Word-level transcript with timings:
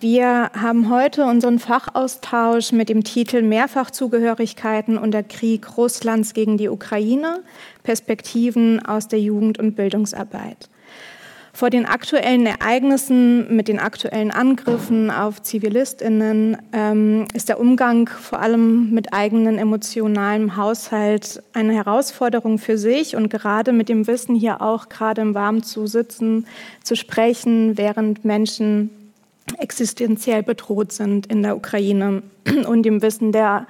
Wir 0.00 0.52
haben 0.54 0.90
heute 0.90 1.24
unseren 1.24 1.58
Fachaustausch 1.58 2.70
mit 2.70 2.88
dem 2.88 3.02
Titel 3.02 3.42
Mehrfachzugehörigkeiten 3.42 4.96
und 4.96 5.10
der 5.10 5.24
Krieg 5.24 5.76
Russlands 5.76 6.34
gegen 6.34 6.56
die 6.56 6.68
Ukraine, 6.68 7.40
Perspektiven 7.82 8.84
aus 8.86 9.08
der 9.08 9.20
Jugend- 9.20 9.58
und 9.58 9.74
Bildungsarbeit. 9.74 10.68
Vor 11.52 11.70
den 11.70 11.84
aktuellen 11.84 12.46
Ereignissen 12.46 13.56
mit 13.56 13.66
den 13.66 13.80
aktuellen 13.80 14.30
Angriffen 14.30 15.10
auf 15.10 15.42
Zivilistinnen 15.42 16.56
ähm, 16.72 17.26
ist 17.34 17.48
der 17.48 17.58
Umgang 17.58 18.08
vor 18.08 18.38
allem 18.40 18.90
mit 18.90 19.12
eigenen 19.12 19.58
emotionalem 19.58 20.56
Haushalt 20.56 21.42
eine 21.54 21.72
Herausforderung 21.72 22.58
für 22.58 22.78
sich 22.78 23.16
und 23.16 23.30
gerade 23.30 23.72
mit 23.72 23.88
dem 23.88 24.06
Wissen 24.06 24.36
hier 24.36 24.62
auch 24.62 24.88
gerade 24.88 25.22
im 25.22 25.34
Warmen 25.34 25.64
zu 25.64 25.88
sitzen, 25.88 26.46
zu 26.84 26.94
sprechen, 26.94 27.76
während 27.76 28.24
Menschen 28.24 28.90
existenziell 29.58 30.42
bedroht 30.42 30.92
sind 30.92 31.26
in 31.26 31.42
der 31.42 31.56
Ukraine 31.56 32.22
und 32.66 32.82
dem 32.82 33.02
Wissen 33.02 33.32
der 33.32 33.66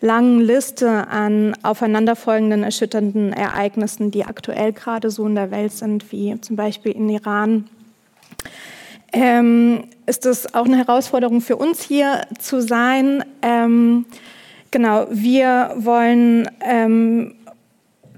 langen 0.00 0.40
Liste 0.40 1.08
an 1.08 1.56
aufeinanderfolgenden 1.62 2.62
erschütternden 2.62 3.32
Ereignissen, 3.32 4.10
die 4.10 4.24
aktuell 4.24 4.72
gerade 4.72 5.10
so 5.10 5.26
in 5.26 5.34
der 5.34 5.50
Welt 5.50 5.72
sind, 5.72 6.12
wie 6.12 6.38
zum 6.40 6.56
Beispiel 6.56 6.92
in 6.92 7.08
Iran, 7.08 7.64
ähm, 9.12 9.84
ist 10.06 10.26
es 10.26 10.54
auch 10.54 10.66
eine 10.66 10.76
Herausforderung 10.76 11.40
für 11.40 11.56
uns 11.56 11.82
hier 11.82 12.22
zu 12.38 12.60
sein. 12.60 13.24
Ähm, 13.40 14.04
genau, 14.70 15.06
wir 15.10 15.74
wollen 15.76 16.50
ähm, 16.60 17.35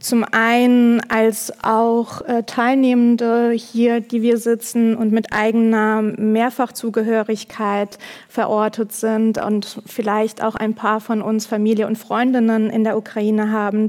zum 0.00 0.24
einen 0.30 1.00
als 1.10 1.52
auch 1.62 2.22
äh, 2.22 2.42
Teilnehmende 2.44 3.52
hier, 3.52 4.00
die 4.00 4.22
wir 4.22 4.38
sitzen 4.38 4.96
und 4.96 5.12
mit 5.12 5.32
eigener 5.32 6.02
Mehrfachzugehörigkeit 6.02 7.98
verortet 8.28 8.92
sind 8.92 9.42
und 9.42 9.82
vielleicht 9.86 10.42
auch 10.42 10.54
ein 10.54 10.74
paar 10.74 11.00
von 11.00 11.22
uns 11.22 11.46
Familie 11.46 11.86
und 11.86 11.96
Freundinnen 11.96 12.70
in 12.70 12.84
der 12.84 12.96
Ukraine 12.96 13.50
haben, 13.50 13.88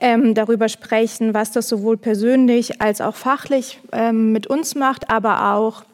ähm, 0.00 0.34
darüber 0.34 0.68
sprechen, 0.68 1.34
was 1.34 1.52
das 1.52 1.68
sowohl 1.68 1.96
persönlich 1.96 2.80
als 2.80 3.00
auch 3.00 3.14
fachlich 3.14 3.80
ähm, 3.92 4.32
mit 4.32 4.46
uns 4.46 4.74
macht, 4.74 5.10
aber 5.10 5.54
auch 5.54 5.84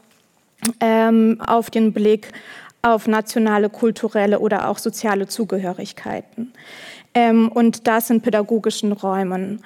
ähm, 0.80 1.40
auf 1.44 1.70
den 1.70 1.92
Blick 1.92 2.32
auf 2.82 3.08
nationale, 3.08 3.68
kulturelle 3.68 4.38
oder 4.38 4.68
auch 4.68 4.78
soziale 4.78 5.26
Zugehörigkeiten 5.26 6.52
ähm, 7.16 7.48
und 7.48 7.86
das 7.86 8.10
in 8.10 8.20
pädagogischen 8.20 8.92
Räumen. 8.92 9.62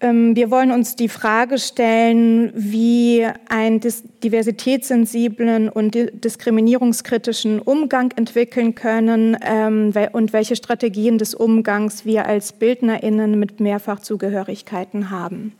Ähm, 0.00 0.34
wir 0.34 0.50
wollen 0.50 0.72
uns 0.72 0.96
die 0.96 1.08
Frage 1.08 1.58
stellen, 1.58 2.52
wie 2.56 3.24
einen 3.48 3.80
diversitätssensiblen 4.24 5.68
und 5.68 5.94
diskriminierungskritischen 5.94 7.60
Umgang 7.60 8.10
entwickeln 8.16 8.74
können 8.74 9.36
ähm, 9.42 9.92
und 10.10 10.32
welche 10.32 10.56
Strategien 10.56 11.18
des 11.18 11.34
Umgangs 11.34 12.04
wir 12.04 12.26
als 12.26 12.52
Bildnerinnen 12.52 13.38
mit 13.38 13.60
Mehrfachzugehörigkeiten 13.60 15.10
haben. 15.10 15.52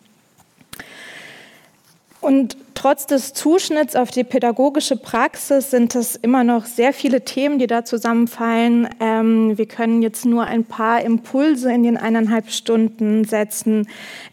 Und 2.20 2.56
trotz 2.74 3.06
des 3.06 3.32
Zuschnitts 3.32 3.96
auf 3.96 4.10
die 4.10 4.24
pädagogische 4.24 4.96
Praxis 4.96 5.70
sind 5.70 5.94
es 5.94 6.16
immer 6.16 6.44
noch 6.44 6.66
sehr 6.66 6.92
viele 6.92 7.24
Themen, 7.24 7.58
die 7.58 7.66
da 7.66 7.84
zusammenfallen. 7.84 8.88
Ähm, 9.00 9.56
wir 9.56 9.66
können 9.66 10.02
jetzt 10.02 10.24
nur 10.24 10.44
ein 10.44 10.64
paar 10.64 11.02
Impulse 11.02 11.72
in 11.72 11.82
den 11.82 11.96
eineinhalb 11.96 12.50
Stunden 12.50 13.24
setzen. 13.24 13.88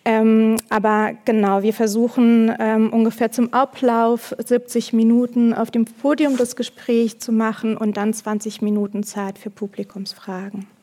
Ähm, 0.06 0.58
aber 0.70 1.12
genau, 1.26 1.62
wir 1.64 1.74
versuchen 1.74 2.54
ähm, 2.60 2.92
ungefähr 2.92 3.32
zum 3.32 3.54
Ablauf 3.54 4.36
70 4.38 4.94
Minuten 4.94 5.54
auf 5.54 5.72
dem 5.72 5.86
Podium 5.86 6.38
das 6.38 6.56
Gespräch 6.56 7.20
zu 7.20 7.32
machen 7.32 7.78
und 7.78 7.98
dann 7.98 8.14
20 8.14 8.62
Minuten 8.62 9.04
Zeit 9.04 9.38
für 9.38 9.50
Publikumsfragen. 9.50 10.79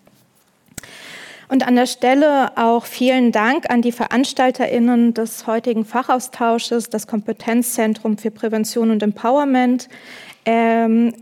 Und 1.49 1.67
an 1.67 1.77
der 1.77 1.87
Stelle 1.87 2.57
auch 2.57 2.85
vielen 2.85 3.31
Dank 3.31 3.71
an 3.71 3.83
die 3.83 3.93
VeranstalterInnen 3.93 5.15
des 5.15 5.47
heutigen 5.47 5.85
Fachaustausches, 5.85 6.91
das 6.91 7.07
Kompetenzzentrum 7.07 8.19
für 8.19 8.31
Prävention 8.31 8.91
und 8.91 9.03
Empowerment, 9.03 9.89
ähm, 10.45 11.13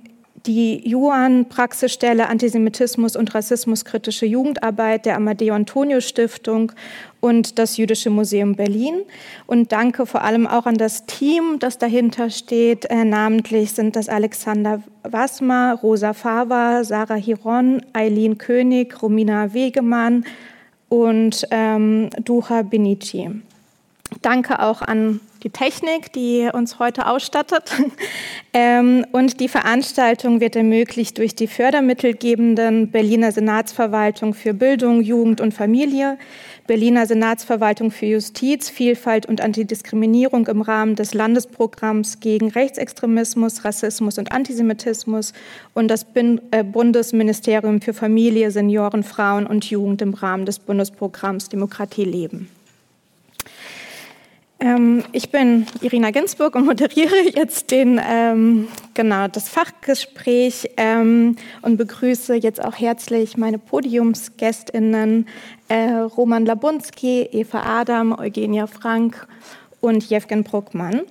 die 0.46 0.86
Juan-Praxisstelle 0.86 2.28
Antisemitismus 2.28 3.16
und 3.16 3.34
Rassismuskritische 3.34 4.26
Jugendarbeit 4.26 5.06
der 5.06 5.16
Amadeo 5.16 5.54
Antonio 5.54 6.00
Stiftung 6.00 6.72
und 7.24 7.58
das 7.58 7.78
Jüdische 7.78 8.10
Museum 8.10 8.54
Berlin. 8.54 8.96
Und 9.46 9.72
danke 9.72 10.04
vor 10.04 10.20
allem 10.20 10.46
auch 10.46 10.66
an 10.66 10.76
das 10.76 11.06
Team, 11.06 11.58
das 11.58 11.78
dahinter 11.78 12.28
steht. 12.28 12.84
Äh, 12.90 13.06
namentlich 13.06 13.72
sind 13.72 13.96
das 13.96 14.10
Alexander 14.10 14.82
Wasmer, 15.04 15.78
Rosa 15.82 16.12
Fava, 16.12 16.84
Sarah 16.84 17.14
Hiron, 17.14 17.80
Eileen 17.94 18.36
König, 18.36 19.00
Romina 19.00 19.54
Wegemann 19.54 20.26
und 20.90 21.46
ähm, 21.50 22.10
Duha 22.22 22.60
Benici. 22.60 23.30
Danke 24.20 24.60
auch 24.60 24.82
an 24.82 25.18
die 25.44 25.50
Technik, 25.50 26.12
die 26.12 26.48
uns 26.52 26.78
heute 26.78 27.06
ausstattet. 27.06 27.72
Ähm, 28.56 29.04
und 29.10 29.40
die 29.40 29.48
Veranstaltung 29.48 30.38
wird 30.38 30.54
ermöglicht 30.54 31.18
durch 31.18 31.34
die 31.34 31.48
fördermittelgebenden 31.48 32.88
Berliner 32.92 33.32
Senatsverwaltung 33.32 34.32
für 34.32 34.54
Bildung, 34.54 35.02
Jugend 35.02 35.40
und 35.40 35.52
Familie, 35.52 36.18
Berliner 36.68 37.04
Senatsverwaltung 37.06 37.90
für 37.90 38.06
Justiz, 38.06 38.70
Vielfalt 38.70 39.26
und 39.26 39.40
Antidiskriminierung 39.40 40.46
im 40.46 40.62
Rahmen 40.62 40.94
des 40.94 41.14
Landesprogramms 41.14 42.20
gegen 42.20 42.48
Rechtsextremismus, 42.48 43.64
Rassismus 43.64 44.18
und 44.18 44.30
Antisemitismus 44.30 45.32
und 45.74 45.88
das 45.88 46.06
äh, 46.14 46.62
Bundesministerium 46.62 47.80
für 47.80 47.92
Familie, 47.92 48.52
Senioren, 48.52 49.02
Frauen 49.02 49.48
und 49.48 49.68
Jugend 49.68 50.00
im 50.00 50.14
Rahmen 50.14 50.46
des 50.46 50.60
Bundesprogramms 50.60 51.48
Demokratie 51.48 52.04
leben. 52.04 52.53
Ähm, 54.64 55.04
ich 55.12 55.28
bin 55.28 55.66
Irina 55.82 56.10
Ginsburg 56.10 56.54
und 56.54 56.64
moderiere 56.64 57.14
jetzt 57.34 57.70
den, 57.70 58.00
ähm, 58.02 58.68
genau, 58.94 59.28
das 59.28 59.50
Fachgespräch 59.50 60.70
ähm, 60.78 61.36
und 61.60 61.76
begrüße 61.76 62.34
jetzt 62.36 62.64
auch 62.64 62.74
herzlich 62.74 63.36
meine 63.36 63.58
Podiumsgästinnen 63.58 65.28
äh, 65.68 65.90
Roman 65.90 66.46
Labunski, 66.46 67.28
Eva 67.30 67.80
Adam, 67.80 68.18
Eugenia 68.18 68.66
Frank 68.66 69.28
und 69.82 70.08
Jewgen 70.08 70.44
Bruckmann. 70.44 71.02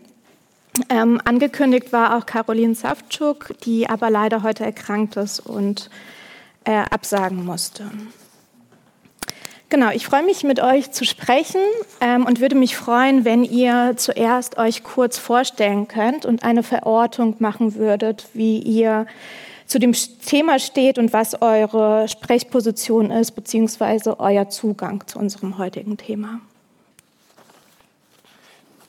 Ähm, 0.89 1.21
angekündigt 1.23 1.93
war 1.93 2.17
auch 2.17 2.25
Caroline 2.25 2.73
Savtschuk, 2.73 3.53
die 3.65 3.87
aber 3.87 4.09
leider 4.09 4.41
heute 4.41 4.65
erkrankt 4.65 5.15
ist 5.15 5.39
und 5.39 5.91
äh, 6.63 6.71
absagen 6.89 7.45
musste. 7.45 7.83
Genau, 9.73 9.89
ich 9.89 10.05
freue 10.05 10.21
mich, 10.21 10.43
mit 10.43 10.59
euch 10.59 10.91
zu 10.91 11.03
sprechen 11.03 11.59
ähm, 11.99 12.27
und 12.27 12.39
würde 12.39 12.53
mich 12.53 12.77
freuen, 12.77 13.25
wenn 13.25 13.43
ihr 13.43 13.93
zuerst 13.95 14.59
euch 14.59 14.83
kurz 14.83 15.17
vorstellen 15.17 15.87
könnt 15.87 16.27
und 16.27 16.43
eine 16.43 16.61
Verortung 16.61 17.37
machen 17.39 17.73
würdet, 17.73 18.27
wie 18.35 18.59
ihr 18.59 19.07
zu 19.65 19.79
dem 19.79 19.93
Thema 19.93 20.59
steht 20.59 20.99
und 20.99 21.11
was 21.11 21.41
eure 21.41 22.07
Sprechposition 22.07 23.09
ist, 23.09 23.31
beziehungsweise 23.31 24.19
euer 24.19 24.47
Zugang 24.47 25.07
zu 25.07 25.17
unserem 25.17 25.57
heutigen 25.57 25.97
Thema. 25.97 26.39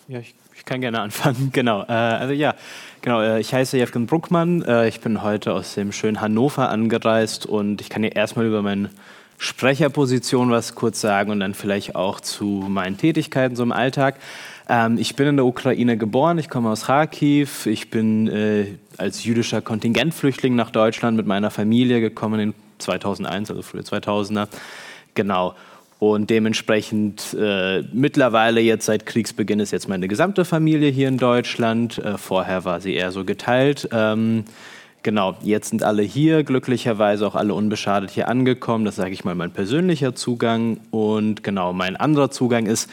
Ja, 0.07 0.19
ich, 0.19 0.35
ich 0.55 0.67
kann 0.67 0.83
gerne 0.83 1.01
anfangen. 1.01 1.49
Genau. 1.55 1.85
Äh, 1.85 1.93
also 1.93 2.35
ja, 2.35 2.55
genau. 3.01 3.23
Äh, 3.23 3.41
ich 3.41 3.55
heiße 3.55 3.79
Jevgen 3.79 4.05
Bruckmann. 4.05 4.61
Äh, 4.61 4.89
ich 4.89 5.01
bin 5.01 5.23
heute 5.23 5.55
aus 5.55 5.77
dem 5.77 5.93
schönen 5.93 6.21
Hannover 6.21 6.69
angereist 6.69 7.47
und 7.47 7.81
ich 7.81 7.89
kann 7.89 8.03
dir 8.03 8.15
erstmal 8.15 8.45
über 8.45 8.61
meinen 8.61 8.91
Sprecherposition 9.39 10.51
was 10.51 10.75
kurz 10.75 11.01
sagen 11.01 11.31
und 11.31 11.41
dann 11.41 11.55
vielleicht 11.55 11.97
auch 11.97 12.21
zu 12.21 12.45
meinen 12.69 12.97
Tätigkeiten 12.97 13.57
so 13.57 13.63
im 13.63 13.73
Alltag. 13.73 14.17
Ähm, 14.69 14.99
ich 14.99 15.17
bin 15.17 15.27
in 15.27 15.37
der 15.37 15.45
Ukraine 15.45 15.97
geboren, 15.97 16.39
ich 16.39 16.49
komme 16.49 16.71
aus 16.71 16.87
Kharkiv, 16.87 17.67
ich 17.67 17.91
bin 17.91 18.29
äh, 18.29 18.67
als 18.97 19.25
jüdischer 19.25 19.61
Kontingentflüchtling 19.61 20.55
nach 20.55 20.71
Deutschland 20.71 21.17
mit 21.17 21.27
meiner 21.27 21.51
Familie 21.51 22.01
gekommen 22.01 22.41
in 22.41 22.55
2001, 22.79 23.51
also 23.51 23.63
frühe 23.63 23.83
2000er. 23.83 24.49
Genau. 25.15 25.55
Und 25.99 26.29
dementsprechend 26.29 27.35
äh, 27.39 27.83
mittlerweile 27.93 28.61
jetzt 28.61 28.87
seit 28.87 29.07
Kriegsbeginn 29.07 29.61
ist 29.61 29.71
jetzt 29.71 29.89
meine 29.89 30.09
gesamte 30.09 30.45
Familie 30.45 30.91
hier 30.91 31.09
in 31.09 31.19
Deutschland. 31.19 31.99
Äh, 31.99 32.19
vorher 32.19 32.65
war 32.65 32.81
sie 32.81 32.95
eher 32.95 33.13
so 33.13 33.25
geteilt. 33.25 33.89
Ähm, 33.93 34.45
Genau, 35.05 35.37
jetzt 35.43 35.69
sind 35.69 35.83
alle 35.83 36.03
hier, 36.03 36.45
glücklicherweise 36.45 37.27
auch 37.27 37.35
alle 37.35 37.53
unbeschadet 37.53 38.11
hier 38.11 38.27
angekommen. 38.27 38.87
Das 38.87 38.97
sage 38.97 39.13
ich 39.13 39.23
mal 39.23 39.35
mein 39.35 39.51
persönlicher 39.51 40.15
Zugang. 40.15 40.81
Und 40.91 41.45
genau, 41.45 41.75
mein 41.75 41.95
anderer 41.95 42.31
Zugang 42.31 42.65
ist, 42.65 42.89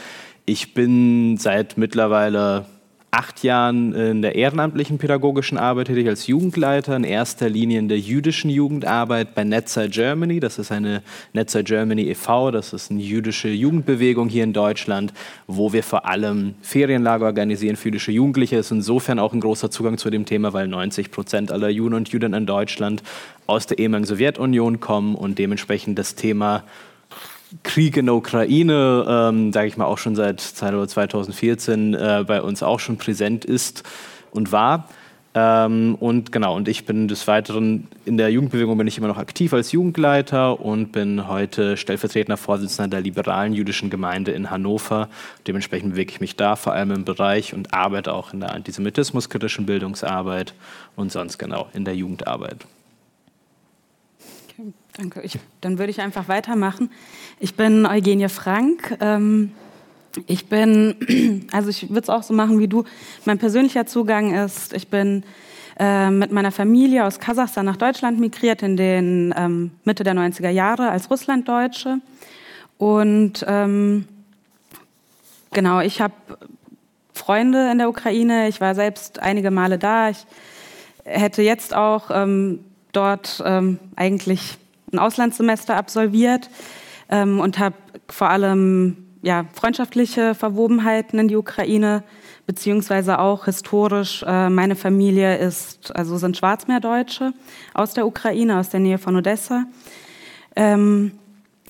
ich 0.46 0.74
bin 0.74 1.38
seit 1.38 1.78
mittlerweile 1.78 2.66
acht 3.14 3.44
Jahren 3.44 3.94
in 3.94 4.22
der 4.22 4.36
ehrenamtlichen 4.36 4.98
pädagogischen 4.98 5.58
Arbeit 5.58 5.88
tätig 5.88 6.08
als 6.08 6.28
Jugendleiter, 6.28 6.96
in 6.96 7.04
erster 7.04 7.50
Linie 7.50 7.78
in 7.80 7.90
der 7.90 8.00
jüdischen 8.00 8.50
Jugendarbeit 8.50 9.36
bei 9.36 9.44
Netzer 9.44 9.90
Germany. 9.90 10.40
Das 10.40 10.58
ist 10.58 10.72
eine 10.72 11.04
Netzer 11.34 11.62
Germany 11.62 12.04
e.V., 12.04 12.52
das 12.52 12.72
ist 12.72 12.90
eine 12.90 13.02
jüdische 13.02 13.50
Jugendbewegung 13.50 14.30
hier 14.30 14.46
in 14.46 14.54
Deutschland, 14.54 15.12
wo 15.46 15.74
wir 15.74 15.84
vor 15.84 16.06
allem 16.06 16.56
Ferienlager 16.62 17.26
organisieren 17.26 17.76
für 17.76 17.90
jüdische 17.90 18.14
Jugendliche. 18.14 18.56
Ist 18.56 18.72
insofern 18.72 19.20
auch 19.20 19.34
ein 19.34 19.42
großer 19.42 19.70
Zugang 19.70 19.98
zu 19.98 20.10
dem 20.10 20.26
Thema, 20.26 20.54
weil 20.54 20.70
90 20.70 21.12
Prozent 21.12 21.52
aller 21.52 21.70
Juden 21.70 21.96
und 21.96 22.10
Juden 22.10 22.34
in 22.34 22.46
Deutschland 22.46 23.04
aus 23.46 23.68
der 23.68 23.78
ehemaligen 23.78 24.08
Sowjetunion 24.08 24.80
kommen 24.80 25.16
und 25.16 25.38
dementsprechend 25.38 26.00
das 26.00 26.16
Thema 26.16 26.64
Krieg 27.64 27.98
in 27.98 28.06
der 28.06 28.16
Ukraine, 28.16 29.06
ähm, 29.08 29.54
sage 29.54 29.68
ich 29.68 29.78
mal, 29.78 29.86
auch 29.86 29.98
schon 29.98 30.16
seit 30.16 30.40
2014 30.40 31.94
äh, 31.94 32.24
bei 32.26 32.42
uns 32.42 32.64
auch 32.64 32.80
schon 32.80 32.98
präsent 32.98 33.46
ist 33.46 33.84
und 34.32 34.52
war. 34.52 34.88
Ähm, 35.34 35.96
und 35.96 36.34
genau, 36.34 36.56
und 36.56 36.68
ich 36.68 36.86
bin 36.86 37.08
des 37.08 37.26
Weiteren 37.28 37.88
in 38.04 38.18
der 38.18 38.30
Jugendbewegung 38.30 38.78
bin 38.78 38.88
ich 38.88 38.98
immer 38.98 39.08
noch 39.08 39.18
aktiv 39.18 39.54
als 39.54 39.72
Jugendleiter 39.72 40.60
und 40.60 40.92
bin 40.92 41.28
heute 41.28 41.78
stellvertretender 41.78 42.36
Vorsitzender 42.36 42.90
der 42.90 43.02
liberalen 43.02 43.54
jüdischen 43.54 43.90
Gemeinde 43.90 44.32
in 44.32 44.50
Hannover. 44.50 45.08
Dementsprechend 45.48 45.92
bewege 45.92 46.12
ich 46.12 46.20
mich 46.20 46.36
da 46.36 46.58
vor 46.58 46.74
allem 46.74 46.92
im 46.92 47.06
Bereich 47.06 47.54
und 47.54 47.74
arbeite 47.74 48.14
auch 48.14 48.34
in 48.34 48.42
der 48.42 48.54
antisemitismuskritischen 48.54 49.66
Bildungsarbeit 49.66 50.54
und 50.98 51.14
sonst 51.14 51.38
genau 51.38 51.70
in 51.74 51.86
der 51.86 51.96
Jugendarbeit. 51.96 52.66
Danke. 54.98 55.22
Ich, 55.22 55.40
dann 55.62 55.78
würde 55.80 55.92
ich 55.92 56.02
einfach 56.02 56.28
weitermachen. 56.28 56.92
Ich 57.40 57.56
bin 57.56 57.86
Eugenie 57.86 58.30
Frank. 58.30 58.98
Ähm, 59.00 59.52
ich 60.28 60.48
bin, 60.48 61.48
also 61.52 61.70
ich 61.70 61.90
würde 61.90 62.02
es 62.02 62.10
auch 62.10 62.24
so 62.24 62.34
machen 62.34 62.60
wie 62.60 62.68
du. 62.68 62.84
Mein 63.26 63.38
persönlicher 63.38 63.86
Zugang 63.86 64.34
ist, 64.34 64.74
ich 64.74 64.90
bin 64.90 65.24
äh, 65.80 66.10
mit 66.10 66.32
meiner 66.32 66.52
Familie 66.52 67.06
aus 67.06 67.20
Kasachstan 67.20 67.66
nach 67.66 67.78
Deutschland 67.78 68.20
migriert 68.20 68.62
in 68.62 68.78
den 68.78 69.34
ähm, 69.38 69.72
Mitte 69.84 70.04
der 70.04 70.14
90er 70.14 70.50
Jahre 70.50 70.90
als 70.90 71.10
Russlanddeutsche. 71.10 72.00
Und 72.78 73.46
ähm, 73.48 74.08
genau, 75.54 75.80
ich 75.80 76.02
habe 76.02 76.14
Freunde 77.14 77.72
in 77.72 77.78
der 77.78 77.90
Ukraine. 77.90 78.48
Ich 78.48 78.60
war 78.60 78.76
selbst 78.76 79.20
einige 79.20 79.52
Male 79.52 79.78
da. 79.78 80.10
Ich 80.10 80.26
hätte 81.04 81.42
jetzt 81.42 81.76
auch 81.76 82.10
ähm, 82.12 82.60
dort 82.92 83.42
ähm, 83.46 83.80
eigentlich 83.96 84.58
ein 84.92 85.00
Auslandssemester 85.00 85.76
absolviert 85.76 86.50
ähm, 87.10 87.40
und 87.40 87.60
habe 87.60 87.76
vor 88.10 88.30
allem 88.30 88.98
ja, 89.22 89.46
freundschaftliche 89.54 90.36
Verwobenheiten 90.36 91.20
in 91.20 91.28
die 91.28 91.36
Ukraine, 91.36 92.04
beziehungsweise 92.48 93.20
auch 93.20 93.46
historisch. 93.46 94.24
Äh, 94.28 94.50
meine 94.50 94.76
Familie 94.76 95.38
ist, 95.38 95.96
also 95.96 96.18
sind 96.18 96.38
Schwarzmeerdeutsche 96.38 97.34
aus 97.74 97.94
der 97.94 98.08
Ukraine, 98.08 98.60
aus 98.60 98.70
der 98.70 98.80
Nähe 98.80 98.98
von 98.98 99.16
Odessa. 99.16 99.66
Ähm, 100.56 101.12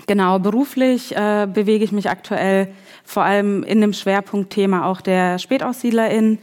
genau, 0.07 0.39
beruflich 0.39 1.15
äh, 1.15 1.47
bewege 1.51 1.83
ich 1.83 1.91
mich 1.91 2.09
aktuell 2.09 2.69
vor 3.03 3.23
allem 3.23 3.63
in 3.63 3.81
dem 3.81 3.93
Schwerpunktthema 3.93 4.85
auch 4.85 5.01
der 5.01 5.37
SpätaussiedlerInnen 5.37 6.39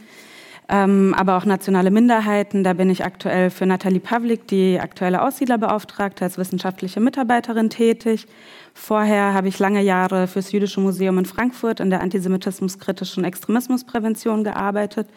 ähm, 0.69 1.15
aber 1.17 1.35
auch 1.35 1.45
nationale 1.45 1.89
Minderheiten. 1.89 2.63
Da 2.63 2.73
bin 2.73 2.89
ich 2.91 3.03
aktuell 3.03 3.49
für 3.49 3.65
Nathalie 3.65 3.99
Pavlik, 3.99 4.47
die 4.47 4.79
aktuelle 4.79 5.23
Aussiedlerbeauftragte, 5.23 6.23
als 6.23 6.37
wissenschaftliche 6.37 6.99
Mitarbeiterin 6.99 7.71
tätig. 7.71 8.27
Vorher 8.75 9.33
habe 9.33 9.47
ich 9.47 9.57
lange 9.57 9.81
Jahre 9.81 10.27
fürs 10.27 10.51
Jüdische 10.51 10.79
Museum 10.79 11.17
in 11.17 11.25
Frankfurt 11.25 11.79
in 11.79 11.89
der 11.89 12.01
antisemitismuskritischen 12.01 13.23
Extremismusprävention 13.23 14.43
gearbeitet, 14.43 15.07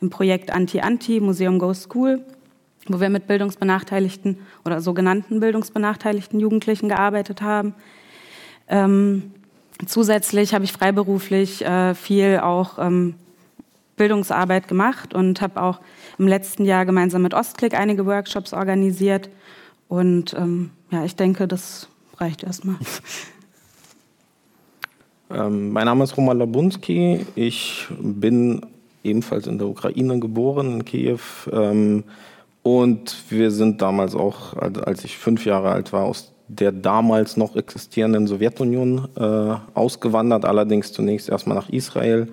im 0.00 0.10
Projekt 0.10 0.52
Anti-Anti, 0.52 1.18
Museum 1.18 1.58
Go 1.58 1.74
School, 1.74 2.24
wo 2.86 3.00
wir 3.00 3.10
mit 3.10 3.26
bildungsbenachteiligten 3.26 4.38
oder 4.64 4.80
sogenannten 4.80 5.40
bildungsbenachteiligten 5.40 6.38
Jugendlichen 6.38 6.88
gearbeitet 6.88 7.42
haben. 7.42 7.74
Ähm, 8.68 9.32
zusätzlich 9.86 10.54
habe 10.54 10.64
ich 10.64 10.72
freiberuflich 10.72 11.64
äh, 11.64 11.94
viel 11.96 12.38
auch 12.38 12.78
ähm, 12.78 13.16
Bildungsarbeit 14.00 14.66
gemacht 14.66 15.12
und 15.12 15.42
habe 15.42 15.60
auch 15.60 15.78
im 16.18 16.26
letzten 16.26 16.64
Jahr 16.64 16.86
gemeinsam 16.86 17.20
mit 17.20 17.34
Ostklick 17.34 17.78
einige 17.78 18.06
Workshops 18.06 18.54
organisiert. 18.54 19.28
Und 19.88 20.32
ähm, 20.32 20.70
ja, 20.90 21.04
ich 21.04 21.16
denke, 21.16 21.46
das 21.46 21.86
reicht 22.16 22.42
erstmal. 22.42 22.76
Ähm, 25.32 25.70
mein 25.70 25.84
Name 25.84 26.02
ist 26.02 26.16
Roman 26.16 26.38
Labunski. 26.38 27.24
Ich 27.36 27.86
bin 28.00 28.66
ebenfalls 29.04 29.46
in 29.46 29.58
der 29.58 29.68
Ukraine 29.68 30.18
geboren, 30.18 30.72
in 30.72 30.84
Kiew. 30.84 31.20
Ähm, 31.52 32.02
und 32.64 33.14
wir 33.28 33.52
sind 33.52 33.80
damals 33.80 34.16
auch, 34.16 34.56
als 34.56 35.04
ich 35.04 35.18
fünf 35.18 35.44
Jahre 35.44 35.70
alt 35.70 35.92
war, 35.92 36.02
aus 36.02 36.32
der 36.48 36.72
damals 36.72 37.36
noch 37.36 37.54
existierenden 37.54 38.26
Sowjetunion 38.26 39.06
äh, 39.16 39.54
ausgewandert, 39.72 40.44
allerdings 40.44 40.92
zunächst 40.92 41.28
erstmal 41.28 41.56
nach 41.56 41.68
Israel 41.68 42.26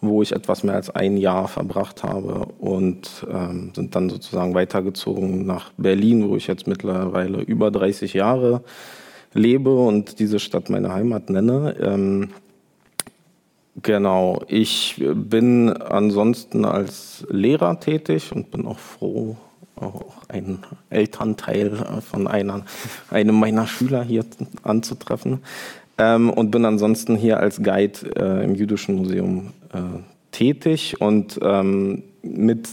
wo 0.00 0.22
ich 0.22 0.32
etwas 0.32 0.62
mehr 0.62 0.74
als 0.74 0.90
ein 0.90 1.16
Jahr 1.16 1.48
verbracht 1.48 2.02
habe 2.04 2.46
und 2.58 3.26
ähm, 3.30 3.72
sind 3.74 3.94
dann 3.96 4.08
sozusagen 4.08 4.54
weitergezogen 4.54 5.44
nach 5.44 5.72
Berlin, 5.76 6.28
wo 6.28 6.36
ich 6.36 6.46
jetzt 6.46 6.66
mittlerweile 6.66 7.40
über 7.40 7.70
30 7.70 8.14
Jahre 8.14 8.62
lebe 9.34 9.74
und 9.74 10.20
diese 10.20 10.38
Stadt 10.38 10.70
meine 10.70 10.92
Heimat 10.92 11.30
nenne. 11.30 11.76
Ähm, 11.80 12.30
genau, 13.82 14.42
ich 14.46 15.02
bin 15.14 15.70
ansonsten 15.70 16.64
als 16.64 17.26
Lehrer 17.30 17.80
tätig 17.80 18.32
und 18.32 18.50
bin 18.50 18.66
auch 18.66 18.78
froh, 18.78 19.36
auch 19.76 20.04
einen 20.28 20.60
Elternteil 20.90 21.72
von 22.08 22.26
einer, 22.26 22.64
einem 23.10 23.38
meiner 23.38 23.66
Schüler 23.66 24.02
hier 24.02 24.24
anzutreffen 24.62 25.40
ähm, 25.98 26.30
und 26.30 26.50
bin 26.50 26.64
ansonsten 26.64 27.16
hier 27.16 27.40
als 27.40 27.62
Guide 27.62 27.98
äh, 28.16 28.44
im 28.44 28.54
Jüdischen 28.54 28.94
Museum 28.94 29.52
tätig 30.30 31.00
und 31.00 31.38
ähm, 31.42 32.02
mit 32.22 32.68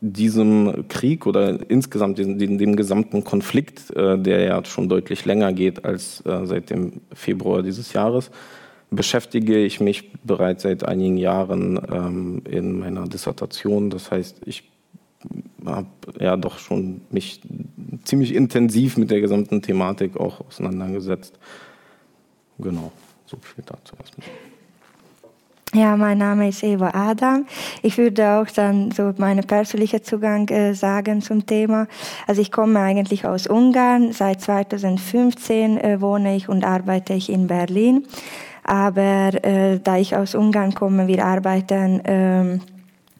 diesem 0.00 0.86
Krieg 0.88 1.26
oder 1.26 1.58
insgesamt 1.70 2.18
dem, 2.18 2.38
dem 2.58 2.76
gesamten 2.76 3.24
Konflikt, 3.24 3.90
äh, 3.96 4.18
der 4.18 4.40
ja 4.40 4.64
schon 4.64 4.88
deutlich 4.88 5.24
länger 5.24 5.52
geht 5.52 5.84
als 5.84 6.24
äh, 6.26 6.46
seit 6.46 6.70
dem 6.70 7.00
Februar 7.12 7.62
dieses 7.62 7.92
Jahres, 7.92 8.30
beschäftige 8.90 9.58
ich 9.58 9.80
mich 9.80 10.12
bereits 10.22 10.62
seit 10.62 10.84
einigen 10.84 11.16
Jahren 11.16 11.80
ähm, 11.90 12.42
in 12.48 12.78
meiner 12.78 13.06
Dissertation. 13.08 13.90
Das 13.90 14.10
heißt, 14.10 14.42
ich 14.46 14.70
habe 15.64 15.88
ja 16.20 16.36
doch 16.36 16.58
schon 16.58 17.00
mich 17.10 17.40
ziemlich 18.04 18.34
intensiv 18.34 18.96
mit 18.96 19.10
der 19.10 19.20
gesamten 19.20 19.62
Thematik 19.62 20.16
auch 20.16 20.46
auseinandergesetzt. 20.46 21.38
Genau, 22.58 22.92
so 23.26 23.36
viel 23.40 23.64
dazu 23.66 23.96
erstmal. 23.98 24.28
Ja, 25.74 25.96
mein 25.96 26.18
Name 26.18 26.50
ist 26.50 26.62
Eva 26.62 26.92
Adam. 26.94 27.46
Ich 27.82 27.98
würde 27.98 28.34
auch 28.34 28.46
dann 28.46 28.92
so 28.92 29.12
meinen 29.16 29.44
persönlichen 29.44 30.04
Zugang 30.04 30.48
äh, 30.48 30.72
sagen 30.72 31.20
zum 31.20 31.46
Thema. 31.46 31.88
Also 32.28 32.42
ich 32.42 32.52
komme 32.52 32.78
eigentlich 32.78 33.26
aus 33.26 33.48
Ungarn. 33.48 34.12
Seit 34.12 34.40
2015 34.40 35.78
äh, 35.78 36.00
wohne 36.00 36.36
ich 36.36 36.48
und 36.48 36.64
arbeite 36.64 37.14
ich 37.14 37.28
in 37.28 37.48
Berlin. 37.48 38.06
Aber 38.62 39.32
äh, 39.44 39.80
da 39.82 39.96
ich 39.96 40.14
aus 40.14 40.36
Ungarn 40.36 40.76
komme, 40.76 41.08
wir 41.08 41.24
arbeiten 41.24 42.00
ähm, 42.04 42.60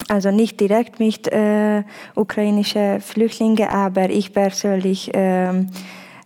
also 0.08 0.30
nicht 0.30 0.60
direkt 0.60 1.00
mit 1.00 1.26
äh, 1.32 1.82
ukrainischen 2.14 3.00
Flüchtlingen, 3.00 3.68
aber 3.68 4.10
ich 4.10 4.32
persönlich 4.32 5.10
ähm, 5.12 5.70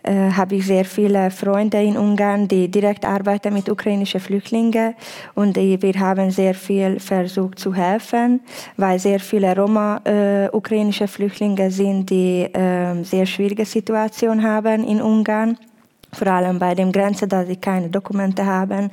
äh, 0.09 0.33
habe 0.33 0.57
ich 0.57 0.67
sehr 0.67 0.85
viele 0.87 1.31
Freunde 1.31 1.83
in 1.83 1.97
Ungarn, 1.97 2.49
die 2.49 2.69
direkt 2.69 3.05
arbeiten 3.05 3.53
mit 3.53 3.69
ukrainischen 3.69 4.21
Flüchtlingen. 4.21 4.95
Und 5.35 5.57
die, 5.57 5.81
wir 5.83 5.95
haben 6.01 6.31
sehr 6.31 6.55
viel 6.55 6.99
versucht 6.99 7.59
zu 7.59 7.75
helfen, 7.75 8.41
weil 8.79 8.99
sehr 8.99 9.21
viele 9.21 9.55
Roma 9.55 10.01
äh, 10.05 10.49
ukrainische 10.51 11.09
Flüchtlinge 11.09 11.71
sind, 11.71 12.09
die 12.09 12.45
äh, 12.45 13.03
sehr 13.05 13.27
schwierige 13.27 13.67
Situation 13.67 14.43
haben 14.43 14.83
in 14.85 15.03
Ungarn, 15.03 15.59
vor 16.13 16.29
allem 16.29 16.59
bei 16.59 16.75
den 16.75 16.91
Grenzen, 16.91 17.29
da 17.29 17.45
sie 17.45 17.57
keine 17.57 17.91
Dokumente 17.91 18.47
haben 18.47 18.91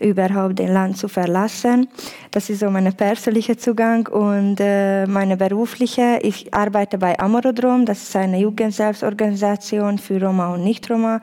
überhaupt 0.00 0.58
den 0.58 0.72
Land 0.72 0.96
zu 0.96 1.08
verlassen. 1.08 1.88
Das 2.30 2.50
ist 2.50 2.60
so 2.60 2.70
mein 2.70 2.92
persönlicher 2.92 3.56
Zugang 3.56 4.06
und 4.08 4.56
äh, 4.60 5.06
meine 5.06 5.36
berufliche. 5.36 6.18
Ich 6.22 6.52
arbeite 6.52 6.98
bei 6.98 7.18
Amorodrom, 7.18 7.86
das 7.86 8.02
ist 8.02 8.16
eine 8.16 8.38
Jugendselbstorganisation 8.38 9.98
für 9.98 10.20
Roma 10.20 10.54
und 10.54 10.64
Nicht-Roma 10.64 11.20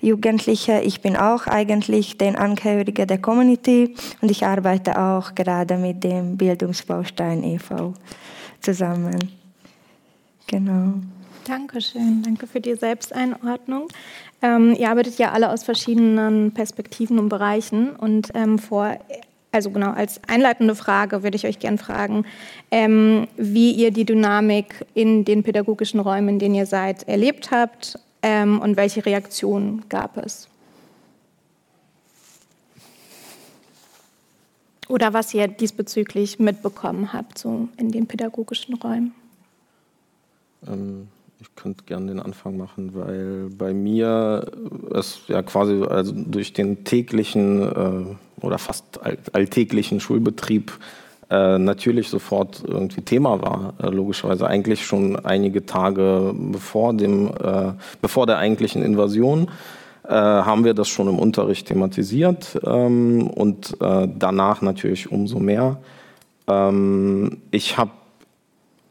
Jugendliche. 0.00 0.80
Ich 0.80 1.00
bin 1.00 1.16
auch 1.16 1.46
eigentlich 1.46 2.18
den 2.18 2.36
Angehörige 2.36 3.06
der 3.06 3.18
Community 3.18 3.94
und 4.20 4.30
ich 4.30 4.44
arbeite 4.44 4.98
auch 4.98 5.34
gerade 5.34 5.76
mit 5.76 6.04
dem 6.04 6.36
Bildungsbaustein 6.36 7.42
e.V. 7.44 7.94
zusammen. 8.60 9.18
Genau. 10.46 10.94
Dankeschön, 11.44 12.22
danke 12.22 12.46
für 12.46 12.60
die 12.60 12.74
Selbsteinordnung. 12.74 13.88
Ähm, 14.42 14.74
ihr 14.74 14.90
arbeitet 14.90 15.18
ja 15.18 15.30
alle 15.30 15.50
aus 15.50 15.62
verschiedenen 15.62 16.52
Perspektiven 16.52 17.18
und 17.18 17.28
Bereichen 17.28 17.90
und 17.90 18.30
ähm, 18.34 18.58
vor 18.58 18.98
also 19.52 19.70
genau, 19.70 19.90
als 19.90 20.18
einleitende 20.26 20.74
Frage 20.74 21.22
würde 21.22 21.36
ich 21.36 21.46
euch 21.46 21.58
gerne 21.58 21.76
fragen, 21.76 22.24
ähm, 22.70 23.28
wie 23.36 23.72
ihr 23.72 23.90
die 23.90 24.06
Dynamik 24.06 24.86
in 24.94 25.26
den 25.26 25.42
pädagogischen 25.42 26.00
Räumen, 26.00 26.30
in 26.30 26.38
denen 26.38 26.54
ihr 26.54 26.64
seid, 26.64 27.06
erlebt 27.06 27.50
habt 27.50 27.98
ähm, 28.22 28.60
und 28.60 28.78
welche 28.78 29.04
Reaktionen 29.04 29.84
gab 29.90 30.16
es? 30.16 30.48
Oder 34.88 35.12
was 35.12 35.32
ihr 35.34 35.48
diesbezüglich 35.48 36.38
mitbekommen 36.38 37.12
habt, 37.12 37.38
so 37.38 37.68
in 37.76 37.92
den 37.92 38.06
pädagogischen 38.06 38.74
Räumen? 38.74 39.14
Ähm, 40.66 41.08
ich 41.42 41.56
könnte 41.56 41.84
gerne 41.84 42.06
den 42.06 42.20
Anfang 42.20 42.56
machen, 42.56 42.94
weil 42.94 43.48
bei 43.50 43.74
mir 43.74 44.46
es 44.94 45.22
ja 45.26 45.42
quasi 45.42 45.82
also 45.82 46.12
durch 46.14 46.52
den 46.52 46.84
täglichen 46.84 47.62
äh, 47.62 48.44
oder 48.44 48.58
fast 48.58 49.00
alltäglichen 49.32 49.98
Schulbetrieb 49.98 50.72
äh, 51.30 51.58
natürlich 51.58 52.08
sofort 52.08 52.62
irgendwie 52.64 53.02
Thema 53.02 53.42
war, 53.42 53.74
äh, 53.82 53.88
logischerweise 53.88 54.46
eigentlich 54.46 54.86
schon 54.86 55.16
einige 55.16 55.66
Tage 55.66 56.32
bevor, 56.32 56.94
dem, 56.94 57.28
äh, 57.28 57.72
bevor 58.00 58.26
der 58.26 58.38
eigentlichen 58.38 58.82
Invasion. 58.82 59.50
Äh, 60.04 60.12
haben 60.12 60.64
wir 60.64 60.74
das 60.74 60.88
schon 60.88 61.08
im 61.08 61.18
Unterricht 61.18 61.66
thematisiert 61.66 62.58
ähm, 62.64 63.28
und 63.28 63.76
äh, 63.80 64.08
danach 64.16 64.62
natürlich 64.62 65.10
umso 65.10 65.38
mehr. 65.38 65.78
Ähm, 66.48 67.38
ich 67.50 67.78
habe 67.78 67.90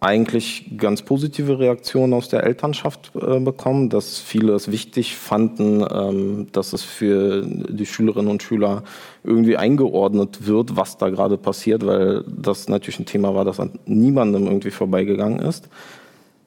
eigentlich 0.02 0.66
ganz 0.78 1.04
positive 1.04 1.60
Reaktionen 1.60 2.14
aus 2.14 2.28
der 2.28 2.44
Elternschaft 2.44 3.12
äh, 3.16 3.40
bekommen, 3.40 3.90
dass 3.90 4.18
viele 4.18 4.54
es 4.54 4.72
wichtig 4.72 5.16
fanden, 5.16 5.86
ähm, 5.90 6.48
dass 6.52 6.74
es 6.74 6.82
für 6.82 7.46
die 7.46 7.86
Schülerinnen 7.86 8.32
und 8.32 8.42
Schüler 8.42 8.84
irgendwie 9.24 9.58
eingeordnet 9.58 10.48
wird, 10.48 10.76
was 10.76 10.98
da 10.98 11.10
gerade 11.10 11.38
passiert, 11.38 11.86
weil 11.86 12.24
das 12.28 12.68
natürlich 12.68 13.00
ein 13.00 13.06
Thema 13.06 13.36
war, 13.36 13.46
das 13.46 13.60
an 13.60 13.78
niemandem 13.86 14.48
irgendwie 14.48 14.72
vorbeigegangen 14.72 15.40
ist. 15.40 15.70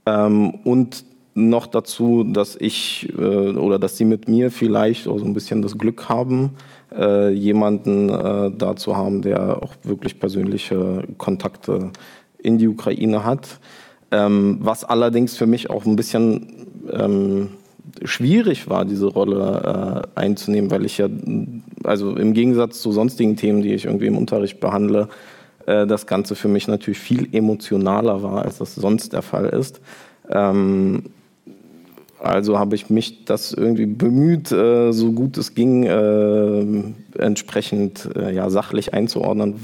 Ähm, 0.04 0.50
und 0.64 1.04
noch 1.34 1.68
dazu, 1.68 2.25
dass 2.25 2.56
ich 2.56 3.12
äh, 3.16 3.23
oder 3.23 3.78
dass 3.78 3.96
sie 3.96 4.04
mit 4.04 4.28
mir 4.28 4.50
vielleicht 4.50 5.06
auch 5.06 5.18
so 5.18 5.25
ein 5.25 5.34
bisschen 5.34 5.62
das 5.62 5.78
Glück 5.78 6.08
haben, 6.08 6.50
äh, 6.96 7.30
jemanden 7.30 8.08
äh, 8.08 8.50
da 8.50 8.75
zu 8.75 8.96
haben, 8.96 9.23
der 9.23 9.62
auch 9.62 9.75
wirklich 9.84 10.18
persönliche 10.18 11.04
Kontakte 11.18 11.92
in 12.44 12.58
die 12.58 12.68
Ukraine 12.68 13.24
hat. 13.24 13.58
Ähm, 14.10 14.58
was 14.60 14.84
allerdings 14.84 15.36
für 15.36 15.46
mich 15.46 15.70
auch 15.70 15.84
ein 15.86 15.96
bisschen 15.96 16.66
ähm, 16.92 17.48
schwierig 18.04 18.68
war, 18.68 18.84
diese 18.84 19.06
Rolle 19.06 20.04
äh, 20.16 20.20
einzunehmen, 20.20 20.70
weil 20.70 20.84
ich 20.84 20.98
ja, 20.98 21.08
also 21.82 22.16
im 22.16 22.34
Gegensatz 22.34 22.80
zu 22.80 22.92
sonstigen 22.92 23.36
Themen, 23.36 23.62
die 23.62 23.72
ich 23.72 23.86
irgendwie 23.86 24.06
im 24.06 24.16
Unterricht 24.16 24.60
behandle, 24.60 25.08
äh, 25.66 25.86
das 25.86 26.06
Ganze 26.06 26.34
für 26.34 26.48
mich 26.48 26.68
natürlich 26.68 26.98
viel 26.98 27.28
emotionaler 27.34 28.22
war, 28.22 28.44
als 28.44 28.58
das 28.58 28.74
sonst 28.74 29.12
der 29.12 29.22
Fall 29.22 29.46
ist. 29.46 29.80
Ähm, 30.30 31.04
also 32.18 32.58
habe 32.58 32.74
ich 32.74 32.88
mich 32.88 33.24
das 33.26 33.52
irgendwie 33.52 33.86
bemüht, 33.86 34.50
äh, 34.50 34.92
so 34.92 35.12
gut 35.12 35.36
es 35.36 35.54
ging, 35.54 35.84
äh, 35.84 37.22
entsprechend 37.22 38.08
äh, 38.16 38.34
ja, 38.34 38.48
sachlich 38.48 38.94
einzuordnen. 38.94 39.56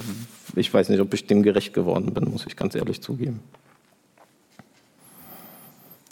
Ich 0.57 0.73
weiß 0.73 0.89
nicht, 0.89 1.01
ob 1.01 1.13
ich 1.15 1.27
dem 1.27 1.43
gerecht 1.43 1.73
geworden 1.73 2.13
bin, 2.13 2.31
muss 2.31 2.47
ich 2.47 2.57
ganz 2.57 2.75
ehrlich 2.75 3.01
zugeben. 3.01 3.41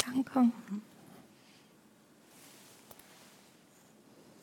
Danke. 0.04 0.50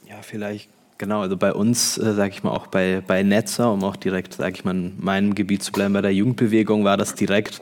Ja, 0.07 0.21
vielleicht 0.21 0.69
Genau, 0.97 1.21
also 1.21 1.35
bei 1.35 1.53
uns, 1.53 1.97
äh, 1.97 2.13
sage 2.13 2.31
ich 2.31 2.43
mal, 2.43 2.51
auch 2.51 2.67
bei, 2.67 3.03
bei 3.05 3.21
Netzer, 3.21 3.73
um 3.73 3.83
auch 3.83 3.97
direkt, 3.97 4.33
sage 4.35 4.55
ich 4.55 4.63
mal, 4.63 4.73
in 4.73 4.93
meinem 4.97 5.35
Gebiet 5.35 5.61
zu 5.61 5.73
bleiben, 5.73 5.93
bei 5.93 6.01
der 6.01 6.13
Jugendbewegung 6.13 6.85
war 6.85 6.95
das 6.95 7.15
direkt 7.15 7.61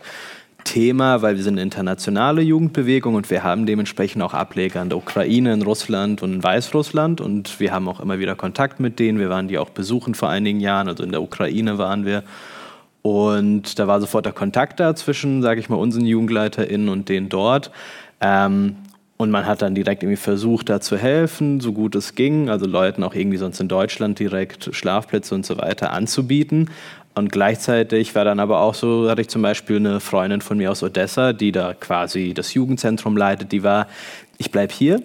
Thema, 0.64 1.22
weil 1.22 1.36
wir 1.36 1.44
sind 1.44 1.56
eine 1.56 1.62
internationale 1.62 2.42
Jugendbewegung 2.42 3.16
und 3.16 3.30
wir 3.30 3.44
haben 3.44 3.66
dementsprechend 3.66 4.22
auch 4.22 4.34
Ableger 4.34 4.82
in 4.82 4.90
der 4.90 4.98
Ukraine, 4.98 5.54
in 5.54 5.62
Russland 5.62 6.22
und 6.22 6.34
in 6.34 6.44
Weißrussland 6.44 7.22
und 7.22 7.60
wir 7.60 7.72
haben 7.72 7.88
auch 7.88 8.00
immer 8.00 8.20
wieder 8.20 8.36
Kontakt 8.36 8.80
mit 8.80 9.00
denen. 9.00 9.20
Wir 9.20 9.30
waren 9.30 9.48
die 9.48 9.58
auch 9.58 9.70
besuchen 9.70 10.16
vor 10.16 10.30
einigen 10.30 10.60
Jahren, 10.60 10.88
also 10.88 11.04
in 11.04 11.12
der 11.12 11.22
Ukraine 11.22 11.78
waren 11.78 12.06
wir. 12.06 12.24
Und 13.02 13.80
da 13.80 13.88
war 13.88 14.00
sofort 14.00 14.26
der 14.26 14.34
Kontakt 14.34 14.80
da 14.80 14.96
zwischen, 14.96 15.42
sage 15.42 15.60
ich 15.60 15.70
mal, 15.70 15.76
unseren 15.76 16.06
JugendleiterInnen 16.06 16.88
und 16.88 17.10
denen 17.10 17.28
dort. 17.28 17.70
Ähm, 18.22 18.78
und 19.18 19.30
man 19.30 19.46
hat 19.46 19.62
dann 19.62 19.76
direkt 19.76 20.04
irgendwie 20.04 20.18
versucht, 20.18 20.70
da 20.70 20.82
zu 20.82 20.98
helfen, 20.98 21.60
so 21.60 21.72
gut 21.72 21.96
es 21.96 22.16
ging, 22.16 22.50
also 22.50 22.66
Leuten 22.66 23.04
auch 23.04 23.14
irgendwie 23.14 23.38
sonst 23.38 23.60
in 23.62 23.68
Deutschland 23.68 24.20
direkt 24.20 24.70
Schlafplätze 24.74 25.36
und 25.36 25.46
so 25.46 25.58
weiter 25.58 25.94
anzubieten. 25.94 26.70
Und 27.16 27.32
gleichzeitig 27.32 28.16
war 28.16 28.26
dann 28.26 28.40
aber 28.40 28.62
auch 28.62 28.74
so, 28.74 29.10
hatte 29.10 29.22
ich 29.22 29.30
zum 29.30 29.42
Beispiel 29.42 29.76
eine 29.76 30.00
Freundin 30.00 30.42
von 30.42 30.58
mir 30.58 30.72
aus 30.72 30.82
Odessa, 30.82 31.34
die 31.34 31.52
da 31.52 31.74
quasi 31.74 32.34
das 32.34 32.54
Jugendzentrum 32.54 33.16
leitet, 33.16 33.52
die 33.52 33.64
war, 33.64 33.88
ich 34.38 34.50
bleibe 34.50 34.74
hier, 34.74 35.02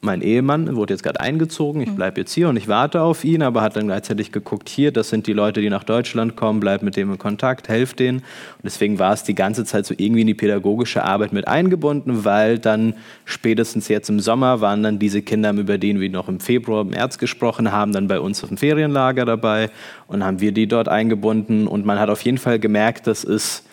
mein 0.00 0.22
Ehemann 0.22 0.76
wurde 0.76 0.94
jetzt 0.94 1.02
gerade 1.02 1.20
eingezogen, 1.20 1.80
ich 1.80 1.88
mhm. 1.88 1.96
bleibe 1.96 2.20
jetzt 2.20 2.32
hier 2.32 2.48
und 2.48 2.56
ich 2.56 2.68
warte 2.68 3.02
auf 3.02 3.24
ihn, 3.24 3.42
aber 3.42 3.62
hat 3.62 3.76
dann 3.76 3.88
gleichzeitig 3.88 4.30
geguckt, 4.30 4.68
hier, 4.68 4.92
das 4.92 5.08
sind 5.08 5.26
die 5.26 5.32
Leute, 5.32 5.60
die 5.60 5.70
nach 5.70 5.82
Deutschland 5.82 6.36
kommen, 6.36 6.60
bleib 6.60 6.82
mit 6.82 6.96
dem 6.96 7.10
in 7.10 7.18
Kontakt, 7.18 7.68
helf 7.68 7.94
denen. 7.94 8.18
Und 8.18 8.64
deswegen 8.64 9.00
war 9.00 9.12
es 9.12 9.24
die 9.24 9.34
ganze 9.34 9.64
Zeit 9.64 9.86
so 9.86 9.94
irgendwie 9.96 10.20
in 10.20 10.28
die 10.28 10.34
pädagogische 10.34 11.02
Arbeit 11.02 11.32
mit 11.32 11.48
eingebunden, 11.48 12.24
weil 12.24 12.60
dann 12.60 12.94
spätestens 13.24 13.88
jetzt 13.88 14.08
im 14.08 14.20
Sommer 14.20 14.60
waren 14.60 14.84
dann 14.84 15.00
diese 15.00 15.20
Kinder, 15.20 15.52
über 15.52 15.78
denen 15.78 16.00
wir 16.00 16.10
noch 16.10 16.28
im 16.28 16.38
Februar, 16.38 16.82
im 16.82 16.90
März 16.90 17.18
gesprochen 17.18 17.72
haben, 17.72 17.92
dann 17.92 18.06
bei 18.06 18.20
uns 18.20 18.42
auf 18.44 18.50
dem 18.50 18.58
Ferienlager 18.58 19.24
dabei 19.24 19.70
und 20.06 20.24
haben 20.24 20.40
wir 20.40 20.52
die 20.52 20.68
dort 20.68 20.88
eingebunden 20.88 21.66
und 21.66 21.84
man 21.84 21.98
hat 21.98 22.08
auf 22.08 22.22
jeden 22.22 22.38
Fall 22.38 22.60
gemerkt, 22.60 23.08
dass 23.08 23.24
es 23.24 23.64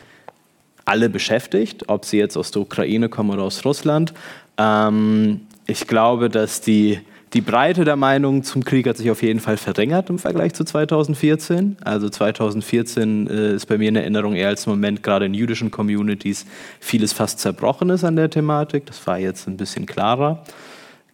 alle 0.85 1.09
beschäftigt, 1.09 1.89
ob 1.89 2.05
sie 2.05 2.17
jetzt 2.17 2.37
aus 2.37 2.51
der 2.51 2.61
Ukraine 2.61 3.09
kommen 3.09 3.31
oder 3.31 3.43
aus 3.43 3.65
Russland. 3.65 4.13
Ähm, 4.57 5.41
ich 5.67 5.87
glaube, 5.87 6.29
dass 6.29 6.61
die, 6.61 6.99
die 7.33 7.41
Breite 7.41 7.85
der 7.85 7.95
Meinung 7.95 8.43
zum 8.43 8.63
Krieg 8.63 8.87
hat 8.87 8.97
sich 8.97 9.09
auf 9.09 9.23
jeden 9.23 9.39
Fall 9.39 9.57
verringert 9.57 10.09
im 10.09 10.19
Vergleich 10.19 10.53
zu 10.53 10.63
2014. 10.63 11.77
Also 11.83 12.09
2014 12.09 13.27
äh, 13.27 13.55
ist 13.55 13.65
bei 13.65 13.77
mir 13.77 13.89
in 13.89 13.95
Erinnerung 13.95 14.35
eher 14.35 14.49
als 14.49 14.67
Moment, 14.67 15.03
gerade 15.03 15.25
in 15.25 15.33
jüdischen 15.33 15.71
Communities, 15.71 16.45
vieles 16.79 17.13
fast 17.13 17.39
zerbrochen 17.39 17.89
ist 17.89 18.03
an 18.03 18.15
der 18.15 18.29
Thematik. 18.29 18.85
Das 18.85 19.05
war 19.07 19.17
jetzt 19.17 19.47
ein 19.47 19.57
bisschen 19.57 19.85
klarer. 19.85 20.43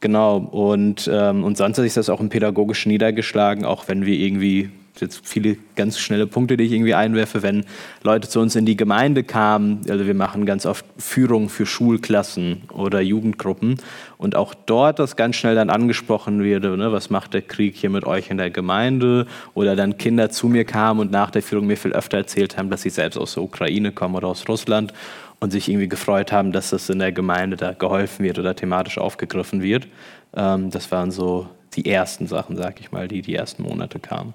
Genau, 0.01 0.37
und, 0.37 1.09
ähm, 1.11 1.43
und 1.43 1.57
sonst 1.57 1.77
hat 1.77 1.83
sich 1.83 1.93
das 1.93 2.09
auch 2.09 2.19
im 2.19 2.29
Pädagogischen 2.29 2.91
niedergeschlagen, 2.91 3.65
auch 3.65 3.87
wenn 3.87 4.05
wir 4.05 4.15
irgendwie 4.15 4.71
jetzt 4.99 5.21
viele 5.23 5.57
ganz 5.75 5.97
schnelle 5.99 6.27
Punkte, 6.27 6.57
die 6.57 6.65
ich 6.65 6.71
irgendwie 6.71 6.93
einwerfe, 6.93 7.41
wenn 7.43 7.65
Leute 8.03 8.27
zu 8.27 8.39
uns 8.39 8.55
in 8.55 8.65
die 8.65 8.75
Gemeinde 8.75 9.23
kamen. 9.23 9.81
Also 9.89 10.05
wir 10.05 10.13
machen 10.13 10.45
ganz 10.45 10.65
oft 10.65 10.85
Führung 10.97 11.49
für 11.49 11.65
Schulklassen 11.65 12.63
oder 12.73 12.99
Jugendgruppen 12.99 13.77
und 14.17 14.35
auch 14.35 14.53
dort 14.53 14.99
das 14.99 15.15
ganz 15.15 15.37
schnell 15.37 15.55
dann 15.55 15.69
angesprochen 15.69 16.43
wird, 16.43 16.63
ne, 16.63 16.91
was 16.91 17.09
macht 17.09 17.33
der 17.33 17.41
Krieg 17.41 17.75
hier 17.75 17.89
mit 17.89 18.05
euch 18.05 18.29
in 18.29 18.37
der 18.37 18.51
Gemeinde? 18.51 19.27
Oder 19.53 19.75
dann 19.75 19.97
Kinder 19.97 20.29
zu 20.29 20.47
mir 20.47 20.65
kamen 20.65 20.99
und 20.99 21.11
nach 21.11 21.31
der 21.31 21.41
Führung 21.41 21.67
mir 21.67 21.77
viel 21.77 21.93
öfter 21.93 22.17
erzählt 22.17 22.57
haben, 22.57 22.69
dass 22.69 22.81
sie 22.81 22.89
selbst 22.89 23.17
aus 23.17 23.35
der 23.35 23.43
Ukraine 23.43 23.91
kommen 23.91 24.15
oder 24.15 24.27
aus 24.27 24.47
Russland 24.47 24.93
und 25.39 25.51
sich 25.51 25.69
irgendwie 25.69 25.89
gefreut 25.89 26.31
haben, 26.31 26.51
dass 26.51 26.69
das 26.69 26.89
in 26.89 26.99
der 26.99 27.11
Gemeinde 27.11 27.57
da 27.57 27.73
geholfen 27.73 28.23
wird 28.23 28.37
oder 28.37 28.55
thematisch 28.55 28.97
aufgegriffen 28.97 29.61
wird. 29.61 29.87
Ähm, 30.35 30.69
das 30.69 30.91
waren 30.91 31.11
so 31.11 31.47
die 31.73 31.89
ersten 31.89 32.27
Sachen, 32.27 32.57
sag 32.57 32.79
ich 32.79 32.91
mal, 32.91 33.07
die 33.07 33.21
die 33.21 33.35
ersten 33.35 33.63
Monate 33.63 33.99
kamen. 33.99 34.33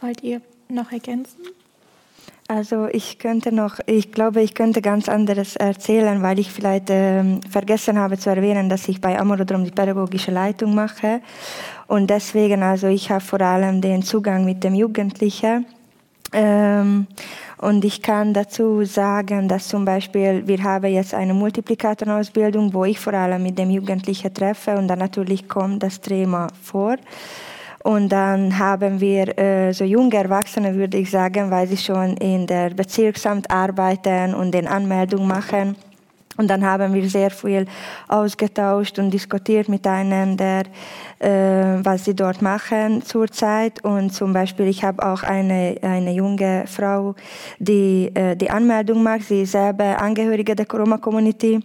Wollt 0.00 0.22
ihr 0.22 0.40
noch 0.68 0.92
ergänzen? 0.92 1.40
Also 2.48 2.88
ich 2.90 3.20
könnte 3.20 3.52
noch, 3.52 3.78
ich 3.86 4.10
glaube, 4.10 4.42
ich 4.42 4.54
könnte 4.54 4.82
ganz 4.82 5.08
anderes 5.08 5.54
erzählen, 5.54 6.20
weil 6.20 6.40
ich 6.40 6.50
vielleicht 6.50 6.86
ähm, 6.88 7.40
vergessen 7.48 7.96
habe 7.96 8.18
zu 8.18 8.30
erwähnen, 8.30 8.68
dass 8.68 8.88
ich 8.88 9.00
bei 9.00 9.16
Amorodrom 9.16 9.64
die 9.64 9.70
pädagogische 9.70 10.32
Leitung 10.32 10.74
mache. 10.74 11.20
Und 11.86 12.10
deswegen, 12.10 12.64
also 12.64 12.88
ich 12.88 13.08
habe 13.08 13.20
vor 13.20 13.40
allem 13.40 13.80
den 13.80 14.02
Zugang 14.02 14.44
mit 14.44 14.64
dem 14.64 14.74
Jugendlichen. 14.74 15.64
Ähm, 16.32 17.06
und 17.58 17.84
ich 17.84 18.02
kann 18.02 18.34
dazu 18.34 18.84
sagen, 18.84 19.46
dass 19.46 19.68
zum 19.68 19.84
Beispiel 19.84 20.46
wir 20.48 20.62
haben 20.64 20.92
jetzt 20.92 21.14
eine 21.14 21.34
Multiplikatorenausbildung, 21.34 22.74
wo 22.74 22.84
ich 22.84 22.98
vor 22.98 23.14
allem 23.14 23.44
mit 23.44 23.58
dem 23.58 23.70
Jugendlichen 23.70 24.34
treffe 24.34 24.76
und 24.76 24.88
dann 24.88 24.98
natürlich 24.98 25.48
kommt 25.48 25.84
das 25.84 26.00
Thema 26.00 26.48
vor. 26.62 26.96
Und 27.82 28.10
dann 28.10 28.58
haben 28.58 29.00
wir 29.00 29.38
äh, 29.38 29.72
so 29.72 29.84
junge 29.84 30.16
Erwachsene, 30.16 30.74
würde 30.74 30.98
ich 30.98 31.10
sagen, 31.10 31.50
weil 31.50 31.66
sie 31.66 31.78
schon 31.78 32.16
in 32.18 32.46
der 32.46 32.70
Bezirksamt 32.70 33.50
arbeiten 33.50 34.34
und 34.34 34.52
den 34.52 34.66
Anmeldung 34.66 35.26
machen. 35.26 35.76
Und 36.36 36.48
dann 36.48 36.64
haben 36.64 36.94
wir 36.94 37.08
sehr 37.08 37.30
viel 37.30 37.66
ausgetauscht 38.08 38.98
und 38.98 39.10
diskutiert 39.10 39.68
miteinander, 39.68 40.62
äh, 41.18 41.28
was 41.82 42.04
sie 42.04 42.14
dort 42.14 42.40
machen 42.40 43.02
zurzeit. 43.02 43.84
Und 43.84 44.10
zum 44.14 44.32
Beispiel, 44.32 44.66
ich 44.68 44.82
habe 44.82 45.04
auch 45.04 45.22
eine, 45.22 45.76
eine 45.82 46.12
junge 46.12 46.64
Frau, 46.66 47.14
die 47.58 48.10
äh, 48.14 48.36
die 48.36 48.50
Anmeldung 48.50 49.02
macht. 49.02 49.24
Sie 49.24 49.42
ist 49.42 49.52
selber 49.52 50.00
Angehörige 50.00 50.54
der 50.54 50.66
Roma-Community. 50.66 51.60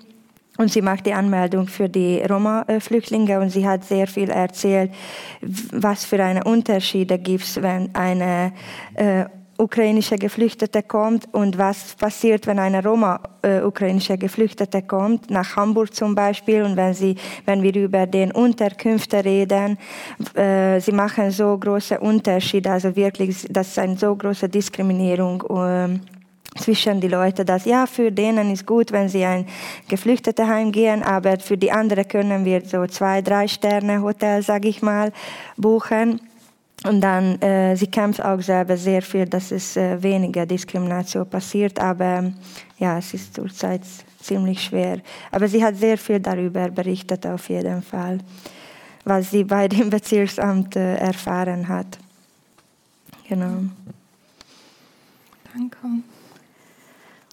Und 0.58 0.72
sie 0.72 0.82
macht 0.82 1.06
die 1.06 1.14
Anmeldung 1.14 1.68
für 1.68 1.90
die 1.90 2.22
Roma-Flüchtlinge 2.22 3.40
und 3.40 3.50
sie 3.50 3.68
hat 3.68 3.84
sehr 3.84 4.08
viel 4.08 4.30
erzählt, 4.30 4.92
was 5.72 6.06
für 6.06 6.24
eine 6.24 6.44
Unterschiede 6.44 7.20
gibt 7.20 7.44
es, 7.44 7.62
wenn 7.62 7.94
eine 7.94 8.54
äh, 8.94 9.26
ukrainische 9.58 10.18
Geflüchtete 10.18 10.84
kommt 10.84 11.34
und 11.34 11.58
was 11.58 11.96
passiert, 11.96 12.46
wenn 12.48 12.60
eine 12.60 12.84
Roma-ukrainische 12.84 14.14
äh, 14.14 14.18
Geflüchtete 14.18 14.82
kommt, 14.82 15.30
nach 15.30 15.56
Hamburg 15.56 15.94
zum 15.94 16.14
Beispiel. 16.14 16.64
Und 16.64 16.76
wenn, 16.76 16.94
sie, 16.94 17.16
wenn 17.46 17.62
wir 17.64 17.74
über 17.76 18.06
den 18.06 18.32
Unterkünfte 18.32 19.24
reden, 19.24 19.78
äh, 20.36 20.80
sie 20.82 20.92
machen 20.92 21.32
so 21.32 21.58
große 21.58 22.00
Unterschiede, 22.00 22.72
also 22.72 22.96
wirklich, 22.96 23.48
das 23.50 23.70
ist 23.70 23.80
eine 23.80 23.98
so 23.98 24.16
große 24.16 24.50
Diskriminierung. 24.50 25.44
Äh, 25.50 26.15
zwischen 26.58 27.02
die 27.02 27.08
Leute, 27.08 27.44
dass 27.44 27.66
ja, 27.66 27.86
für 27.86 28.12
denen 28.12 28.52
ist 28.52 28.66
gut, 28.66 28.92
wenn 28.92 29.10
sie 29.10 29.26
ein 29.26 29.46
Geflüchteteheim 29.88 30.72
gehen, 30.72 31.04
aber 31.04 31.40
für 31.40 31.58
die 31.58 31.72
anderen 31.72 32.08
können 32.08 32.46
wir 32.46 32.62
so 32.66 32.86
zwei, 32.88 33.22
drei 33.22 33.48
Sterne 33.48 34.02
Hotel, 34.02 34.42
sage 34.42 34.70
ich 34.70 34.82
mal, 34.82 35.12
buchen. 35.58 36.22
Und 36.84 37.02
dann, 37.02 37.42
äh, 37.42 37.76
sie 37.76 37.88
kämpft 37.88 38.24
auch 38.24 38.42
selber 38.42 38.78
sehr 38.78 39.02
viel, 39.02 39.26
dass 39.26 39.52
es 39.52 39.76
äh, 39.76 40.02
weniger 40.02 40.46
Diskrimination 40.46 41.28
passiert, 41.28 41.80
aber 41.80 42.32
ja, 42.78 42.98
es 42.98 43.14
ist 43.14 43.34
zurzeit 43.34 43.82
ziemlich 44.22 44.62
schwer. 44.62 45.00
Aber 45.32 45.48
sie 45.48 45.64
hat 45.64 45.78
sehr 45.78 45.98
viel 45.98 46.20
darüber 46.20 46.70
berichtet, 46.70 47.26
auf 47.26 47.50
jeden 47.50 47.82
Fall, 47.82 48.20
was 49.04 49.32
sie 49.32 49.44
bei 49.44 49.68
dem 49.68 49.90
Bezirksamt 49.96 50.76
äh, 50.76 50.96
erfahren 50.98 51.68
hat. 51.68 51.98
Genau. 53.28 53.64
Danke. 55.54 55.78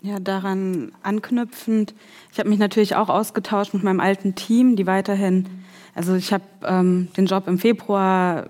Ja, 0.05 0.19
daran 0.19 0.91
anknüpfend, 1.05 1.95
ich 2.33 2.41
habe 2.41 2.49
mich 2.49 2.59
natürlich 2.59 2.97
auch 2.97 3.09
ausgetauscht 3.09 3.73
mit 3.73 3.85
meinem 3.85 4.01
alten 4.01 4.35
Team, 4.35 4.75
die 4.75 4.89
weiterhin, 4.89 5.47
also 5.95 6.17
ich 6.17 6.33
habe 6.33 6.43
ähm, 6.65 7.07
den 7.17 7.27
Job 7.27 7.47
im 7.47 7.57
Februar 7.57 8.47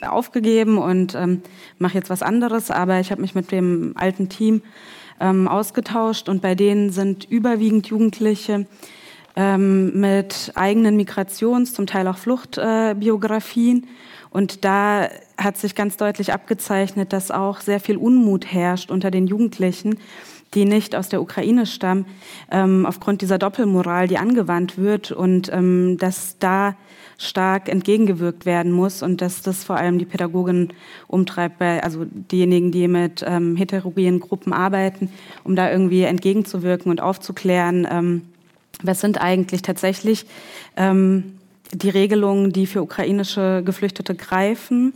aufgegeben 0.00 0.78
und 0.78 1.14
ähm, 1.14 1.42
mache 1.78 1.94
jetzt 1.94 2.10
was 2.10 2.22
anderes, 2.22 2.72
aber 2.72 2.98
ich 2.98 3.12
habe 3.12 3.20
mich 3.20 3.36
mit 3.36 3.52
dem 3.52 3.92
alten 3.94 4.28
Team 4.28 4.60
ähm, 5.20 5.46
ausgetauscht 5.46 6.28
und 6.28 6.42
bei 6.42 6.56
denen 6.56 6.90
sind 6.90 7.30
überwiegend 7.30 7.86
Jugendliche 7.86 8.66
ähm, 9.36 10.00
mit 10.00 10.50
eigenen 10.56 10.96
Migrations-, 10.96 11.74
zum 11.74 11.86
Teil 11.86 12.08
auch 12.08 12.18
Fluchtbiografien. 12.18 13.84
Äh, 13.84 13.86
und 14.30 14.64
da 14.64 15.08
hat 15.38 15.58
sich 15.58 15.76
ganz 15.76 15.96
deutlich 15.96 16.32
abgezeichnet, 16.32 17.12
dass 17.12 17.30
auch 17.30 17.60
sehr 17.60 17.78
viel 17.78 17.98
Unmut 17.98 18.46
herrscht 18.46 18.90
unter 18.90 19.12
den 19.12 19.28
Jugendlichen, 19.28 19.98
die 20.54 20.64
nicht 20.64 20.94
aus 20.94 21.08
der 21.08 21.22
Ukraine 21.22 21.66
stammen, 21.66 22.06
ähm, 22.50 22.86
aufgrund 22.86 23.22
dieser 23.22 23.38
Doppelmoral, 23.38 24.08
die 24.08 24.18
angewandt 24.18 24.78
wird 24.78 25.10
und 25.12 25.50
ähm, 25.52 25.96
dass 25.98 26.38
da 26.38 26.76
stark 27.18 27.68
entgegengewirkt 27.68 28.46
werden 28.46 28.72
muss 28.72 29.02
und 29.02 29.20
dass 29.20 29.42
das 29.42 29.64
vor 29.64 29.76
allem 29.76 29.98
die 29.98 30.04
Pädagogen 30.04 30.72
umtreibt, 31.06 31.58
bei, 31.58 31.82
also 31.82 32.04
diejenigen, 32.04 32.72
die 32.72 32.88
mit 32.88 33.24
ähm, 33.26 33.56
heterogenen 33.56 34.20
Gruppen 34.20 34.52
arbeiten, 34.52 35.08
um 35.44 35.54
da 35.54 35.70
irgendwie 35.70 36.02
entgegenzuwirken 36.02 36.90
und 36.90 37.00
aufzuklären, 37.00 37.86
ähm, 37.90 38.22
was 38.82 39.00
sind 39.00 39.20
eigentlich 39.20 39.62
tatsächlich 39.62 40.26
ähm, 40.76 41.38
die 41.72 41.90
Regelungen, 41.90 42.52
die 42.52 42.66
für 42.66 42.82
ukrainische 42.82 43.62
Geflüchtete 43.64 44.14
greifen, 44.14 44.92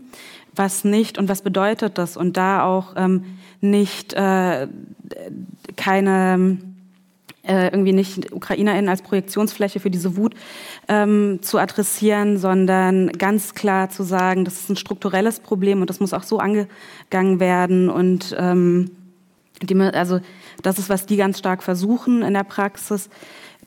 was 0.54 0.84
nicht 0.84 1.18
und 1.18 1.28
was 1.28 1.42
bedeutet 1.42 1.98
das? 1.98 2.16
Und 2.16 2.36
da 2.36 2.64
auch 2.64 2.94
ähm, 2.96 3.24
nicht 3.70 4.14
äh, 4.14 4.66
keine 5.76 6.58
äh, 7.46 7.68
irgendwie 7.68 7.92
nicht 7.92 8.32
UkrainerInnen 8.32 8.88
als 8.88 9.02
Projektionsfläche 9.02 9.80
für 9.80 9.90
diese 9.90 10.16
Wut 10.16 10.34
ähm, 10.88 11.38
zu 11.42 11.58
adressieren, 11.58 12.38
sondern 12.38 13.10
ganz 13.12 13.54
klar 13.54 13.88
zu 13.88 14.02
sagen, 14.02 14.44
das 14.44 14.54
ist 14.54 14.70
ein 14.70 14.76
strukturelles 14.76 15.40
Problem 15.40 15.80
und 15.80 15.90
das 15.90 16.00
muss 16.00 16.12
auch 16.12 16.24
so 16.24 16.38
angegangen 16.38 17.40
werden 17.40 17.88
und 17.88 18.34
ähm, 18.38 18.90
die, 19.62 19.80
also 19.80 20.20
das 20.62 20.78
ist, 20.78 20.88
was 20.88 21.06
die 21.06 21.16
ganz 21.16 21.38
stark 21.38 21.62
versuchen 21.62 22.22
in 22.22 22.34
der 22.34 22.44
Praxis 22.44 23.08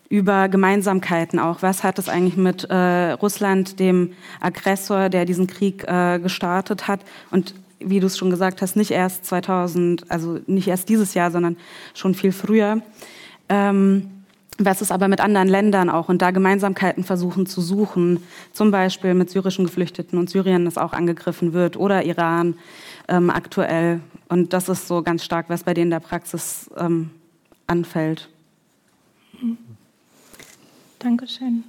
über 0.09 0.49
Gemeinsamkeiten 0.49 1.39
auch. 1.39 1.61
Was 1.61 1.83
hat 1.83 1.99
es 1.99 2.09
eigentlich 2.09 2.37
mit 2.37 2.65
äh, 2.65 3.11
Russland, 3.11 3.79
dem 3.79 4.13
Aggressor, 4.39 5.09
der 5.09 5.25
diesen 5.25 5.47
Krieg 5.47 5.83
äh, 5.87 6.19
gestartet 6.19 6.87
hat? 6.87 7.01
Und 7.31 7.53
wie 7.79 7.99
du 7.99 8.07
es 8.07 8.17
schon 8.17 8.29
gesagt 8.29 8.61
hast, 8.61 8.75
nicht 8.75 8.91
erst 8.91 9.25
2000, 9.25 10.11
also 10.11 10.39
nicht 10.47 10.67
erst 10.67 10.89
dieses 10.89 11.13
Jahr, 11.13 11.31
sondern 11.31 11.57
schon 11.93 12.13
viel 12.13 12.31
früher. 12.31 12.81
Ähm, 13.47 14.09
was 14.61 14.81
ist 14.81 14.91
aber 14.91 15.07
mit 15.07 15.21
anderen 15.21 15.47
Ländern 15.47 15.89
auch 15.89 16.09
und 16.09 16.21
da 16.21 16.31
Gemeinsamkeiten 16.31 17.05
versuchen 17.05 17.45
zu 17.45 17.61
suchen, 17.61 18.21
zum 18.51 18.71
Beispiel 18.71 19.13
mit 19.13 19.29
syrischen 19.29 19.65
Geflüchteten 19.65 20.19
und 20.19 20.29
Syrien, 20.29 20.65
das 20.65 20.77
auch 20.77 20.91
angegriffen 20.91 21.53
wird, 21.53 21.77
oder 21.77 22.03
Iran 22.03 22.55
ähm, 23.07 23.29
aktuell. 23.29 24.01
Und 24.27 24.51
das 24.51 24.67
ist 24.67 24.87
so 24.87 25.01
ganz 25.01 25.23
stark, 25.23 25.45
was 25.49 25.63
bei 25.63 25.73
denen 25.73 25.91
der 25.91 26.01
Praxis 26.01 26.69
ähm, 26.77 27.09
anfällt. 27.67 28.27
Dankeschön. 30.99 31.63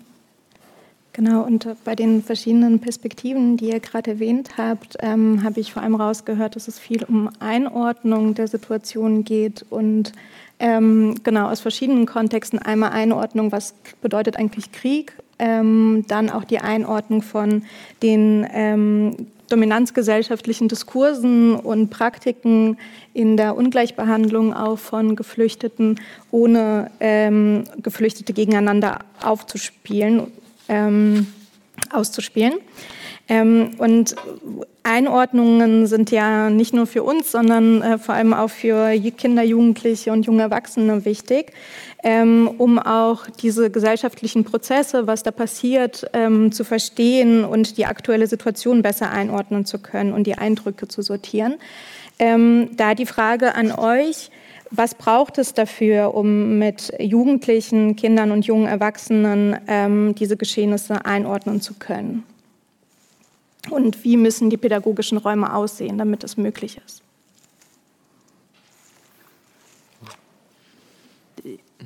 Genau, 1.22 1.42
und 1.42 1.68
bei 1.84 1.94
den 1.94 2.22
verschiedenen 2.22 2.78
Perspektiven, 2.78 3.58
die 3.58 3.68
ihr 3.68 3.80
gerade 3.80 4.12
erwähnt 4.12 4.56
habt, 4.56 4.96
ähm, 5.00 5.44
habe 5.44 5.60
ich 5.60 5.70
vor 5.70 5.82
allem 5.82 5.94
rausgehört, 5.94 6.56
dass 6.56 6.66
es 6.66 6.78
viel 6.78 7.04
um 7.04 7.28
Einordnung 7.40 8.32
der 8.32 8.48
Situation 8.48 9.22
geht 9.22 9.66
und 9.68 10.12
ähm, 10.60 11.16
genau 11.22 11.50
aus 11.50 11.60
verschiedenen 11.60 12.06
Kontexten. 12.06 12.58
Einmal 12.58 12.92
Einordnung, 12.92 13.52
was 13.52 13.74
bedeutet 14.00 14.38
eigentlich 14.38 14.72
Krieg, 14.72 15.12
ähm, 15.38 16.06
dann 16.08 16.30
auch 16.30 16.44
die 16.44 16.60
Einordnung 16.60 17.20
von 17.20 17.64
den 18.02 18.46
ähm, 18.54 19.26
dominanzgesellschaftlichen 19.50 20.68
Diskursen 20.68 21.54
und 21.54 21.90
Praktiken 21.90 22.78
in 23.12 23.36
der 23.36 23.58
Ungleichbehandlung 23.58 24.54
auch 24.54 24.78
von 24.78 25.16
Geflüchteten, 25.16 26.00
ohne 26.30 26.90
ähm, 26.98 27.64
Geflüchtete 27.82 28.32
gegeneinander 28.32 29.00
aufzuspielen 29.22 30.28
ähm, 30.70 31.26
auszuspielen. 31.90 32.54
Ähm, 33.28 33.72
und 33.78 34.16
Einordnungen 34.82 35.86
sind 35.86 36.10
ja 36.10 36.50
nicht 36.50 36.74
nur 36.74 36.86
für 36.86 37.02
uns, 37.02 37.30
sondern 37.30 37.82
äh, 37.82 37.98
vor 37.98 38.14
allem 38.14 38.32
auch 38.32 38.50
für 38.50 38.92
Kinder, 39.16 39.42
Jugendliche 39.42 40.10
und 40.10 40.26
junge 40.26 40.42
Erwachsene 40.42 41.04
wichtig, 41.04 41.52
ähm, 42.02 42.50
um 42.58 42.78
auch 42.78 43.26
diese 43.28 43.70
gesellschaftlichen 43.70 44.44
Prozesse, 44.44 45.06
was 45.06 45.22
da 45.22 45.30
passiert, 45.30 46.10
ähm, 46.12 46.50
zu 46.50 46.64
verstehen 46.64 47.44
und 47.44 47.76
die 47.76 47.86
aktuelle 47.86 48.26
Situation 48.26 48.82
besser 48.82 49.10
einordnen 49.10 49.64
zu 49.64 49.78
können 49.78 50.12
und 50.12 50.26
die 50.26 50.38
Eindrücke 50.38 50.88
zu 50.88 51.02
sortieren. 51.02 51.56
Ähm, 52.18 52.70
da 52.76 52.94
die 52.94 53.06
Frage 53.06 53.54
an 53.54 53.70
euch, 53.72 54.30
was 54.70 54.94
braucht 54.94 55.38
es 55.38 55.52
dafür, 55.52 56.14
um 56.14 56.58
mit 56.58 56.92
Jugendlichen, 56.98 57.96
Kindern 57.96 58.30
und 58.30 58.46
jungen 58.46 58.66
Erwachsenen 58.66 59.58
ähm, 59.66 60.14
diese 60.14 60.36
Geschehnisse 60.36 61.04
einordnen 61.04 61.60
zu 61.60 61.74
können? 61.74 62.24
Und 63.68 64.04
wie 64.04 64.16
müssen 64.16 64.48
die 64.48 64.56
pädagogischen 64.56 65.18
Räume 65.18 65.54
aussehen, 65.54 65.98
damit 65.98 66.24
es 66.24 66.36
möglich 66.36 66.80
ist? 66.84 67.02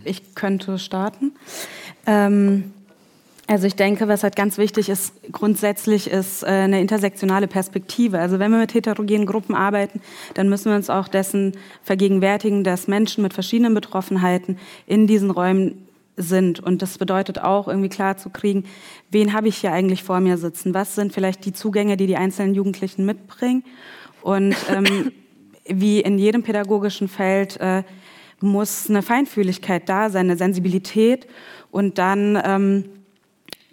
Ich 0.04 0.34
könnte 0.34 0.78
starten. 0.78 1.32
Ähm 2.06 2.72
also 3.46 3.66
ich 3.66 3.76
denke, 3.76 4.08
was 4.08 4.22
halt 4.22 4.36
ganz 4.36 4.56
wichtig 4.56 4.88
ist, 4.88 5.12
grundsätzlich 5.30 6.10
ist 6.10 6.42
äh, 6.42 6.46
eine 6.46 6.80
intersektionale 6.80 7.46
Perspektive. 7.46 8.18
Also 8.18 8.38
wenn 8.38 8.50
wir 8.50 8.58
mit 8.58 8.72
heterogenen 8.72 9.26
Gruppen 9.26 9.54
arbeiten, 9.54 10.00
dann 10.32 10.48
müssen 10.48 10.70
wir 10.70 10.76
uns 10.76 10.88
auch 10.88 11.08
dessen 11.08 11.52
vergegenwärtigen, 11.82 12.64
dass 12.64 12.88
Menschen 12.88 13.22
mit 13.22 13.34
verschiedenen 13.34 13.74
Betroffenheiten 13.74 14.58
in 14.86 15.06
diesen 15.06 15.30
Räumen 15.30 15.86
sind. 16.16 16.60
Und 16.60 16.80
das 16.80 16.96
bedeutet 16.96 17.38
auch 17.38 17.68
irgendwie 17.68 17.90
klar 17.90 18.16
zu 18.16 18.30
kriegen, 18.30 18.64
wen 19.10 19.34
habe 19.34 19.48
ich 19.48 19.58
hier 19.58 19.72
eigentlich 19.72 20.04
vor 20.04 20.20
mir 20.20 20.38
sitzen? 20.38 20.72
Was 20.72 20.94
sind 20.94 21.12
vielleicht 21.12 21.44
die 21.44 21.52
Zugänge, 21.52 21.98
die 21.98 22.06
die 22.06 22.16
einzelnen 22.16 22.54
Jugendlichen 22.54 23.04
mitbringen? 23.04 23.62
Und 24.22 24.56
ähm, 24.70 25.12
wie 25.66 26.00
in 26.00 26.18
jedem 26.18 26.42
pädagogischen 26.42 27.08
Feld 27.08 27.58
äh, 27.60 27.82
muss 28.40 28.88
eine 28.88 29.02
Feinfühligkeit 29.02 29.88
da 29.88 30.08
sein, 30.08 30.26
eine 30.26 30.36
Sensibilität 30.36 31.26
und 31.70 31.98
dann 31.98 32.40
ähm, 32.42 32.84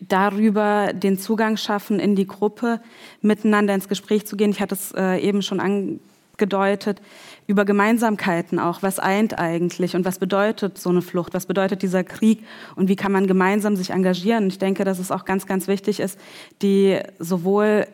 darüber 0.01 0.93
den 0.93 1.17
Zugang 1.17 1.57
schaffen, 1.57 1.99
in 1.99 2.15
die 2.15 2.27
Gruppe 2.27 2.81
miteinander 3.21 3.73
ins 3.73 3.87
Gespräch 3.87 4.25
zu 4.25 4.35
gehen. 4.35 4.51
Ich 4.51 4.61
hatte 4.61 4.75
es 4.75 4.91
äh, 4.93 5.17
eben 5.19 5.41
schon 5.41 5.59
angedeutet, 5.59 7.01
über 7.47 7.65
Gemeinsamkeiten 7.65 8.59
auch. 8.59 8.81
Was 8.81 8.99
eint 8.99 9.37
eigentlich 9.37 9.95
und 9.95 10.03
was 10.03 10.19
bedeutet 10.19 10.77
so 10.77 10.89
eine 10.89 11.01
Flucht? 11.01 11.33
Was 11.33 11.45
bedeutet 11.45 11.83
dieser 11.83 12.03
Krieg 12.03 12.43
und 12.75 12.87
wie 12.87 12.95
kann 12.95 13.11
man 13.11 13.27
gemeinsam 13.27 13.75
sich 13.75 13.91
engagieren? 13.91 14.47
Ich 14.47 14.57
denke, 14.57 14.83
dass 14.83 14.99
es 14.99 15.11
auch 15.11 15.25
ganz, 15.25 15.45
ganz 15.45 15.67
wichtig 15.67 15.99
ist, 15.99 16.19
die 16.61 16.99
sowohl 17.19 17.85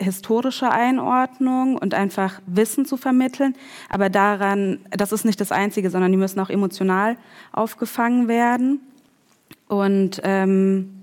historische 0.00 0.70
Einordnung 0.70 1.76
und 1.76 1.94
einfach 1.94 2.40
Wissen 2.46 2.84
zu 2.84 2.96
vermitteln. 2.96 3.54
Aber 3.88 4.10
daran, 4.10 4.78
das 4.90 5.12
ist 5.12 5.24
nicht 5.24 5.40
das 5.40 5.52
Einzige, 5.52 5.90
sondern 5.90 6.12
die 6.12 6.18
müssen 6.18 6.40
auch 6.40 6.50
emotional 6.50 7.16
aufgefangen 7.52 8.28
werden. 8.28 8.80
Und 9.66 10.20
ähm, 10.24 10.97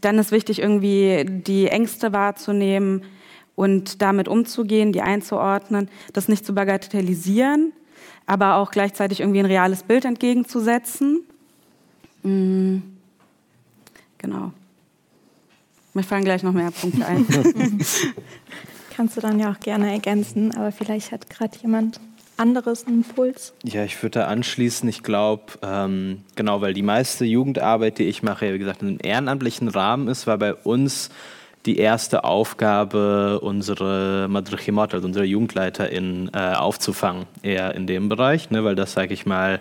dann 0.00 0.18
ist 0.18 0.32
wichtig, 0.32 0.60
irgendwie 0.60 1.24
die 1.26 1.68
Ängste 1.68 2.12
wahrzunehmen 2.12 3.04
und 3.54 4.02
damit 4.02 4.28
umzugehen, 4.28 4.92
die 4.92 5.02
einzuordnen, 5.02 5.88
das 6.12 6.28
nicht 6.28 6.44
zu 6.44 6.54
bagatellisieren, 6.54 7.72
aber 8.26 8.56
auch 8.56 8.70
gleichzeitig 8.70 9.20
irgendwie 9.20 9.40
ein 9.40 9.46
reales 9.46 9.82
Bild 9.82 10.04
entgegenzusetzen. 10.04 11.20
Mhm. 12.22 12.82
Genau. 14.18 14.52
Mir 15.94 16.02
fallen 16.02 16.24
gleich 16.24 16.42
noch 16.42 16.52
mehr 16.52 16.70
Punkte 16.70 17.06
ein. 17.06 17.26
Kannst 18.96 19.16
du 19.16 19.20
dann 19.20 19.38
ja 19.38 19.52
auch 19.52 19.60
gerne 19.60 19.92
ergänzen, 19.92 20.54
aber 20.56 20.72
vielleicht 20.72 21.12
hat 21.12 21.30
gerade 21.30 21.56
jemand 21.58 22.00
anderes 22.36 22.82
Impuls? 22.82 23.52
Ja, 23.64 23.84
ich 23.84 24.02
würde 24.02 24.20
da 24.20 24.26
anschließen. 24.26 24.88
Ich 24.88 25.02
glaube, 25.02 25.44
ähm, 25.62 26.22
genau, 26.34 26.60
weil 26.60 26.74
die 26.74 26.82
meiste 26.82 27.24
Jugendarbeit, 27.24 27.98
die 27.98 28.04
ich 28.04 28.22
mache, 28.22 28.52
wie 28.52 28.58
gesagt, 28.58 28.82
in 28.82 28.88
einem 28.88 28.98
ehrenamtlichen 29.02 29.68
Rahmen 29.68 30.08
ist, 30.08 30.26
war 30.26 30.38
bei 30.38 30.54
uns 30.54 31.10
die 31.66 31.78
erste 31.78 32.24
Aufgabe, 32.24 33.40
unsere 33.40 34.28
Madrichimot, 34.28 34.94
also 34.94 35.06
unsere 35.06 35.24
JugendleiterInnen, 35.24 36.30
äh, 36.32 36.54
aufzufangen, 36.54 37.26
eher 37.42 37.74
in 37.74 37.86
dem 37.86 38.08
Bereich, 38.08 38.50
ne, 38.50 38.64
weil 38.64 38.76
das, 38.76 38.92
sage 38.92 39.12
ich 39.12 39.26
mal, 39.26 39.60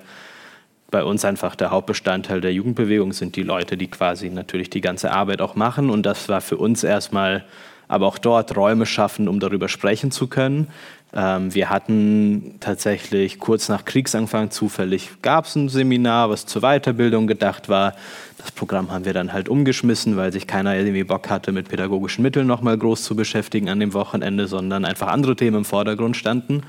bei 0.92 1.04
uns 1.04 1.26
einfach 1.26 1.56
der 1.56 1.72
Hauptbestandteil 1.72 2.42
der 2.42 2.54
Jugendbewegung 2.54 3.12
sind 3.12 3.36
die 3.36 3.44
Leute, 3.44 3.76
die 3.76 3.88
quasi 3.88 4.30
natürlich 4.30 4.70
die 4.70 4.82
ganze 4.82 5.12
Arbeit 5.12 5.42
auch 5.42 5.56
machen. 5.56 5.90
Und 5.90 6.06
das 6.06 6.30
war 6.30 6.42
für 6.42 6.58
uns 6.58 6.84
erstmal, 6.84 7.44
aber 7.88 8.08
auch 8.08 8.18
dort 8.18 8.56
Räume 8.56 8.86
schaffen, 8.86 9.28
um 9.28 9.40
darüber 9.40 9.68
sprechen 9.68 10.12
zu 10.12 10.28
können. 10.28 10.68
Ähm, 11.16 11.56
wir 11.56 11.70
hatten 11.70 12.56
tatsächlich 12.60 13.40
kurz 13.40 13.70
nach 13.70 13.86
Kriegsanfang 13.86 14.52
zufällig 14.52 15.22
gab 15.22 15.46
es 15.46 15.56
ein 15.56 15.70
Seminar, 15.70 16.30
was 16.30 16.46
zur 16.46 16.62
Weiterbildung 16.62 17.26
gedacht 17.26 17.70
war. 17.70 17.94
Das 18.38 18.52
Programm 18.52 18.92
haben 18.92 19.06
wir 19.06 19.14
dann 19.14 19.32
halt 19.32 19.48
umgeschmissen, 19.48 20.18
weil 20.18 20.34
sich 20.34 20.46
keiner 20.46 20.76
irgendwie 20.76 21.06
Bock 21.06 21.30
hatte, 21.30 21.54
mit 21.54 21.70
pädagogischen 21.70 22.22
Mitteln 22.22 22.48
nochmal 22.48 22.78
groß 22.78 23.04
zu 23.04 23.16
beschäftigen 23.16 23.70
an 23.70 23.80
dem 23.80 23.94
Wochenende, 23.94 24.48
sondern 24.48 24.84
einfach 24.84 25.08
andere 25.08 25.38
Themen 25.38 25.60
im 25.60 25.66
Vordergrund 25.66 26.18
standen. 26.18 26.64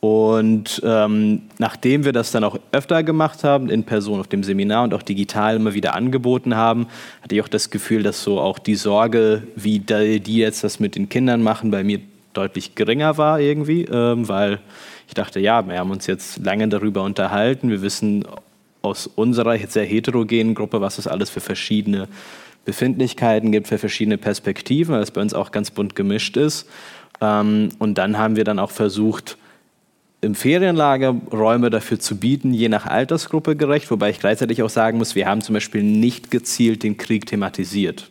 Und 0.00 0.82
ähm, 0.84 1.42
nachdem 1.58 2.04
wir 2.04 2.12
das 2.12 2.32
dann 2.32 2.42
auch 2.42 2.58
öfter 2.72 3.04
gemacht 3.04 3.44
haben, 3.44 3.70
in 3.70 3.84
Person 3.84 4.18
auf 4.18 4.26
dem 4.26 4.42
Seminar 4.42 4.82
und 4.82 4.94
auch 4.94 5.02
digital 5.02 5.56
immer 5.56 5.74
wieder 5.74 5.94
angeboten 5.94 6.56
haben, 6.56 6.88
hatte 7.22 7.36
ich 7.36 7.40
auch 7.40 7.48
das 7.48 7.70
Gefühl, 7.70 8.02
dass 8.02 8.22
so 8.22 8.40
auch 8.40 8.58
die 8.58 8.74
Sorge, 8.74 9.44
wie 9.54 9.78
die 9.78 10.38
jetzt 10.38 10.64
das 10.64 10.80
mit 10.80 10.96
den 10.96 11.08
Kindern 11.08 11.40
machen, 11.42 11.70
bei 11.70 11.84
mir 11.84 12.00
deutlich 12.32 12.74
geringer 12.74 13.18
war 13.18 13.40
irgendwie, 13.40 13.84
ähm, 13.84 14.28
weil 14.28 14.60
ich 15.08 15.14
dachte, 15.14 15.40
ja, 15.40 15.66
wir 15.66 15.78
haben 15.78 15.90
uns 15.90 16.06
jetzt 16.06 16.44
lange 16.44 16.68
darüber 16.68 17.02
unterhalten, 17.02 17.70
wir 17.70 17.82
wissen 17.82 18.24
aus 18.82 19.06
unserer 19.06 19.56
sehr 19.58 19.84
heterogenen 19.84 20.54
Gruppe, 20.54 20.80
was 20.80 20.98
es 20.98 21.06
alles 21.06 21.30
für 21.30 21.40
verschiedene 21.40 22.08
Befindlichkeiten 22.64 23.52
gibt, 23.52 23.68
für 23.68 23.78
verschiedene 23.78 24.18
Perspektiven, 24.18 24.94
weil 24.94 25.02
es 25.02 25.10
bei 25.10 25.20
uns 25.20 25.34
auch 25.34 25.50
ganz 25.50 25.70
bunt 25.70 25.96
gemischt 25.96 26.36
ist. 26.36 26.68
Ähm, 27.20 27.70
und 27.78 27.98
dann 27.98 28.18
haben 28.18 28.36
wir 28.36 28.44
dann 28.44 28.58
auch 28.58 28.70
versucht, 28.70 29.36
im 30.20 30.36
Ferienlager 30.36 31.16
Räume 31.32 31.68
dafür 31.68 31.98
zu 31.98 32.16
bieten, 32.16 32.54
je 32.54 32.68
nach 32.68 32.86
Altersgruppe 32.86 33.56
gerecht, 33.56 33.90
wobei 33.90 34.10
ich 34.10 34.20
gleichzeitig 34.20 34.62
auch 34.62 34.70
sagen 34.70 34.98
muss, 34.98 35.16
wir 35.16 35.26
haben 35.26 35.42
zum 35.42 35.54
Beispiel 35.54 35.82
nicht 35.82 36.30
gezielt 36.30 36.84
den 36.84 36.96
Krieg 36.96 37.26
thematisiert. 37.26 38.08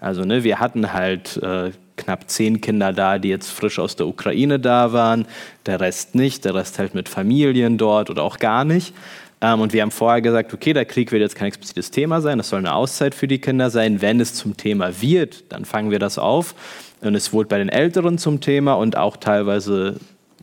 Also 0.00 0.24
ne, 0.24 0.42
wir 0.42 0.58
hatten 0.58 0.94
halt 0.94 1.36
äh, 1.36 1.72
knapp 1.96 2.28
zehn 2.28 2.60
Kinder 2.60 2.92
da, 2.92 3.18
die 3.18 3.28
jetzt 3.28 3.50
frisch 3.50 3.78
aus 3.78 3.96
der 3.96 4.06
Ukraine 4.06 4.58
da 4.58 4.92
waren, 4.92 5.26
der 5.66 5.80
Rest 5.80 6.14
nicht, 6.14 6.44
der 6.44 6.54
Rest 6.54 6.78
halt 6.78 6.94
mit 6.94 7.08
Familien 7.08 7.78
dort 7.78 8.10
oder 8.10 8.22
auch 8.22 8.38
gar 8.38 8.64
nicht. 8.64 8.94
Ähm, 9.40 9.60
und 9.60 9.72
wir 9.72 9.82
haben 9.82 9.90
vorher 9.90 10.22
gesagt, 10.22 10.54
okay, 10.54 10.72
der 10.72 10.84
Krieg 10.84 11.12
wird 11.12 11.20
jetzt 11.20 11.36
kein 11.36 11.48
explizites 11.48 11.90
Thema 11.90 12.20
sein, 12.20 12.38
das 12.38 12.48
soll 12.48 12.60
eine 12.60 12.74
Auszeit 12.74 13.14
für 13.14 13.28
die 13.28 13.38
Kinder 13.38 13.70
sein. 13.70 14.00
Wenn 14.00 14.20
es 14.20 14.34
zum 14.34 14.56
Thema 14.56 15.00
wird, 15.00 15.52
dann 15.52 15.64
fangen 15.64 15.90
wir 15.90 15.98
das 15.98 16.18
auf. 16.18 16.54
Und 17.00 17.14
es 17.14 17.32
wurde 17.32 17.48
bei 17.48 17.58
den 17.58 17.68
Älteren 17.68 18.16
zum 18.16 18.40
Thema 18.40 18.74
und 18.74 18.96
auch 18.96 19.18
teilweise 19.18 19.96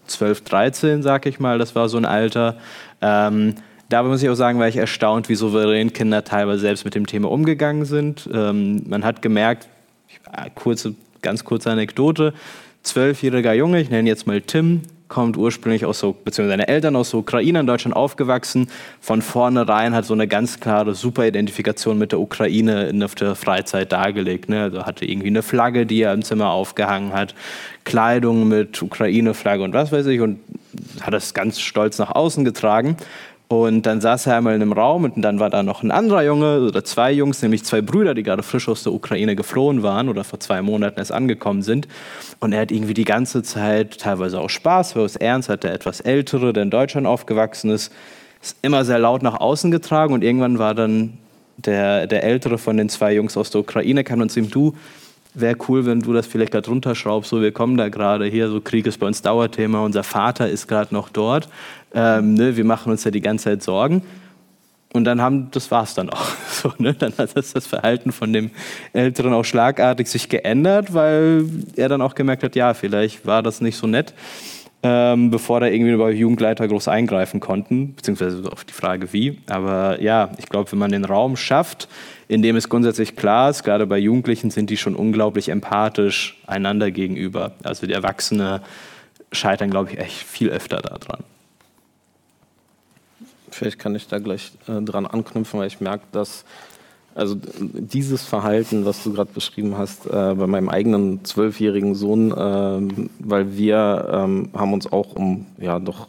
12, 0.06 0.44
13, 0.44 1.04
sag 1.04 1.26
ich 1.26 1.40
mal, 1.40 1.58
das 1.58 1.76
war 1.76 1.90
so 1.90 1.98
ein 1.98 2.06
Alter. 2.06 2.58
Ähm, 3.02 3.56
da 3.90 4.04
muss 4.04 4.22
ich 4.22 4.30
auch 4.30 4.36
sagen, 4.36 4.60
war 4.60 4.68
ich 4.68 4.78
erstaunt, 4.78 5.28
wie 5.28 5.36
souverän 5.36 5.92
Kinder 5.92 6.24
teilweise 6.24 6.62
selbst 6.62 6.86
mit 6.86 6.96
dem 6.96 7.08
Thema 7.08 7.32
umgegangen 7.32 7.86
sind. 7.86 8.30
Ähm, 8.32 8.84
man 8.88 9.04
hat 9.04 9.22
gemerkt, 9.22 9.68
kurze, 10.56 10.96
ganz 11.22 11.44
kurze 11.44 11.72
Anekdote, 11.72 12.34
zwölfjähriger 12.84 13.54
Junge, 13.54 13.82
ich 13.82 13.90
nenne 13.90 14.10
jetzt 14.10 14.28
mal 14.28 14.42
Tim, 14.42 14.82
kommt 15.12 15.36
ursprünglich 15.36 15.84
aus 15.84 16.00
so, 16.00 16.14
beziehungsweise 16.14 16.54
seine 16.54 16.68
Eltern 16.70 16.96
aus 16.96 17.12
der 17.12 17.20
Ukraine 17.20 17.60
in 17.60 17.68
Deutschland 17.68 17.96
aufgewachsen. 17.98 18.70
Von 19.02 19.22
vornherein 19.22 19.94
hat 19.94 20.06
so 20.06 20.14
eine 20.14 20.26
ganz 20.26 20.62
klare 20.62 20.96
Superidentifikation 20.96 21.98
mit 21.98 22.14
der 22.14 22.22
Ukraine 22.22 22.86
in 22.86 23.02
der 23.02 23.36
Freizeit 23.36 23.92
dargelegt. 23.92 24.48
Ne? 24.48 24.64
Also 24.64 24.86
hatte 24.86 25.04
irgendwie 25.04 25.28
eine 25.28 25.42
Flagge, 25.42 25.86
die 25.86 26.02
er 26.02 26.14
im 26.14 26.24
Zimmer 26.24 26.52
aufgehangen 26.52 27.12
hat, 27.12 27.36
Kleidung 27.84 28.48
mit 28.48 28.82
Ukraine-Flagge 28.82 29.64
und 29.64 29.74
was 29.74 29.92
weiß 29.92 30.06
ich 30.06 30.22
und 30.22 30.40
hat 31.02 31.14
das 31.14 31.34
ganz 31.34 31.60
stolz 31.60 31.98
nach 31.98 32.16
außen 32.16 32.46
getragen. 32.46 32.96
Und 33.52 33.86
dann 33.86 34.00
saß 34.00 34.28
er 34.28 34.38
einmal 34.38 34.56
in 34.56 34.62
einem 34.62 34.72
Raum 34.72 35.04
und 35.04 35.22
dann 35.22 35.40
war 35.40 35.50
da 35.50 35.62
noch 35.62 35.84
ein 35.84 35.92
anderer 35.92 36.24
Junge 36.24 36.62
oder 36.62 36.86
zwei 36.86 37.12
Jungs, 37.12 37.42
nämlich 37.42 37.66
zwei 37.66 37.82
Brüder, 37.82 38.14
die 38.14 38.24
gerade 38.24 38.44
frisch 38.44 38.70
aus 38.70 38.84
der 38.84 38.94
Ukraine 38.94 39.36
geflohen 39.36 39.84
waren 39.84 40.08
oder 40.08 40.24
vor 40.24 40.40
zwei 40.40 40.62
Monaten 40.62 40.98
erst 40.98 41.12
angekommen 41.12 41.62
sind. 41.62 41.88
Und 42.40 42.54
er 42.54 42.62
hat 42.62 42.72
irgendwie 42.72 42.94
die 42.94 43.04
ganze 43.04 43.44
Zeit 43.44 44.00
teilweise 44.00 44.40
auch 44.40 44.50
Spaß, 44.50 44.96
weil 44.96 45.04
es 45.04 45.18
ernst 45.18 45.50
hat, 45.50 45.64
der 45.64 45.74
etwas 45.74 46.00
ältere, 46.00 46.54
der 46.54 46.64
in 46.64 46.70
Deutschland 46.70 47.06
aufgewachsen 47.06 47.72
ist, 47.72 47.92
ist 48.42 48.58
immer 48.62 48.86
sehr 48.86 49.00
laut 49.00 49.22
nach 49.22 49.40
außen 49.40 49.70
getragen 49.70 50.14
und 50.14 50.24
irgendwann 50.24 50.58
war 50.58 50.74
dann 50.74 51.18
der, 51.58 52.08
der 52.08 52.24
ältere 52.24 52.58
von 52.58 52.78
den 52.78 52.88
zwei 52.88 53.14
Jungs 53.14 53.36
aus 53.36 53.52
der 53.52 53.62
Ukraine, 53.62 54.04
kann 54.04 54.22
uns 54.22 54.38
ihm, 54.38 54.50
du, 54.50 54.76
wäre 55.34 55.56
cool, 55.68 55.86
wenn 55.86 56.02
du 56.02 56.14
das 56.14 56.28
vielleicht 56.28 56.52
gerade 56.52 56.70
runterschraubst, 56.70 57.30
so 57.30 57.42
wir 57.42 57.52
kommen 57.52 57.78
da 57.78 57.90
gerade 57.90 58.26
hier, 58.26 58.50
so 58.50 58.60
Krieg 58.62 58.86
ist 58.86 59.00
bei 59.00 59.08
uns 59.08 59.22
Dauerthema, 59.22 59.84
unser 59.84 60.04
Vater 60.04 60.50
ist 60.50 60.68
gerade 60.68 60.94
noch 60.94 61.10
dort, 61.10 61.48
ähm, 61.94 62.34
ne, 62.34 62.58
wir 62.58 62.66
machen 62.66 62.92
uns 62.92 63.04
ja 63.04 63.12
die 63.12 63.22
ganze 63.22 63.46
Zeit 63.46 63.64
Sorgen. 63.64 64.04
Und 64.94 65.06
dann 65.06 65.22
haben, 65.22 65.50
das 65.52 65.72
war 65.72 65.84
es 65.84 65.94
dann 65.94 66.10
auch. 66.10 66.28
So, 66.62 66.72
ne? 66.78 66.94
Dann 66.94 67.12
hat 67.18 67.36
das, 67.36 67.54
das 67.54 67.66
Verhalten 67.66 68.12
von 68.12 68.34
dem 68.34 68.52
Älteren 68.94 69.34
auch 69.34 69.44
schlagartig 69.44 70.08
sich 70.08 70.30
geändert, 70.30 70.94
weil 70.94 71.46
er 71.76 71.90
dann 71.90 72.04
auch 72.04 72.14
gemerkt 72.14 72.44
hat, 72.44 72.56
ja, 72.56 72.76
vielleicht 72.76 73.26
war 73.26 73.42
das 73.42 73.62
nicht 73.62 73.78
so 73.78 73.88
nett, 73.88 74.14
ähm, 74.84 75.32
bevor 75.32 75.60
da 75.60 75.66
irgendwie 75.66 75.96
bei 75.96 76.12
Jugendleiter 76.12 76.68
groß 76.68 76.88
eingreifen 76.88 77.40
konnten, 77.40 77.96
beziehungsweise 77.96 78.44
auf 78.52 78.64
die 78.64 78.74
Frage 78.74 79.12
wie. 79.12 79.40
Aber 79.50 80.00
ja, 80.04 80.30
ich 80.38 80.50
glaube, 80.50 80.72
wenn 80.72 80.78
man 80.78 80.92
den 80.92 81.06
Raum 81.06 81.36
schafft, 81.36 81.88
in 82.28 82.44
dem 82.44 82.56
es 82.56 82.70
grundsätzlich 82.70 83.16
klar 83.16 83.50
ist, 83.50 83.64
gerade 83.64 83.88
bei 83.88 83.98
Jugendlichen 83.98 84.52
sind 84.52 84.70
die 84.70 84.78
schon 84.78 84.96
unglaublich 84.96 85.50
empathisch 85.50 86.40
einander 86.46 86.92
gegenüber. 86.92 87.54
Also 87.64 87.88
die 87.88 87.94
Erwachsene 87.94 88.62
scheitern, 89.32 89.72
glaube 89.72 89.92
ich, 89.92 89.98
echt 89.98 90.18
viel 90.18 90.50
öfter 90.50 90.78
daran. 90.78 91.24
Vielleicht 93.52 93.80
kann 93.80 93.96
ich 93.96 94.08
da 94.08 94.20
gleich 94.20 94.52
äh, 94.68 94.82
dran 94.82 95.06
anknüpfen, 95.06 95.60
weil 95.60 95.68
ich 95.68 95.82
merke, 95.82 96.06
dass 96.12 96.46
also 97.14 97.36
dieses 97.60 98.24
Verhalten, 98.24 98.86
was 98.86 99.04
du 99.04 99.12
gerade 99.14 99.32
beschrieben 99.34 99.78
hast, 99.78 100.06
äh, 100.06 100.10
bei 100.10 100.48
meinem 100.48 100.70
eigenen 100.70 101.26
zwölfjährigen 101.26 101.94
Sohn, 101.94 102.32
äh, 102.32 103.06
weil 103.20 103.58
wir 103.58 104.08
ähm, 104.12 104.50
haben 104.54 104.74
uns 104.74 104.92
auch 104.92 105.16
um 105.16 105.46
ja 105.60 105.80
doch 105.80 106.08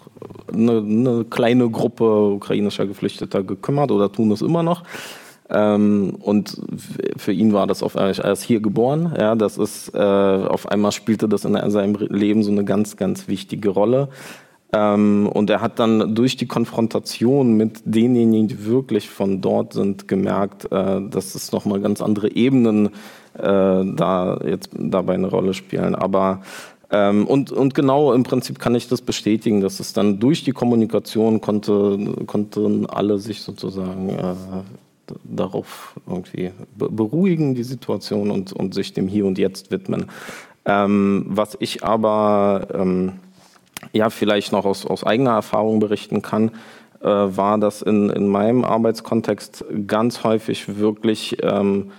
eine, 0.53 0.79
eine, 0.79 1.25
kleine 1.25 1.69
Gruppe 1.71 2.31
ukrainischer 2.35 2.87
Geflüchteter 2.87 3.43
gekümmert 3.43 3.91
oder 3.91 4.13
tun 4.13 4.31
es 4.31 4.43
immer 4.43 4.63
noch. 4.63 4.85
Ähm, 5.51 6.17
und 6.21 6.61
für 7.17 7.33
ihn 7.33 7.53
war 7.53 7.67
das 7.67 7.83
auf 7.83 7.97
einmal, 7.97 8.13
er 8.13 8.33
ist 8.33 8.43
hier 8.43 8.61
geboren, 8.61 9.15
ja, 9.19 9.35
das 9.35 9.59
ist, 9.59 9.93
äh, 9.95 9.99
auf 9.99 10.69
einmal 10.69 10.93
spielte 10.93 11.29
das 11.29 11.45
in 11.45 11.71
seinem 11.71 11.97
Leben 11.97 12.43
so 12.43 12.53
eine 12.53 12.65
ganz, 12.65 12.97
ganz 12.97 13.27
wichtige 13.29 13.71
Rolle. 13.71 14.09
Ähm, 14.75 15.29
und 15.33 15.51
er 15.51 15.61
hat 15.61 15.79
dann 15.79 16.15
durch 16.15 16.37
die 16.37 16.47
Konfrontation 16.47 17.57
mit 17.57 17.83
denjenigen, 17.85 18.49
die 18.49 18.65
wirklich 18.65 19.11
von 19.11 19.43
dort 19.43 19.75
sind, 19.75 20.09
gemerkt, 20.09 20.71
äh, 20.73 21.01
dass 21.11 21.35
es 21.35 21.53
nochmal 21.53 21.81
ganz 21.81 22.01
andere 22.01 22.35
Ebenen 22.35 22.87
äh, 23.35 23.41
da 23.43 24.41
jetzt 24.47 24.71
dabei 24.73 25.15
eine 25.15 25.29
Rolle 25.29 25.53
spielen. 25.53 25.95
Aber 25.95 26.41
ähm, 26.91 27.27
und, 27.27 27.53
und 27.53 27.75
genau 27.75 28.13
im 28.13 28.23
Prinzip 28.23 28.59
kann 28.59 28.75
ich 28.75 28.89
das 28.89 29.03
bestätigen, 29.03 29.61
dass 29.61 29.79
es 29.81 29.93
dann 29.93 30.21
durch 30.21 30.45
die 30.45 30.53
Kommunikation 30.53 31.41
konnte, 31.41 31.99
konnten 32.27 32.87
alle 32.87 33.19
sich 33.19 33.43
sozusagen 33.43 34.11
äh, 34.11 34.35
darauf 35.25 35.99
irgendwie 36.07 36.51
beruhigen, 36.77 37.55
die 37.55 37.65
Situation 37.65 38.31
und, 38.31 38.53
und 38.53 38.73
sich 38.73 38.95
dem 38.95 39.09
Hier 39.09 39.27
und 39.27 39.39
Jetzt 39.39 39.71
widmen. 39.71 40.07
Ähm, 40.65 41.27
was 41.29 41.57
ich 41.61 41.83
aber 41.85 42.69
ähm, 42.73 43.13
ja 43.93 44.11
vielleicht 44.11 44.53
noch 44.53 44.65
aus, 44.65 44.87
aus 44.87 45.05
eigener 45.05 45.33
Erfahrung 45.33 45.81
berichten 45.81 46.23
kann, 46.23 46.51
äh, 47.01 47.07
war, 47.07 47.59
dass 47.59 47.83
in, 47.83 48.11
in 48.11 48.29
meinem 48.29 48.65
Arbeitskontext 48.65 49.65
ganz 49.87 50.25
häufig 50.25 50.79
wirklich 50.79 51.39
ähm, 51.43 51.91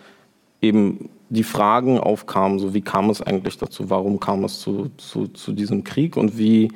eben 0.61 1.09
die 1.29 1.43
Fragen 1.43 1.99
aufkamen, 1.99 2.59
so 2.59 2.73
wie 2.73 2.81
kam 2.81 3.09
es 3.09 3.21
eigentlich 3.21 3.57
dazu, 3.57 3.89
warum 3.89 4.19
kam 4.19 4.43
es 4.43 4.59
zu, 4.59 4.91
zu, 4.97 5.27
zu 5.27 5.51
diesem 5.51 5.83
Krieg 5.83 6.15
und 6.15 6.37
wie 6.37 6.69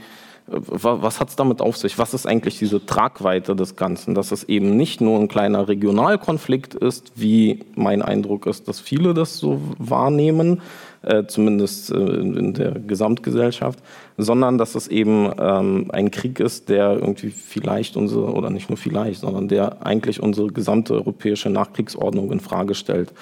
was 0.49 1.19
hat 1.19 1.27
es 1.27 1.35
damit 1.35 1.61
auf 1.61 1.75
sich? 1.75 1.97
Was 1.97 2.13
ist 2.13 2.25
eigentlich 2.25 2.57
diese 2.57 2.85
Tragweite 2.85 3.53
des 3.55 3.75
Ganzen? 3.75 4.15
Dass 4.15 4.31
es 4.31 4.45
eben 4.45 4.77
nicht 4.77 5.01
nur 5.01 5.19
ein 5.19 5.27
kleiner 5.27 5.67
Regionalkonflikt 5.67 6.73
ist, 6.73 7.11
wie 7.15 7.65
mein 7.75 8.01
Eindruck 8.01 8.45
ist, 8.45 8.67
dass 8.67 8.79
viele 8.79 9.13
das 9.13 9.37
so 9.37 9.59
wahrnehmen, 9.77 10.61
äh, 11.03 11.25
zumindest 11.25 11.91
äh, 11.91 11.95
in 11.95 12.53
der 12.53 12.71
Gesamtgesellschaft, 12.71 13.79
sondern 14.17 14.57
dass 14.57 14.75
es 14.75 14.87
eben 14.87 15.31
ähm, 15.39 15.87
ein 15.89 16.11
Krieg 16.11 16.39
ist, 16.39 16.69
der 16.69 16.93
irgendwie 16.93 17.29
vielleicht 17.29 17.97
unsere, 17.97 18.33
oder 18.33 18.49
nicht 18.49 18.69
nur 18.69 18.77
vielleicht, 18.77 19.21
sondern 19.21 19.47
der 19.47 19.85
eigentlich 19.85 20.21
unsere 20.21 20.47
gesamte 20.47 20.93
europäische 20.95 21.49
Nachkriegsordnung 21.49 22.31
in 22.31 22.39
Frage 22.39 22.75
stellt. 22.75 23.13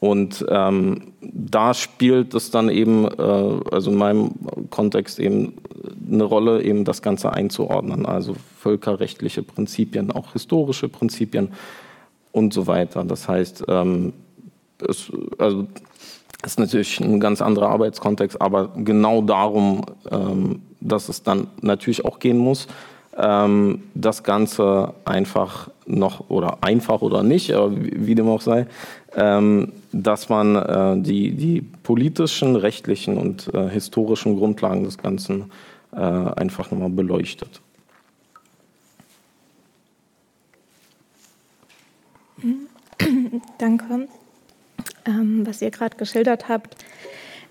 Und 0.00 0.46
ähm, 0.48 1.12
da 1.20 1.74
spielt 1.74 2.34
es 2.34 2.50
dann 2.50 2.70
eben, 2.70 3.04
äh, 3.04 3.60
also 3.70 3.90
in 3.90 3.98
meinem 3.98 4.30
Kontext 4.70 5.18
eben 5.20 5.54
eine 6.10 6.24
Rolle, 6.24 6.62
eben 6.62 6.84
das 6.84 7.02
Ganze 7.02 7.32
einzuordnen, 7.34 8.06
also 8.06 8.34
völkerrechtliche 8.58 9.42
Prinzipien, 9.42 10.10
auch 10.10 10.32
historische 10.32 10.88
Prinzipien 10.88 11.50
und 12.32 12.54
so 12.54 12.66
weiter. 12.66 13.04
Das 13.04 13.28
heißt, 13.28 13.64
ähm, 13.68 14.14
es, 14.88 15.12
also 15.38 15.66
ist 16.44 16.58
natürlich 16.58 17.00
ein 17.00 17.20
ganz 17.20 17.42
anderer 17.42 17.68
Arbeitskontext, 17.68 18.40
aber 18.40 18.70
genau 18.76 19.22
darum, 19.22 19.82
ähm, 20.10 20.62
dass 20.80 21.08
es 21.08 21.22
dann 21.22 21.48
natürlich 21.60 22.04
auch 22.04 22.18
gehen 22.18 22.38
muss, 22.38 22.66
ähm, 23.16 23.82
das 23.94 24.22
Ganze 24.22 24.94
einfach 25.04 25.68
noch 25.86 26.30
oder 26.30 26.58
einfach 26.62 27.02
oder 27.02 27.22
nicht, 27.22 27.52
aber 27.52 27.76
wie, 27.76 28.06
wie 28.06 28.14
dem 28.14 28.28
auch 28.28 28.40
sei, 28.40 28.66
ähm, 29.16 29.72
dass 29.92 30.28
man 30.28 30.56
äh, 30.56 31.02
die, 31.02 31.32
die 31.32 31.60
politischen, 31.60 32.56
rechtlichen 32.56 33.18
und 33.18 33.52
äh, 33.52 33.68
historischen 33.68 34.36
Grundlagen 34.36 34.84
des 34.84 34.98
Ganzen 34.98 35.50
äh, 35.92 35.96
einfach 35.96 36.70
nochmal 36.70 36.90
beleuchtet. 36.90 37.60
Danke. 43.58 44.08
Ähm, 45.10 45.46
was 45.46 45.60
ihr 45.62 45.70
gerade 45.70 45.96
geschildert 45.96 46.48
habt, 46.48 46.76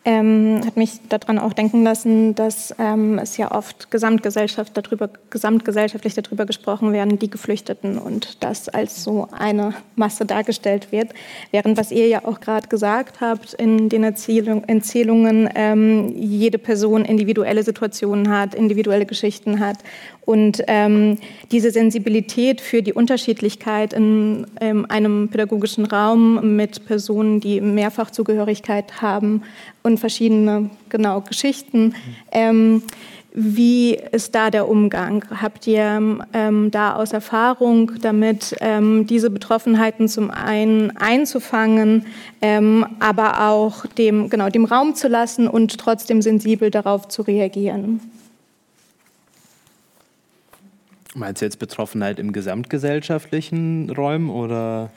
ähm, 0.06 0.62
hat 0.66 0.78
mich 0.78 1.02
daran 1.10 1.40
auch 1.40 1.52
denken 1.52 1.84
lassen, 1.84 2.34
dass 2.34 2.74
ähm, 2.80 3.20
es 3.20 3.36
ja 3.36 3.52
oft 3.52 3.92
Gesamtgesellschaft 3.92 4.76
darüber, 4.78 5.10
gesamtgesellschaftlich 5.30 6.14
darüber 6.14 6.46
gesprochen 6.46 6.94
werden, 6.94 7.20
die 7.20 7.30
Geflüchteten 7.30 7.98
und 7.98 8.42
das 8.44 8.70
als 8.70 9.04
so 9.04 9.28
eine 9.38 9.74
Masse 9.96 10.26
dargestellt 10.26 10.94
wird. 10.94 11.10
Während 11.52 11.78
was 11.78 11.92
ihr 11.92 12.08
ja 12.08 12.24
auch 12.24 12.40
gerade 12.40 12.70
gesagt 12.70 13.20
habt 13.20 13.54
in 13.54 13.90
den 13.90 14.04
Erzählung, 14.04 14.64
Erzählungen, 14.64 15.50
ähm, 15.54 16.14
jede 16.16 16.60
Person 16.60 17.04
individuelle 17.04 17.64
Situationen 17.64 18.30
hat, 18.30 18.56
individuelle 18.56 19.06
Geschichten 19.06 19.60
hat 19.60 19.80
und 20.26 20.64
ähm, 20.68 21.18
diese 21.52 21.72
Sensibilität 21.72 22.62
für 22.62 22.84
die 22.84 22.94
Unterschiedlichkeit 22.94 23.94
in, 23.94 24.46
in 24.62 24.86
einem 24.86 25.30
pädagogischen 25.30 25.86
Raum 25.86 26.56
mit 26.56 26.86
Personen, 26.86 27.40
die 27.40 27.62
Mehrfachzugehörigkeit 27.62 29.02
haben 29.02 29.42
und 29.82 30.00
verschiedene 30.00 30.70
genau 30.90 31.22
Geschichten. 31.22 31.96
Ähm, 32.32 32.84
wie 33.34 33.94
ist 33.94 34.34
da 34.34 34.50
der 34.50 34.68
Umgang? 34.68 35.24
Habt 35.42 35.68
ihr 35.68 36.20
ähm, 36.34 36.72
da 36.72 36.96
aus 36.96 37.14
Erfahrung 37.14 37.92
damit, 38.02 38.56
ähm, 38.60 39.06
diese 39.06 39.30
Betroffenheiten 39.30 40.08
zum 40.08 40.32
einen 40.32 40.98
einzufangen, 40.98 42.06
ähm, 42.42 42.86
aber 43.00 43.50
auch 43.50 43.86
dem, 43.86 44.30
genau, 44.30 44.50
dem 44.50 44.66
Raum 44.66 44.96
zu 44.96 45.08
lassen 45.08 45.48
und 45.48 45.78
trotzdem 45.78 46.22
sensibel 46.22 46.72
darauf 46.72 47.08
zu 47.08 47.22
reagieren? 47.22 48.00
Meinst 51.16 51.42
du 51.42 51.46
jetzt 51.46 51.60
Betroffenheit 51.60 52.20
im 52.20 52.32
gesamtgesellschaftlichen 52.34 53.90
Räumen 53.90 54.30
oder? 54.30 54.92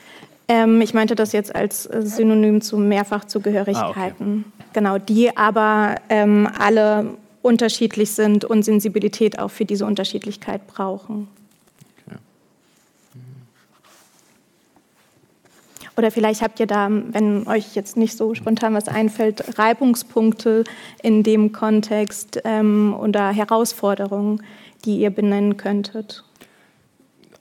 Ähm, 0.49 0.81
ich 0.81 0.93
meinte 0.93 1.15
das 1.15 1.33
jetzt 1.33 1.55
als 1.55 1.87
äh, 1.87 2.03
Synonym 2.03 2.61
zu 2.61 2.77
Mehrfachzugehörigkeiten. 2.77 4.45
Ah, 4.47 4.61
okay. 4.61 4.69
Genau, 4.75 4.99
die 4.99 5.37
aber 5.37 5.97
ähm, 6.09 6.49
alle 6.59 7.15
unterschiedlich 7.43 8.11
sind 8.13 8.45
und 8.45 8.63
Sensibilität 8.63 9.39
auch 9.39 9.51
für 9.51 9.65
diese 9.65 9.87
Unterschiedlichkeit 9.87 10.67
brauchen. 10.67 11.29
Oder 15.97 16.11
vielleicht 16.11 16.43
habt 16.43 16.59
ihr 16.59 16.67
da, 16.67 16.89
wenn 16.91 17.47
euch 17.47 17.75
jetzt 17.75 17.97
nicht 17.97 18.17
so 18.17 18.35
spontan 18.35 18.75
was 18.75 18.89
einfällt, 18.89 19.59
Reibungspunkte 19.59 20.65
in 21.03 21.23
dem 21.23 21.53
Kontext 21.53 22.41
ähm, 22.45 22.95
oder 22.99 23.31
Herausforderungen, 23.31 24.43
die 24.85 24.99
ihr 24.99 25.11
benennen 25.11 25.57
könntet? 25.57 26.25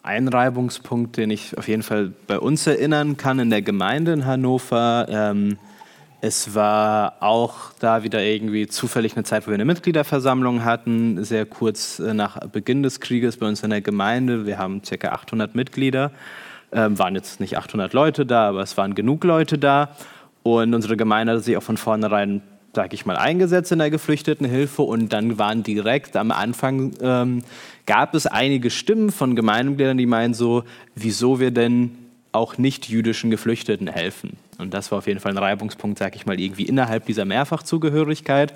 Ein 0.04 0.28
Reibungspunkt, 0.28 1.18
den 1.18 1.30
ich 1.30 1.58
auf 1.58 1.68
jeden 1.68 1.84
Fall 1.84 2.12
bei 2.28 2.40
uns 2.40 2.66
erinnern 2.68 3.18
kann 3.18 3.40
in 3.40 3.50
der 3.50 3.62
Gemeinde 3.62 4.14
in 4.14 4.26
Hannover, 4.26 5.06
ähm, 5.10 5.58
es 6.24 6.54
war 6.54 7.16
auch 7.20 7.74
da 7.80 8.04
wieder 8.04 8.22
irgendwie 8.22 8.68
zufällig 8.68 9.16
eine 9.16 9.24
Zeit, 9.24 9.48
wo 9.48 9.48
wir 9.48 9.56
eine 9.56 9.66
Mitgliederversammlung 9.66 10.64
hatten, 10.64 11.24
sehr 11.24 11.48
kurz 11.48 11.98
äh, 11.98 12.14
nach 12.14 12.40
Beginn 12.48 12.84
des 12.84 13.00
Krieges 13.00 13.38
bei 13.38 13.48
uns 13.48 13.64
in 13.64 13.72
der 13.72 13.82
Gemeinde. 13.82 14.46
Wir 14.46 14.60
haben 14.60 14.84
ca. 14.84 15.08
800 15.08 15.56
Mitglieder, 15.56 16.12
ähm, 16.71 16.97
waren 16.99 17.15
jetzt 17.15 17.39
nicht 17.39 17.57
800 17.57 17.93
Leute 17.93 18.25
da, 18.25 18.49
aber 18.49 18.62
es 18.62 18.77
waren 18.77 18.95
genug 18.95 19.23
Leute 19.23 19.57
da. 19.57 19.95
Und 20.43 20.73
unsere 20.73 20.97
Gemeinde 20.97 21.34
hat 21.34 21.43
sich 21.43 21.55
auch 21.57 21.63
von 21.63 21.77
vornherein 21.77 22.41
sage 22.73 22.95
ich 22.95 23.05
mal, 23.05 23.17
eingesetzt 23.17 23.71
in 23.71 23.79
der 23.79 23.89
Geflüchtetenhilfe 23.89 24.81
und 24.81 25.12
dann 25.12 25.38
waren 25.38 25.63
direkt 25.63 26.15
am 26.15 26.31
Anfang, 26.31 26.93
ähm, 27.01 27.43
gab 27.86 28.15
es 28.15 28.27
einige 28.27 28.69
Stimmen 28.69 29.12
von 29.12 29.36
Gemeindemitgliedern, 29.36 29.97
die 29.97 30.05
meinen 30.05 30.34
so, 30.34 30.63
wieso 30.95 31.39
wir 31.39 31.51
denn 31.51 31.97
auch 32.31 32.57
nicht 32.57 32.88
jüdischen 32.88 33.29
Geflüchteten 33.29 33.88
helfen. 33.88 34.38
Und 34.57 34.73
das 34.73 34.91
war 34.91 34.99
auf 34.99 35.07
jeden 35.07 35.19
Fall 35.19 35.34
ein 35.34 35.38
Reibungspunkt, 35.38 35.99
sage 35.99 36.15
ich 36.15 36.25
mal, 36.25 36.39
irgendwie 36.39 36.63
innerhalb 36.63 37.05
dieser 37.05 37.25
Mehrfachzugehörigkeit. 37.25 38.53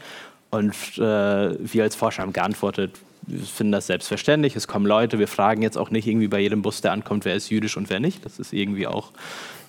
Und 0.49 0.73
äh, 0.97 1.01
wir 1.01 1.83
als 1.83 1.95
Forscher 1.95 2.21
haben 2.21 2.31
geantwortet, 2.31 2.91
wir 3.27 3.41
finden 3.41 3.71
das 3.71 3.87
selbstverständlich, 3.87 4.55
es 4.55 4.67
kommen 4.67 4.85
Leute, 4.85 5.19
wir 5.19 5.27
fragen 5.27 5.61
jetzt 5.61 5.77
auch 5.77 5.89
nicht 5.89 6.07
irgendwie 6.07 6.27
bei 6.27 6.39
jedem 6.39 6.61
Bus, 6.61 6.81
der 6.81 6.91
ankommt, 6.91 7.25
wer 7.25 7.35
ist 7.35 7.49
jüdisch 7.49 7.77
und 7.77 7.89
wer 7.89 7.99
nicht. 7.99 8.25
Das 8.25 8.39
ist 8.39 8.53
irgendwie 8.53 8.87
auch 8.87 9.11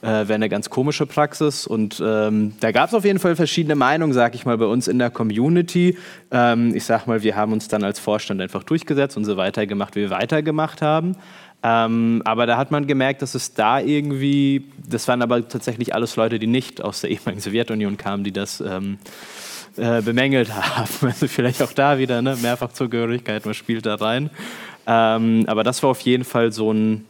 äh, 0.03 0.25
eine 0.33 0.49
ganz 0.49 0.71
komische 0.71 1.07
Praxis. 1.07 1.66
Und 1.66 2.03
ähm, 2.05 2.53
da 2.61 2.73
gab 2.73 2.88
es 2.88 2.95
auf 2.95 3.05
jeden 3.05 3.19
Fall 3.19 3.37
verschiedene 3.37 3.75
Meinungen, 3.75 4.12
sag 4.12 4.35
ich 4.35 4.45
mal, 4.45 4.59
bei 4.59 4.66
uns 4.66 4.88
in 4.88 4.99
der 4.99 5.11
Community. 5.11 5.97
Ähm, 6.31 6.75
ich 6.75 6.85
sag 6.85 7.07
mal, 7.07 7.23
wir 7.23 7.37
haben 7.37 7.53
uns 7.53 7.69
dann 7.69 7.83
als 7.83 7.99
Vorstand 7.99 8.40
einfach 8.40 8.62
durchgesetzt 8.62 9.16
und 9.16 9.25
so 9.25 9.37
weitergemacht, 9.37 9.97
wie 9.97 10.03
wir 10.03 10.11
weitergemacht 10.11 10.83
haben. 10.83 11.16
Ähm, 11.62 12.23
aber 12.25 12.47
da 12.47 12.59
hat 12.59 12.71
man 12.71 12.87
gemerkt, 12.87 13.23
dass 13.23 13.35
es 13.35 13.55
da 13.55 13.81
irgendwie, 13.81 14.66
das 14.88 15.09
waren 15.09 15.23
aber 15.23 15.49
tatsächlich 15.49 15.95
alles 15.95 16.14
Leute, 16.16 16.38
die 16.38 16.47
nicht 16.47 16.83
aus 16.83 17.01
der 17.01 17.11
ehemaligen 17.11 17.40
Sowjetunion 17.40 17.97
kamen, 17.97 18.23
die 18.23 18.33
das 18.33 18.61
ähm, 18.61 18.99
äh, 19.77 20.03
bemängelt 20.03 20.55
haben. 20.55 20.89
Also 21.03 21.29
vielleicht 21.29 21.62
auch 21.62 21.73
da 21.73 21.99
wieder, 21.99 22.23
ne? 22.23 22.37
Mehrfachzugehörigkeit, 22.37 23.45
man 23.45 23.55
spielt 23.55 23.87
da 23.87 23.95
rein. 23.97 24.31
Ähm, 24.87 25.45
aber 25.47 25.65
das 25.65 25.83
war 25.83 25.91
auf 25.91 26.01
jeden 26.01 26.25
Fall 26.25 26.53
so 26.53 26.73
ein, 26.73 27.05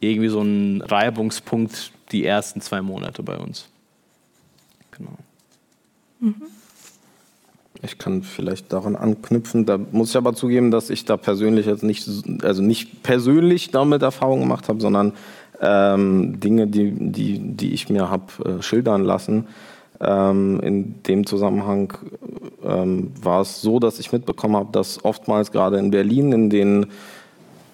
irgendwie 0.00 0.28
so 0.28 0.40
ein 0.40 0.82
Reibungspunkt 0.82 1.92
die 2.12 2.24
ersten 2.24 2.60
zwei 2.60 2.80
Monate 2.82 3.22
bei 3.22 3.36
uns. 3.36 3.68
Genau. 4.90 5.16
Mhm. 6.20 6.42
Ich 7.82 7.96
kann 7.98 8.22
vielleicht 8.22 8.72
daran 8.72 8.94
anknüpfen. 8.94 9.64
Da 9.64 9.78
muss 9.78 10.10
ich 10.10 10.16
aber 10.16 10.34
zugeben, 10.34 10.70
dass 10.70 10.90
ich 10.90 11.06
da 11.06 11.16
persönlich 11.16 11.66
jetzt 11.66 11.82
nicht, 11.82 12.06
also 12.42 12.62
nicht 12.62 13.02
persönlich 13.02 13.70
damit 13.70 14.02
Erfahrung 14.02 14.40
gemacht 14.40 14.68
habe, 14.68 14.80
sondern 14.80 15.14
ähm, 15.60 16.40
Dinge, 16.40 16.66
die, 16.66 16.92
die, 16.92 17.38
die 17.38 17.72
ich 17.72 17.88
mir 17.88 18.10
habe 18.10 18.58
äh, 18.58 18.62
schildern 18.62 19.04
lassen. 19.04 19.46
Ähm, 20.00 20.60
in 20.60 21.02
dem 21.02 21.26
Zusammenhang 21.26 21.92
ähm, 22.64 23.12
war 23.20 23.42
es 23.42 23.60
so, 23.60 23.78
dass 23.78 23.98
ich 23.98 24.12
mitbekommen 24.12 24.56
habe, 24.56 24.72
dass 24.72 25.04
oftmals 25.04 25.52
gerade 25.52 25.78
in 25.78 25.90
Berlin 25.90 26.32
in 26.32 26.50
den 26.50 26.86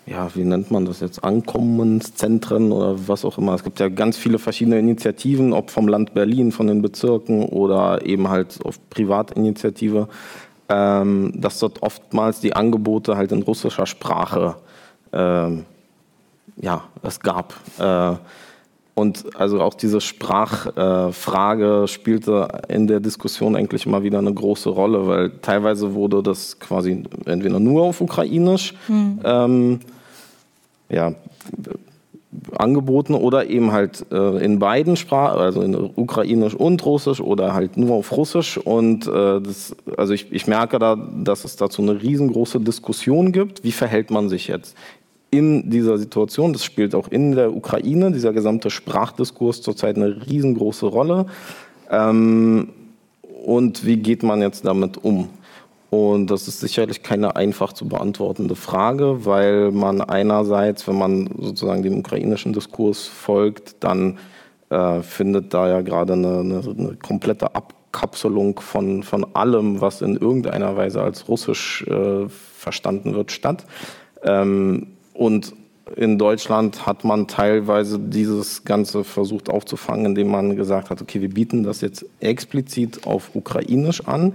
ja, 0.06 0.32
wie 0.36 0.44
nennt 0.44 0.70
man 0.70 0.84
das 0.84 1.00
jetzt, 1.00 1.24
Ankommenszentren 1.24 2.70
oder 2.70 3.08
was 3.08 3.24
auch 3.24 3.38
immer. 3.38 3.54
Es 3.54 3.64
gibt 3.64 3.80
ja 3.80 3.88
ganz 3.88 4.16
viele 4.16 4.38
verschiedene 4.38 4.78
Initiativen, 4.78 5.52
ob 5.52 5.70
vom 5.70 5.88
Land 5.88 6.14
Berlin, 6.14 6.52
von 6.52 6.68
den 6.68 6.80
Bezirken 6.80 7.44
oder 7.44 8.06
eben 8.06 8.28
halt 8.28 8.60
auf 8.64 8.78
Privatinitiative, 8.88 10.08
ähm, 10.68 11.32
dass 11.34 11.58
dort 11.58 11.82
oftmals 11.82 12.40
die 12.40 12.54
Angebote 12.54 13.16
halt 13.16 13.32
in 13.32 13.42
russischer 13.42 13.86
Sprache, 13.86 14.54
ähm, 15.12 15.64
ja, 16.56 16.84
es 17.02 17.18
gab. 17.18 17.54
Äh, 17.78 18.14
und 18.98 19.36
also 19.38 19.60
auch 19.60 19.74
diese 19.74 20.00
Sprachfrage 20.00 21.82
äh, 21.84 21.86
spielte 21.86 22.48
in 22.68 22.86
der 22.86 22.98
Diskussion 22.98 23.54
eigentlich 23.54 23.84
immer 23.84 24.02
wieder 24.02 24.18
eine 24.18 24.32
große 24.32 24.70
Rolle, 24.70 25.06
weil 25.06 25.32
teilweise 25.42 25.92
wurde 25.92 26.22
das 26.22 26.58
quasi 26.58 27.02
entweder 27.26 27.60
nur 27.60 27.82
auf 27.82 28.00
Ukrainisch, 28.00 28.72
mhm. 28.88 29.20
ähm, 29.22 29.80
ja, 30.88 31.12
angeboten 32.56 33.12
oder 33.12 33.50
eben 33.50 33.70
halt 33.72 34.06
äh, 34.10 34.42
in 34.42 34.58
beiden 34.58 34.96
Sprachen, 34.96 35.40
also 35.40 35.60
in 35.60 35.74
Ukrainisch 35.74 36.54
und 36.54 36.84
Russisch 36.86 37.20
oder 37.20 37.52
halt 37.52 37.76
nur 37.76 37.96
auf 37.96 38.16
Russisch. 38.16 38.56
Und 38.56 39.06
äh, 39.06 39.42
das, 39.42 39.76
also 39.98 40.14
ich, 40.14 40.32
ich 40.32 40.46
merke 40.46 40.78
da, 40.78 40.96
dass 40.96 41.44
es 41.44 41.56
dazu 41.56 41.82
eine 41.82 42.00
riesengroße 42.00 42.60
Diskussion 42.60 43.32
gibt. 43.32 43.62
Wie 43.62 43.72
verhält 43.72 44.10
man 44.10 44.30
sich 44.30 44.48
jetzt 44.48 44.74
in 45.36 45.70
dieser 45.70 45.98
Situation? 45.98 46.52
Das 46.52 46.64
spielt 46.64 46.94
auch 46.94 47.08
in 47.08 47.32
der 47.32 47.54
Ukraine, 47.54 48.12
dieser 48.12 48.32
gesamte 48.32 48.70
Sprachdiskurs 48.70 49.62
zurzeit 49.62 49.96
eine 49.96 50.26
riesengroße 50.26 50.86
Rolle. 50.86 51.26
Ähm, 51.90 52.68
und 53.44 53.86
wie 53.86 53.98
geht 53.98 54.22
man 54.22 54.40
jetzt 54.42 54.64
damit 54.64 55.02
um? 55.04 55.28
Und 55.90 56.30
das 56.30 56.48
ist 56.48 56.60
sicherlich 56.60 57.02
keine 57.02 57.36
einfach 57.36 57.72
zu 57.72 57.88
beantwortende 57.88 58.56
Frage, 58.56 59.24
weil 59.24 59.70
man 59.70 60.00
einerseits, 60.00 60.88
wenn 60.88 60.98
man 60.98 61.30
sozusagen 61.38 61.82
dem 61.82 61.98
ukrainischen 61.98 62.52
Diskurs 62.52 63.06
folgt, 63.06 63.76
dann 63.84 64.18
äh, 64.70 65.00
findet 65.02 65.54
da 65.54 65.68
ja 65.68 65.80
gerade 65.82 66.14
eine, 66.14 66.40
eine, 66.40 66.60
eine, 66.60 66.96
komplette 66.96 67.54
Abkapselung 67.54 68.58
von, 68.58 69.04
von 69.04 69.24
allem, 69.34 69.80
was 69.80 70.02
in 70.02 70.16
irgendeiner 70.16 70.76
Weise 70.76 71.02
als 71.02 71.28
russisch 71.28 71.86
äh, 71.86 72.28
verstanden 72.28 73.14
wird, 73.14 73.30
statt. 73.30 73.64
Ähm, 74.24 74.95
und 75.16 75.54
in 75.94 76.18
Deutschland 76.18 76.84
hat 76.84 77.04
man 77.04 77.28
teilweise 77.28 77.98
dieses 77.98 78.64
Ganze 78.64 79.04
versucht 79.04 79.48
aufzufangen, 79.48 80.06
indem 80.06 80.28
man 80.28 80.56
gesagt 80.56 80.90
hat, 80.90 81.00
okay, 81.00 81.20
wir 81.20 81.30
bieten 81.30 81.62
das 81.62 81.80
jetzt 81.80 82.04
explizit 82.20 83.06
auf 83.06 83.30
Ukrainisch 83.34 84.06
an, 84.06 84.34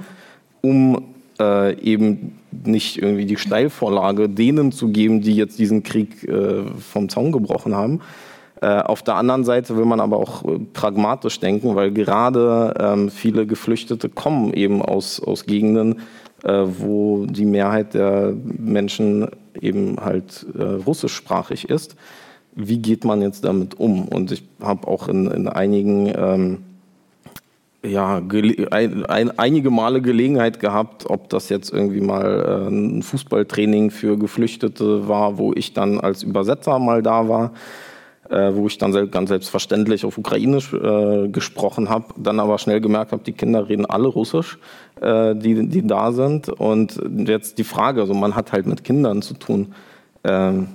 um 0.61 1.03
äh, 1.39 1.77
eben 1.81 2.39
nicht 2.51 3.01
irgendwie 3.01 3.25
die 3.25 3.37
Steilvorlage 3.37 4.29
denen 4.29 4.71
zu 4.71 4.89
geben, 4.89 5.21
die 5.21 5.35
jetzt 5.35 5.59
diesen 5.59 5.83
Krieg 5.83 6.23
äh, 6.23 6.63
vom 6.79 7.09
Zaun 7.09 7.31
gebrochen 7.31 7.75
haben. 7.75 7.99
Äh, 8.61 8.81
auf 8.81 9.01
der 9.01 9.15
anderen 9.15 9.43
Seite 9.43 9.75
will 9.75 9.85
man 9.85 9.99
aber 9.99 10.17
auch 10.17 10.45
äh, 10.45 10.59
pragmatisch 10.71 11.39
denken, 11.39 11.75
weil 11.75 11.91
gerade 11.91 12.73
ähm, 12.79 13.09
viele 13.09 13.47
Geflüchtete 13.47 14.07
kommen 14.07 14.53
eben 14.53 14.81
aus, 14.81 15.19
aus 15.19 15.45
Gegenden, 15.45 16.01
wo 16.43 17.25
die 17.25 17.45
Mehrheit 17.45 17.93
der 17.93 18.33
Menschen 18.57 19.27
eben 19.59 19.97
halt 19.99 20.45
äh, 20.57 20.63
russischsprachig 20.63 21.69
ist. 21.69 21.95
Wie 22.53 22.79
geht 22.79 23.05
man 23.05 23.21
jetzt 23.21 23.45
damit 23.45 23.79
um? 23.79 24.07
Und 24.07 24.31
ich 24.31 24.43
habe 24.61 24.87
auch 24.87 25.07
in, 25.07 25.29
in 25.31 25.47
einigen 25.47 26.11
ähm, 26.15 26.57
ja, 27.83 28.21
ein, 28.71 29.05
ein, 29.05 29.39
einige 29.39 29.71
Male 29.71 30.01
Gelegenheit 30.01 30.59
gehabt, 30.59 31.09
ob 31.09 31.29
das 31.29 31.49
jetzt 31.49 31.73
irgendwie 31.73 32.01
mal 32.01 32.67
äh, 32.67 32.69
ein 32.69 33.01
Fußballtraining 33.01 33.89
für 33.89 34.17
Geflüchtete 34.17 35.07
war, 35.07 35.37
wo 35.37 35.53
ich 35.53 35.73
dann 35.73 35.99
als 35.99 36.23
Übersetzer 36.23 36.77
mal 36.77 37.01
da 37.01 37.27
war, 37.27 37.53
äh, 38.31 38.55
wo 38.55 38.67
ich 38.67 38.77
dann 38.77 38.93
selbst, 38.93 39.11
ganz 39.11 39.29
selbstverständlich 39.29 40.05
auf 40.05 40.17
Ukrainisch 40.17 40.73
äh, 40.73 41.27
gesprochen 41.27 41.89
habe, 41.89 42.05
dann 42.17 42.39
aber 42.39 42.57
schnell 42.57 42.79
gemerkt 42.79 43.11
habe, 43.11 43.23
die 43.23 43.33
Kinder 43.33 43.67
reden 43.67 43.85
alle 43.85 44.07
Russisch, 44.07 44.57
äh, 45.01 45.35
die, 45.35 45.67
die 45.67 45.85
da 45.85 46.13
sind. 46.13 46.47
Und 46.47 46.99
jetzt 47.27 47.57
die 47.57 47.65
Frage, 47.65 48.01
also 48.01 48.13
man 48.13 48.35
hat 48.35 48.53
halt 48.53 48.67
mit 48.67 48.83
Kindern 48.85 49.21
zu 49.21 49.33
tun. 49.33 49.73
Ähm, 50.23 50.67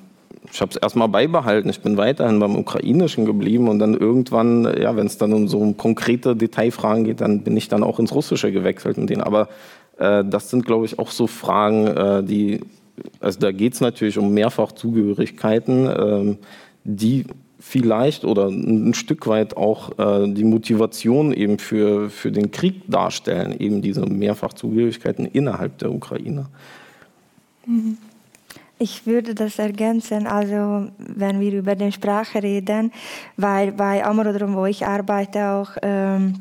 ich 0.52 0.60
habe 0.60 0.70
es 0.70 0.76
erstmal 0.76 1.08
beibehalten. 1.08 1.70
Ich 1.70 1.80
bin 1.80 1.96
weiterhin 1.96 2.38
beim 2.38 2.56
Ukrainischen 2.56 3.24
geblieben 3.24 3.68
und 3.68 3.78
dann 3.78 3.94
irgendwann, 3.94 4.70
ja, 4.78 4.94
wenn 4.94 5.06
es 5.06 5.18
dann 5.18 5.32
um 5.32 5.48
so 5.48 5.72
konkrete 5.72 6.36
Detailfragen 6.36 7.04
geht, 7.04 7.20
dann 7.20 7.40
bin 7.40 7.56
ich 7.56 7.68
dann 7.68 7.82
auch 7.82 7.98
ins 7.98 8.14
Russische 8.14 8.52
gewechselt 8.52 8.98
mit 8.98 9.08
denen. 9.08 9.22
Aber 9.22 9.48
äh, 9.98 10.24
das 10.24 10.50
sind, 10.50 10.66
glaube 10.66 10.84
ich, 10.84 10.98
auch 10.98 11.10
so 11.10 11.26
Fragen, 11.26 11.86
äh, 11.86 12.22
die, 12.22 12.60
also 13.20 13.40
da 13.40 13.50
geht 13.50 13.74
es 13.74 13.80
natürlich 13.80 14.18
um 14.18 14.34
Mehrfachzugehörigkeiten, 14.34 15.86
äh, 15.86 16.36
die 16.84 17.24
vielleicht 17.68 18.24
oder 18.24 18.46
ein 18.46 18.94
Stück 18.94 19.26
weit 19.26 19.56
auch 19.56 19.98
äh, 19.98 20.32
die 20.32 20.44
Motivation 20.44 21.32
eben 21.32 21.58
für, 21.58 22.10
für 22.10 22.30
den 22.30 22.52
Krieg 22.52 22.82
darstellen, 22.86 23.58
eben 23.58 23.82
diese 23.82 24.06
Mehrfachzugehörigkeiten 24.06 25.26
innerhalb 25.26 25.76
der 25.78 25.90
Ukraine. 25.90 26.46
Mhm. 27.66 27.98
Ich 28.78 29.06
würde 29.06 29.34
das 29.34 29.58
ergänzen, 29.58 30.28
also 30.28 30.90
wenn 30.98 31.40
wir 31.40 31.54
über 31.54 31.74
die 31.74 31.90
Sprache 31.90 32.40
reden, 32.42 32.92
weil 33.36 33.72
bei 33.72 34.04
Amorodrom, 34.04 34.54
wo 34.54 34.66
ich 34.66 34.86
arbeite, 34.86 35.48
auch 35.48 35.70
ähm, 35.82 36.34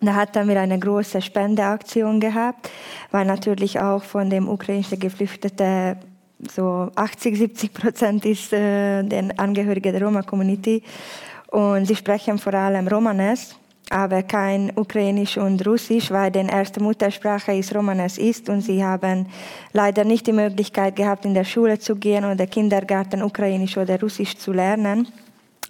da 0.00 0.14
hatten 0.14 0.48
wir 0.48 0.58
eine 0.58 0.78
große 0.78 1.20
Spendeaktion 1.20 2.20
gehabt, 2.20 2.70
weil 3.10 3.26
natürlich 3.26 3.80
auch 3.80 4.02
von 4.02 4.30
dem 4.30 4.48
ukrainischen 4.48 4.98
Geflüchteten 4.98 5.96
so 6.48 6.90
80, 6.94 7.36
70 7.36 7.74
Prozent 7.74 8.24
ist 8.24 8.52
äh, 8.52 9.02
den 9.02 9.38
Angehörigen 9.38 9.92
der 9.92 10.02
Roma-Community 10.02 10.82
und 11.48 11.86
sie 11.86 11.96
sprechen 11.96 12.38
vor 12.38 12.54
allem 12.54 12.86
Romanes 12.88 13.56
aber 13.90 14.22
kein 14.22 14.72
Ukrainisch 14.76 15.36
und 15.36 15.66
Russisch, 15.66 16.10
weil 16.12 16.30
die 16.30 16.38
erste 16.38 16.80
Muttersprache 16.80 17.52
ist 17.52 17.74
Romanes 17.74 18.18
ist 18.18 18.48
und 18.48 18.62
sie 18.62 18.82
haben 18.82 19.26
leider 19.72 20.04
nicht 20.04 20.28
die 20.28 20.32
Möglichkeit 20.32 20.94
gehabt, 20.94 21.24
in 21.24 21.34
der 21.34 21.44
Schule 21.44 21.78
zu 21.78 21.96
gehen 21.96 22.24
oder 22.24 22.46
Kindergarten 22.46 23.20
Ukrainisch 23.22 23.76
oder 23.76 24.00
Russisch 24.00 24.36
zu 24.36 24.52
lernen. 24.52 25.08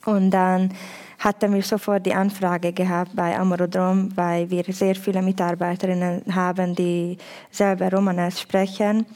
Und 0.04 0.30
dann 0.30 0.70
hatten 1.18 1.54
wir 1.54 1.62
sofort 1.62 2.04
die 2.04 2.14
Anfrage 2.14 2.72
gehabt 2.72 3.16
bei 3.16 3.38
Amorodrom, 3.38 4.10
weil 4.14 4.50
wir 4.50 4.64
sehr 4.68 4.94
viele 4.94 5.22
Mitarbeiterinnen 5.22 6.22
haben, 6.34 6.74
die 6.74 7.16
selber 7.50 7.90
Romanes 7.90 8.40
sprechen. 8.40 9.06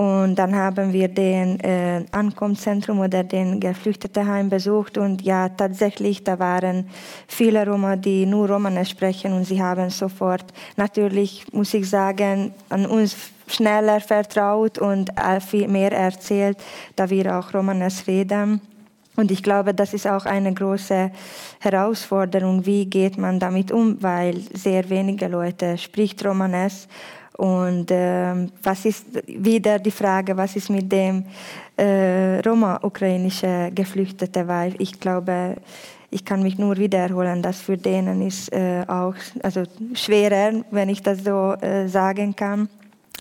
Und 0.00 0.36
dann 0.36 0.56
haben 0.56 0.94
wir 0.94 1.08
den 1.08 1.60
äh, 1.60 2.02
Ankunftszentrum 2.10 3.00
oder 3.00 3.22
den 3.22 3.60
Geflüchtetenheim 3.60 4.48
besucht. 4.48 4.96
Und 4.96 5.20
ja, 5.20 5.50
tatsächlich, 5.50 6.24
da 6.24 6.38
waren 6.38 6.88
viele 7.28 7.66
Roma, 7.66 7.96
die 7.96 8.24
nur 8.24 8.48
Romanisch 8.48 8.88
sprechen. 8.88 9.34
Und 9.34 9.44
sie 9.44 9.62
haben 9.62 9.90
sofort, 9.90 10.54
natürlich 10.78 11.44
muss 11.52 11.74
ich 11.74 11.90
sagen, 11.90 12.54
an 12.70 12.86
uns 12.86 13.14
schneller 13.46 14.00
vertraut 14.00 14.78
und 14.78 15.10
viel 15.46 15.68
mehr 15.68 15.92
erzählt, 15.92 16.56
da 16.96 17.10
wir 17.10 17.38
auch 17.38 17.52
Romanisch 17.52 18.06
reden. 18.06 18.62
Und 19.16 19.30
ich 19.30 19.42
glaube, 19.42 19.74
das 19.74 19.92
ist 19.92 20.06
auch 20.06 20.24
eine 20.24 20.54
große 20.54 21.10
Herausforderung, 21.58 22.64
wie 22.64 22.86
geht 22.86 23.18
man 23.18 23.38
damit 23.38 23.70
um, 23.70 24.02
weil 24.02 24.40
sehr 24.54 24.88
wenige 24.88 25.28
Leute 25.28 25.76
spricht 25.76 26.24
Romanes 26.24 26.88
und 27.40 27.90
äh, 27.90 28.34
was 28.62 28.84
ist 28.84 29.06
wieder 29.26 29.78
die 29.78 29.90
Frage, 29.90 30.36
was 30.36 30.56
ist 30.56 30.68
mit 30.68 30.92
dem 30.92 31.24
äh, 31.74 32.38
Roma-ukrainischen 32.40 33.74
Geflüchteten, 33.74 34.46
weil 34.46 34.74
ich 34.78 35.00
glaube, 35.00 35.56
ich 36.10 36.22
kann 36.22 36.42
mich 36.42 36.58
nur 36.58 36.76
wiederholen, 36.76 37.40
dass 37.40 37.62
für 37.62 37.78
denen 37.78 38.20
ist 38.20 38.52
äh, 38.52 38.84
auch 38.86 39.14
also 39.42 39.62
schwerer, 39.94 40.62
wenn 40.70 40.90
ich 40.90 41.02
das 41.02 41.24
so 41.24 41.54
äh, 41.54 41.88
sagen 41.88 42.36
kann. 42.36 42.68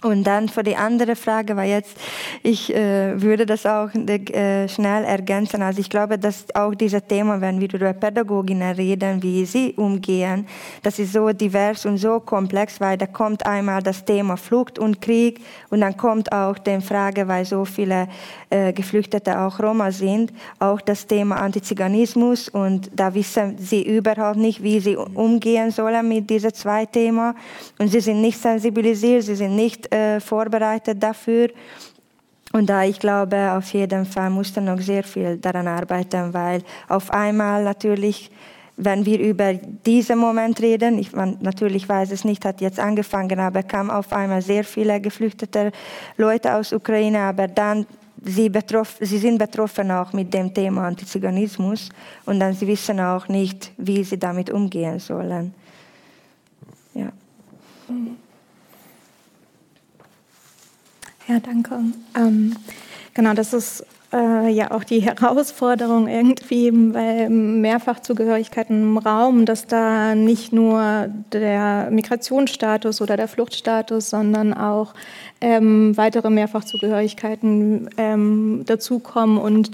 Und 0.02 0.24
dann 0.24 0.48
für 0.48 0.64
die 0.64 0.78
andere 0.78 1.16
Frage 1.16 1.58
war 1.58 1.66
jetzt, 1.66 1.98
ich 2.42 2.74
äh, 2.74 3.22
würde 3.22 3.46
das 3.46 3.66
auch 3.66 3.94
äh, 3.94 4.68
schnell 4.70 5.04
ergänzen. 5.04 5.62
Also 5.62 5.82
ich 5.82 5.90
glaube, 5.90 6.18
dass 6.18 6.46
auch 6.56 6.74
dieses 6.74 7.04
Thema, 7.06 7.42
wenn 7.42 7.60
wir 7.60 7.74
über 7.74 7.92
Pädagoginnen 7.92 8.76
reden, 8.76 9.22
wie 9.22 9.46
sie 9.46 9.74
umgehen, 9.74 10.48
das 10.84 11.00
ist 11.00 11.12
so 11.12 11.34
divers 11.34 11.86
und 11.86 11.98
so 11.98 12.22
komplex, 12.22 12.80
weil 12.80 12.98
da 12.98 13.08
kommt 13.08 13.46
einmal 13.46 13.84
das 13.84 14.06
Thema 14.06 14.38
Flucht 14.38 14.80
und 14.80 15.02
Krieg 15.02 15.42
und 15.70 15.82
dann 15.82 15.98
kommt 15.98 16.32
auch 16.32 16.58
die 16.58 16.80
Frage, 16.80 17.28
weil 17.28 17.44
so 17.44 17.66
viele 17.66 18.08
äh, 18.50 18.72
Geflüchtete 18.72 19.38
auch 19.38 19.60
Roma 19.60 19.92
sind, 19.92 20.32
auch 20.60 20.80
das 20.80 21.08
Thema 21.08 21.42
Antiziganismus 21.42 22.48
und 22.48 22.90
da 22.96 23.14
wissen 23.14 23.58
sie 23.58 23.84
überhaupt 23.84 24.38
nicht, 24.38 24.64
wie 24.64 24.80
sie 24.80 24.96
umgehen 24.96 25.72
sollen 25.72 26.08
mit 26.08 26.30
diesen 26.30 26.54
zwei 26.54 26.86
Themen 26.86 27.34
und 27.78 27.90
sie 27.90 28.00
sind 28.00 28.22
nicht 28.22 28.40
sensibilisiert, 28.40 29.24
sie 29.24 29.36
sind 29.36 29.58
nicht 29.58 29.89
äh, 29.92 30.20
vorbereitet 30.20 31.02
dafür. 31.02 31.50
Und 32.52 32.70
da 32.70 32.84
ich 32.84 33.00
glaube, 33.00 33.52
auf 33.52 33.72
jeden 33.74 34.06
Fall 34.06 34.30
musste 34.30 34.60
noch 34.62 34.80
sehr 34.80 35.04
viel 35.04 35.38
daran 35.38 35.68
arbeiten, 35.68 36.34
weil 36.34 36.64
auf 36.88 37.12
einmal 37.12 37.64
natürlich, 37.64 38.32
wenn 38.76 39.06
wir 39.06 39.20
über 39.20 39.54
diesen 39.54 40.18
Moment 40.18 40.60
reden, 40.60 40.98
ich 40.98 41.14
man, 41.14 41.38
natürlich 41.42 41.88
weiß 41.88 42.12
es 42.12 42.26
nicht, 42.26 42.44
hat 42.46 42.60
jetzt 42.60 42.80
angefangen, 42.80 43.40
aber 43.40 43.62
kam 43.62 43.92
auf 43.92 44.12
einmal 44.12 44.42
sehr 44.42 44.64
viele 44.64 45.00
geflüchtete 45.00 45.72
Leute 46.18 46.56
aus 46.56 46.74
Ukraine, 46.74 47.20
aber 47.20 47.48
dann 47.48 47.86
sie, 48.24 48.50
betroff, 48.50 48.98
sie 49.00 49.20
sind 49.20 49.38
betroffen 49.38 49.92
auch 49.92 50.12
mit 50.14 50.34
dem 50.34 50.52
Thema 50.52 50.88
Antiziganismus 50.88 51.90
und 52.26 52.40
dann 52.40 52.54
sie 52.54 52.66
wissen 52.66 53.00
auch 53.00 53.28
nicht, 53.28 53.72
wie 53.78 54.04
sie 54.04 54.18
damit 54.18 54.50
umgehen 54.50 54.98
sollen. 55.00 55.54
Ja. 56.96 57.12
Mhm. 57.88 58.18
Ja, 61.30 61.40
danke. 61.40 61.76
Ähm, 62.18 62.56
genau, 63.14 63.36
das 63.36 63.54
ist 63.54 63.86
äh, 64.12 64.50
ja 64.50 64.72
auch 64.72 64.84
die 64.84 65.02
Herausforderung 65.06 66.08
irgendwie 66.08 66.72
bei 66.72 67.30
Mehrfachzugehörigkeiten 67.30 68.82
im 68.82 68.98
Raum, 68.98 69.46
dass 69.46 69.68
da 69.68 70.16
nicht 70.16 70.54
nur 70.54 71.08
der 71.32 71.90
Migrationsstatus 71.92 73.00
oder 73.02 73.16
der 73.16 73.28
Fluchtstatus, 73.28 74.10
sondern 74.10 74.56
auch 74.56 74.96
ähm, 75.40 75.96
weitere 75.96 76.32
Mehrfachzugehörigkeiten 76.32 77.92
ähm, 77.98 78.64
dazukommen 78.66 79.38
und 79.38 79.70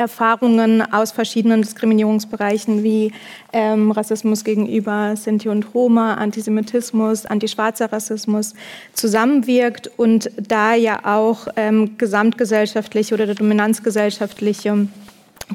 Erfahrungen 0.00 0.82
aus 0.92 1.12
verschiedenen 1.12 1.62
Diskriminierungsbereichen 1.62 2.82
wie 2.82 3.12
ähm, 3.52 3.90
Rassismus 3.90 4.44
gegenüber 4.44 5.14
Sinti 5.14 5.48
und 5.48 5.74
Roma, 5.74 6.14
Antisemitismus, 6.14 7.26
antischwarzer 7.26 7.92
Rassismus 7.92 8.54
zusammenwirkt 8.94 9.90
und 9.98 10.30
da 10.36 10.74
ja 10.74 11.00
auch 11.04 11.48
ähm, 11.56 11.98
gesamtgesellschaftliche 11.98 13.14
oder 13.14 13.34
dominanzgesellschaftliche 13.34 14.88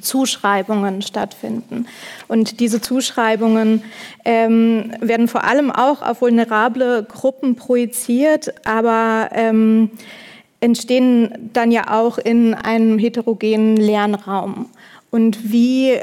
Zuschreibungen 0.02 1.02
stattfinden. 1.02 1.88
Und 2.28 2.60
diese 2.60 2.82
Zuschreibungen 2.82 3.84
ähm, 4.26 4.93
werden 5.00 5.28
vor 5.28 5.43
allem 5.43 5.72
auch 5.72 6.02
auf 6.02 6.22
vulnerable 6.22 7.04
Gruppen 7.04 7.56
projiziert, 7.56 8.54
aber 8.66 9.30
ähm, 9.32 9.89
entstehen 10.66 11.49
dann 11.53 11.72
ja 11.72 11.93
auch 11.93 12.18
in 12.18 12.53
einem 12.53 12.99
heterogenen 12.99 13.78
Lernraum. 13.78 14.66
Und 15.11 15.51
wie 15.51 15.99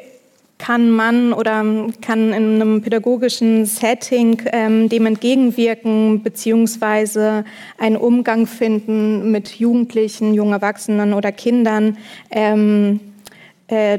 kann 0.58 0.90
man 0.90 1.32
oder 1.32 1.64
kann 2.00 2.32
in 2.32 2.54
einem 2.54 2.82
pädagogischen 2.82 3.66
Setting 3.66 4.40
ähm, 4.52 4.88
dem 4.88 5.06
entgegenwirken, 5.06 6.22
beziehungsweise 6.22 7.44
einen 7.78 7.96
Umgang 7.96 8.46
finden 8.46 9.32
mit 9.32 9.58
Jugendlichen, 9.58 10.34
jungen 10.34 10.52
Erwachsenen 10.52 11.14
oder 11.14 11.32
Kindern, 11.32 11.98
ähm, 12.30 13.00
äh, 13.66 13.98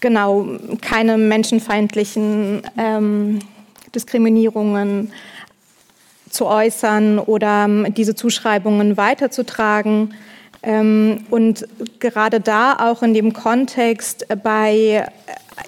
genau 0.00 0.44
keine 0.80 1.16
menschenfeindlichen 1.16 2.62
ähm, 2.76 3.38
Diskriminierungen 3.94 5.12
zu 6.32 6.46
äußern 6.46 7.18
oder 7.18 7.64
ähm, 7.64 7.94
diese 7.94 8.14
Zuschreibungen 8.14 8.96
weiterzutragen. 8.96 10.14
Ähm, 10.62 11.24
und 11.30 11.66
gerade 11.98 12.40
da 12.40 12.76
auch 12.90 13.02
in 13.02 13.14
dem 13.14 13.32
Kontext 13.32 14.26
bei 14.42 14.74
äh, 14.74 15.06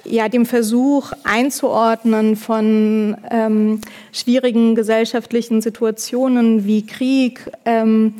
ja, 0.04 0.28
dem 0.28 0.46
Versuch 0.46 1.12
einzuordnen 1.24 2.36
von 2.36 3.16
ähm, 3.30 3.80
schwierigen 4.12 4.74
gesellschaftlichen 4.74 5.60
Situationen 5.60 6.64
wie 6.64 6.86
Krieg, 6.86 7.50
ähm, 7.64 8.14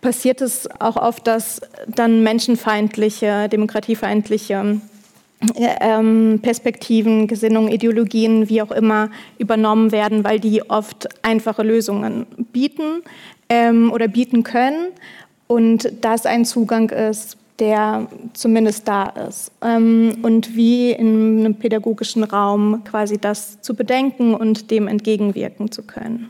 passiert 0.00 0.40
es 0.40 0.68
auch 0.80 0.96
oft, 0.96 1.26
dass 1.26 1.60
dann 1.86 2.22
menschenfeindliche, 2.22 3.48
demokratiefeindliche 3.48 4.80
Perspektiven, 6.42 7.26
Gesinnungen, 7.26 7.72
Ideologien, 7.72 8.48
wie 8.48 8.62
auch 8.62 8.70
immer, 8.70 9.10
übernommen 9.38 9.92
werden, 9.92 10.24
weil 10.24 10.38
die 10.38 10.68
oft 10.70 11.08
einfache 11.22 11.62
Lösungen 11.62 12.26
bieten 12.52 13.02
ähm, 13.48 13.92
oder 13.92 14.08
bieten 14.08 14.42
können 14.44 14.88
und 15.48 15.92
das 16.00 16.26
ein 16.26 16.44
Zugang 16.44 16.90
ist, 16.90 17.36
der 17.58 18.08
zumindest 18.32 18.88
da 18.88 19.04
ist. 19.04 19.52
Ähm, 19.60 20.18
und 20.22 20.56
wie 20.56 20.90
in 20.92 21.40
einem 21.40 21.54
pädagogischen 21.54 22.24
Raum 22.24 22.82
quasi 22.84 23.18
das 23.18 23.60
zu 23.60 23.74
bedenken 23.74 24.34
und 24.34 24.70
dem 24.70 24.88
entgegenwirken 24.88 25.70
zu 25.70 25.82
können. 25.82 26.28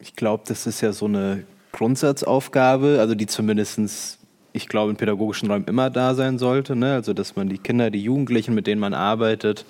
Ich 0.00 0.16
glaube, 0.16 0.42
das 0.46 0.66
ist 0.66 0.80
ja 0.80 0.92
so 0.92 1.06
eine 1.06 1.44
Grundsatzaufgabe, 1.70 2.98
also 3.00 3.14
die 3.14 3.26
zumindest, 3.26 4.18
ich 4.52 4.68
glaube, 4.68 4.90
in 4.90 4.96
pädagogischen 4.96 5.50
Räumen 5.50 5.66
immer 5.66 5.90
da 5.90 6.14
sein 6.14 6.38
sollte. 6.38 6.76
Ne? 6.76 6.94
Also, 6.94 7.12
dass 7.12 7.36
man 7.36 7.48
die 7.48 7.58
Kinder, 7.58 7.90
die 7.90 8.02
Jugendlichen, 8.02 8.54
mit 8.54 8.66
denen 8.66 8.80
man 8.80 8.94
arbeitet, 8.94 9.64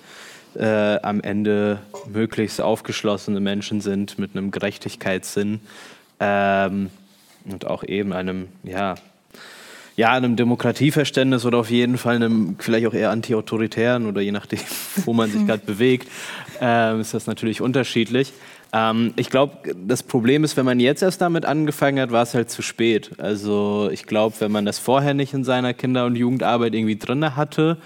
äh, 0.55 0.99
am 1.01 1.21
Ende 1.21 1.79
möglichst 2.11 2.61
aufgeschlossene 2.61 3.39
Menschen 3.39 3.81
sind 3.81 4.19
mit 4.19 4.35
einem 4.35 4.51
Gerechtigkeitssinn 4.51 5.61
ähm, 6.19 6.89
und 7.45 7.65
auch 7.65 7.83
eben 7.83 8.13
einem, 8.13 8.47
ja, 8.63 8.95
ja, 9.95 10.11
einem 10.11 10.35
Demokratieverständnis 10.35 11.45
oder 11.45 11.59
auf 11.59 11.69
jeden 11.69 11.97
Fall 11.97 12.15
einem 12.15 12.55
vielleicht 12.59 12.87
auch 12.87 12.93
eher 12.93 13.11
antiautoritären 13.11 14.07
oder 14.07 14.21
je 14.21 14.31
nachdem, 14.31 14.59
wo 15.05 15.13
man 15.13 15.31
sich 15.31 15.43
gerade 15.47 15.65
bewegt, 15.65 16.07
äh, 16.61 16.99
ist 16.99 17.13
das 17.13 17.27
natürlich 17.27 17.61
unterschiedlich. 17.61 18.33
Ähm, 18.73 19.13
ich 19.15 19.29
glaube, 19.29 19.75
das 19.85 20.01
Problem 20.01 20.43
ist, 20.43 20.57
wenn 20.57 20.65
man 20.65 20.79
jetzt 20.79 21.03
erst 21.03 21.21
damit 21.21 21.45
angefangen 21.45 21.99
hat, 21.99 22.11
war 22.11 22.23
es 22.23 22.33
halt 22.33 22.49
zu 22.49 22.63
spät. 22.63 23.11
Also 23.19 23.89
ich 23.91 24.05
glaube, 24.05 24.35
wenn 24.39 24.51
man 24.51 24.65
das 24.65 24.79
vorher 24.79 25.13
nicht 25.13 25.33
in 25.33 25.43
seiner 25.43 25.73
Kinder- 25.73 26.05
und 26.05 26.15
Jugendarbeit 26.15 26.73
irgendwie 26.73 26.97
drin 26.97 27.35
hatte 27.35 27.77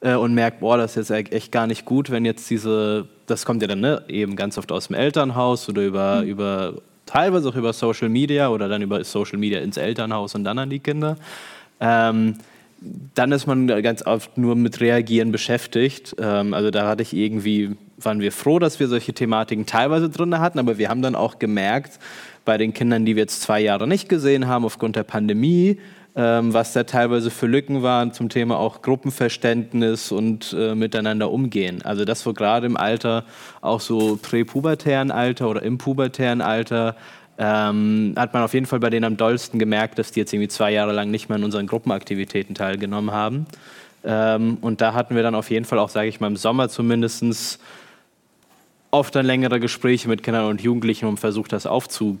äh, 0.00 0.14
und 0.14 0.34
merkt, 0.34 0.60
boah, 0.60 0.78
das 0.78 0.96
ist 0.96 1.10
jetzt 1.10 1.32
echt 1.32 1.50
gar 1.50 1.66
nicht 1.66 1.84
gut, 1.84 2.10
wenn 2.10 2.24
jetzt 2.24 2.48
diese, 2.48 3.08
das 3.26 3.44
kommt 3.44 3.62
ja 3.62 3.68
dann 3.68 3.80
ne, 3.80 4.04
eben 4.08 4.36
ganz 4.36 4.56
oft 4.56 4.70
aus 4.70 4.86
dem 4.86 4.96
Elternhaus 4.96 5.68
oder 5.68 5.84
über, 5.84 6.22
mhm. 6.22 6.28
über 6.28 6.74
teilweise 7.04 7.48
auch 7.48 7.56
über 7.56 7.72
Social 7.72 8.08
Media 8.08 8.48
oder 8.48 8.68
dann 8.68 8.82
über 8.82 9.02
Social 9.02 9.38
Media 9.38 9.60
ins 9.60 9.76
Elternhaus 9.76 10.36
und 10.36 10.44
dann 10.44 10.58
an 10.58 10.70
die 10.70 10.78
Kinder. 10.78 11.16
Ähm, 11.80 12.34
dann 13.14 13.32
ist 13.32 13.46
man 13.46 13.66
ganz 13.82 14.06
oft 14.06 14.38
nur 14.38 14.54
mit 14.54 14.80
Reagieren 14.80 15.32
beschäftigt. 15.32 16.14
Ähm, 16.20 16.54
also 16.54 16.70
da 16.70 16.86
hatte 16.86 17.02
ich 17.02 17.12
irgendwie, 17.12 17.76
waren 18.00 18.20
wir 18.20 18.32
froh, 18.32 18.58
dass 18.58 18.80
wir 18.80 18.88
solche 18.88 19.12
Thematiken 19.12 19.66
teilweise 19.66 20.08
drin 20.08 20.38
hatten, 20.38 20.58
aber 20.58 20.78
wir 20.78 20.88
haben 20.88 21.02
dann 21.02 21.14
auch 21.14 21.38
gemerkt, 21.38 21.98
bei 22.44 22.56
den 22.56 22.72
Kindern, 22.72 23.04
die 23.04 23.16
wir 23.16 23.24
jetzt 23.24 23.42
zwei 23.42 23.60
Jahre 23.60 23.86
nicht 23.86 24.08
gesehen 24.08 24.46
haben 24.46 24.64
aufgrund 24.64 24.96
der 24.96 25.02
Pandemie, 25.02 25.78
ähm, 26.16 26.54
was 26.54 26.72
da 26.72 26.84
teilweise 26.84 27.30
für 27.30 27.46
Lücken 27.46 27.82
waren 27.82 28.12
zum 28.12 28.28
Thema 28.28 28.58
auch 28.58 28.82
Gruppenverständnis 28.82 30.10
und 30.10 30.56
äh, 30.58 30.74
miteinander 30.74 31.30
umgehen. 31.30 31.82
Also 31.82 32.04
das 32.04 32.24
wo 32.24 32.32
gerade 32.32 32.66
im 32.66 32.76
Alter, 32.76 33.24
auch 33.60 33.80
so 33.80 34.18
präpubertären 34.20 35.10
Alter 35.10 35.48
oder 35.48 35.62
im 35.62 35.78
pubertären 35.78 36.40
Alter, 36.40 36.96
ähm, 37.38 38.14
hat 38.16 38.34
man 38.34 38.42
auf 38.42 38.52
jeden 38.52 38.66
Fall 38.66 38.80
bei 38.80 38.90
denen 38.90 39.04
am 39.04 39.16
dollsten 39.16 39.60
gemerkt, 39.60 39.98
dass 39.98 40.10
die 40.10 40.20
jetzt 40.20 40.32
irgendwie 40.32 40.48
zwei 40.48 40.72
Jahre 40.72 40.92
lang 40.92 41.10
nicht 41.10 41.28
mehr 41.28 41.36
an 41.36 41.44
unseren 41.44 41.66
Gruppenaktivitäten 41.66 42.54
teilgenommen 42.54 43.12
haben. 43.12 43.46
Ähm, 44.04 44.58
und 44.60 44.80
da 44.80 44.94
hatten 44.94 45.14
wir 45.14 45.22
dann 45.22 45.34
auf 45.34 45.50
jeden 45.50 45.64
Fall 45.64 45.78
auch, 45.78 45.88
sage 45.88 46.08
ich 46.08 46.18
mal, 46.18 46.26
im 46.26 46.36
Sommer 46.36 46.68
zumindest 46.68 47.60
oft 48.90 49.14
dann 49.14 49.26
längere 49.26 49.60
Gespräche 49.60 50.08
mit 50.08 50.22
Kindern 50.22 50.46
und 50.46 50.60
Jugendlichen 50.60 51.06
und 51.06 51.18
versucht, 51.18 51.52
das 51.52 51.66
aufzugreifen 51.66 52.18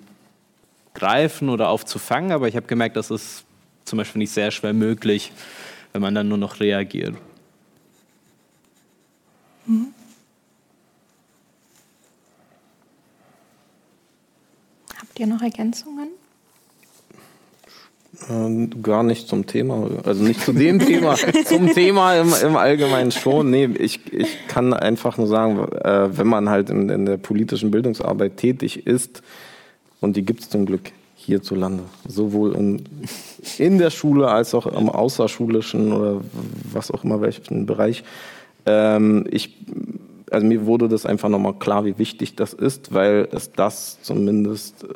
oder 1.48 1.68
aufzufangen. 1.68 2.32
Aber 2.32 2.48
ich 2.48 2.56
habe 2.56 2.66
gemerkt, 2.66 2.96
das 2.96 3.10
ist 3.10 3.44
zum 3.84 3.96
Beispiel 3.96 4.18
nicht 4.18 4.32
sehr 4.32 4.50
schwer 4.50 4.72
möglich, 4.72 5.32
wenn 5.92 6.02
man 6.02 6.14
dann 6.14 6.28
nur 6.28 6.38
noch 6.38 6.60
reagiert. 6.60 7.16
Mhm. 9.66 9.94
Habt 14.98 15.18
ihr 15.18 15.26
noch 15.26 15.42
Ergänzungen? 15.42 16.08
Ähm, 18.30 18.82
gar 18.82 19.02
nicht 19.02 19.28
zum 19.28 19.46
Thema, 19.46 19.88
also 20.04 20.24
nicht 20.24 20.40
zu 20.40 20.52
dem 20.52 20.78
Thema, 20.80 21.14
zum 21.44 21.68
Thema 21.68 22.14
im, 22.14 22.32
im 22.44 22.56
Allgemeinen 22.56 23.10
schon. 23.12 23.50
Nee, 23.50 23.68
ich, 23.78 24.12
ich 24.12 24.48
kann 24.48 24.74
einfach 24.74 25.18
nur 25.18 25.28
sagen, 25.28 25.58
äh, 25.72 26.16
wenn 26.16 26.26
man 26.26 26.48
halt 26.48 26.68
in, 26.68 26.88
in 26.88 27.06
der 27.06 27.16
politischen 27.16 27.70
Bildungsarbeit 27.70 28.36
tätig 28.36 28.86
ist, 28.86 29.22
und 30.00 30.16
die 30.16 30.24
gibt 30.24 30.40
es 30.40 30.50
zum 30.50 30.66
Glück 30.66 30.92
hierzulande, 31.16 31.84
sowohl 32.06 32.54
in, 32.54 32.84
in 33.58 33.78
der 33.78 33.90
Schule 33.90 34.28
als 34.28 34.54
auch 34.54 34.66
im 34.66 34.88
außerschulischen 34.88 35.92
oder 35.92 36.20
was 36.72 36.90
auch 36.90 37.04
immer 37.04 37.20
welchen 37.20 37.66
Bereich. 37.66 38.04
Ähm, 38.66 39.26
ich 39.30 39.56
also 40.30 40.46
mir 40.46 40.66
wurde 40.66 40.88
das 40.88 41.06
einfach 41.06 41.28
nochmal 41.28 41.54
klar, 41.54 41.84
wie 41.84 41.98
wichtig 41.98 42.36
das 42.36 42.52
ist, 42.52 42.92
weil 42.92 43.28
es 43.32 43.52
das 43.52 43.98
zumindest, 44.02 44.84
äh, 44.84 44.88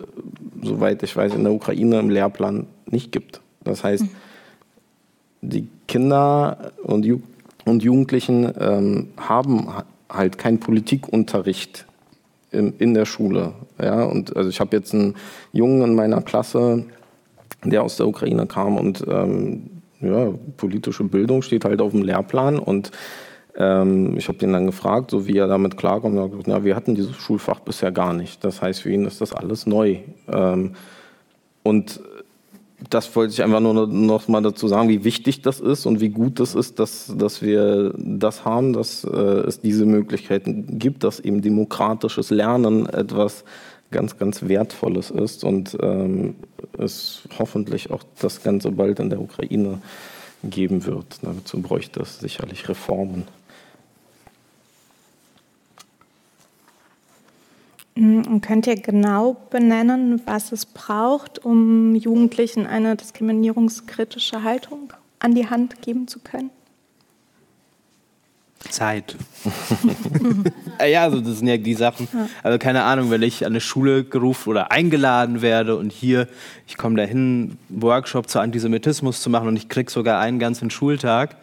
soweit 0.62 1.02
ich 1.02 1.16
weiß, 1.16 1.34
in 1.34 1.44
der 1.44 1.52
Ukraine 1.52 1.98
im 1.98 2.10
Lehrplan 2.10 2.66
nicht 2.92 3.12
gibt. 3.12 3.40
Das 3.64 3.84
heißt, 3.84 4.06
die 5.40 5.68
Kinder 5.88 6.72
und, 6.82 7.04
Ju 7.04 7.20
und 7.64 7.82
Jugendlichen 7.82 8.52
ähm, 8.58 9.08
haben 9.16 9.68
halt 10.08 10.38
keinen 10.38 10.60
Politikunterricht 10.60 11.86
in, 12.50 12.74
in 12.78 12.94
der 12.94 13.04
Schule. 13.04 13.52
Ja? 13.80 14.04
Und 14.04 14.36
also 14.36 14.50
ich 14.50 14.60
habe 14.60 14.76
jetzt 14.76 14.94
einen 14.94 15.16
Jungen 15.52 15.82
in 15.82 15.94
meiner 15.94 16.22
Klasse, 16.22 16.84
der 17.64 17.82
aus 17.82 17.96
der 17.96 18.06
Ukraine 18.08 18.46
kam 18.46 18.76
und 18.76 19.04
ähm, 19.08 19.70
ja, 20.00 20.32
politische 20.56 21.04
Bildung 21.04 21.42
steht 21.42 21.64
halt 21.64 21.80
auf 21.80 21.92
dem 21.92 22.02
Lehrplan 22.02 22.58
und 22.58 22.90
ähm, 23.56 24.16
ich 24.16 24.28
habe 24.28 24.38
den 24.38 24.52
dann 24.52 24.66
gefragt, 24.66 25.10
so 25.10 25.26
wie 25.26 25.36
er 25.36 25.46
damit 25.46 25.76
klarkommt. 25.76 26.16
Er 26.16 26.28
gesagt, 26.28 26.48
ja, 26.48 26.64
wir 26.64 26.74
hatten 26.74 26.94
dieses 26.94 27.16
Schulfach 27.16 27.60
bisher 27.60 27.92
gar 27.92 28.12
nicht. 28.12 28.42
Das 28.44 28.62
heißt, 28.62 28.80
für 28.80 28.90
ihn 28.90 29.04
ist 29.04 29.20
das 29.20 29.32
alles 29.32 29.66
neu. 29.66 29.98
Ähm, 30.28 30.72
und 31.62 32.00
das 32.90 33.14
wollte 33.16 33.32
ich 33.32 33.42
einfach 33.42 33.60
nur 33.60 33.86
noch 33.86 34.28
mal 34.28 34.42
dazu 34.42 34.68
sagen, 34.68 34.88
wie 34.88 35.04
wichtig 35.04 35.42
das 35.42 35.60
ist 35.60 35.86
und 35.86 36.00
wie 36.00 36.08
gut 36.08 36.40
das 36.40 36.54
ist, 36.54 36.78
dass, 36.78 37.12
dass 37.16 37.42
wir 37.42 37.94
das 37.96 38.44
haben, 38.44 38.72
dass 38.72 39.04
äh, 39.04 39.08
es 39.08 39.60
diese 39.60 39.84
Möglichkeiten 39.84 40.78
gibt, 40.78 41.04
dass 41.04 41.20
eben 41.20 41.42
demokratisches 41.42 42.30
Lernen 42.30 42.86
etwas 42.86 43.44
ganz, 43.90 44.18
ganz 44.18 44.42
Wertvolles 44.42 45.10
ist 45.10 45.44
und 45.44 45.76
ähm, 45.80 46.34
es 46.78 47.22
hoffentlich 47.38 47.90
auch 47.90 48.02
das 48.20 48.42
Ganze 48.42 48.72
bald 48.72 48.98
in 49.00 49.10
der 49.10 49.20
Ukraine 49.20 49.80
geben 50.42 50.84
wird. 50.86 51.20
Dazu 51.22 51.60
bräuchte 51.60 52.00
es 52.00 52.18
sicherlich 52.18 52.68
Reformen. 52.68 53.24
Und 57.94 58.40
könnt 58.40 58.66
ihr 58.66 58.76
genau 58.76 59.36
benennen, 59.50 60.22
was 60.24 60.50
es 60.52 60.64
braucht, 60.64 61.44
um 61.44 61.94
Jugendlichen 61.94 62.66
eine 62.66 62.96
diskriminierungskritische 62.96 64.42
Haltung 64.42 64.92
an 65.18 65.34
die 65.34 65.48
Hand 65.48 65.82
geben 65.82 66.08
zu 66.08 66.18
können? 66.20 66.50
Zeit. 68.70 69.16
ja, 70.86 71.02
also 71.02 71.20
das 71.20 71.38
sind 71.38 71.48
ja 71.48 71.56
die 71.56 71.74
Sachen. 71.74 72.08
Also 72.42 72.58
keine 72.58 72.84
Ahnung, 72.84 73.10
wenn 73.10 73.22
ich 73.22 73.44
an 73.44 73.52
eine 73.52 73.60
Schule 73.60 74.04
gerufen 74.04 74.50
oder 74.50 74.70
eingeladen 74.70 75.42
werde 75.42 75.76
und 75.76 75.92
hier, 75.92 76.28
ich 76.66 76.76
komme 76.76 76.96
dahin, 76.96 77.58
Workshop 77.68 78.28
zu 78.28 78.38
Antisemitismus 78.38 79.20
zu 79.20 79.30
machen 79.30 79.48
und 79.48 79.56
ich 79.56 79.68
krieg 79.68 79.90
sogar 79.90 80.20
einen 80.20 80.38
ganzen 80.38 80.70
Schultag 80.70 81.36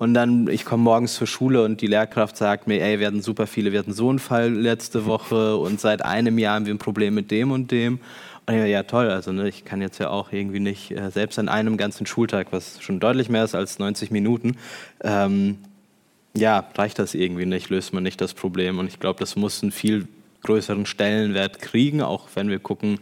und 0.00 0.14
dann, 0.14 0.48
ich 0.48 0.64
komme 0.64 0.82
morgens 0.82 1.12
zur 1.12 1.26
Schule 1.26 1.62
und 1.62 1.82
die 1.82 1.86
Lehrkraft 1.86 2.34
sagt 2.34 2.66
mir, 2.66 2.80
ey, 2.80 3.00
wir 3.00 3.06
hatten 3.06 3.20
super 3.20 3.46
viele, 3.46 3.70
wir 3.70 3.80
hatten 3.80 3.92
so 3.92 4.08
einen 4.08 4.18
Fall 4.18 4.50
letzte 4.50 5.04
Woche 5.04 5.58
und 5.58 5.78
seit 5.78 6.02
einem 6.02 6.38
Jahr 6.38 6.54
haben 6.54 6.64
wir 6.64 6.72
ein 6.72 6.78
Problem 6.78 7.14
mit 7.14 7.30
dem 7.30 7.52
und 7.52 7.70
dem. 7.70 8.00
Und 8.46 8.54
ja, 8.54 8.64
ja 8.64 8.82
toll, 8.84 9.10
also 9.10 9.30
ne, 9.30 9.46
ich 9.46 9.66
kann 9.66 9.82
jetzt 9.82 9.98
ja 9.98 10.08
auch 10.08 10.32
irgendwie 10.32 10.58
nicht, 10.58 10.90
äh, 10.90 11.10
selbst 11.10 11.38
an 11.38 11.50
einem 11.50 11.76
ganzen 11.76 12.06
Schultag, 12.06 12.46
was 12.50 12.80
schon 12.80 12.98
deutlich 12.98 13.28
mehr 13.28 13.44
ist 13.44 13.54
als 13.54 13.78
90 13.78 14.10
Minuten, 14.10 14.56
ähm, 15.02 15.58
ja, 16.34 16.66
reicht 16.76 16.98
das 16.98 17.14
irgendwie 17.14 17.44
nicht, 17.44 17.68
löst 17.68 17.92
man 17.92 18.02
nicht 18.02 18.22
das 18.22 18.32
Problem. 18.32 18.78
Und 18.78 18.86
ich 18.86 19.00
glaube, 19.00 19.20
das 19.20 19.36
muss 19.36 19.62
einen 19.62 19.70
viel 19.70 20.08
größeren 20.44 20.86
Stellenwert 20.86 21.58
kriegen, 21.58 22.00
auch 22.00 22.26
wenn 22.34 22.48
wir 22.48 22.58
gucken, 22.58 23.00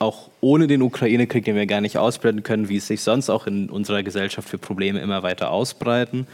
auch 0.00 0.30
ohne 0.40 0.66
den 0.66 0.80
Ukraine-Krieg, 0.82 1.44
den 1.44 1.54
wir 1.54 1.66
gar 1.66 1.82
nicht 1.82 1.98
ausblenden 1.98 2.42
können, 2.42 2.68
wie 2.68 2.78
es 2.78 2.86
sich 2.86 3.02
sonst 3.02 3.28
auch 3.28 3.46
in 3.46 3.68
unserer 3.68 4.02
Gesellschaft 4.02 4.48
für 4.48 4.58
Probleme 4.58 4.98
immer 4.98 5.22
weiter 5.22 5.50
ausbreiten, 5.50 6.26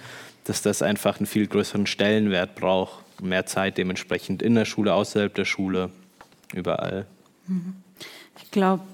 dass 0.44 0.62
das 0.62 0.82
einfach 0.82 1.18
einen 1.18 1.26
viel 1.26 1.48
größeren 1.48 1.86
Stellenwert 1.86 2.54
braucht, 2.54 3.02
mehr 3.20 3.44
Zeit 3.44 3.76
dementsprechend 3.76 4.40
in 4.40 4.54
der 4.54 4.66
Schule, 4.66 4.94
außerhalb 4.94 5.34
der 5.34 5.44
Schule, 5.44 5.90
überall. 6.54 7.06
Ich 8.40 8.50
glaube, 8.52 8.84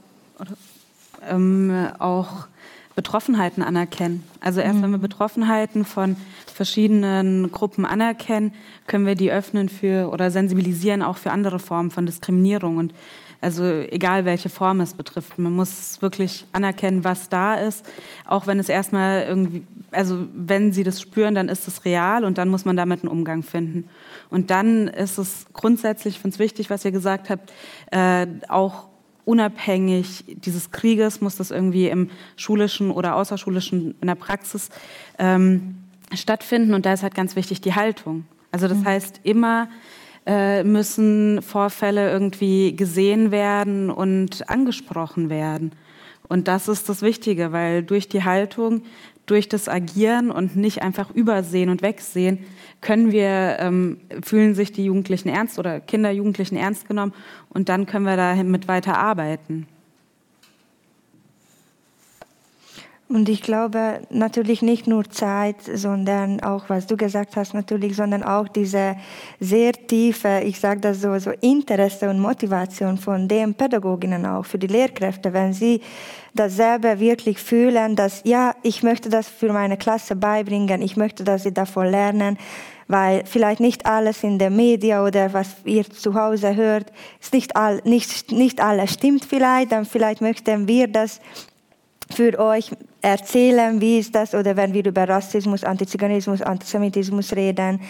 ähm, 1.28 1.88
auch 1.98 2.46
Betroffenheiten 2.94 3.62
anerkennen. 3.62 4.22
Also 4.40 4.60
erst 4.60 4.78
mhm. 4.78 4.82
wenn 4.84 4.90
wir 4.92 4.98
mhm. 4.98 5.02
Betroffenheiten 5.02 5.84
von 5.84 6.16
verschiedenen 6.46 7.52
Gruppen 7.52 7.84
anerkennen, 7.84 8.54
können 8.86 9.06
wir 9.06 9.16
die 9.16 9.32
öffnen 9.32 9.68
für 9.68 10.10
oder 10.10 10.30
sensibilisieren 10.30 11.02
auch 11.02 11.18
für 11.18 11.30
andere 11.30 11.58
Formen 11.58 11.90
von 11.90 12.06
Diskriminierung 12.06 12.78
und 12.78 12.94
also 13.43 13.64
egal 13.64 14.24
welche 14.24 14.49
Form 14.49 14.80
es 14.80 14.95
betrifft. 14.95 15.38
Man 15.38 15.53
muss 15.53 16.01
wirklich 16.01 16.47
anerkennen, 16.53 17.03
was 17.05 17.28
da 17.28 17.57
ist, 17.57 17.84
auch 18.24 18.47
wenn 18.47 18.59
es 18.61 18.68
erstmal 18.68 19.24
irgendwie, 19.24 19.64
also 19.90 20.26
wenn 20.32 20.72
sie 20.72 20.84
das 20.84 21.01
spüren, 21.01 21.34
dann 21.34 21.49
ist 21.49 21.66
es 21.66 21.84
real 21.84 22.24
und 22.24 22.38
dann 22.38 22.49
muss 22.49 22.64
man 22.64 22.76
damit 22.76 23.03
einen 23.03 23.11
Umgang 23.11 23.43
finden. 23.43 23.88
Und 24.30 24.51
dann 24.51 24.86
ist 24.86 25.18
es 25.18 25.47
grundsätzlich, 25.53 26.14
ich 26.14 26.20
finde 26.20 26.34
es 26.34 26.38
wichtig, 26.38 26.70
was 26.70 26.84
ihr 26.84 26.93
gesagt 26.93 27.30
habt, 27.30 27.53
äh, 27.90 28.26
auch 28.49 28.86
unabhängig 29.24 30.24
dieses 30.28 30.70
Krieges 30.70 31.20
muss 31.20 31.36
das 31.36 31.51
irgendwie 31.51 31.88
im 31.88 32.11
schulischen 32.36 32.90
oder 32.90 33.16
außerschulischen, 33.16 33.97
in 34.01 34.07
der 34.07 34.14
Praxis 34.14 34.68
ähm, 35.18 35.78
stattfinden. 36.14 36.74
Und 36.74 36.86
da 36.86 36.93
ist 36.93 37.03
halt 37.03 37.14
ganz 37.14 37.34
wichtig 37.34 37.61
die 37.61 37.74
Haltung. 37.74 38.24
Also 38.53 38.68
das 38.68 38.78
mhm. 38.78 38.84
heißt, 38.84 39.20
immer 39.24 39.68
äh, 40.26 40.62
müssen 40.62 41.42
Vorfälle 41.42 42.10
irgendwie 42.10 42.76
gesehen 42.76 43.30
werden 43.30 43.90
und 43.90 44.48
angesprochen 44.48 45.30
werden. 45.30 45.72
Und 46.28 46.48
das 46.48 46.68
ist 46.68 46.88
das 46.88 47.02
Wichtige, 47.02 47.52
weil 47.52 47.82
durch 47.82 48.08
die 48.08 48.24
Haltung, 48.24 48.82
durch 49.26 49.48
das 49.48 49.68
Agieren 49.68 50.30
und 50.30 50.56
nicht 50.56 50.82
einfach 50.82 51.10
übersehen 51.10 51.68
und 51.68 51.82
wegsehen, 51.82 52.44
können 52.80 53.12
wir, 53.12 53.58
ähm, 53.60 53.98
fühlen 54.22 54.54
sich 54.54 54.72
die 54.72 54.84
Jugendlichen 54.84 55.28
ernst 55.28 55.58
oder 55.58 55.80
Kinder, 55.80 56.10
Jugendlichen 56.10 56.56
ernst 56.56 56.88
genommen 56.88 57.12
und 57.50 57.68
dann 57.68 57.86
können 57.86 58.06
wir 58.06 58.16
damit 58.16 58.68
weiter 58.68 58.98
arbeiten. 58.98 59.66
Und 63.12 63.28
ich 63.28 63.42
glaube 63.42 64.00
natürlich 64.08 64.62
nicht 64.62 64.86
nur 64.86 65.04
Zeit, 65.10 65.56
sondern 65.74 66.40
auch, 66.40 66.70
was 66.70 66.86
du 66.86 66.96
gesagt 66.96 67.36
hast, 67.36 67.52
natürlich, 67.52 67.94
sondern 67.94 68.22
auch 68.22 68.48
diese 68.48 68.96
sehr 69.38 69.72
tiefe, 69.72 70.40
ich 70.42 70.58
sage 70.58 70.80
das 70.80 71.02
so, 71.02 71.18
so 71.18 71.30
Interesse 71.42 72.08
und 72.08 72.20
Motivation 72.20 72.96
von 72.96 73.28
den 73.28 73.52
Pädagoginnen 73.52 74.24
auch, 74.24 74.46
für 74.46 74.58
die 74.58 74.66
Lehrkräfte, 74.66 75.34
wenn 75.34 75.52
sie 75.52 75.82
dasselbe 76.32 77.00
wirklich 77.00 77.38
fühlen, 77.38 77.96
dass 77.96 78.22
ja, 78.24 78.54
ich 78.62 78.82
möchte 78.82 79.10
das 79.10 79.28
für 79.28 79.52
meine 79.52 79.76
Klasse 79.76 80.16
beibringen, 80.16 80.80
ich 80.80 80.96
möchte, 80.96 81.22
dass 81.22 81.42
sie 81.42 81.52
davon 81.52 81.88
lernen, 81.88 82.38
weil 82.88 83.24
vielleicht 83.26 83.60
nicht 83.60 83.84
alles 83.84 84.22
in 84.22 84.38
der 84.38 84.48
Media 84.50 85.04
oder 85.04 85.34
was 85.34 85.48
ihr 85.66 85.84
zu 85.84 86.14
Hause 86.14 86.56
hört, 86.56 86.90
ist 87.20 87.34
nicht, 87.34 87.56
all, 87.56 87.82
nicht, 87.84 88.32
nicht 88.32 88.62
alles 88.62 88.94
stimmt 88.94 89.26
vielleicht, 89.26 89.72
dann 89.72 89.84
vielleicht 89.84 90.22
möchten 90.22 90.66
wir 90.66 90.88
das 90.88 91.20
für 92.12 92.38
euch 92.38 92.70
erzählen, 93.00 93.80
wie 93.80 93.98
ist 93.98 94.14
das, 94.14 94.34
oder 94.34 94.56
wenn 94.56 94.72
wir 94.72 94.84
über 94.84 95.08
Rassismus, 95.08 95.64
Antiziganismus, 95.64 96.42
Antisemitismus 96.42 97.34
reden, 97.34 97.80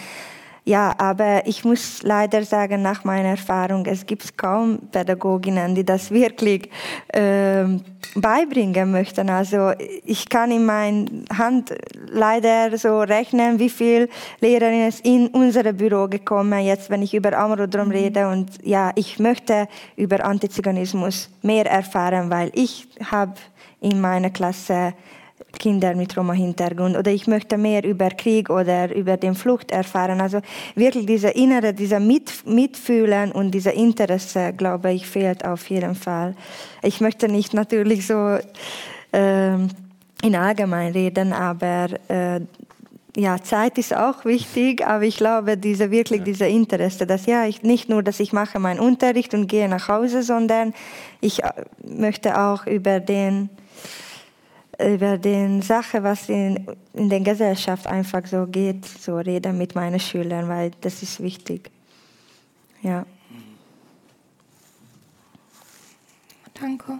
ja, 0.65 0.93
aber 0.97 1.45
ich 1.45 1.65
muss 1.65 2.03
leider 2.03 2.45
sagen, 2.45 2.81
nach 2.81 3.03
meiner 3.03 3.29
Erfahrung, 3.29 3.85
es 3.85 4.05
gibt 4.05 4.37
kaum 4.37 4.79
Pädagoginnen, 4.91 5.75
die 5.75 5.83
das 5.83 6.09
wirklich 6.09 6.69
äh, 7.09 7.65
beibringen 8.15 8.91
möchten. 8.91 9.29
Also 9.29 9.73
ich 10.05 10.29
kann 10.29 10.51
in 10.51 10.65
meiner 10.65 11.05
Hand 11.37 11.73
leider 12.07 12.77
so 12.77 13.01
rechnen, 13.01 13.59
wie 13.59 13.69
viele 13.69 14.07
Lehrerinnen 14.39 14.93
in 15.03 15.27
unser 15.29 15.73
Büro 15.73 16.07
gekommen, 16.07 16.63
jetzt 16.63 16.89
wenn 16.89 17.01
ich 17.01 17.13
über 17.13 17.37
Amrodrom 17.37 17.87
mhm. 17.87 17.93
rede. 17.93 18.29
Und 18.29 18.51
ja, 18.63 18.93
ich 18.95 19.19
möchte 19.19 19.67
über 19.97 20.23
Antiziganismus 20.23 21.29
mehr 21.41 21.69
erfahren, 21.69 22.29
weil 22.29 22.51
ich 22.53 22.87
habe 23.11 23.33
in 23.83 24.01
meiner 24.01 24.31
Klasse 24.31 24.93
Kinder 25.59 25.93
mit 25.95 26.17
Roma-Hintergrund 26.17 26.97
oder 26.97 27.11
ich 27.11 27.27
möchte 27.27 27.57
mehr 27.57 27.83
über 27.83 28.09
Krieg 28.09 28.49
oder 28.49 28.93
über 28.93 29.17
den 29.17 29.35
Flucht 29.35 29.71
erfahren. 29.71 30.19
Also 30.19 30.39
wirklich 30.75 31.05
dieser 31.05 31.35
innere, 31.35 31.73
dieser 31.73 31.99
Mit 31.99 32.45
Mitfühlen 32.45 33.31
und 33.31 33.51
dieser 33.51 33.73
Interesse, 33.73 34.53
glaube 34.53 34.91
ich, 34.91 35.05
fehlt 35.05 35.45
auf 35.45 35.69
jeden 35.69 35.95
Fall. 35.95 36.35
Ich 36.81 37.01
möchte 37.01 37.27
nicht 37.27 37.53
natürlich 37.53 38.07
so 38.07 38.37
äh, 39.11 39.53
in 39.53 40.35
allgemein 40.35 40.91
reden, 40.91 41.33
aber 41.33 41.87
äh, 42.07 42.41
ja, 43.15 43.37
Zeit 43.43 43.77
ist 43.77 43.95
auch 43.95 44.25
wichtig, 44.25 44.85
aber 44.85 45.03
ich 45.03 45.17
glaube, 45.17 45.55
diese 45.55 45.91
wirklich 45.91 46.19
ja. 46.19 46.25
dieser 46.25 46.47
Interesse, 46.47 47.05
dass 47.05 47.27
ja, 47.27 47.45
ich 47.45 47.61
nicht 47.61 47.87
nur, 47.87 48.01
dass 48.01 48.19
ich 48.19 48.33
mache 48.33 48.57
meinen 48.57 48.79
Unterricht 48.79 49.35
und 49.35 49.45
gehe 49.45 49.69
nach 49.69 49.87
Hause, 49.87 50.23
sondern 50.23 50.73
ich 51.21 51.43
äh, 51.43 51.51
möchte 51.83 52.39
auch 52.39 52.65
über 52.65 52.99
den 52.99 53.49
über 54.79 55.17
die 55.17 55.61
Sache, 55.61 56.03
was 56.03 56.29
in, 56.29 56.65
in 56.93 57.09
der 57.09 57.19
Gesellschaft 57.19 57.87
einfach 57.87 58.25
so 58.25 58.47
geht, 58.47 58.85
so 58.85 59.17
reden 59.17 59.57
mit 59.57 59.75
meinen 59.75 59.99
Schülern, 59.99 60.47
weil 60.47 60.71
das 60.81 61.03
ist 61.03 61.21
wichtig. 61.21 61.69
Ja. 62.81 63.05
Danke. 66.53 66.99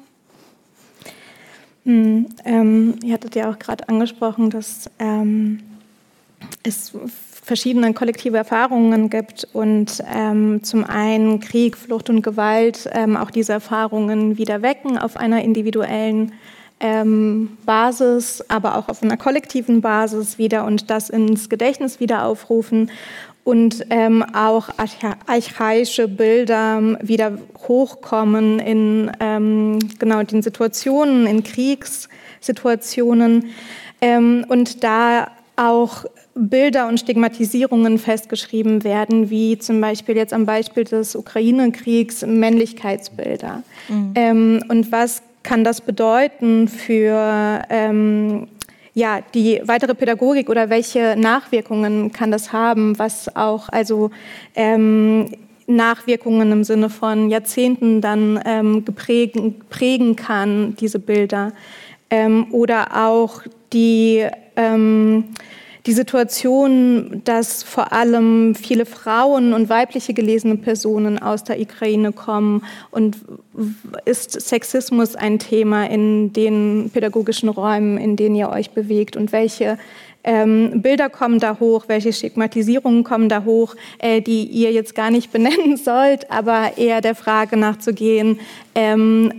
Hm, 1.85 2.27
ähm, 2.45 2.95
ihr 3.03 3.13
hattet 3.13 3.35
ja 3.35 3.49
auch 3.51 3.59
gerade 3.59 3.87
angesprochen, 3.89 4.49
dass 4.49 4.89
ähm, 4.99 5.61
es 6.63 6.93
verschiedene 7.43 7.93
kollektive 7.93 8.37
Erfahrungen 8.37 9.09
gibt 9.09 9.47
und 9.51 10.01
ähm, 10.13 10.63
zum 10.63 10.85
einen 10.85 11.41
Krieg, 11.41 11.75
Flucht 11.75 12.09
und 12.09 12.21
Gewalt 12.21 12.89
ähm, 12.93 13.17
auch 13.17 13.31
diese 13.31 13.53
Erfahrungen 13.53 14.37
wieder 14.37 14.61
wecken 14.61 14.97
auf 14.97 15.17
einer 15.17 15.43
individuellen 15.43 16.31
ähm, 16.83 17.57
Basis, 17.65 18.43
aber 18.49 18.77
auch 18.77 18.89
auf 18.89 19.01
einer 19.01 19.17
kollektiven 19.17 19.81
Basis 19.81 20.37
wieder 20.37 20.65
und 20.65 20.89
das 20.89 21.09
ins 21.09 21.49
Gedächtnis 21.49 22.01
wieder 22.01 22.25
aufrufen 22.25 22.91
und 23.45 23.85
ähm, 23.89 24.23
auch 24.33 24.69
archaische 25.27 26.07
Bilder 26.07 26.97
wieder 27.01 27.37
hochkommen 27.67 28.59
in 28.59 29.11
ähm, 29.19 29.79
genau 29.97 30.23
den 30.23 30.41
Situationen, 30.41 31.25
in 31.25 31.43
Kriegssituationen 31.43 33.47
ähm, 34.01 34.45
und 34.49 34.83
da 34.83 35.27
auch 35.55 36.05
Bilder 36.35 36.87
und 36.87 36.99
Stigmatisierungen 36.99 37.99
festgeschrieben 37.99 38.83
werden, 38.83 39.29
wie 39.29 39.57
zum 39.57 39.79
Beispiel 39.79 40.17
jetzt 40.17 40.33
am 40.33 40.45
Beispiel 40.45 40.83
des 40.83 41.15
Ukraine-Kriegs 41.15 42.25
Männlichkeitsbilder. 42.25 43.61
Mhm. 43.87 44.11
Ähm, 44.15 44.63
und 44.67 44.91
was 44.91 45.21
kann 45.43 45.63
das 45.63 45.81
bedeuten 45.81 46.67
für 46.67 47.61
ähm, 47.69 48.47
ja, 48.93 49.21
die 49.33 49.61
weitere 49.65 49.95
Pädagogik 49.95 50.49
oder 50.49 50.69
welche 50.69 51.15
Nachwirkungen 51.17 52.11
kann 52.11 52.31
das 52.31 52.53
haben, 52.53 52.97
was 52.99 53.35
auch 53.35 53.69
also 53.69 54.11
ähm, 54.55 55.29
Nachwirkungen 55.67 56.51
im 56.51 56.63
Sinne 56.63 56.89
von 56.89 57.29
Jahrzehnten 57.29 58.01
dann 58.01 58.39
ähm, 58.45 58.85
geprägen, 58.85 59.61
prägen 59.69 60.15
kann, 60.15 60.75
diese 60.75 60.99
Bilder. 60.99 61.53
Ähm, 62.09 62.47
oder 62.51 63.05
auch 63.07 63.41
die, 63.71 64.27
ähm, 64.55 65.25
die 65.85 65.93
Situation, 65.93 67.21
dass 67.25 67.61
vor 67.61 67.91
allem 67.91 68.55
viele 68.55 68.85
Frauen 68.85 69.53
und 69.53 69.67
weibliche 69.67 70.13
gelesene 70.13 70.55
Personen 70.55 71.19
aus 71.19 71.43
der 71.43 71.59
Ukraine 71.59 72.13
kommen 72.13 72.63
und 72.89 73.17
ist 74.05 74.31
Sexismus 74.31 75.15
ein 75.15 75.39
Thema 75.39 75.89
in 75.89 76.31
den 76.31 76.89
pädagogischen 76.93 77.49
Räumen, 77.49 77.97
in 77.97 78.15
denen 78.15 78.35
ihr 78.35 78.49
euch 78.49 78.71
bewegt 78.71 79.17
und 79.17 79.33
welche 79.33 79.77
ähm, 80.23 80.81
Bilder 80.81 81.09
kommen 81.09 81.39
da 81.39 81.59
hoch, 81.59 81.85
welche 81.87 82.13
Stigmatisierungen 82.13 83.03
kommen 83.03 83.27
da 83.27 83.43
hoch, 83.43 83.75
äh, 83.99 84.21
die 84.21 84.45
ihr 84.45 84.71
jetzt 84.71 84.95
gar 84.95 85.11
nicht 85.11 85.31
benennen 85.33 85.75
sollt, 85.75 86.31
aber 86.31 86.77
eher 86.77 87.01
der 87.01 87.15
Frage 87.15 87.57
nachzugehen, 87.57 88.39
ähm, 88.73 89.33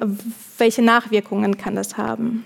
welche 0.59 0.83
Nachwirkungen 0.83 1.57
kann 1.57 1.75
das 1.75 1.97
haben? 1.97 2.45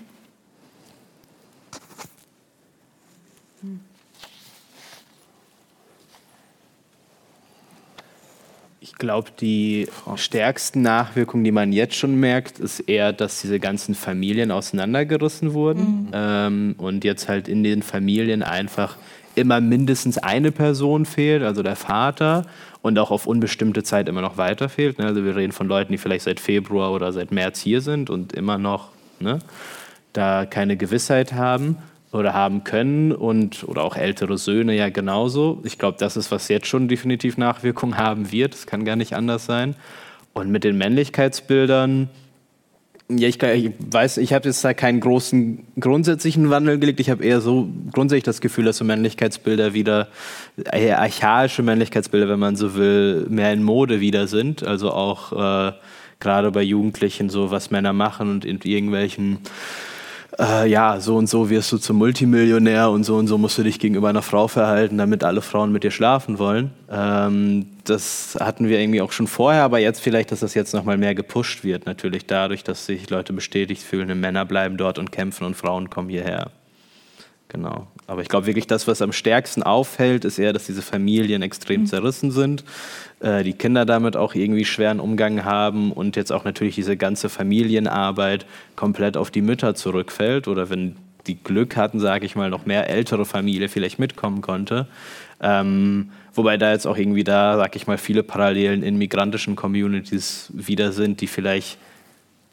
Glaube, 8.99 9.29
die 9.39 9.87
stärksten 10.15 10.81
Nachwirkungen, 10.81 11.43
die 11.43 11.51
man 11.51 11.73
jetzt 11.73 11.95
schon 11.95 12.15
merkt, 12.15 12.59
ist 12.59 12.81
eher, 12.81 13.13
dass 13.13 13.41
diese 13.41 13.59
ganzen 13.59 13.95
Familien 13.95 14.51
auseinandergerissen 14.51 15.53
wurden 15.53 15.81
mhm. 15.81 16.07
ähm, 16.13 16.75
und 16.77 17.03
jetzt 17.03 17.27
halt 17.27 17.47
in 17.47 17.63
den 17.63 17.81
Familien 17.81 18.43
einfach 18.43 18.97
immer 19.35 19.61
mindestens 19.61 20.17
eine 20.17 20.51
Person 20.51 21.05
fehlt, 21.05 21.43
also 21.43 21.63
der 21.63 21.75
Vater, 21.75 22.45
und 22.81 22.97
auch 22.99 23.11
auf 23.11 23.25
unbestimmte 23.25 23.83
Zeit 23.83 24.07
immer 24.07 24.21
noch 24.21 24.37
weiter 24.37 24.69
fehlt. 24.69 24.99
Ne? 24.99 25.05
Also 25.05 25.23
wir 25.23 25.35
reden 25.35 25.51
von 25.51 25.67
Leuten, 25.67 25.91
die 25.91 25.97
vielleicht 25.97 26.25
seit 26.25 26.39
Februar 26.39 26.91
oder 26.91 27.11
seit 27.11 27.31
März 27.31 27.59
hier 27.59 27.81
sind 27.81 28.09
und 28.09 28.33
immer 28.33 28.57
noch 28.57 28.89
ne, 29.19 29.39
da 30.13 30.45
keine 30.45 30.77
Gewissheit 30.77 31.33
haben 31.33 31.77
oder 32.11 32.33
haben 32.33 32.63
können 32.63 33.11
und 33.11 33.63
oder 33.67 33.83
auch 33.83 33.95
ältere 33.95 34.37
Söhne 34.37 34.75
ja 34.75 34.89
genauso. 34.89 35.61
Ich 35.63 35.77
glaube, 35.77 35.97
das 35.99 36.17
ist, 36.17 36.31
was 36.31 36.47
jetzt 36.47 36.67
schon 36.67 36.87
definitiv 36.87 37.37
Nachwirkungen 37.37 37.97
haben 37.97 38.31
wird. 38.31 38.53
Das 38.53 38.65
kann 38.65 38.85
gar 38.85 38.95
nicht 38.95 39.13
anders 39.13 39.45
sein. 39.45 39.75
Und 40.33 40.49
mit 40.49 40.63
den 40.63 40.77
Männlichkeitsbildern, 40.77 42.09
ja, 43.09 43.27
ich, 43.27 43.41
ich 43.41 43.71
weiß, 43.79 44.17
ich 44.17 44.33
habe 44.33 44.47
jetzt 44.47 44.63
da 44.63 44.73
keinen 44.73 44.99
großen 44.99 45.65
grundsätzlichen 45.79 46.49
Wandel 46.49 46.77
gelegt. 46.77 46.99
Ich 46.99 47.09
habe 47.09 47.23
eher 47.23 47.41
so 47.41 47.67
grundsätzlich 47.91 48.23
das 48.23 48.39
Gefühl, 48.41 48.65
dass 48.65 48.77
so 48.77 48.85
Männlichkeitsbilder 48.85 49.73
wieder, 49.73 50.07
eher 50.71 50.99
archaische 50.99 51.63
Männlichkeitsbilder, 51.63 52.29
wenn 52.29 52.39
man 52.39 52.55
so 52.55 52.75
will, 52.75 53.25
mehr 53.29 53.51
in 53.51 53.63
Mode 53.63 53.99
wieder 53.99 54.27
sind. 54.27 54.63
Also 54.63 54.91
auch 54.91 55.31
äh, 55.33 55.73
gerade 56.19 56.51
bei 56.51 56.61
Jugendlichen 56.61 57.29
so, 57.29 57.49
was 57.49 57.71
Männer 57.71 57.93
machen 57.93 58.29
und 58.29 58.45
in 58.45 58.59
irgendwelchen 58.63 59.39
äh, 60.39 60.69
ja, 60.69 60.99
so 60.99 61.17
und 61.17 61.27
so 61.27 61.49
wirst 61.49 61.71
du 61.71 61.77
zum 61.77 61.97
Multimillionär 61.97 62.89
und 62.89 63.03
so 63.03 63.17
und 63.17 63.27
so 63.27 63.37
musst 63.37 63.57
du 63.57 63.63
dich 63.63 63.79
gegenüber 63.79 64.09
einer 64.09 64.21
Frau 64.21 64.47
verhalten, 64.47 64.97
damit 64.97 65.23
alle 65.23 65.41
Frauen 65.41 65.71
mit 65.71 65.83
dir 65.83 65.91
schlafen 65.91 66.39
wollen. 66.39 66.71
Ähm, 66.89 67.67
das 67.83 68.37
hatten 68.39 68.67
wir 68.67 68.79
irgendwie 68.79 69.01
auch 69.01 69.11
schon 69.11 69.27
vorher, 69.27 69.63
aber 69.63 69.79
jetzt 69.79 69.99
vielleicht, 69.99 70.31
dass 70.31 70.39
das 70.39 70.53
jetzt 70.53 70.73
nochmal 70.73 70.97
mehr 70.97 71.15
gepusht 71.15 71.63
wird, 71.63 71.85
natürlich 71.85 72.25
dadurch, 72.25 72.63
dass 72.63 72.85
sich 72.85 73.09
Leute 73.09 73.33
bestätigt 73.33 73.83
fühlen, 73.83 74.19
Männer 74.19 74.45
bleiben 74.45 74.77
dort 74.77 74.97
und 74.97 75.11
kämpfen 75.11 75.45
und 75.45 75.55
Frauen 75.55 75.89
kommen 75.89 76.09
hierher. 76.09 76.51
Genau. 77.49 77.87
Aber 78.05 78.21
ich 78.21 78.29
glaube 78.29 78.45
wirklich, 78.45 78.67
das, 78.67 78.87
was 78.87 79.01
am 79.01 79.11
stärksten 79.11 79.63
auffällt, 79.63 80.23
ist 80.23 80.37
eher, 80.37 80.53
dass 80.53 80.67
diese 80.67 80.83
Familien 80.83 81.41
extrem 81.41 81.81
mhm. 81.81 81.85
zerrissen 81.87 82.31
sind, 82.31 82.63
äh, 83.19 83.43
die 83.43 83.53
Kinder 83.53 83.85
damit 83.85 84.15
auch 84.15 84.35
irgendwie 84.35 84.65
schweren 84.65 84.99
Umgang 84.99 85.43
haben 85.43 85.91
und 85.91 86.15
jetzt 86.15 86.31
auch 86.31 86.43
natürlich 86.43 86.75
diese 86.75 86.95
ganze 86.95 87.27
Familienarbeit 87.27 88.45
komplett 88.75 89.17
auf 89.17 89.31
die 89.31 89.41
Mütter 89.41 89.73
zurückfällt 89.73 90.47
oder 90.47 90.69
wenn 90.69 90.95
die 91.25 91.43
Glück 91.43 91.75
hatten, 91.75 91.99
sage 91.99 92.25
ich 92.25 92.35
mal, 92.35 92.49
noch 92.49 92.65
mehr 92.65 92.89
ältere 92.89 93.25
Familie 93.25 93.67
vielleicht 93.67 93.99
mitkommen 93.99 94.41
konnte. 94.41 94.87
Ähm, 95.41 96.11
wobei 96.33 96.57
da 96.57 96.71
jetzt 96.71 96.85
auch 96.85 96.97
irgendwie 96.97 97.23
da, 97.23 97.57
sage 97.57 97.77
ich 97.77 97.87
mal, 97.87 97.97
viele 97.97 98.23
Parallelen 98.23 98.83
in 98.83 98.97
migrantischen 98.97 99.55
Communities 99.55 100.51
wieder 100.53 100.91
sind, 100.91 101.21
die 101.21 101.27
vielleicht 101.27 101.77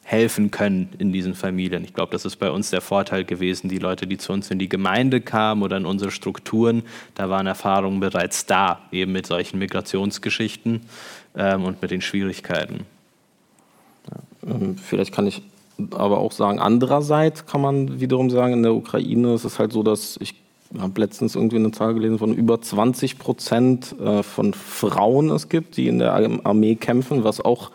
helfen 0.07 0.51
können 0.51 0.87
in 0.99 1.11
diesen 1.11 1.35
Familien. 1.35 1.83
Ich 1.83 1.93
glaube, 1.93 2.13
das 2.13 2.23
ist 2.23 2.37
bei 2.37 2.49
uns 2.49 2.69
der 2.69 2.79
Vorteil 2.79 3.25
gewesen. 3.25 3.67
Die 3.67 3.77
Leute, 3.77 4.07
die 4.07 4.17
zu 4.17 4.31
uns 4.31 4.49
in 4.49 4.57
die 4.57 4.69
Gemeinde 4.69 5.19
kamen 5.19 5.63
oder 5.63 5.75
in 5.75 5.85
unsere 5.85 6.11
Strukturen, 6.11 6.83
da 7.15 7.29
waren 7.29 7.45
Erfahrungen 7.45 7.99
bereits 7.99 8.45
da, 8.45 8.79
eben 8.93 9.11
mit 9.11 9.27
solchen 9.27 9.59
Migrationsgeschichten 9.59 10.79
ähm, 11.35 11.65
und 11.65 11.81
mit 11.81 11.91
den 11.91 11.99
Schwierigkeiten. 11.99 12.85
Ähm, 14.47 14.77
vielleicht 14.77 15.13
kann 15.13 15.27
ich 15.27 15.41
aber 15.91 16.19
auch 16.19 16.31
sagen, 16.31 16.59
andererseits 16.59 17.45
kann 17.45 17.59
man 17.59 17.99
wiederum 17.99 18.29
sagen, 18.29 18.53
in 18.53 18.63
der 18.63 18.75
Ukraine 18.75 19.33
ist 19.33 19.43
es 19.43 19.59
halt 19.59 19.73
so, 19.73 19.83
dass 19.83 20.17
ich 20.21 20.35
habe 20.79 21.01
letztens 21.01 21.35
irgendwie 21.35 21.57
eine 21.57 21.71
Zahl 21.71 21.93
gelesen 21.93 22.17
von 22.17 22.33
über 22.33 22.61
20 22.61 23.19
Prozent 23.19 23.93
äh, 23.99 24.23
von 24.23 24.53
Frauen 24.53 25.31
es 25.31 25.49
gibt, 25.49 25.75
die 25.75 25.89
in 25.89 25.99
der 25.99 26.13
Armee 26.13 26.75
kämpfen, 26.75 27.25
was 27.25 27.41
auch 27.41 27.71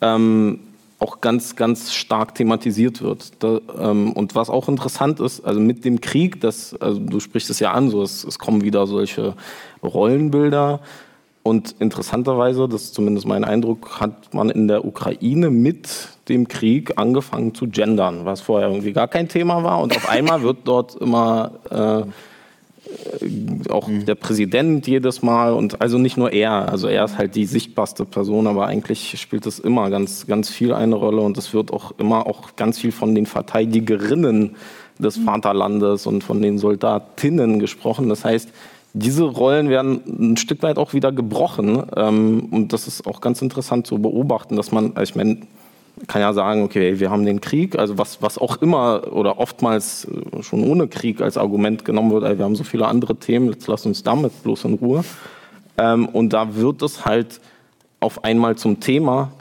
ähm, 0.00 0.60
auch 0.98 1.20
ganz, 1.20 1.56
ganz 1.56 1.92
stark 1.92 2.34
thematisiert 2.34 3.02
wird. 3.02 3.42
Da, 3.42 3.60
ähm, 3.78 4.12
und 4.12 4.34
was 4.34 4.48
auch 4.48 4.68
interessant 4.68 5.20
ist, 5.20 5.44
also 5.44 5.60
mit 5.60 5.84
dem 5.84 6.00
Krieg, 6.00 6.40
das, 6.40 6.74
also 6.80 6.98
du 6.98 7.20
sprichst 7.20 7.50
es 7.50 7.60
ja 7.60 7.72
an, 7.72 7.90
so 7.90 8.02
es, 8.02 8.24
es 8.24 8.38
kommen 8.38 8.62
wieder 8.62 8.86
solche 8.86 9.34
Rollenbilder. 9.82 10.80
Und 11.42 11.76
interessanterweise, 11.78 12.68
das 12.68 12.84
ist 12.84 12.94
zumindest 12.94 13.26
mein 13.26 13.44
Eindruck, 13.44 14.00
hat 14.00 14.34
man 14.34 14.50
in 14.50 14.66
der 14.66 14.84
Ukraine 14.84 15.50
mit 15.50 15.88
dem 16.28 16.48
Krieg 16.48 16.98
angefangen 16.98 17.54
zu 17.54 17.68
gendern, 17.68 18.24
was 18.24 18.40
vorher 18.40 18.68
irgendwie 18.68 18.92
gar 18.92 19.06
kein 19.06 19.28
Thema 19.28 19.62
war. 19.62 19.80
Und 19.80 19.94
auf 19.94 20.08
einmal 20.08 20.42
wird 20.42 20.58
dort 20.64 20.96
immer 20.96 21.52
äh, 21.70 22.10
auch 23.70 23.88
mhm. 23.88 24.06
der 24.06 24.14
Präsident 24.14 24.86
jedes 24.86 25.22
Mal 25.22 25.52
und 25.52 25.80
also 25.80 25.98
nicht 25.98 26.16
nur 26.16 26.32
er, 26.32 26.70
also 26.70 26.88
er 26.88 27.04
ist 27.04 27.18
halt 27.18 27.34
die 27.34 27.46
sichtbarste 27.46 28.04
Person, 28.04 28.46
aber 28.46 28.66
eigentlich 28.66 29.18
spielt 29.20 29.46
es 29.46 29.58
immer 29.58 29.90
ganz, 29.90 30.26
ganz 30.26 30.50
viel 30.50 30.72
eine 30.72 30.94
Rolle 30.94 31.22
und 31.22 31.36
es 31.38 31.52
wird 31.52 31.72
auch 31.72 31.92
immer 31.98 32.26
auch 32.26 32.56
ganz 32.56 32.78
viel 32.78 32.92
von 32.92 33.14
den 33.14 33.26
Verteidigerinnen 33.26 34.56
des 34.98 35.18
mhm. 35.18 35.24
Vaterlandes 35.24 36.06
und 36.06 36.24
von 36.24 36.40
den 36.42 36.58
Soldatinnen 36.58 37.58
gesprochen. 37.58 38.08
Das 38.08 38.24
heißt, 38.24 38.50
diese 38.92 39.24
Rollen 39.24 39.68
werden 39.68 40.00
ein 40.32 40.36
Stück 40.36 40.62
weit 40.62 40.78
auch 40.78 40.94
wieder 40.94 41.12
gebrochen 41.12 41.82
ähm, 41.96 42.48
und 42.50 42.72
das 42.72 42.88
ist 42.88 43.06
auch 43.06 43.20
ganz 43.20 43.42
interessant 43.42 43.86
zu 43.86 43.98
beobachten, 43.98 44.56
dass 44.56 44.72
man, 44.72 44.94
ich 45.02 45.14
meine, 45.14 45.38
kann 46.06 46.20
ja 46.20 46.32
sagen, 46.32 46.62
okay, 46.62 47.00
wir 47.00 47.10
haben 47.10 47.24
den 47.24 47.40
Krieg, 47.40 47.78
also 47.78 47.96
was, 47.96 48.20
was 48.20 48.38
auch 48.38 48.60
immer 48.60 49.12
oder 49.12 49.38
oftmals 49.38 50.06
äh, 50.06 50.42
schon 50.42 50.62
ohne 50.64 50.88
Krieg 50.88 51.20
als 51.20 51.36
Argument 51.36 51.84
genommen 51.84 52.10
wird, 52.10 52.24
ey, 52.24 52.38
wir 52.38 52.44
haben 52.44 52.56
so 52.56 52.64
viele 52.64 52.86
andere 52.86 53.16
Themen, 53.16 53.50
jetzt 53.50 53.66
lass 53.66 53.86
uns 53.86 54.02
damit 54.02 54.42
bloß 54.42 54.64
in 54.64 54.74
Ruhe. 54.74 55.04
Ähm, 55.78 56.06
und 56.06 56.32
da 56.32 56.54
wird 56.54 56.82
es 56.82 57.04
halt 57.04 57.40
auf 58.00 58.24
einmal 58.24 58.56
zum 58.56 58.80
Thema, 58.80 59.32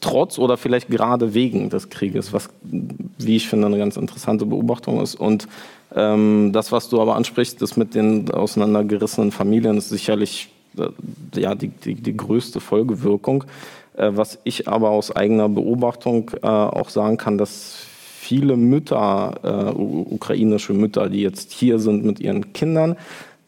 trotz 0.00 0.38
oder 0.38 0.56
vielleicht 0.56 0.88
gerade 0.88 1.34
wegen 1.34 1.70
des 1.70 1.90
Krieges, 1.90 2.32
was, 2.32 2.48
wie 2.62 3.36
ich 3.36 3.48
finde, 3.48 3.66
eine 3.66 3.78
ganz 3.78 3.96
interessante 3.96 4.46
Beobachtung 4.46 5.00
ist. 5.00 5.14
Und 5.14 5.48
ähm, 5.94 6.50
das, 6.52 6.72
was 6.72 6.88
du 6.88 7.00
aber 7.00 7.16
ansprichst, 7.16 7.60
das 7.60 7.76
mit 7.76 7.94
den 7.94 8.30
auseinandergerissenen 8.30 9.32
Familien, 9.32 9.78
ist 9.78 9.88
sicherlich 9.88 10.50
äh, 10.76 10.88
ja, 11.40 11.54
die, 11.54 11.68
die, 11.68 11.94
die 11.94 12.16
größte 12.16 12.60
Folgewirkung. 12.60 13.44
Äh, 13.98 14.16
was 14.16 14.38
ich 14.44 14.68
aber 14.68 14.90
aus 14.90 15.14
eigener 15.14 15.48
Beobachtung 15.48 16.30
äh, 16.42 16.46
auch 16.46 16.88
sagen 16.88 17.16
kann, 17.16 17.36
dass 17.36 17.76
viele 18.20 18.56
Mütter, 18.56 19.34
äh, 19.42 19.78
ukrainische 19.78 20.72
Mütter, 20.72 21.08
die 21.08 21.22
jetzt 21.22 21.52
hier 21.52 21.78
sind 21.78 22.04
mit 22.04 22.20
ihren 22.20 22.52
Kindern, 22.52 22.96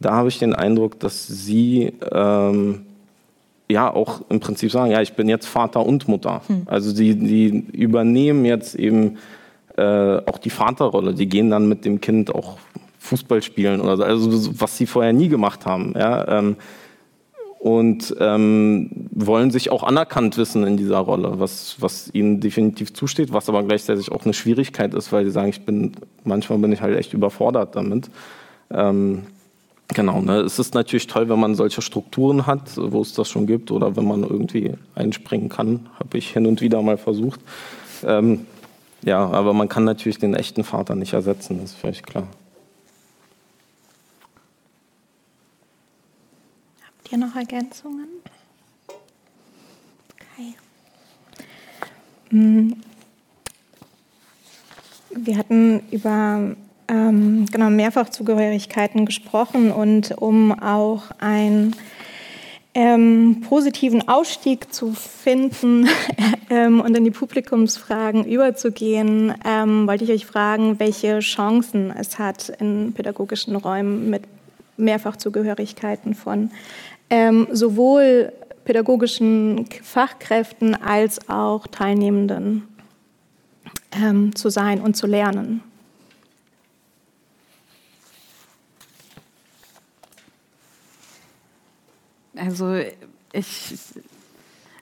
da 0.00 0.12
habe 0.12 0.28
ich 0.28 0.38
den 0.38 0.54
Eindruck, 0.54 0.98
dass 0.98 1.26
sie 1.26 1.92
ähm, 2.10 2.86
ja 3.68 3.92
auch 3.92 4.22
im 4.30 4.40
Prinzip 4.40 4.72
sagen, 4.72 4.90
ja, 4.90 5.02
ich 5.02 5.12
bin 5.12 5.28
jetzt 5.28 5.46
Vater 5.46 5.84
und 5.84 6.08
Mutter. 6.08 6.40
Hm. 6.46 6.62
Also 6.66 6.94
die, 6.94 7.14
die 7.14 7.48
übernehmen 7.72 8.44
jetzt 8.44 8.74
eben 8.74 9.18
äh, 9.76 10.16
auch 10.26 10.38
die 10.38 10.50
Vaterrolle. 10.50 11.14
Die 11.14 11.28
gehen 11.28 11.50
dann 11.50 11.68
mit 11.68 11.84
dem 11.84 12.00
Kind 12.00 12.34
auch 12.34 12.56
Fußball 12.98 13.42
spielen 13.42 13.80
oder 13.80 13.96
so, 13.98 14.02
also 14.04 14.60
was 14.60 14.76
sie 14.76 14.86
vorher 14.86 15.12
nie 15.12 15.28
gemacht 15.28 15.66
haben. 15.66 15.94
Ja, 15.96 16.26
ähm, 16.38 16.56
und 17.60 18.16
ähm, 18.18 18.88
wollen 19.10 19.50
sich 19.50 19.70
auch 19.70 19.82
anerkannt 19.82 20.38
wissen 20.38 20.66
in 20.66 20.78
dieser 20.78 20.96
Rolle, 20.96 21.34
was, 21.36 21.76
was 21.78 22.08
ihnen 22.14 22.40
definitiv 22.40 22.94
zusteht, 22.94 23.34
was 23.34 23.50
aber 23.50 23.62
gleichzeitig 23.62 24.10
auch 24.10 24.24
eine 24.24 24.32
Schwierigkeit 24.32 24.94
ist, 24.94 25.12
weil 25.12 25.26
sie 25.26 25.30
sagen, 25.30 25.50
ich 25.50 25.60
bin, 25.66 25.92
manchmal 26.24 26.58
bin 26.58 26.72
ich 26.72 26.80
halt 26.80 26.96
echt 26.96 27.12
überfordert 27.12 27.76
damit. 27.76 28.10
Ähm, 28.70 29.24
genau, 29.88 30.22
ne? 30.22 30.40
es 30.40 30.58
ist 30.58 30.72
natürlich 30.72 31.06
toll, 31.06 31.28
wenn 31.28 31.38
man 31.38 31.54
solche 31.54 31.82
Strukturen 31.82 32.46
hat, 32.46 32.62
wo 32.78 33.02
es 33.02 33.12
das 33.12 33.28
schon 33.28 33.46
gibt 33.46 33.70
oder 33.70 33.94
wenn 33.94 34.06
man 34.06 34.22
irgendwie 34.22 34.72
einspringen 34.94 35.50
kann, 35.50 35.90
habe 35.98 36.16
ich 36.16 36.30
hin 36.30 36.46
und 36.46 36.62
wieder 36.62 36.80
mal 36.80 36.96
versucht. 36.96 37.40
Ähm, 38.06 38.46
ja, 39.04 39.18
aber 39.18 39.52
man 39.52 39.68
kann 39.68 39.84
natürlich 39.84 40.18
den 40.18 40.32
echten 40.32 40.64
Vater 40.64 40.94
nicht 40.94 41.12
ersetzen, 41.12 41.58
das 41.60 41.72
ist 41.72 41.78
völlig 41.78 42.02
klar. 42.04 42.26
Hier 47.10 47.18
noch 47.18 47.34
Ergänzungen? 47.34 48.06
Okay. 50.14 50.54
Mm. 52.30 52.74
Wir 55.12 55.36
hatten 55.36 55.82
über 55.90 56.54
ähm, 56.86 57.46
genau, 57.50 57.68
Mehrfachzugehörigkeiten 57.68 59.06
gesprochen 59.06 59.72
und 59.72 60.16
um 60.18 60.52
auch 60.52 61.02
ein 61.18 61.74
ähm, 62.74 63.42
positiven 63.48 64.06
Ausstieg 64.06 64.72
zu 64.72 64.92
finden 64.92 65.88
ähm, 66.50 66.80
und 66.80 66.96
in 66.96 67.02
die 67.02 67.10
Publikumsfragen 67.10 68.24
überzugehen, 68.24 69.34
ähm, 69.44 69.88
wollte 69.88 70.04
ich 70.04 70.12
euch 70.12 70.26
fragen, 70.26 70.78
welche 70.78 71.18
Chancen 71.18 71.90
es 71.90 72.20
hat 72.20 72.50
in 72.60 72.92
pädagogischen 72.92 73.56
Räumen 73.56 74.10
mit 74.10 74.22
Mehrfachzugehörigkeiten 74.80 76.14
von 76.14 76.50
ähm, 77.10 77.48
sowohl 77.52 78.32
pädagogischen 78.64 79.66
Fachkräften 79.82 80.74
als 80.74 81.28
auch 81.28 81.66
Teilnehmenden 81.66 82.68
ähm, 83.92 84.34
zu 84.34 84.48
sein 84.48 84.80
und 84.80 84.96
zu 84.96 85.06
lernen. 85.06 85.62
Also 92.36 92.80
ich, 93.32 93.74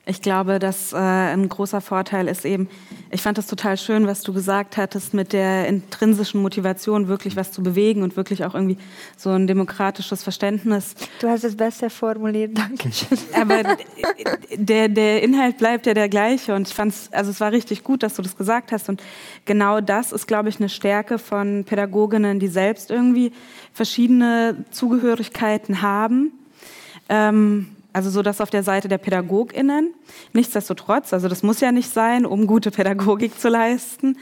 ich 0.08 0.22
glaube, 0.22 0.58
dass 0.58 0.94
äh, 0.94 0.96
ein 0.96 1.48
großer 1.50 1.82
Vorteil 1.82 2.28
ist 2.28 2.46
eben, 2.46 2.68
ich 3.10 3.20
fand 3.20 3.36
das 3.36 3.46
total 3.46 3.76
schön, 3.76 4.06
was 4.06 4.22
du 4.22 4.32
gesagt 4.32 4.78
hattest, 4.78 5.12
mit 5.12 5.34
der 5.34 5.68
intrinsischen 5.68 6.40
Motivation, 6.40 7.08
wirklich 7.08 7.36
was 7.36 7.52
zu 7.52 7.62
bewegen 7.62 8.02
und 8.02 8.16
wirklich 8.16 8.44
auch 8.44 8.54
irgendwie 8.54 8.78
so 9.18 9.30
ein 9.30 9.46
demokratisches 9.46 10.22
Verständnis. 10.22 10.94
Du 11.20 11.28
hast 11.28 11.44
es 11.44 11.56
besser 11.56 11.90
formuliert, 11.90 12.56
danke 12.56 12.90
schön. 12.90 13.18
Aber 13.34 13.76
der, 14.56 14.88
der 14.88 15.22
Inhalt 15.22 15.58
bleibt 15.58 15.84
ja 15.86 15.92
der 15.92 16.08
gleiche 16.08 16.54
und 16.54 16.68
ich 16.68 16.74
fand 16.74 16.92
es, 16.92 17.12
also 17.12 17.30
es 17.30 17.40
war 17.40 17.52
richtig 17.52 17.84
gut, 17.84 18.02
dass 18.02 18.14
du 18.14 18.22
das 18.22 18.36
gesagt 18.36 18.72
hast 18.72 18.88
und 18.88 19.02
genau 19.44 19.82
das 19.82 20.12
ist, 20.12 20.26
glaube 20.26 20.48
ich, 20.48 20.58
eine 20.58 20.70
Stärke 20.70 21.18
von 21.18 21.64
Pädagoginnen, 21.64 22.40
die 22.40 22.48
selbst 22.48 22.90
irgendwie 22.90 23.30
verschiedene 23.74 24.64
Zugehörigkeiten 24.70 25.82
haben 25.82 26.32
ähm, 27.10 27.68
also 27.98 28.10
so 28.10 28.22
das 28.22 28.40
auf 28.40 28.50
der 28.50 28.62
Seite 28.62 28.86
der 28.86 28.98
PädagogInnen. 28.98 29.92
Nichtsdestotrotz, 30.32 31.12
also 31.12 31.26
das 31.26 31.42
muss 31.42 31.60
ja 31.60 31.72
nicht 31.72 31.92
sein, 31.92 32.26
um 32.26 32.46
gute 32.46 32.70
Pädagogik 32.70 33.36
zu 33.40 33.48
leisten, 33.48 34.16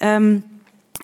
ähm, 0.00 0.42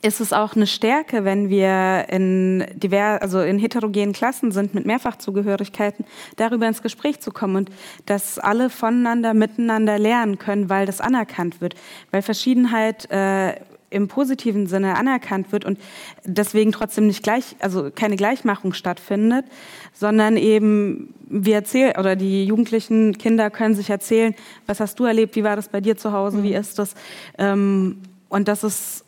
ist 0.02 0.20
es 0.20 0.32
auch 0.32 0.56
eine 0.56 0.66
Stärke, 0.66 1.24
wenn 1.24 1.48
wir 1.48 2.06
in, 2.08 2.66
divers, 2.74 3.22
also 3.22 3.40
in 3.40 3.60
heterogenen 3.60 4.12
Klassen 4.12 4.50
sind 4.50 4.74
mit 4.74 4.84
Mehrfachzugehörigkeiten, 4.84 6.04
darüber 6.34 6.66
ins 6.66 6.82
Gespräch 6.82 7.20
zu 7.20 7.30
kommen 7.30 7.54
und 7.54 7.70
dass 8.06 8.40
alle 8.40 8.68
voneinander, 8.68 9.32
miteinander 9.32 9.96
lernen 9.96 10.38
können, 10.38 10.68
weil 10.68 10.86
das 10.86 11.00
anerkannt 11.00 11.60
wird, 11.60 11.76
weil 12.10 12.22
Verschiedenheit 12.22 13.08
äh, 13.12 13.60
im 13.90 14.08
positiven 14.08 14.66
Sinne 14.66 14.96
anerkannt 14.96 15.50
wird 15.52 15.64
und 15.64 15.78
deswegen 16.24 16.72
trotzdem 16.72 17.06
nicht 17.06 17.22
gleich, 17.22 17.56
also 17.58 17.90
keine 17.94 18.16
Gleichmachung 18.16 18.72
stattfindet, 18.74 19.46
sondern 19.94 20.36
eben 20.36 21.14
wir 21.28 21.54
erzählen 21.54 21.94
oder 21.98 22.14
die 22.16 22.44
jugendlichen 22.44 23.16
Kinder 23.16 23.50
können 23.50 23.74
sich 23.74 23.90
erzählen, 23.90 24.34
was 24.66 24.80
hast 24.80 24.98
du 24.98 25.04
erlebt, 25.04 25.36
wie 25.36 25.44
war 25.44 25.56
das 25.56 25.68
bei 25.68 25.80
dir 25.80 25.96
zu 25.96 26.12
Hause, 26.12 26.42
wie 26.42 26.50
mhm. 26.50 26.60
ist 26.60 26.78
das? 26.78 26.94
Ähm, 27.38 27.98
und 28.28 28.48
das 28.48 28.62
ist 28.62 29.04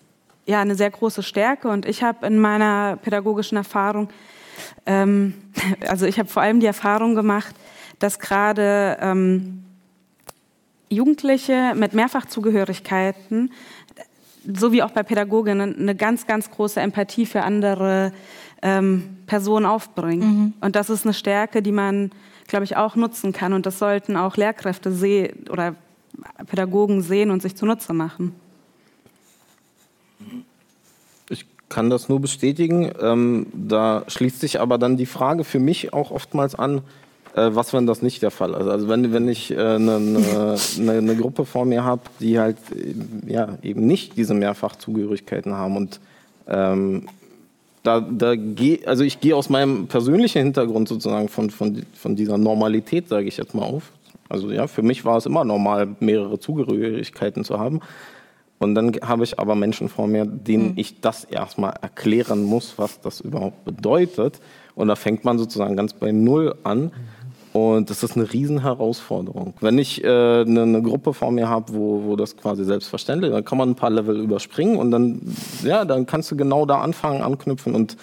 ja 0.47 0.61
eine 0.61 0.75
sehr 0.75 0.91
große 0.91 1.23
Stärke 1.23 1.69
und 1.69 1.87
ich 1.87 2.03
habe 2.03 2.27
in 2.27 2.39
meiner 2.39 2.97
pädagogischen 2.97 3.59
Erfahrung, 3.59 4.09
ähm, 4.87 5.35
also 5.89 6.07
ich 6.07 6.19
habe 6.19 6.29
vor 6.29 6.43
allem 6.43 6.61
die 6.61 6.67
Erfahrung 6.67 7.15
gemacht, 7.15 7.55
dass 7.99 8.19
gerade 8.19 8.97
ähm, 9.03 9.63
Jugendliche 10.93 11.75
mit 11.77 11.95
Mehrfachzugehörigkeiten 11.95 13.53
so 14.45 14.73
wie 14.73 14.83
auch 14.83 14.91
bei 14.91 15.03
Pädagoginnen, 15.03 15.77
eine 15.79 15.95
ganz, 15.95 16.27
ganz 16.27 16.51
große 16.51 16.81
Empathie 16.81 17.27
für 17.27 17.43
andere 17.43 18.13
ähm, 18.63 19.19
Personen 19.27 19.67
aufbringen. 19.67 20.29
Mhm. 20.29 20.53
Und 20.61 20.77
das 20.77 20.91
ist 20.91 21.05
eine 21.05 21.15
Stärke, 21.15 21.63
die 21.63 21.73
man, 21.73 22.11
glaube 22.47 22.65
ich, 22.65 22.77
auch 22.77 22.97
nutzen 22.97 23.33
kann. 23.33 23.53
Und 23.53 23.67
das 23.67 23.79
sollten 23.79 24.17
auch 24.17 24.37
Lehrkräfte 24.37 24.93
sehen 24.93 25.47
oder 25.51 25.75
Pädagogen 26.47 27.03
sehen 27.03 27.31
und 27.31 27.43
sich 27.43 27.57
zunutze 27.57 27.93
machen. 27.93 28.35
Ich 31.29 31.47
kann 31.69 31.91
das 31.91 32.09
nur 32.09 32.21
bestätigen. 32.21 32.93
Ähm, 33.01 33.47
da 33.53 34.05
schließt 34.09 34.41
sich 34.41 34.61
aber 34.61 34.79
dann 34.79 34.97
die 34.97 35.07
Frage 35.07 35.45
für 35.45 35.61
mich 35.61 35.93
auch 35.93 36.11
oftmals 36.11 36.55
an, 36.55 36.83
äh, 37.35 37.51
was, 37.55 37.73
wenn 37.73 37.87
das 37.87 38.03
nicht 38.03 38.23
der 38.23 38.31
Fall 38.31 38.51
ist? 38.53 38.67
Also 38.67 38.89
wenn, 38.89 39.13
wenn 39.13 39.29
ich 39.29 39.57
eine 39.57 39.75
äh, 39.75 39.79
ne, 39.79 40.57
ne, 40.79 41.03
ne 41.03 41.17
Gruppe 41.17 41.45
vor 41.45 41.65
mir 41.65 41.85
habe, 41.85 42.03
die 42.21 42.39
halt 42.39 42.57
äh, 42.75 43.33
ja, 43.33 43.59
eben 43.63 43.87
nicht 43.87 44.17
diese 44.17 44.35
Mehrfachzugehörigkeiten 44.35 45.55
haben 45.55 45.77
und 45.77 46.01
ähm, 46.49 47.07
da, 47.83 48.01
da 48.01 48.37
geh, 48.37 48.85
also 48.85 49.05
ich 49.05 49.21
gehe 49.21 49.35
aus 49.35 49.49
meinem 49.49 49.87
persönlichen 49.87 50.43
Hintergrund 50.43 50.89
sozusagen 50.89 51.29
von, 51.29 51.51
von, 51.51 51.83
von 51.95 52.15
dieser 52.15 52.37
Normalität, 52.37 53.09
sage 53.09 53.27
ich 53.27 53.37
jetzt 53.37 53.55
mal 53.55 53.65
auf. 53.65 53.93
Also 54.29 54.51
ja, 54.51 54.67
für 54.67 54.83
mich 54.83 55.05
war 55.05 55.17
es 55.17 55.27
immer 55.27 55.45
normal, 55.45 55.89
mehrere 56.01 56.39
Zugehörigkeiten 56.39 57.43
zu 57.43 57.59
haben. 57.59 57.81
Und 58.59 58.75
dann 58.75 58.93
habe 59.03 59.25
ich 59.25 59.39
aber 59.39 59.55
Menschen 59.55 59.89
vor 59.89 60.07
mir, 60.07 60.27
denen 60.27 60.73
mhm. 60.73 60.73
ich 60.77 61.01
das 61.01 61.25
erstmal 61.25 61.73
erklären 61.81 62.45
muss, 62.45 62.75
was 62.77 63.01
das 63.01 63.21
überhaupt 63.21 63.65
bedeutet. 63.65 64.39
Und 64.75 64.89
da 64.89 64.97
fängt 64.97 65.25
man 65.25 65.39
sozusagen 65.39 65.77
ganz 65.77 65.95
bei 65.95 66.13
Null 66.13 66.55
an. 66.63 66.93
Und 67.53 67.91
das 67.91 68.05
ist 68.05 68.17
eine 68.17 68.33
Riesenherausforderung. 68.33 69.55
Wenn 69.61 69.79
ich 69.79 70.05
äh, 70.05 70.07
eine, 70.07 70.63
eine, 70.63 70.83
Gruppe 70.83 71.13
vor 71.13 71.33
mir 71.33 71.49
habe, 71.49 71.75
wo, 71.75 72.05
wo 72.05 72.17
das 72.17 72.37
quasi 72.37 72.65
selbstverständlich 72.65 73.31
ist, 73.31 73.35
dann 73.35 73.45
kann 73.45 73.59
man 73.59 73.71
ein 73.71 73.75
paar 73.75 73.91
Level 73.91 74.21
überspringen 74.21 74.77
und 74.77 74.93
dann, 74.93 75.21
ja, 75.65 75.85
dann 75.85 76.07
kannst 76.07 76.31
du 76.31 76.37
genau 76.37 76.65
da 76.65 76.81
anfangen, 76.81 77.23
anknüpfen 77.23 77.75
und 77.75 77.97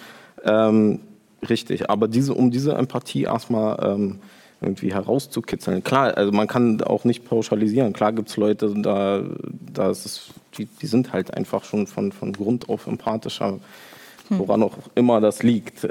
ähm, 0.44 1.00
richtig. 1.48 1.88
Aber 1.88 2.08
diese, 2.08 2.34
um 2.34 2.50
diese 2.50 2.74
Empathie 2.74 3.22
erstmal 3.22 3.78
ähm, 3.82 4.18
irgendwie 4.60 4.92
herauszukitzeln. 4.92 5.82
Klar, 5.82 6.16
also 6.16 6.32
man 6.32 6.46
kann 6.46 6.82
auch 6.82 7.04
nicht 7.04 7.24
pauschalisieren. 7.24 7.92
Klar 7.92 8.12
gibt 8.12 8.28
es 8.28 8.36
Leute, 8.36 8.74
da, 8.76 9.22
da 9.72 9.90
ist 9.90 10.04
es, 10.04 10.30
die, 10.58 10.66
die 10.66 10.86
sind 10.86 11.12
halt 11.12 11.34
einfach 11.34 11.64
schon 11.64 11.86
von, 11.86 12.12
von 12.12 12.32
Grund 12.32 12.68
auf 12.68 12.86
empathischer, 12.86 13.60
woran 14.28 14.62
auch 14.62 14.76
immer 14.94 15.20
das 15.20 15.42
liegt. 15.42 15.84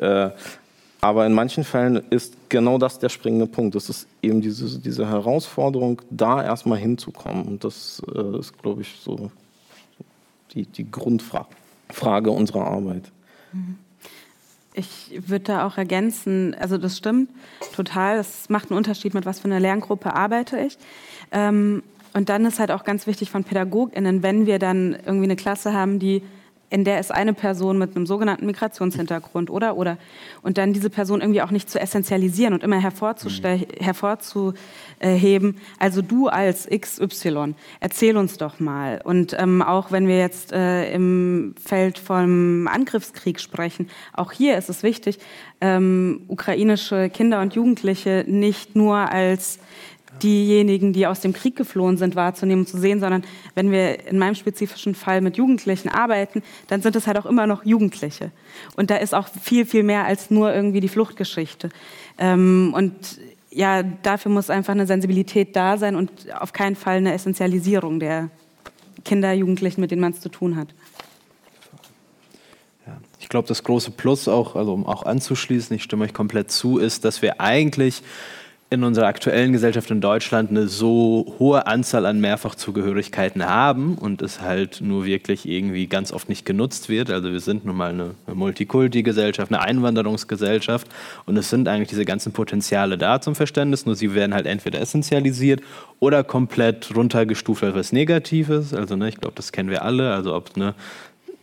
Aber 0.99 1.25
in 1.25 1.33
manchen 1.33 1.63
Fällen 1.63 2.01
ist 2.09 2.35
genau 2.49 2.77
das 2.77 2.99
der 2.99 3.09
springende 3.09 3.45
Punkt. 3.45 3.75
Das 3.75 3.89
ist 3.89 4.07
eben 4.21 4.41
diese, 4.41 4.79
diese 4.79 5.07
Herausforderung, 5.07 6.01
da 6.09 6.43
erstmal 6.43 6.79
hinzukommen. 6.79 7.43
Und 7.43 7.63
das 7.63 8.01
äh, 8.13 8.39
ist, 8.39 8.57
glaube 8.61 8.81
ich, 8.81 8.99
so 8.99 9.31
die, 10.53 10.65
die 10.65 10.89
Grundfrage 10.89 12.31
unserer 12.31 12.65
Arbeit. 12.65 13.11
Ich 14.73 15.11
würde 15.27 15.45
da 15.45 15.67
auch 15.67 15.77
ergänzen, 15.77 16.55
also 16.59 16.77
das 16.77 16.97
stimmt 16.97 17.29
total. 17.75 18.17
Es 18.17 18.49
macht 18.49 18.69
einen 18.69 18.77
Unterschied, 18.77 19.13
mit 19.13 19.25
was 19.25 19.39
für 19.39 19.45
einer 19.45 19.59
Lerngruppe 19.59 20.13
arbeite 20.13 20.59
ich. 20.59 20.77
Ähm, 21.31 21.83
und 22.13 22.29
dann 22.29 22.45
ist 22.45 22.59
halt 22.59 22.71
auch 22.71 22.83
ganz 22.83 23.05
wichtig 23.05 23.29
von 23.29 23.43
PädagogInnen, 23.43 24.23
wenn 24.23 24.45
wir 24.45 24.59
dann 24.59 24.93
irgendwie 25.05 25.25
eine 25.25 25.35
Klasse 25.35 25.73
haben, 25.73 25.99
die 25.99 26.23
in 26.69 26.83
der 26.83 26.99
ist 26.99 27.11
eine 27.13 27.33
Person 27.33 27.77
mit 27.77 27.95
einem 27.95 28.05
sogenannten 28.05 28.45
Migrationshintergrund 28.45 29.49
oder 29.49 29.77
oder 29.77 29.97
und 30.41 30.57
dann 30.57 30.73
diese 30.73 30.89
Person 30.89 31.21
irgendwie 31.21 31.41
auch 31.41 31.51
nicht 31.51 31.69
zu 31.69 31.79
essentialisieren 31.79 32.53
und 32.53 32.61
immer 32.63 32.81
hervorzuheben. 32.81 34.65
Also 35.79 36.01
du 36.01 36.27
als 36.27 36.67
XY, 36.67 37.55
erzähl 37.79 38.17
uns 38.17 38.37
doch 38.37 38.59
mal. 38.59 38.99
Und 39.03 39.35
ähm, 39.39 39.61
auch 39.61 39.91
wenn 39.91 40.07
wir 40.07 40.17
jetzt 40.17 40.51
äh, 40.51 40.91
im 40.91 41.55
Feld 41.63 41.99
vom 41.99 42.67
Angriffskrieg 42.67 43.39
sprechen, 43.39 43.89
auch 44.13 44.33
hier 44.33 44.57
ist 44.57 44.69
es 44.69 44.83
wichtig, 44.83 45.19
ähm, 45.61 46.25
ukrainische 46.27 47.09
Kinder 47.09 47.41
und 47.41 47.55
Jugendliche 47.55 48.25
nicht 48.27 48.75
nur 48.75 48.97
als 48.97 49.59
diejenigen, 50.23 50.93
die 50.93 51.07
aus 51.07 51.19
dem 51.19 51.33
Krieg 51.33 51.55
geflohen 51.55 51.97
sind, 51.97 52.15
wahrzunehmen 52.15 52.61
und 52.61 52.67
zu 52.67 52.77
sehen, 52.77 52.99
sondern 52.99 53.23
wenn 53.55 53.71
wir 53.71 54.07
in 54.07 54.17
meinem 54.17 54.35
spezifischen 54.35 54.95
Fall 54.95 55.21
mit 55.21 55.37
Jugendlichen 55.37 55.89
arbeiten, 55.89 56.43
dann 56.67 56.81
sind 56.81 56.95
es 56.95 57.07
halt 57.07 57.17
auch 57.17 57.25
immer 57.25 57.47
noch 57.47 57.65
Jugendliche. 57.65 58.31
Und 58.75 58.89
da 58.89 58.97
ist 58.97 59.13
auch 59.13 59.27
viel, 59.41 59.65
viel 59.65 59.83
mehr 59.83 60.05
als 60.05 60.31
nur 60.31 60.53
irgendwie 60.53 60.79
die 60.79 60.87
Fluchtgeschichte. 60.87 61.69
Ähm, 62.17 62.73
und 62.75 62.93
ja, 63.49 63.83
dafür 63.83 64.31
muss 64.31 64.49
einfach 64.49 64.73
eine 64.73 64.85
Sensibilität 64.85 65.55
da 65.55 65.77
sein 65.77 65.95
und 65.95 66.11
auf 66.39 66.53
keinen 66.53 66.75
Fall 66.75 66.97
eine 66.97 67.13
Essentialisierung 67.13 67.99
der 67.99 68.29
Kinder, 69.03 69.33
Jugendlichen, 69.33 69.81
mit 69.81 69.91
denen 69.91 70.01
man 70.01 70.11
es 70.11 70.21
zu 70.21 70.29
tun 70.29 70.55
hat. 70.55 70.67
Ich 73.19 73.29
glaube, 73.29 73.47
das 73.47 73.63
große 73.63 73.91
Plus 73.91 74.27
auch, 74.27 74.55
also 74.55 74.73
um 74.73 74.85
auch 74.85 75.03
anzuschließen, 75.03 75.75
ich 75.75 75.83
stimme 75.83 76.05
euch 76.05 76.13
komplett 76.13 76.49
zu, 76.51 76.77
ist, 76.77 77.03
dass 77.03 77.21
wir 77.21 77.41
eigentlich 77.41 78.01
in 78.69 78.83
unserer 78.83 79.07
aktuellen 79.07 79.53
Gesellschaft 79.53 79.89
in 79.91 80.01
Deutschland 80.01 80.49
eine 80.49 80.67
so 80.67 81.35
hohe 81.39 81.67
Anzahl 81.67 82.05
an 82.05 82.19
Mehrfachzugehörigkeiten 82.19 83.45
haben 83.45 83.95
und 83.95 84.21
es 84.21 84.41
halt 84.41 84.81
nur 84.81 85.05
wirklich 85.05 85.47
irgendwie 85.47 85.87
ganz 85.87 86.11
oft 86.11 86.27
nicht 86.27 86.45
genutzt 86.45 86.89
wird. 86.89 87.09
Also 87.09 87.31
wir 87.31 87.39
sind 87.39 87.63
nun 87.63 87.77
mal 87.77 87.91
eine, 87.91 88.11
Multikulti-Gesellschaft, 88.33 89.53
eine 89.53 89.61
Einwanderungsgesellschaft 89.61 90.87
und 91.25 91.37
es 91.37 91.49
sind 91.49 91.69
eigentlich 91.69 91.87
diese 91.87 92.03
ganzen 92.03 92.33
Potenziale 92.33 92.97
da 92.97 93.21
zum 93.21 93.35
Verständnis, 93.35 93.85
nur 93.85 93.95
sie 93.95 94.13
werden 94.13 94.33
halt 94.33 94.45
entweder 94.45 94.81
essentialisiert 94.81 95.61
oder 95.99 96.25
komplett 96.25 96.93
runtergestuft 96.93 97.63
als 97.63 97.75
was 97.75 97.91
Negatives. 97.93 98.73
Also 98.73 98.97
ne, 98.97 99.07
ich 99.07 99.17
glaube, 99.17 99.35
das 99.35 99.53
kennen 99.53 99.69
wir 99.69 99.83
alle. 99.83 100.13
Also 100.13 100.35
ob 100.35 100.57
ne, 100.57 100.75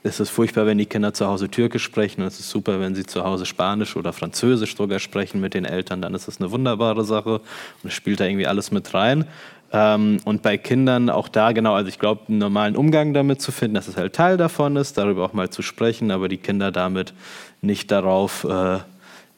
es 0.06 0.20
ist 0.20 0.28
furchtbar, 0.28 0.66
wenn 0.66 0.76
die 0.76 0.84
Kinder 0.84 1.14
zu 1.14 1.26
Hause 1.26 1.48
Türkisch 1.48 1.82
sprechen. 1.82 2.20
Und 2.20 2.28
es 2.28 2.38
ist 2.38 2.50
super, 2.50 2.78
wenn 2.78 2.94
sie 2.94 3.04
zu 3.04 3.24
Hause 3.24 3.46
Spanisch 3.46 3.96
oder 3.96 4.12
Französisch 4.12 4.76
sogar 4.76 4.98
sprechen 4.98 5.40
mit 5.40 5.54
den 5.54 5.64
Eltern. 5.64 6.02
Dann 6.02 6.14
ist 6.14 6.28
das 6.28 6.40
eine 6.40 6.50
wunderbare 6.50 7.04
Sache. 7.04 7.40
Und 7.82 7.88
es 7.88 7.94
spielt 7.94 8.20
da 8.20 8.26
irgendwie 8.26 8.46
alles 8.46 8.70
mit 8.70 8.92
rein. 8.92 9.24
Ähm, 9.72 10.18
und 10.26 10.42
bei 10.42 10.58
Kindern 10.58 11.08
auch 11.08 11.28
da 11.28 11.52
genau, 11.52 11.74
also 11.74 11.88
ich 11.88 11.98
glaube, 11.98 12.20
einen 12.28 12.36
normalen 12.36 12.76
Umgang 12.76 13.14
damit 13.14 13.40
zu 13.40 13.50
finden, 13.50 13.76
dass 13.76 13.88
es 13.88 13.96
halt 13.96 14.14
Teil 14.14 14.36
davon 14.36 14.76
ist, 14.76 14.98
darüber 14.98 15.24
auch 15.24 15.32
mal 15.32 15.48
zu 15.48 15.62
sprechen, 15.62 16.10
aber 16.10 16.28
die 16.28 16.36
Kinder 16.36 16.70
damit 16.70 17.14
nicht 17.62 17.90
darauf, 17.90 18.44
äh, 18.44 18.80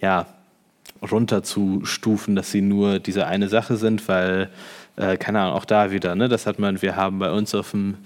ja, 0.00 0.26
runterzustufen, 1.00 2.34
dass 2.34 2.50
sie 2.50 2.60
nur 2.60 2.98
diese 2.98 3.26
eine 3.26 3.48
Sache 3.48 3.76
sind, 3.76 4.08
weil 4.08 4.50
äh, 4.96 5.16
keine 5.16 5.40
Ahnung, 5.40 5.54
auch 5.54 5.64
da 5.64 5.90
wieder, 5.90 6.14
ne, 6.14 6.28
das 6.28 6.46
hat 6.46 6.58
man, 6.58 6.80
wir 6.80 6.96
haben 6.96 7.18
bei 7.18 7.30
uns 7.30 7.54
auf 7.54 7.72
dem, 7.72 7.96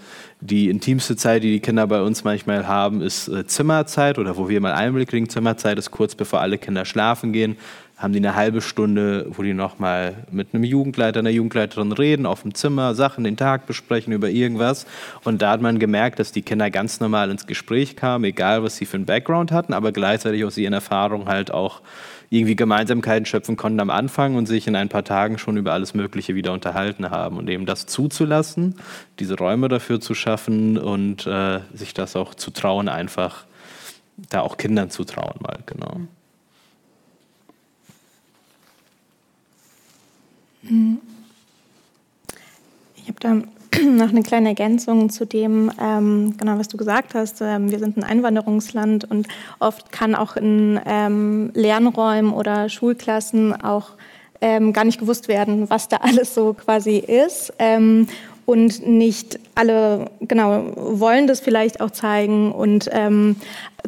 die 0.41 0.69
intimste 0.69 1.17
Zeit, 1.17 1.43
die 1.43 1.53
die 1.53 1.61
Kinder 1.61 1.87
bei 1.87 2.03
uns 2.03 2.25
manchmal 2.25 2.67
haben, 2.67 3.01
ist 3.01 3.29
äh, 3.29 3.47
Zimmerzeit 3.47 4.19
oder 4.19 4.37
wo 4.37 4.49
wir 4.49 4.61
mal 4.61 4.73
Einblick 4.73 5.09
kriegen, 5.09 5.29
Zimmerzeit 5.29 5.79
ist 5.79 5.91
kurz 5.91 6.15
bevor 6.15 6.41
alle 6.41 6.59
Kinder 6.59 6.85
schlafen 6.85 7.33
gehen, 7.33 7.57
haben 8.01 8.15
die 8.15 8.19
eine 8.19 8.35
halbe 8.35 8.63
Stunde, 8.63 9.27
wo 9.29 9.43
die 9.43 9.53
nochmal 9.53 10.25
mit 10.31 10.55
einem 10.55 10.65
Jugendleiter, 10.65 11.21
einer 11.21 11.31
Jugendleiterin 11.31 11.93
reden, 11.93 12.25
auf 12.25 12.43
dem 12.43 12.55
Zimmer, 12.55 12.95
Sachen, 12.95 13.25
den 13.25 13.37
Tag 13.37 13.67
besprechen 13.67 14.15
über 14.15 14.31
irgendwas. 14.31 14.87
Und 15.23 15.43
da 15.43 15.51
hat 15.51 15.61
man 15.61 15.79
gemerkt, 15.79 16.19
dass 16.19 16.33
die 16.33 16.41
Kinder 16.41 16.71
ganz 16.71 17.01
normal 17.01 17.31
ins 17.31 17.47
Gespräch 17.47 17.97
kamen, 17.97 18.25
egal 18.25 18.63
was 18.63 18.77
sie 18.77 18.87
für 18.87 18.97
einen 18.97 19.05
Background 19.05 19.53
hatten, 19.53 19.75
aber 19.75 19.93
gleichzeitig 19.93 20.47
aus 20.47 20.57
ihren 20.57 20.73
Erfahrungen 20.73 21.29
halt 21.29 21.51
auch 21.53 21.83
irgendwie 22.31 22.55
Gemeinsamkeiten 22.55 23.27
schöpfen 23.27 23.57
konnten 23.57 23.81
am 23.81 23.91
Anfang 23.91 24.37
und 24.37 24.47
sich 24.47 24.69
in 24.69 24.77
ein 24.77 24.89
paar 24.89 25.03
Tagen 25.03 25.37
schon 25.37 25.57
über 25.57 25.73
alles 25.73 25.95
Mögliche 25.95 26.37
wieder 26.37 26.53
unterhalten 26.53 27.11
haben. 27.11 27.37
Und 27.37 27.51
eben 27.51 27.67
das 27.67 27.87
zuzulassen, 27.87 28.77
diese 29.19 29.37
Räume 29.37 29.69
dafür 29.69 30.01
zu 30.01 30.15
schaffen 30.15 30.79
und 30.79 31.27
äh, 31.27 31.61
sich 31.75 31.93
das 31.93 32.15
auch 32.15 32.35
zu 32.35 32.53
trauen, 32.53 32.89
einfach 32.89 33.45
da 34.29 34.43
auch 34.43 34.57
Kindern 34.57 34.91
zu 34.91 35.05
trauen 35.05 35.41
mal, 35.41 35.59
genau. 35.67 36.01
Ich 42.95 43.09
habe 43.09 43.19
da 43.19 43.43
noch 43.85 44.09
eine 44.09 44.23
kleine 44.23 44.49
Ergänzung 44.51 45.11
zu 45.11 45.27
dem, 45.27 45.71
ähm, 45.81 46.35
genau 46.37 46.59
was 46.59 46.69
du 46.69 46.77
gesagt 46.77 47.15
hast. 47.15 47.41
Ähm, 47.41 47.71
wir 47.71 47.79
sind 47.79 47.97
ein 47.97 48.05
Einwanderungsland 48.05 49.11
und 49.11 49.29
oft 49.59 49.93
kann 49.93 50.15
auch 50.15 50.37
in 50.37 50.81
ähm, 50.87 51.51
Lernräumen 51.55 52.33
oder 52.33 52.69
Schulklassen 52.69 53.61
auch 53.61 53.91
ähm, 54.41 54.73
gar 54.73 54.85
nicht 54.85 54.99
gewusst 54.99 55.29
werden, 55.29 55.71
was 55.71 55.89
da 55.89 55.97
alles 56.01 56.35
so 56.35 56.55
quasi 56.55 56.99
ist. 56.99 57.53
Ähm, 57.59 58.09
und 58.47 58.85
nicht 58.85 59.39
alle 59.55 60.11
genau 60.21 60.73
wollen 60.75 61.29
das 61.29 61.39
vielleicht 61.39 61.81
auch 61.81 61.93
zeigen 61.93 62.51
und 62.51 62.89
ähm, 62.91 63.37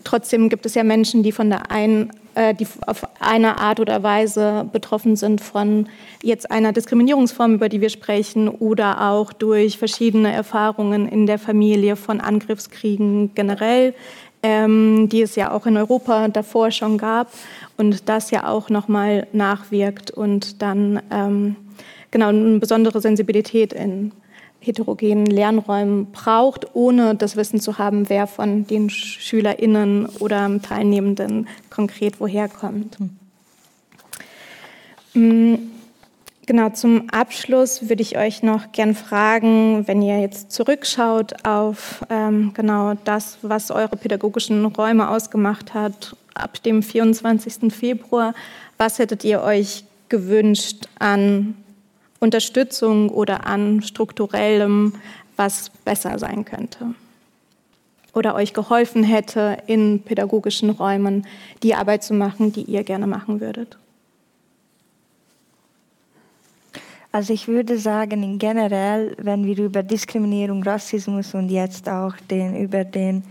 trotzdem 0.05 0.49
gibt 0.49 0.67
es 0.67 0.75
ja 0.77 0.85
Menschen, 0.85 1.25
die 1.25 1.33
von 1.33 1.51
der 1.51 1.73
einen 1.73 2.13
die 2.59 2.67
auf 2.87 3.07
eine 3.21 3.59
Art 3.59 3.79
oder 3.79 4.03
Weise 4.03 4.67
betroffen 4.73 5.17
sind 5.17 5.41
von 5.41 5.89
jetzt 6.23 6.51
einer 6.51 6.73
Diskriminierungsform, 6.73 7.55
über 7.55 7.69
die 7.69 7.81
wir 7.81 7.91
sprechen, 7.91 8.49
oder 8.49 9.11
auch 9.11 9.33
durch 9.33 9.79
verschiedene 9.79 10.33
Erfahrungen 10.33 11.09
in 11.09 11.27
der 11.27 11.39
Familie 11.39 11.97
von 11.97 12.21
Angriffskriegen 12.21 13.35
generell, 13.35 13.95
ähm, 14.43 15.09
die 15.09 15.23
es 15.23 15.37
ja 15.37 15.53
auch 15.53 15.67
in 15.67 15.77
Europa 15.77 16.29
davor 16.29 16.71
schon 16.71 16.99
gab 16.99 17.31
und 17.77 18.09
das 18.09 18.31
ja 18.31 18.49
auch 18.49 18.71
nochmal 18.71 19.27
nachwirkt 19.33 20.11
und 20.11 20.63
dann 20.63 21.01
ähm, 21.11 21.57
genau 22.11 22.29
eine 22.29 22.59
besondere 22.59 23.01
Sensibilität 23.01 23.73
in 23.73 24.13
heterogenen 24.63 25.27
Lernräumen 25.27 26.13
braucht, 26.13 26.75
ohne 26.75 27.15
das 27.15 27.37
Wissen 27.37 27.61
zu 27.61 27.79
haben, 27.79 28.09
wer 28.09 28.27
von 28.27 28.67
den 28.67 28.91
SchülerInnen 28.91 30.07
oder 30.21 30.61
Teilnehmenden 30.63 31.49
konkret 31.71 32.21
woher 32.21 32.49
kommt. 32.49 32.97
Hm. 35.13 35.73
Genau, 36.45 36.71
zum 36.71 37.09
Abschluss 37.11 37.89
würde 37.89 38.03
ich 38.03 38.19
euch 38.19 38.43
noch 38.43 38.73
gern 38.73 38.97
fragen, 38.97 39.87
wenn 39.87 40.03
ihr 40.03 40.21
jetzt 40.21 40.51
zurückschaut 40.51 41.47
auf 41.47 42.05
ähm, 42.11 42.51
genau 42.53 42.95
das, 43.05 43.39
was 43.43 43.71
eure 43.71 43.97
pädagogischen 43.97 44.65
Räume 44.67 45.09
ausgemacht 45.09 45.73
hat, 45.73 46.17
ab 46.35 46.61
dem 46.65 46.83
24. 46.83 47.73
Februar, 47.73 48.35
was 48.77 48.99
hättet 48.99 49.23
ihr 49.23 49.41
euch 49.43 49.85
gewünscht 50.09 50.89
an 50.99 51.55
Unterstützung 52.23 53.09
oder 53.09 53.47
an 53.47 53.83
strukturellem, 53.83 54.95
was 55.37 55.71
besser 55.85 56.19
sein 56.19 56.45
könnte 56.45 56.95
oder 58.15 58.35
euch 58.35 58.53
geholfen 58.53 59.03
hätte, 59.05 59.59
in 59.67 60.03
pädagogischen 60.03 60.71
Räumen 60.71 61.27
die 61.63 61.75
Arbeit 61.75 62.03
zu 62.03 62.15
machen, 62.15 62.53
die 62.53 62.63
ihr 62.63 62.85
gerne 62.85 63.07
machen 63.07 63.41
würdet? 63.41 63.79
Also 67.11 67.35
ich 67.35 67.47
würde 67.47 67.77
sagen, 67.77 68.39
generell, 68.39 69.15
wenn 69.19 69.45
wir 69.45 69.59
über 69.59 69.83
Diskriminierung, 69.83 70.63
Rassismus 70.63 71.35
und 71.35 71.51
jetzt 71.51 71.89
auch 71.89 72.15
den, 72.31 72.57
über 72.57 72.85
den 72.85 73.23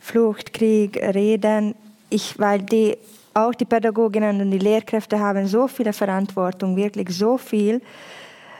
Fluchtkrieg 0.00 0.96
reden, 0.96 1.74
ich, 2.10 2.36
weil 2.38 2.62
die, 2.62 2.96
auch 3.34 3.54
die 3.54 3.64
Pädagoginnen 3.64 4.40
und 4.40 4.50
die 4.50 4.58
Lehrkräfte 4.58 5.20
haben 5.20 5.46
so 5.46 5.68
viel 5.68 5.92
Verantwortung, 5.92 6.74
wirklich 6.74 7.10
so 7.10 7.38
viel, 7.38 7.80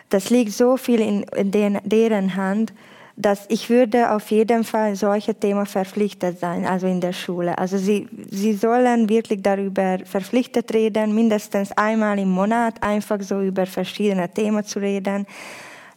das 0.09 0.31
liegt 0.31 0.53
so 0.53 0.77
viel 0.77 1.01
in, 1.01 1.23
in 1.35 1.51
den, 1.51 1.79
deren 1.85 2.35
Hand, 2.37 2.73
dass 3.17 3.47
ich 3.49 3.69
würde 3.69 4.13
auf 4.13 4.31
jeden 4.31 4.63
Fall 4.63 4.95
solche 4.95 5.35
Themen 5.35 5.67
verpflichtet 5.67 6.39
sein, 6.39 6.65
also 6.65 6.87
in 6.87 7.01
der 7.01 7.13
Schule. 7.13 7.59
Also 7.59 7.77
sie, 7.77 8.09
sie 8.31 8.55
sollen 8.55 9.09
wirklich 9.09 9.43
darüber 9.43 9.99
verpflichtet 10.05 10.73
reden, 10.73 11.13
mindestens 11.15 11.73
einmal 11.73 12.19
im 12.21 12.31
Monat 12.31 12.81
einfach 12.81 13.21
so 13.21 13.41
über 13.41 13.67
verschiedene 13.67 14.29
Themen 14.33 14.65
zu 14.65 14.79
reden. 14.79 15.27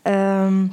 Ähm, 0.04 0.72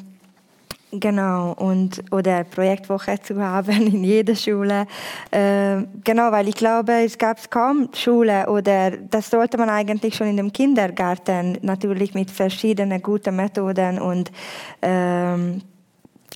Genau, 0.90 1.52
und, 1.52 2.02
oder 2.10 2.44
Projektwoche 2.44 3.20
zu 3.20 3.38
haben 3.38 3.86
in 3.86 4.04
jeder 4.04 4.34
Schule. 4.34 4.86
Äh, 5.30 5.82
genau, 6.02 6.32
weil 6.32 6.48
ich 6.48 6.54
glaube, 6.54 7.04
es 7.04 7.18
gab 7.18 7.50
kaum 7.50 7.90
Schule 7.92 8.48
oder 8.48 8.92
das 8.92 9.28
sollte 9.28 9.58
man 9.58 9.68
eigentlich 9.68 10.14
schon 10.16 10.28
in 10.28 10.38
dem 10.38 10.50
Kindergarten 10.50 11.58
natürlich 11.60 12.14
mit 12.14 12.30
verschiedenen 12.30 13.02
guten 13.02 13.36
Methoden 13.36 14.00
und 14.00 14.32
ähm, 14.80 15.60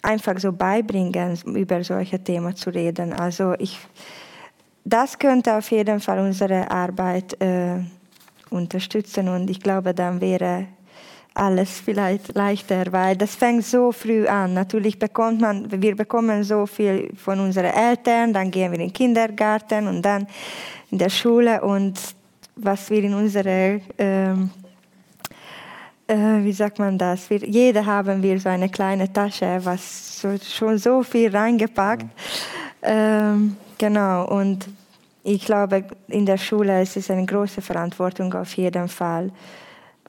einfach 0.03 0.39
so 0.39 0.53
beibringen, 0.53 1.39
über 1.47 1.83
solche 1.83 2.23
Themen 2.23 2.55
zu 2.55 2.69
reden. 2.69 3.15
Also 3.15 3.55
ich, 3.59 3.79
das 4.85 5.19
könnte 5.19 5.57
auf 5.57 5.71
jeden 5.71 5.99
Fall 5.99 6.19
unsere 6.19 6.71
Arbeit 6.71 7.41
äh, 7.41 7.79
unterstützen 8.51 9.29
und 9.31 9.49
ich 9.49 9.61
glaube, 9.61 9.95
dann 9.95 10.21
wäre 10.21 10.67
alles 11.35 11.81
vielleicht 11.81 12.35
leichter, 12.35 12.93
weil 12.93 13.17
das 13.17 13.35
fängt 13.35 13.65
so 13.65 13.93
früh 13.93 14.27
an. 14.27 14.55
Natürlich 14.55 14.99
bekommt 14.99 15.41
man, 15.41 15.71
wir 15.71 15.97
bekommen 15.97 16.45
so 16.45 16.67
viel 16.67 17.11
von 17.17 17.41
unseren 17.41 17.73
Eltern, 17.73 18.33
dann 18.33 18.51
gehen 18.51 18.71
wir 18.71 18.79
in 18.79 18.87
den 18.87 18.93
Kindergarten 18.93 19.87
und 19.87 20.03
dann 20.03 20.27
in 20.91 20.99
der 20.99 21.11
Schule 21.11 21.63
und 21.63 21.99
was 22.57 22.91
wir 22.91 23.03
in 23.03 23.15
unsere 23.15 23.81
ähm, 23.99 24.51
äh, 26.13 26.45
wie 26.45 26.53
sagt 26.53 26.79
man 26.79 26.99
das? 26.99 27.31
Wir, 27.31 27.39
jeder 27.39 27.87
haben 27.87 28.23
wir 28.23 28.39
so 28.39 28.49
eine 28.49 28.69
kleine 28.69 29.11
Tasche, 29.11 29.61
was 29.63 30.21
so, 30.21 30.37
schon 30.39 30.77
so 30.77 31.03
viel 31.03 31.35
reingepackt. 31.35 32.07
Ähm, 32.83 33.57
genau, 33.79 34.27
und 34.27 34.69
ich 35.25 35.45
glaube, 35.45 35.85
in 36.09 36.27
der 36.27 36.37
Schule 36.37 36.83
ist 36.83 36.97
es 36.97 37.11
eine 37.11 37.25
große 37.25 37.63
Verantwortung 37.63 38.35
auf 38.35 38.53
jeden 38.55 38.89
Fall. 38.89 39.31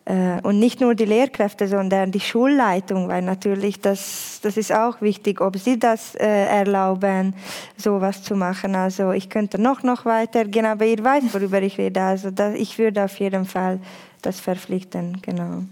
Äh, 0.05 0.41
und 0.41 0.59
nicht 0.59 0.81
nur 0.81 0.95
die 0.95 1.05
Lehrkräfte, 1.05 1.65
sondern 1.67 2.11
die 2.11 2.19
Schulleitung, 2.19 3.07
weil 3.07 3.21
natürlich 3.21 3.79
das, 3.79 4.39
das 4.41 4.57
ist 4.57 4.73
auch 4.73 4.99
wichtig, 4.99 5.39
ob 5.39 5.57
sie 5.57 5.79
das 5.79 6.15
äh, 6.15 6.25
erlauben, 6.27 7.33
sowas 7.77 8.21
zu 8.21 8.35
machen. 8.35 8.75
Also 8.75 9.11
ich 9.11 9.29
könnte 9.29 9.61
noch, 9.61 9.81
noch 9.83 10.03
weiter 10.03 10.43
gehen, 10.43 10.65
aber 10.65 10.85
ihr 10.85 11.01
weißt, 11.01 11.33
worüber 11.33 11.61
ich 11.61 11.77
rede. 11.77 12.01
Also 12.01 12.31
das, 12.31 12.55
ich 12.55 12.77
würde 12.77 13.05
auf 13.05 13.17
jeden 13.17 13.45
Fall 13.45 13.79
das 14.21 14.41
verpflichten, 14.41 15.21
genau. 15.21 15.63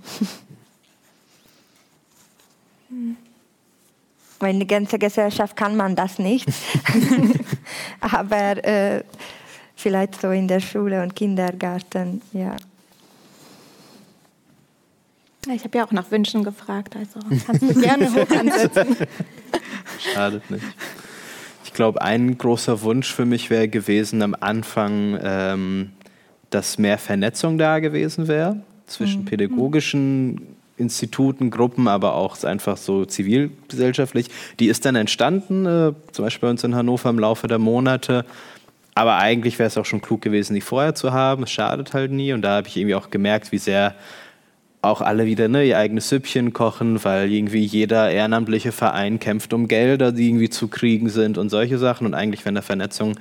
Weil 4.40 4.54
in 4.54 4.60
der 4.60 4.68
ganzen 4.68 4.98
Gesellschaft 4.98 5.58
kann 5.58 5.76
man 5.76 5.96
das 5.96 6.20
nicht. 6.20 6.48
aber 8.00 8.64
äh, 8.64 9.04
vielleicht 9.76 10.22
so 10.22 10.32
in 10.32 10.48
der 10.48 10.62
Schule 10.62 11.04
und 11.04 11.16
Kindergarten, 11.16 12.22
ja. 12.32 12.56
Ich 15.48 15.64
habe 15.64 15.78
ja 15.78 15.86
auch 15.86 15.92
nach 15.92 16.12
Wünschen 16.12 16.44
gefragt, 16.44 16.96
also 16.96 17.20
kannst 17.46 17.64
du 17.64 17.74
gerne 17.82 18.14
hoch 18.14 18.30
ansetzen. 18.30 18.96
Schadet 20.14 20.50
nicht. 20.52 20.64
Ich 21.66 21.74
glaube, 21.74 22.02
ein 22.02 22.38
großer 22.38 22.82
Wunsch 22.84 23.12
für 23.12 23.26
mich 23.26 23.50
wäre 23.50 23.68
gewesen 23.68 24.22
am 24.22 24.36
Anfang, 24.40 25.18
ähm, 25.22 25.92
dass 26.52 26.78
mehr 26.78 26.98
Vernetzung 26.98 27.58
da 27.58 27.80
gewesen 27.80 28.28
wäre 28.28 28.62
zwischen 28.86 29.22
mhm. 29.22 29.26
pädagogischen 29.26 30.42
Instituten, 30.78 31.50
Gruppen, 31.50 31.88
aber 31.88 32.16
auch 32.16 32.44
einfach 32.44 32.78
so 32.78 33.06
zivilgesellschaftlich. 33.06 34.28
Die 34.60 34.68
ist 34.68 34.86
dann 34.86 34.96
entstanden, 34.96 35.66
äh, 35.66 35.94
zum 36.12 36.26
Beispiel 36.26 36.48
bei 36.48 36.52
uns 36.52 36.64
in 36.64 36.76
Hannover 36.76 37.10
im 37.10 37.20
Laufe 37.20 37.48
der 37.48 37.60
Monate. 37.60 38.26
Aber 38.94 39.18
eigentlich 39.18 39.58
wäre 39.58 39.68
es 39.68 39.78
auch 39.78 39.86
schon 39.86 40.02
klug 40.02 40.22
gewesen, 40.22 40.54
die 40.54 40.62
vorher 40.62 40.94
zu 40.94 41.14
haben. 41.14 41.44
Es 41.44 41.52
schadet 41.52 41.94
halt 41.94 42.12
nie. 42.12 42.34
Und 42.34 42.42
da 42.42 42.58
habe 42.58 42.68
ich 42.68 42.76
irgendwie 42.76 42.96
auch 42.96 43.10
gemerkt, 43.10 43.52
wie 43.52 43.58
sehr 43.58 43.96
auch 44.82 45.02
alle 45.02 45.26
wieder 45.26 45.48
ne, 45.48 45.64
ihr 45.64 45.78
eigenes 45.78 46.10
Süppchen 46.10 46.54
kochen, 46.54 47.04
weil 47.04 47.32
irgendwie 47.32 47.64
jeder 47.64 48.10
ehrenamtliche 48.10 48.72
Verein 48.72 49.20
kämpft 49.20 49.54
um 49.54 49.68
Gelder, 49.68 50.12
die 50.12 50.28
irgendwie 50.28 50.50
zu 50.50 50.68
kriegen 50.68 51.10
sind 51.10 51.38
und 51.38 51.50
solche 51.50 51.78
Sachen. 51.78 52.08
Und 52.08 52.16
eigentlich 52.16 52.42
wäre 52.42 52.50
eine 52.50 52.64
Vernetzung 52.64 53.16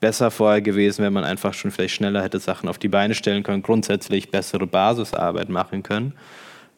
besser 0.00 0.30
vorher 0.30 0.62
gewesen, 0.62 1.04
wenn 1.04 1.12
man 1.12 1.24
einfach 1.24 1.52
schon 1.54 1.70
vielleicht 1.70 1.94
schneller 1.94 2.22
hätte 2.22 2.38
Sachen 2.38 2.68
auf 2.68 2.78
die 2.78 2.88
Beine 2.88 3.14
stellen 3.14 3.42
können, 3.42 3.62
grundsätzlich 3.62 4.30
bessere 4.30 4.66
Basisarbeit 4.66 5.50
machen 5.50 5.82
können. 5.82 6.14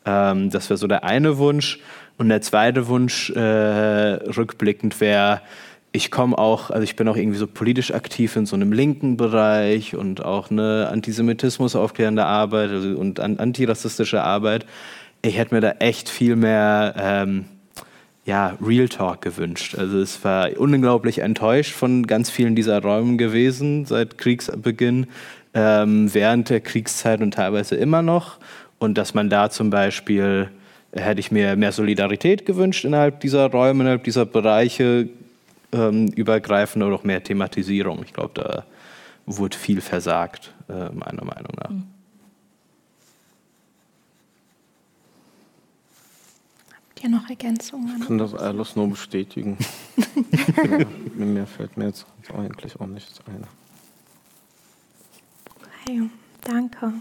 Ähm, 0.05 0.51
das 0.51 0.71
wäre 0.71 0.79
so 0.79 0.87
der 0.87 1.05
eine 1.05 1.39
Wunsch. 1.39 1.79
Und 2.19 2.29
der 2.31 2.41
zweite 2.41 2.89
Wunsch 2.89 3.31
äh, 3.31 3.41
rückblickend 3.41 5.01
wäre, 5.01 5.43
ich 5.97 6.11
komme 6.11 6.37
auch, 6.37 6.71
also 6.71 6.83
ich 6.83 6.95
bin 6.95 7.09
auch 7.09 7.17
irgendwie 7.17 7.39
so 7.39 7.47
politisch 7.47 7.93
aktiv 7.93 8.37
in 8.37 8.45
so 8.45 8.55
einem 8.55 8.71
linken 8.71 9.17
Bereich 9.17 9.97
und 9.97 10.23
auch 10.23 10.51
eine 10.51 10.89
Antisemitismus 10.93 11.75
aufklärende 11.75 12.27
Arbeit 12.27 12.71
also, 12.71 12.91
und 12.99 13.19
an, 13.19 13.39
antirassistische 13.39 14.23
Arbeit. 14.23 14.67
Ich 15.23 15.39
hätte 15.39 15.55
mir 15.55 15.63
da 15.63 15.71
echt 15.79 16.11
viel 16.11 16.37
mehr 16.37 16.95
ähm, 16.99 17.47
ja, 18.27 18.59
Real 18.65 18.89
Talk 18.89 19.23
gewünscht. 19.23 19.75
Also 19.77 19.99
es 19.99 20.23
war 20.23 20.51
unglaublich 20.59 21.21
enttäuscht 21.21 21.73
von 21.73 22.07
ganz 22.07 22.29
vielen 22.29 22.55
dieser 22.55 22.83
Räumen 22.83 23.17
gewesen 23.17 23.87
seit 23.87 24.19
Kriegsbeginn, 24.19 25.07
ähm, 25.55 26.13
während 26.13 26.51
der 26.51 26.61
Kriegszeit 26.61 27.23
und 27.23 27.33
teilweise 27.33 27.75
immer 27.75 28.03
noch. 28.03 28.39
Und 28.79 28.99
dass 28.99 29.15
man 29.15 29.31
da 29.31 29.49
zum 29.49 29.71
Beispiel 29.71 30.51
hätte 30.93 31.21
ich 31.21 31.31
mir 31.31 31.57
mehr 31.57 31.73
Solidarität 31.73 32.47
gewünscht 32.47 32.85
innerhalb 32.85 33.21
dieser 33.21 33.51
Räume, 33.51 33.83
innerhalb 33.83 34.05
dieser 34.05 34.27
Bereiche 34.27 35.09
ähm, 35.73 36.09
übergreifend 36.09 36.85
oder 36.85 36.95
auch 36.97 37.05
mehr 37.05 37.23
Thematisierung. 37.23 38.03
Ich 38.05 38.13
glaube, 38.13 38.33
da 38.35 38.65
wurde 39.27 39.57
viel 39.57 39.81
versagt, 39.81 40.55
äh, 40.69 40.91
meiner 40.91 41.25
Meinung 41.25 41.53
nach. 41.57 41.71
Mhm. 41.71 41.89
Habt 46.73 47.05
ihr 47.05 47.11
noch 47.11 47.29
Ergänzungen? 47.29 47.99
Ich 48.01 48.07
kann 48.07 48.19
das 48.19 48.35
alles 48.35 48.77
nur 48.77 48.89
bestätigen. 48.89 49.59
ja, 51.19 51.25
mir 51.25 51.47
fällt 51.47 51.77
mir 51.77 51.89
jetzt 51.89 52.07
eigentlich 52.33 52.81
auch 52.81 52.87
nichts 52.87 53.21
ein. 53.27 53.45
Okay, 55.85 56.09
danke. 56.43 56.93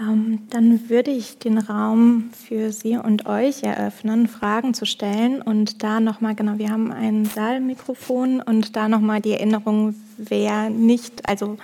Ähm, 0.00 0.46
dann 0.48 0.88
würde 0.88 1.10
ich 1.10 1.38
den 1.38 1.58
Raum 1.58 2.30
für 2.32 2.72
Sie 2.72 2.96
und 2.96 3.26
euch 3.26 3.62
eröffnen, 3.62 4.28
Fragen 4.28 4.72
zu 4.72 4.86
stellen 4.86 5.42
und 5.42 5.82
da 5.82 6.00
nochmal, 6.00 6.34
genau, 6.34 6.56
wir 6.56 6.70
haben 6.70 6.90
ein 6.90 7.26
Saalmikrofon 7.26 8.40
und 8.40 8.76
da 8.76 8.88
nochmal 8.88 9.20
die 9.20 9.32
Erinnerung, 9.32 9.94
wer 10.16 10.70
nicht, 10.70 11.28
also 11.28 11.58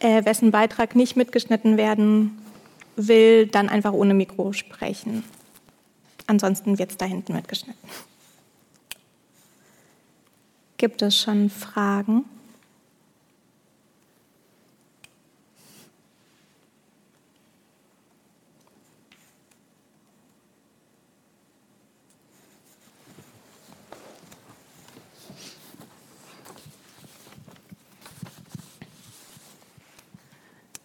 äh, 0.00 0.24
wessen 0.24 0.50
Beitrag 0.50 0.96
nicht 0.96 1.16
mitgeschnitten 1.16 1.76
werden 1.76 2.36
will, 2.96 3.46
dann 3.46 3.68
einfach 3.68 3.92
ohne 3.92 4.14
Mikro 4.14 4.52
sprechen. 4.52 5.22
Ansonsten 6.26 6.78
wird 6.78 6.90
es 6.90 6.96
da 6.96 7.04
hinten 7.04 7.34
mitgeschnitten. 7.34 7.88
Gibt 10.76 11.02
es 11.02 11.16
schon 11.16 11.50
Fragen? 11.50 12.24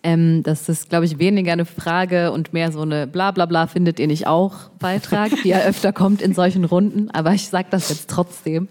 Ähm, 0.03 0.41
das 0.43 0.67
ist, 0.67 0.89
glaube 0.89 1.05
ich, 1.05 1.19
weniger 1.19 1.53
eine 1.53 1.65
Frage 1.65 2.31
und 2.31 2.53
mehr 2.53 2.71
so 2.71 2.81
eine 2.81 3.05
Blablabla 3.05 3.67
findet 3.67 3.99
ihr 3.99 4.07
nicht 4.07 4.25
auch 4.25 4.69
Beitrag, 4.79 5.31
die 5.43 5.49
ja 5.49 5.59
öfter 5.67 5.93
kommt 5.93 6.21
in 6.21 6.33
solchen 6.33 6.65
Runden. 6.65 7.11
Aber 7.11 7.33
ich 7.33 7.49
sage 7.49 7.67
das 7.69 7.89
jetzt 7.89 8.09
trotzdem, 8.09 8.67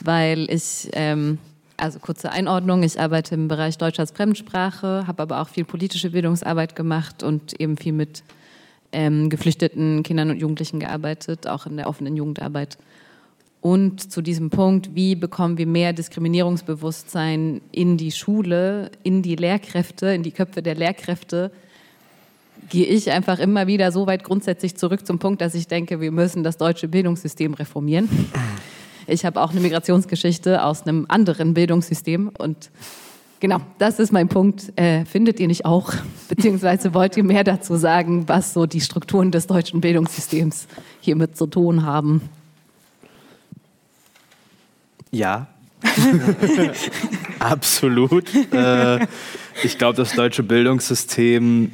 weil 0.00 0.50
ich, 0.50 0.90
ähm, 0.92 1.38
also 1.78 1.98
kurze 1.98 2.30
Einordnung, 2.30 2.82
ich 2.82 3.00
arbeite 3.00 3.34
im 3.34 3.48
Bereich 3.48 3.78
Deutsch 3.78 3.98
als 3.98 4.10
Fremdsprache, 4.10 5.06
habe 5.06 5.22
aber 5.22 5.40
auch 5.40 5.48
viel 5.48 5.64
politische 5.64 6.10
Bildungsarbeit 6.10 6.76
gemacht 6.76 7.22
und 7.22 7.58
eben 7.58 7.78
viel 7.78 7.92
mit 7.92 8.22
ähm, 8.92 9.30
geflüchteten 9.30 10.02
Kindern 10.02 10.30
und 10.30 10.38
Jugendlichen 10.38 10.80
gearbeitet, 10.80 11.46
auch 11.46 11.66
in 11.66 11.76
der 11.76 11.88
offenen 11.88 12.16
Jugendarbeit. 12.16 12.76
Und 13.66 14.12
zu 14.12 14.22
diesem 14.22 14.48
Punkt, 14.48 14.94
wie 14.94 15.16
bekommen 15.16 15.58
wir 15.58 15.66
mehr 15.66 15.92
Diskriminierungsbewusstsein 15.92 17.60
in 17.72 17.96
die 17.96 18.12
Schule, 18.12 18.92
in 19.02 19.22
die 19.22 19.34
Lehrkräfte, 19.34 20.06
in 20.14 20.22
die 20.22 20.30
Köpfe 20.30 20.62
der 20.62 20.76
Lehrkräfte, 20.76 21.50
gehe 22.68 22.86
ich 22.86 23.10
einfach 23.10 23.40
immer 23.40 23.66
wieder 23.66 23.90
so 23.90 24.06
weit 24.06 24.22
grundsätzlich 24.22 24.76
zurück 24.76 25.04
zum 25.04 25.18
Punkt, 25.18 25.40
dass 25.40 25.56
ich 25.56 25.66
denke, 25.66 26.00
wir 26.00 26.12
müssen 26.12 26.44
das 26.44 26.58
deutsche 26.58 26.86
Bildungssystem 26.86 27.54
reformieren. 27.54 28.08
Ich 29.08 29.24
habe 29.24 29.42
auch 29.42 29.50
eine 29.50 29.58
Migrationsgeschichte 29.58 30.62
aus 30.62 30.82
einem 30.82 31.06
anderen 31.08 31.52
Bildungssystem 31.52 32.30
und 32.38 32.70
genau, 33.40 33.58
das 33.78 33.98
ist 33.98 34.12
mein 34.12 34.28
Punkt. 34.28 34.78
Äh, 34.78 35.04
findet 35.06 35.40
ihr 35.40 35.48
nicht 35.48 35.64
auch? 35.64 35.92
Beziehungsweise 36.28 36.94
wollt 36.94 37.16
ihr 37.16 37.24
mehr 37.24 37.42
dazu 37.42 37.74
sagen, 37.74 38.28
was 38.28 38.52
so 38.52 38.66
die 38.66 38.80
Strukturen 38.80 39.32
des 39.32 39.48
deutschen 39.48 39.80
Bildungssystems 39.80 40.68
hiermit 41.00 41.36
zu 41.36 41.48
tun 41.48 41.84
haben? 41.84 42.20
Ja. 45.10 45.46
Absolut. 47.38 48.24
Äh, 48.52 49.06
ich 49.62 49.78
glaube, 49.78 49.96
das 49.96 50.14
deutsche 50.14 50.42
Bildungssystem 50.42 51.72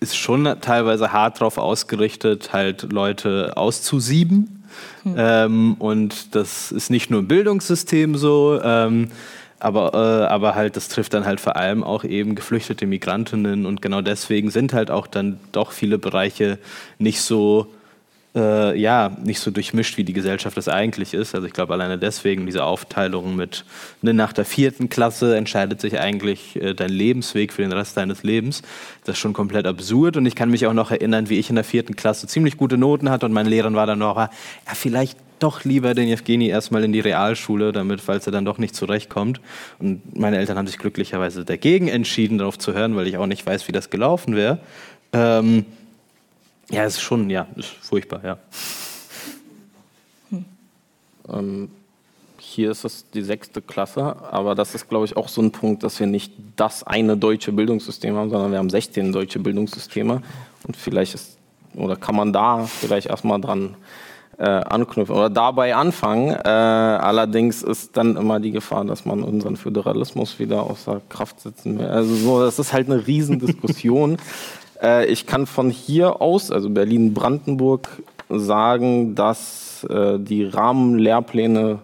ist 0.00 0.16
schon 0.16 0.44
teilweise 0.60 1.12
hart 1.12 1.40
darauf 1.40 1.58
ausgerichtet, 1.58 2.52
halt 2.52 2.90
Leute 2.92 3.52
auszusieben. 3.56 4.64
Hm. 5.02 5.14
Ähm, 5.16 5.74
und 5.78 6.34
das 6.34 6.72
ist 6.72 6.90
nicht 6.90 7.10
nur 7.10 7.20
im 7.20 7.28
Bildungssystem 7.28 8.16
so, 8.16 8.60
ähm, 8.62 9.10
aber, 9.58 9.92
äh, 9.92 10.26
aber 10.32 10.54
halt, 10.54 10.76
das 10.76 10.88
trifft 10.88 11.12
dann 11.12 11.26
halt 11.26 11.38
vor 11.38 11.56
allem 11.56 11.84
auch 11.84 12.04
eben 12.04 12.34
geflüchtete 12.34 12.86
Migrantinnen 12.86 13.66
und 13.66 13.82
genau 13.82 14.00
deswegen 14.00 14.50
sind 14.50 14.72
halt 14.72 14.90
auch 14.90 15.06
dann 15.06 15.38
doch 15.52 15.72
viele 15.72 15.98
Bereiche 15.98 16.58
nicht 16.98 17.20
so 17.20 17.66
äh, 18.34 18.78
ja, 18.78 19.16
nicht 19.24 19.40
so 19.40 19.50
durchmischt, 19.50 19.96
wie 19.96 20.04
die 20.04 20.12
Gesellschaft 20.12 20.56
es 20.56 20.68
eigentlich 20.68 21.14
ist. 21.14 21.34
Also 21.34 21.46
ich 21.46 21.52
glaube, 21.52 21.72
alleine 21.72 21.98
deswegen 21.98 22.46
diese 22.46 22.64
Aufteilung 22.64 23.34
mit, 23.34 23.64
ne, 24.02 24.14
nach 24.14 24.32
der 24.32 24.44
vierten 24.44 24.88
Klasse 24.88 25.36
entscheidet 25.36 25.80
sich 25.80 25.98
eigentlich 25.98 26.56
äh, 26.56 26.74
dein 26.74 26.90
Lebensweg 26.90 27.52
für 27.52 27.62
den 27.62 27.72
Rest 27.72 27.96
deines 27.96 28.22
Lebens. 28.22 28.62
Das 29.04 29.14
ist 29.14 29.20
schon 29.20 29.32
komplett 29.32 29.66
absurd 29.66 30.16
und 30.16 30.26
ich 30.26 30.36
kann 30.36 30.50
mich 30.50 30.66
auch 30.66 30.72
noch 30.72 30.90
erinnern, 30.90 31.28
wie 31.28 31.38
ich 31.38 31.48
in 31.48 31.56
der 31.56 31.64
vierten 31.64 31.96
Klasse 31.96 32.26
ziemlich 32.26 32.56
gute 32.56 32.78
Noten 32.78 33.10
hatte 33.10 33.26
und 33.26 33.32
mein 33.32 33.46
Lehrer 33.46 33.72
war 33.72 33.86
dann 33.86 33.98
noch, 33.98 34.16
ja, 34.16 34.30
vielleicht 34.74 35.18
doch 35.40 35.64
lieber 35.64 35.94
den 35.94 36.08
Evgeni 36.08 36.48
erstmal 36.48 36.84
in 36.84 36.92
die 36.92 37.00
Realschule, 37.00 37.72
damit, 37.72 38.00
falls 38.00 38.26
er 38.26 38.32
dann 38.32 38.44
doch 38.44 38.58
nicht 38.58 38.76
zurechtkommt. 38.76 39.40
Und 39.78 40.16
meine 40.16 40.38
Eltern 40.38 40.58
haben 40.58 40.66
sich 40.66 40.78
glücklicherweise 40.78 41.44
dagegen 41.44 41.88
entschieden, 41.88 42.38
darauf 42.38 42.58
zu 42.58 42.74
hören, 42.74 42.94
weil 42.94 43.06
ich 43.06 43.16
auch 43.16 43.26
nicht 43.26 43.46
weiß, 43.46 43.66
wie 43.66 43.72
das 43.72 43.90
gelaufen 43.90 44.36
wäre. 44.36 44.60
Ähm, 45.12 45.64
ja, 46.70 46.84
ist 46.84 47.00
schon, 47.00 47.30
ja, 47.30 47.46
ist 47.56 47.68
furchtbar, 47.68 48.20
ja. 48.24 48.38
Hm. 50.30 50.44
Ähm, 51.28 51.70
hier 52.38 52.70
ist 52.70 52.84
es 52.84 53.08
die 53.10 53.22
sechste 53.22 53.62
Klasse, 53.62 54.16
aber 54.30 54.54
das 54.54 54.74
ist, 54.74 54.88
glaube 54.88 55.04
ich, 55.04 55.16
auch 55.16 55.28
so 55.28 55.40
ein 55.40 55.52
Punkt, 55.52 55.82
dass 55.82 56.00
wir 56.00 56.06
nicht 56.06 56.32
das 56.56 56.82
eine 56.82 57.16
deutsche 57.16 57.52
Bildungssystem 57.52 58.16
haben, 58.16 58.30
sondern 58.30 58.50
wir 58.50 58.58
haben 58.58 58.70
16 58.70 59.12
deutsche 59.12 59.38
Bildungssysteme. 59.38 60.22
Und 60.66 60.76
vielleicht 60.76 61.14
ist, 61.14 61.38
oder 61.74 61.96
kann 61.96 62.16
man 62.16 62.32
da 62.32 62.64
vielleicht 62.64 63.08
erstmal 63.08 63.40
dran 63.40 63.76
äh, 64.38 64.44
anknüpfen 64.44 65.14
oder 65.14 65.28
dabei 65.28 65.74
anfangen. 65.74 66.30
Äh, 66.30 66.48
allerdings 66.48 67.62
ist 67.62 67.96
dann 67.96 68.16
immer 68.16 68.40
die 68.40 68.52
Gefahr, 68.52 68.84
dass 68.84 69.04
man 69.04 69.22
unseren 69.22 69.56
Föderalismus 69.56 70.38
wieder 70.38 70.62
außer 70.62 71.02
Kraft 71.10 71.40
setzen 71.40 71.78
will. 71.78 71.86
Also 71.86 72.14
so, 72.14 72.40
das 72.42 72.58
ist 72.58 72.72
halt 72.72 72.90
eine 72.90 73.06
Riesendiskussion. 73.06 74.16
Äh, 74.82 75.06
ich 75.06 75.26
kann 75.26 75.46
von 75.46 75.70
hier 75.70 76.20
aus, 76.20 76.50
also 76.50 76.70
Berlin-Brandenburg, 76.70 77.88
sagen, 78.28 79.14
dass 79.14 79.84
äh, 79.90 80.18
die 80.18 80.44
Rahmenlehrpläne 80.44 81.80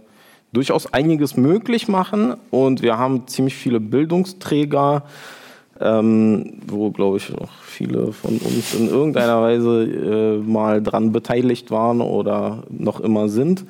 durchaus 0.52 0.92
einiges 0.92 1.36
möglich 1.36 1.88
machen 1.88 2.34
und 2.50 2.82
wir 2.82 2.98
haben 2.98 3.26
ziemlich 3.26 3.56
viele 3.56 3.80
Bildungsträger, 3.80 5.02
ähm, 5.80 6.60
wo, 6.66 6.90
glaube 6.90 7.18
ich, 7.18 7.34
auch 7.34 7.50
viele 7.62 8.12
von 8.12 8.38
uns 8.38 8.74
in 8.74 8.88
irgendeiner 8.88 9.42
Weise 9.42 9.84
äh, 9.84 10.38
mal 10.38 10.82
dran 10.82 11.12
beteiligt 11.12 11.70
waren 11.70 12.00
oder 12.00 12.62
noch 12.70 13.00
immer 13.00 13.28
sind. 13.28 13.64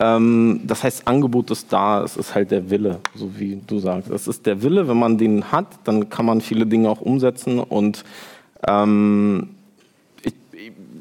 Ähm, 0.00 0.62
das 0.64 0.82
heißt, 0.82 1.06
Angebot 1.06 1.50
ist 1.52 1.72
da, 1.72 2.02
es 2.02 2.16
ist 2.16 2.34
halt 2.34 2.50
der 2.50 2.68
Wille, 2.68 2.98
so 3.14 3.38
wie 3.38 3.60
du 3.64 3.78
sagst. 3.78 4.10
Es 4.10 4.26
ist 4.26 4.44
der 4.46 4.62
Wille, 4.62 4.88
wenn 4.88 4.98
man 4.98 5.18
den 5.18 5.52
hat, 5.52 5.66
dann 5.84 6.08
kann 6.08 6.26
man 6.26 6.40
viele 6.40 6.66
Dinge 6.66 6.88
auch 6.88 7.00
umsetzen 7.00 7.60
und 7.60 8.04
ähm, 8.66 9.50
ich, 10.22 10.34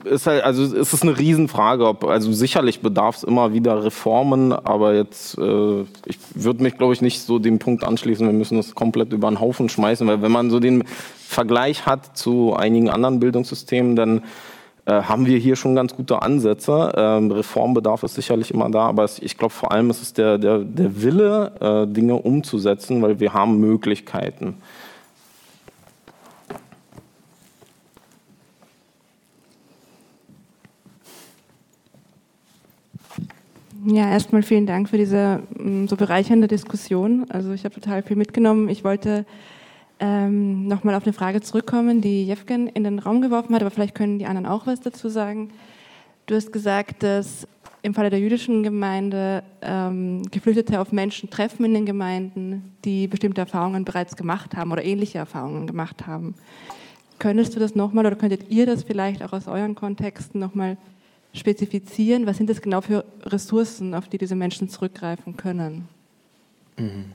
ist 0.05 0.27
halt, 0.27 0.43
also 0.43 0.63
es 0.63 0.93
ist 0.93 1.03
eine 1.03 1.17
Riesenfrage, 1.17 1.87
ob, 1.87 2.03
also 2.03 2.31
sicherlich 2.31 2.81
bedarf 2.81 3.17
es 3.17 3.23
immer 3.23 3.53
wieder 3.53 3.83
Reformen, 3.83 4.51
aber 4.51 4.95
jetzt, 4.95 5.37
äh, 5.37 5.81
ich 6.05 6.17
würde 6.35 6.63
mich, 6.63 6.77
glaube 6.77 6.93
ich, 6.93 7.01
nicht 7.01 7.21
so 7.21 7.39
dem 7.39 7.59
Punkt 7.59 7.83
anschließen, 7.83 8.25
wir 8.25 8.33
müssen 8.33 8.57
das 8.57 8.75
komplett 8.75 9.13
über 9.13 9.29
den 9.29 9.39
Haufen 9.39 9.69
schmeißen, 9.69 10.07
weil 10.07 10.21
wenn 10.21 10.31
man 10.31 10.49
so 10.49 10.59
den 10.59 10.83
Vergleich 11.27 11.85
hat 11.85 12.17
zu 12.17 12.55
einigen 12.55 12.89
anderen 12.89 13.19
Bildungssystemen, 13.19 13.95
dann 13.95 14.23
äh, 14.85 15.03
haben 15.03 15.25
wir 15.25 15.37
hier 15.37 15.55
schon 15.55 15.75
ganz 15.75 15.95
gute 15.95 16.21
Ansätze. 16.21 16.91
Ähm, 16.95 17.31
Reformbedarf 17.31 18.03
ist 18.03 18.15
sicherlich 18.15 18.51
immer 18.51 18.69
da, 18.69 18.87
aber 18.87 19.05
ich 19.21 19.37
glaube 19.37 19.53
vor 19.53 19.71
allem 19.71 19.89
ist 19.89 20.01
es 20.01 20.13
der, 20.13 20.37
der, 20.37 20.59
der 20.59 21.01
Wille, 21.01 21.53
äh, 21.87 21.87
Dinge 21.91 22.15
umzusetzen, 22.15 23.01
weil 23.01 23.19
wir 23.19 23.33
haben 23.33 23.59
Möglichkeiten. 23.59 24.57
Ja, 33.85 34.09
erstmal 34.09 34.43
vielen 34.43 34.65
Dank 34.65 34.87
für 34.87 34.97
diese 34.97 35.43
mm, 35.57 35.87
so 35.87 35.97
bereichernde 35.97 36.47
Diskussion. 36.47 37.25
Also 37.29 37.51
ich 37.51 37.65
habe 37.65 37.75
total 37.75 38.01
viel 38.01 38.15
mitgenommen. 38.15 38.69
Ich 38.69 38.85
wollte 38.85 39.25
ähm, 39.99 40.67
nochmal 40.67 40.95
auf 40.95 41.03
eine 41.03 41.11
Frage 41.11 41.41
zurückkommen, 41.41 41.99
die 41.99 42.25
Jevgen 42.25 42.67
in 42.67 42.85
den 42.85 42.99
Raum 42.99 43.21
geworfen 43.21 43.53
hat, 43.53 43.61
aber 43.61 43.71
vielleicht 43.71 43.95
können 43.95 44.19
die 44.19 44.25
anderen 44.25 44.45
auch 44.45 44.67
was 44.67 44.79
dazu 44.79 45.09
sagen. 45.09 45.49
Du 46.27 46.35
hast 46.35 46.53
gesagt, 46.53 47.03
dass 47.03 47.45
im 47.81 47.93
Falle 47.93 48.09
der 48.09 48.19
jüdischen 48.19 48.63
Gemeinde 48.63 49.43
ähm, 49.61 50.23
Geflüchtete 50.31 50.79
auf 50.79 50.93
Menschen 50.93 51.29
treffen 51.29 51.65
in 51.65 51.73
den 51.73 51.85
Gemeinden, 51.85 52.75
die 52.85 53.07
bestimmte 53.07 53.41
Erfahrungen 53.41 53.83
bereits 53.83 54.15
gemacht 54.15 54.55
haben 54.55 54.71
oder 54.71 54.85
ähnliche 54.85 55.17
Erfahrungen 55.17 55.67
gemacht 55.67 56.07
haben. 56.07 56.35
Könntest 57.19 57.53
du 57.55 57.59
das 57.59 57.75
nochmal 57.75 58.05
oder 58.05 58.15
könntet 58.15 58.49
ihr 58.49 58.65
das 58.65 58.83
vielleicht 58.83 59.21
auch 59.21 59.33
aus 59.33 59.47
euren 59.47 59.75
Kontexten 59.75 60.39
nochmal 60.39 60.77
spezifizieren? 61.33 62.25
Was 62.25 62.37
sind 62.37 62.49
das 62.49 62.61
genau 62.61 62.81
für 62.81 63.05
Ressourcen, 63.23 63.93
auf 63.95 64.07
die 64.07 64.17
diese 64.17 64.35
Menschen 64.35 64.69
zurückgreifen 64.69 65.35
können? 65.37 65.87
Mhm. 66.77 67.05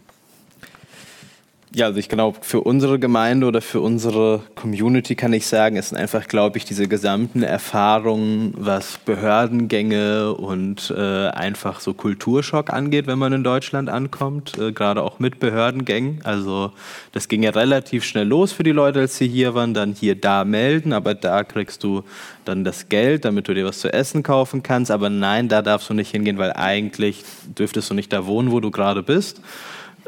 Ja, 1.78 1.86
also 1.86 2.00
ich 2.00 2.08
glaube, 2.08 2.38
für 2.40 2.62
unsere 2.62 2.98
Gemeinde 2.98 3.46
oder 3.46 3.60
für 3.60 3.80
unsere 3.80 4.42
Community 4.56 5.14
kann 5.14 5.32
ich 5.32 5.46
sagen, 5.46 5.76
es 5.76 5.90
sind 5.90 5.98
einfach, 5.98 6.26
glaube 6.26 6.58
ich, 6.58 6.64
diese 6.64 6.88
gesamten 6.88 7.44
Erfahrungen, 7.44 8.52
was 8.56 8.98
Behördengänge 8.98 10.34
und 10.34 10.90
äh, 10.90 11.28
einfach 11.28 11.78
so 11.78 11.94
Kulturschock 11.94 12.72
angeht, 12.72 13.06
wenn 13.06 13.20
man 13.20 13.32
in 13.32 13.44
Deutschland 13.44 13.90
ankommt, 13.90 14.58
äh, 14.58 14.72
gerade 14.72 15.04
auch 15.04 15.20
mit 15.20 15.38
Behördengängen. 15.38 16.18
Also 16.24 16.72
das 17.12 17.28
ging 17.28 17.44
ja 17.44 17.50
relativ 17.50 18.02
schnell 18.02 18.26
los 18.26 18.50
für 18.50 18.64
die 18.64 18.72
Leute, 18.72 18.98
als 18.98 19.16
sie 19.16 19.28
hier 19.28 19.54
waren, 19.54 19.72
dann 19.72 19.92
hier 19.92 20.16
da 20.16 20.44
melden, 20.44 20.92
aber 20.92 21.14
da 21.14 21.44
kriegst 21.44 21.84
du 21.84 22.02
dann 22.44 22.64
das 22.64 22.88
Geld, 22.88 23.24
damit 23.24 23.46
du 23.46 23.54
dir 23.54 23.64
was 23.64 23.78
zu 23.78 23.92
essen 23.92 24.24
kaufen 24.24 24.64
kannst. 24.64 24.90
Aber 24.90 25.10
nein, 25.10 25.48
da 25.48 25.62
darfst 25.62 25.88
du 25.88 25.94
nicht 25.94 26.10
hingehen, 26.10 26.38
weil 26.38 26.52
eigentlich 26.54 27.22
dürftest 27.56 27.88
du 27.88 27.94
nicht 27.94 28.12
da 28.12 28.26
wohnen, 28.26 28.50
wo 28.50 28.58
du 28.58 28.72
gerade 28.72 29.04
bist. 29.04 29.40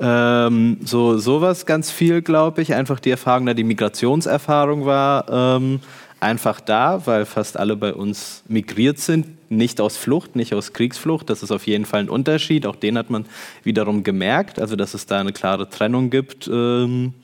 Ähm, 0.00 0.78
so 0.82 1.18
sowas 1.18 1.66
ganz 1.66 1.90
viel, 1.90 2.22
glaube 2.22 2.62
ich. 2.62 2.74
Einfach 2.74 3.00
die 3.00 3.10
Erfahrung, 3.10 3.46
da 3.46 3.54
die 3.54 3.64
Migrationserfahrung 3.64 4.86
war 4.86 5.26
ähm, 5.30 5.80
einfach 6.20 6.60
da, 6.60 7.06
weil 7.06 7.26
fast 7.26 7.58
alle 7.58 7.76
bei 7.76 7.92
uns 7.92 8.42
migriert 8.48 8.98
sind. 8.98 9.26
Nicht 9.50 9.80
aus 9.80 9.96
Flucht, 9.96 10.36
nicht 10.36 10.54
aus 10.54 10.72
Kriegsflucht. 10.72 11.28
Das 11.28 11.42
ist 11.42 11.50
auf 11.50 11.66
jeden 11.66 11.84
Fall 11.84 12.00
ein 12.00 12.08
Unterschied. 12.08 12.66
Auch 12.66 12.76
den 12.76 12.96
hat 12.96 13.10
man 13.10 13.26
wiederum 13.62 14.02
gemerkt. 14.02 14.58
Also, 14.58 14.74
dass 14.76 14.94
es 14.94 15.06
da 15.06 15.18
eine 15.18 15.32
klare 15.32 15.68
Trennung 15.68 16.08
gibt, 16.08 16.48
ähm, 16.48 17.14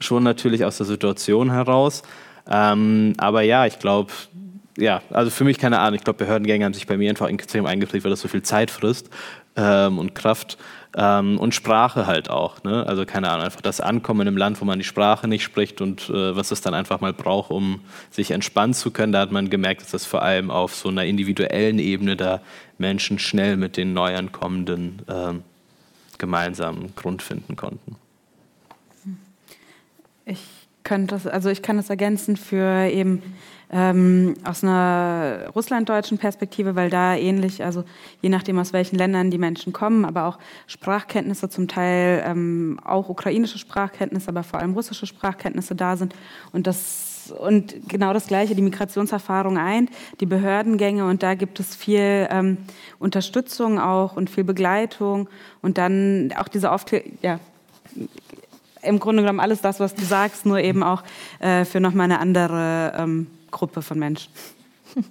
schon 0.00 0.24
natürlich 0.24 0.64
aus 0.64 0.78
der 0.78 0.86
Situation 0.86 1.52
heraus. 1.52 2.02
Ähm, 2.50 3.14
aber 3.18 3.42
ja, 3.42 3.66
ich 3.66 3.78
glaube, 3.78 4.12
ja, 4.78 5.02
also 5.10 5.30
für 5.30 5.44
mich 5.44 5.58
keine 5.58 5.78
Ahnung. 5.78 5.96
Ich 5.96 6.04
glaube, 6.04 6.18
Behördengänge 6.18 6.64
haben 6.64 6.74
sich 6.74 6.86
bei 6.86 6.96
mir 6.96 7.10
einfach 7.10 7.28
extrem 7.28 7.66
eingeprägt, 7.66 8.04
weil 8.04 8.10
das 8.10 8.20
so 8.20 8.28
viel 8.28 8.42
Zeit 8.42 8.70
frisst 8.70 9.10
ähm, 9.56 9.98
und 9.98 10.14
Kraft. 10.14 10.58
Ähm, 10.98 11.38
und 11.38 11.54
Sprache 11.54 12.06
halt 12.06 12.30
auch. 12.30 12.62
Ne? 12.64 12.86
Also 12.86 13.04
keine 13.04 13.28
Ahnung, 13.28 13.44
einfach 13.44 13.60
das 13.60 13.82
Ankommen 13.82 14.22
in 14.22 14.28
einem 14.28 14.38
Land, 14.38 14.60
wo 14.62 14.64
man 14.64 14.78
die 14.78 14.84
Sprache 14.84 15.28
nicht 15.28 15.42
spricht 15.42 15.82
und 15.82 16.08
äh, 16.08 16.34
was 16.34 16.50
es 16.50 16.62
dann 16.62 16.72
einfach 16.72 17.00
mal 17.00 17.12
braucht, 17.12 17.50
um 17.50 17.80
sich 18.10 18.30
entspannen 18.30 18.72
zu 18.72 18.90
können. 18.90 19.12
Da 19.12 19.20
hat 19.20 19.30
man 19.30 19.50
gemerkt, 19.50 19.82
dass 19.82 19.90
das 19.90 20.06
vor 20.06 20.22
allem 20.22 20.50
auf 20.50 20.74
so 20.74 20.88
einer 20.88 21.04
individuellen 21.04 21.78
Ebene 21.78 22.16
da 22.16 22.40
Menschen 22.78 23.18
schnell 23.18 23.58
mit 23.58 23.76
den 23.76 23.92
Neuankommenden 23.92 25.02
ähm, 25.08 25.42
gemeinsamen 26.16 26.94
Grund 26.96 27.20
finden 27.20 27.56
konnten. 27.56 27.96
Ich 30.24 30.40
könnte 30.82 31.14
das, 31.14 31.26
also 31.26 31.50
ich 31.50 31.60
kann 31.60 31.76
das 31.76 31.90
ergänzen 31.90 32.38
für 32.38 32.88
eben 32.88 33.22
ähm, 33.70 34.34
aus 34.44 34.62
einer 34.62 35.48
russlanddeutschen 35.54 36.18
Perspektive, 36.18 36.76
weil 36.76 36.90
da 36.90 37.16
ähnlich, 37.16 37.64
also 37.64 37.84
je 38.22 38.28
nachdem 38.28 38.58
aus 38.58 38.72
welchen 38.72 38.96
Ländern 38.96 39.30
die 39.30 39.38
Menschen 39.38 39.72
kommen, 39.72 40.04
aber 40.04 40.26
auch 40.26 40.38
Sprachkenntnisse, 40.66 41.48
zum 41.48 41.66
Teil 41.66 42.22
ähm, 42.26 42.78
auch 42.84 43.08
ukrainische 43.08 43.58
Sprachkenntnisse, 43.58 44.28
aber 44.28 44.44
vor 44.44 44.60
allem 44.60 44.74
russische 44.74 45.06
Sprachkenntnisse 45.06 45.74
da 45.74 45.96
sind. 45.96 46.14
Und 46.52 46.66
das 46.66 47.12
und 47.30 47.88
genau 47.88 48.12
das 48.12 48.28
Gleiche, 48.28 48.54
die 48.54 48.62
Migrationserfahrung 48.62 49.58
ein, 49.58 49.88
die 50.20 50.26
Behördengänge 50.26 51.06
und 51.06 51.24
da 51.24 51.34
gibt 51.34 51.58
es 51.58 51.74
viel 51.74 52.28
ähm, 52.30 52.58
Unterstützung 53.00 53.80
auch 53.80 54.16
und 54.16 54.30
viel 54.30 54.44
Begleitung 54.44 55.28
und 55.60 55.76
dann 55.76 56.32
auch 56.38 56.46
diese 56.46 56.70
Aufklärung, 56.70 57.18
ja, 57.22 57.40
im 58.82 59.00
Grunde 59.00 59.22
genommen 59.22 59.40
alles 59.40 59.60
das, 59.60 59.80
was 59.80 59.94
du 59.94 60.04
sagst, 60.04 60.46
nur 60.46 60.60
eben 60.60 60.82
auch 60.82 61.02
äh, 61.40 61.64
für 61.64 61.80
nochmal 61.80 62.04
eine 62.04 62.20
andere 62.20 62.92
ähm, 62.96 63.26
Gruppe 63.50 63.82
von 63.82 63.98
Menschen. 63.98 64.30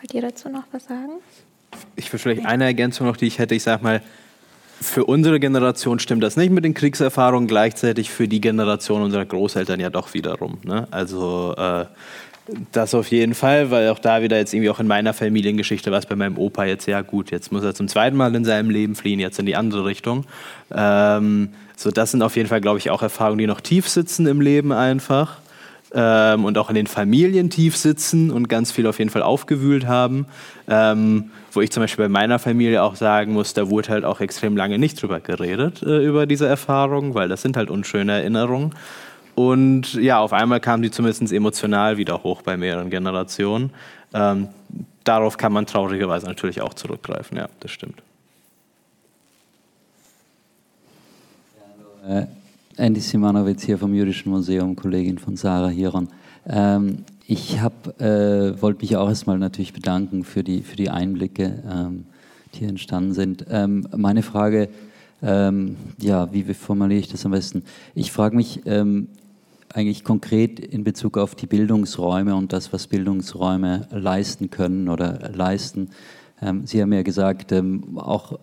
Wollt 0.00 0.14
ihr 0.14 0.22
dazu 0.22 0.48
noch 0.48 0.64
was 0.72 0.84
sagen? 0.84 1.12
Ich 1.96 2.12
würde 2.12 2.22
vielleicht 2.22 2.46
eine 2.46 2.64
Ergänzung 2.64 3.06
noch, 3.06 3.16
die 3.16 3.26
ich 3.26 3.38
hätte. 3.38 3.54
Ich 3.54 3.62
sage 3.62 3.82
mal, 3.82 4.02
für 4.80 5.04
unsere 5.04 5.40
Generation 5.40 5.98
stimmt 5.98 6.22
das 6.22 6.36
nicht 6.36 6.50
mit 6.50 6.64
den 6.64 6.74
Kriegserfahrungen, 6.74 7.48
gleichzeitig 7.48 8.10
für 8.10 8.28
die 8.28 8.40
Generation 8.40 9.02
unserer 9.02 9.24
Großeltern 9.24 9.80
ja 9.80 9.90
doch 9.90 10.14
wiederum. 10.14 10.58
Ne? 10.62 10.86
Also 10.90 11.54
äh, 11.56 11.86
das 12.72 12.94
auf 12.94 13.10
jeden 13.10 13.34
Fall, 13.34 13.70
weil 13.70 13.90
auch 13.90 13.98
da 13.98 14.22
wieder 14.22 14.38
jetzt 14.38 14.54
irgendwie 14.54 14.70
auch 14.70 14.80
in 14.80 14.86
meiner 14.86 15.12
Familiengeschichte 15.12 15.90
war 15.90 15.98
es 15.98 16.06
bei 16.06 16.16
meinem 16.16 16.38
Opa 16.38 16.64
jetzt 16.64 16.86
ja 16.86 17.02
gut. 17.02 17.30
Jetzt 17.30 17.52
muss 17.52 17.64
er 17.64 17.74
zum 17.74 17.88
zweiten 17.88 18.16
Mal 18.16 18.34
in 18.34 18.44
seinem 18.44 18.70
Leben 18.70 18.94
fliehen, 18.94 19.20
jetzt 19.20 19.38
in 19.38 19.46
die 19.46 19.56
andere 19.56 19.84
Richtung. 19.84 20.24
Ähm, 20.72 21.50
so, 21.78 21.92
das 21.92 22.10
sind 22.10 22.22
auf 22.22 22.34
jeden 22.34 22.48
Fall, 22.48 22.60
glaube 22.60 22.78
ich, 22.78 22.90
auch 22.90 23.02
Erfahrungen, 23.02 23.38
die 23.38 23.46
noch 23.46 23.60
tief 23.60 23.88
sitzen 23.88 24.26
im 24.26 24.40
Leben 24.40 24.72
einfach. 24.72 25.36
Ähm, 25.94 26.44
und 26.44 26.58
auch 26.58 26.68
in 26.70 26.74
den 26.74 26.88
Familien 26.88 27.50
tief 27.50 27.76
sitzen 27.76 28.32
und 28.32 28.48
ganz 28.48 28.72
viel 28.72 28.86
auf 28.88 28.98
jeden 28.98 29.10
Fall 29.10 29.22
aufgewühlt 29.22 29.86
haben. 29.86 30.26
Ähm, 30.66 31.30
wo 31.52 31.60
ich 31.60 31.70
zum 31.70 31.84
Beispiel 31.84 32.06
bei 32.06 32.08
meiner 32.08 32.40
Familie 32.40 32.82
auch 32.82 32.96
sagen 32.96 33.32
muss, 33.32 33.54
da 33.54 33.70
wurde 33.70 33.90
halt 33.90 34.04
auch 34.04 34.20
extrem 34.20 34.56
lange 34.56 34.76
nicht 34.78 35.00
drüber 35.00 35.20
geredet, 35.20 35.82
äh, 35.82 36.04
über 36.04 36.26
diese 36.26 36.48
Erfahrungen, 36.48 37.14
weil 37.14 37.28
das 37.28 37.42
sind 37.42 37.56
halt 37.56 37.70
unschöne 37.70 38.12
Erinnerungen. 38.12 38.74
Und 39.36 39.94
ja, 39.94 40.18
auf 40.18 40.32
einmal 40.32 40.58
kam 40.58 40.82
die 40.82 40.90
zumindest 40.90 41.32
emotional 41.32 41.96
wieder 41.96 42.24
hoch 42.24 42.42
bei 42.42 42.56
mehreren 42.56 42.90
Generationen. 42.90 43.70
Ähm, 44.12 44.48
darauf 45.04 45.36
kann 45.36 45.52
man 45.52 45.64
traurigerweise 45.64 46.26
natürlich 46.26 46.60
auch 46.60 46.74
zurückgreifen, 46.74 47.38
ja, 47.38 47.48
das 47.60 47.70
stimmt. 47.70 48.02
Äh, 52.08 52.26
Andy 52.78 53.00
Simanowitz 53.00 53.64
hier 53.64 53.76
vom 53.76 53.92
Jüdischen 53.92 54.32
Museum, 54.32 54.74
Kollegin 54.74 55.18
von 55.18 55.36
Sarah 55.36 55.68
Hiron. 55.68 56.08
Ähm, 56.48 57.04
ich 57.26 57.58
äh, 57.58 58.62
wollte 58.62 58.80
mich 58.80 58.96
auch 58.96 59.10
erstmal 59.10 59.38
natürlich 59.38 59.74
bedanken 59.74 60.24
für 60.24 60.42
die, 60.42 60.62
für 60.62 60.76
die 60.76 60.88
Einblicke, 60.88 61.62
ähm, 61.70 62.06
die 62.54 62.60
hier 62.60 62.70
entstanden 62.70 63.12
sind. 63.12 63.44
Ähm, 63.50 63.86
meine 63.94 64.22
Frage, 64.22 64.70
ähm, 65.22 65.76
ja, 65.98 66.32
wie 66.32 66.44
formuliere 66.54 67.00
ich 67.00 67.08
das 67.08 67.26
am 67.26 67.32
besten? 67.32 67.62
Ich 67.94 68.10
frage 68.10 68.36
mich, 68.36 68.62
ähm, 68.64 69.08
eigentlich 69.74 70.02
konkret 70.02 70.60
in 70.60 70.84
Bezug 70.84 71.18
auf 71.18 71.34
die 71.34 71.46
Bildungsräume 71.46 72.34
und 72.34 72.54
das, 72.54 72.72
was 72.72 72.86
Bildungsräume 72.86 73.86
leisten 73.90 74.48
können 74.48 74.88
oder 74.88 75.30
leisten. 75.34 75.90
Ähm, 76.42 76.66
Sie 76.66 76.80
haben 76.80 76.92
ja 76.92 77.02
gesagt, 77.02 77.52
ähm, 77.52 77.98
auch 77.98 78.38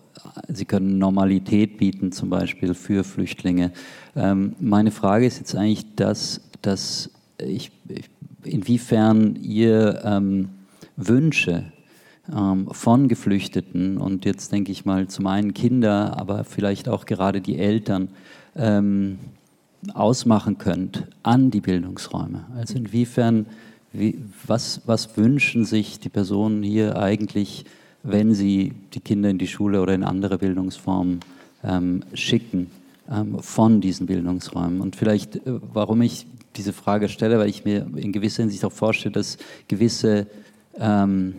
Sie 0.48 0.64
können 0.64 0.98
Normalität 0.98 1.78
bieten, 1.78 2.12
zum 2.12 2.30
Beispiel 2.30 2.74
für 2.74 3.04
Flüchtlinge. 3.04 3.72
Ähm, 4.14 4.54
meine 4.60 4.90
Frage 4.90 5.26
ist 5.26 5.38
jetzt 5.38 5.54
eigentlich, 5.54 5.94
dass, 5.94 6.40
dass 6.62 7.10
ich, 7.38 7.70
inwiefern 8.44 9.36
ihr 9.36 10.22
Wünsche 10.96 11.64
von 12.70 13.08
Geflüchteten 13.08 13.98
und 13.98 14.24
jetzt 14.24 14.52
denke 14.52 14.72
ich 14.72 14.84
mal 14.84 15.06
zum 15.08 15.26
einen 15.26 15.52
Kinder, 15.52 16.18
aber 16.18 16.44
vielleicht 16.44 16.88
auch 16.88 17.04
gerade 17.04 17.40
die 17.40 17.58
Eltern, 17.58 18.08
ausmachen 19.94 20.58
könnt 20.58 21.04
an 21.22 21.50
die 21.50 21.60
Bildungsräume? 21.60 22.46
Also 22.56 22.76
inwiefern, 22.76 23.46
wie, 23.92 24.18
was, 24.46 24.82
was 24.86 25.16
wünschen 25.16 25.64
sich 25.64 26.00
die 26.00 26.08
Personen 26.08 26.62
hier 26.62 26.98
eigentlich, 26.98 27.64
wenn 28.06 28.34
sie 28.34 28.72
die 28.94 29.00
Kinder 29.00 29.28
in 29.28 29.38
die 29.38 29.48
Schule 29.48 29.80
oder 29.80 29.94
in 29.94 30.04
andere 30.04 30.38
Bildungsformen 30.38 31.20
ähm, 31.64 32.02
schicken? 32.14 32.68
ähm, 33.10 33.38
von 33.40 33.80
diesen 33.80 34.06
Bildungsräumen. 34.06 34.80
Und 34.80 34.96
vielleicht, 34.96 35.36
äh, 35.36 35.40
warum 35.72 36.02
ich 36.02 36.26
diese 36.56 36.72
Frage 36.72 37.08
stelle, 37.08 37.38
weil 37.38 37.48
ich 37.48 37.64
mir 37.64 37.86
in 37.96 38.12
gewisser 38.12 38.42
Hinsicht 38.42 38.64
auch 38.64 38.72
vorstelle, 38.72 39.12
dass 39.12 39.38
gewisse 39.68 40.26
ähm, 40.78 41.34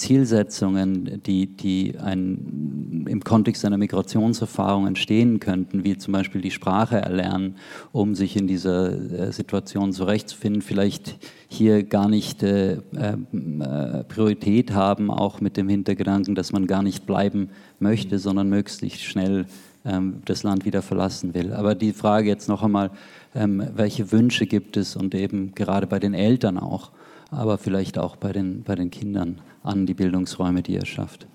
Zielsetzungen, 0.00 1.22
die, 1.26 1.46
die 1.46 1.98
ein, 1.98 3.04
im 3.06 3.22
Kontext 3.22 3.66
einer 3.66 3.76
Migrationserfahrung 3.76 4.86
entstehen 4.86 5.40
könnten, 5.40 5.84
wie 5.84 5.98
zum 5.98 6.12
Beispiel 6.12 6.40
die 6.40 6.50
Sprache 6.50 6.96
erlernen, 6.96 7.56
um 7.92 8.14
sich 8.14 8.34
in 8.34 8.46
dieser 8.46 8.92
äh, 8.92 9.32
Situation 9.32 9.92
zurechtzufinden, 9.92 10.62
vielleicht 10.62 11.18
hier 11.48 11.82
gar 11.82 12.08
nicht 12.08 12.42
äh, 12.42 12.78
äh, 12.96 14.04
Priorität 14.08 14.72
haben, 14.72 15.10
auch 15.10 15.42
mit 15.42 15.58
dem 15.58 15.68
Hintergedanken, 15.68 16.34
dass 16.34 16.52
man 16.52 16.66
gar 16.66 16.82
nicht 16.82 17.04
bleiben 17.04 17.50
möchte, 17.78 18.18
sondern 18.18 18.48
möglichst 18.48 19.02
schnell 19.02 19.44
ähm, 19.84 20.22
das 20.24 20.42
Land 20.42 20.64
wieder 20.64 20.80
verlassen 20.80 21.34
will. 21.34 21.52
Aber 21.52 21.74
die 21.74 21.92
Frage 21.92 22.28
jetzt 22.28 22.48
noch 22.48 22.62
einmal, 22.62 22.90
ähm, 23.34 23.62
welche 23.74 24.10
Wünsche 24.12 24.46
gibt 24.46 24.78
es 24.78 24.96
und 24.96 25.14
eben 25.14 25.54
gerade 25.54 25.86
bei 25.86 25.98
den 25.98 26.14
Eltern 26.14 26.56
auch, 26.56 26.90
aber 27.30 27.58
vielleicht 27.58 27.98
auch 27.98 28.16
bei 28.16 28.32
den, 28.32 28.62
bei 28.62 28.74
den 28.74 28.90
Kindern 28.90 29.42
an 29.62 29.86
die 29.86 29.94
Bildungsräume, 29.94 30.62
die 30.62 30.74
ihr 30.74 30.86
schafft? 30.86 31.26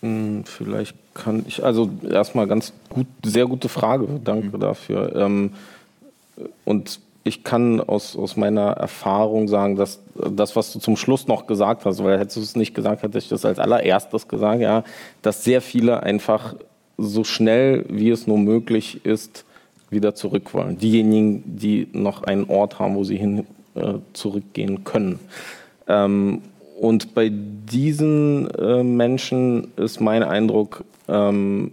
Hm, 0.00 0.44
vielleicht 0.44 0.96
kann 1.14 1.44
ich, 1.48 1.64
also 1.64 1.90
erstmal 2.08 2.46
ganz 2.46 2.72
gut, 2.90 3.06
sehr 3.24 3.46
gute 3.46 3.68
Frage, 3.68 4.06
danke 4.22 4.58
dafür. 4.58 5.16
Ähm, 5.16 5.52
und 6.64 7.00
ich 7.24 7.42
kann 7.42 7.80
aus, 7.80 8.16
aus 8.16 8.36
meiner 8.36 8.72
Erfahrung 8.72 9.48
sagen, 9.48 9.76
dass 9.76 10.00
das, 10.14 10.56
was 10.56 10.72
du 10.72 10.78
zum 10.78 10.96
Schluss 10.96 11.26
noch 11.26 11.46
gesagt 11.46 11.86
hast, 11.86 12.04
weil 12.04 12.18
hättest 12.18 12.36
du 12.36 12.40
es 12.42 12.54
nicht 12.54 12.74
gesagt, 12.74 13.02
hätte 13.02 13.16
ich 13.16 13.28
das 13.28 13.46
als 13.46 13.58
allererstes 13.58 14.28
gesagt, 14.28 14.60
ja, 14.60 14.84
dass 15.22 15.42
sehr 15.42 15.62
viele 15.62 16.02
einfach 16.02 16.54
so 16.98 17.24
schnell, 17.24 17.86
wie 17.88 18.10
es 18.10 18.26
nur 18.26 18.38
möglich 18.38 19.06
ist, 19.06 19.46
wieder 19.88 20.14
zurück 20.14 20.52
wollen. 20.52 20.76
Diejenigen, 20.76 21.42
die 21.46 21.88
noch 21.92 22.24
einen 22.24 22.44
Ort 22.50 22.78
haben, 22.78 22.94
wo 22.94 23.04
sie 23.04 23.16
hin 23.16 23.46
äh, 23.74 23.94
zurückgehen 24.12 24.84
können. 24.84 25.18
Ähm, 25.88 26.42
und 26.80 27.14
bei 27.14 27.30
diesen 27.30 28.50
äh, 28.50 28.82
Menschen 28.82 29.72
ist 29.76 30.00
mein 30.00 30.22
Eindruck, 30.22 30.84
ähm, 31.08 31.72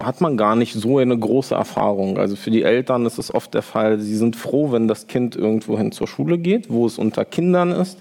hat 0.00 0.20
man 0.20 0.36
gar 0.36 0.56
nicht 0.56 0.74
so 0.74 0.98
eine 0.98 1.16
große 1.16 1.54
Erfahrung. 1.54 2.18
Also 2.18 2.36
für 2.36 2.50
die 2.50 2.62
Eltern 2.62 3.06
ist 3.06 3.18
es 3.18 3.32
oft 3.32 3.54
der 3.54 3.62
Fall, 3.62 4.00
sie 4.00 4.16
sind 4.16 4.36
froh, 4.36 4.72
wenn 4.72 4.88
das 4.88 5.06
Kind 5.06 5.36
irgendwohin 5.36 5.92
zur 5.92 6.08
Schule 6.08 6.38
geht, 6.38 6.70
wo 6.70 6.86
es 6.86 6.98
unter 6.98 7.24
Kindern 7.24 7.70
ist, 7.70 7.98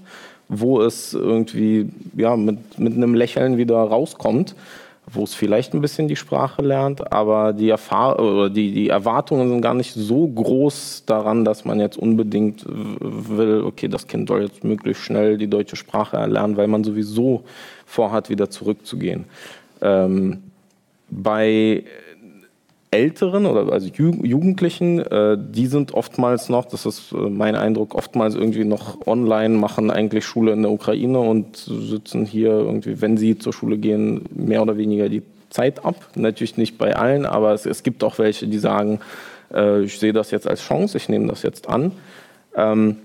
wo 0.48 0.82
es 0.82 1.14
irgendwie 1.14 1.90
ja, 2.16 2.36
mit, 2.36 2.80
mit 2.80 2.94
einem 2.94 3.14
Lächeln 3.14 3.58
wieder 3.58 3.78
rauskommt, 3.78 4.56
wo 5.08 5.24
es 5.24 5.34
vielleicht 5.34 5.74
ein 5.74 5.82
bisschen 5.82 6.08
die 6.08 6.16
Sprache 6.16 6.62
lernt, 6.62 7.12
aber 7.12 7.54
die, 7.54 7.70
Erfahr 7.70 8.20
oder 8.20 8.50
die, 8.50 8.72
die 8.72 8.90
Erwartungen 8.90 9.50
sind 9.50 9.62
gar 9.62 9.74
nicht 9.74 9.94
so 9.94 10.28
groß 10.28 11.04
daran, 11.06 11.46
dass 11.46 11.64
man 11.66 11.80
jetzt 11.80 11.98
unbedingt 11.98 12.66
will, 12.68 13.64
okay, 13.66 13.88
das 13.88 14.08
Kind 14.08 14.30
soll 14.30 14.44
jetzt 14.44 14.64
möglichst 14.64 15.04
schnell 15.04 15.38
die 15.38 15.48
deutsche 15.48 15.76
Sprache 15.76 16.18
erlernen, 16.18 16.58
weil 16.58 16.68
man 16.68 16.84
sowieso 16.84 17.44
vorhat, 17.86 18.30
wieder 18.30 18.50
zurückzugehen. 18.50 19.26
Ähm, 19.82 20.44
bei 21.10 21.84
Älteren 22.92 23.46
oder 23.46 23.72
also 23.72 23.88
Jugendlichen, 23.88 25.00
äh, 25.00 25.38
die 25.38 25.68
sind 25.68 25.94
oftmals 25.94 26.50
noch, 26.50 26.66
das 26.66 26.86
ist 26.86 27.12
äh, 27.12 27.18
mein 27.18 27.56
Eindruck, 27.56 27.94
oftmals 27.96 28.36
irgendwie 28.36 28.64
noch 28.64 29.06
online, 29.06 29.58
machen 29.58 29.92
eigentlich 29.92 30.26
Schule 30.26 30.54
in 30.54 30.62
der 30.62 30.72
Ukraine 30.72 31.20
und 31.20 31.58
sitzen 31.58 32.26
hier 32.26 32.52
irgendwie, 32.52 33.02
wenn 33.02 33.18
sie 33.18 33.38
zur 33.38 33.54
Schule 33.54 33.78
gehen, 33.78 34.22
mehr 34.34 34.62
oder 34.62 34.78
weniger 34.78 35.10
die 35.10 35.24
Zeit 35.50 35.84
ab. 35.84 35.96
Natürlich 36.16 36.58
nicht 36.58 36.78
bei 36.78 36.96
allen, 36.96 37.26
aber 37.26 37.54
es, 37.54 37.66
es 37.66 37.84
gibt 37.84 38.04
auch 38.04 38.18
welche, 38.18 38.48
die 38.48 38.60
sagen, 38.60 39.00
äh, 39.54 39.84
ich 39.84 40.00
sehe 40.00 40.14
das 40.14 40.32
jetzt 40.32 40.48
als 40.48 40.62
Chance, 40.62 40.98
ich 40.98 41.10
nehme 41.10 41.28
das 41.28 41.44
jetzt 41.44 41.68
an. 41.68 41.92
Ähm, 42.56 42.98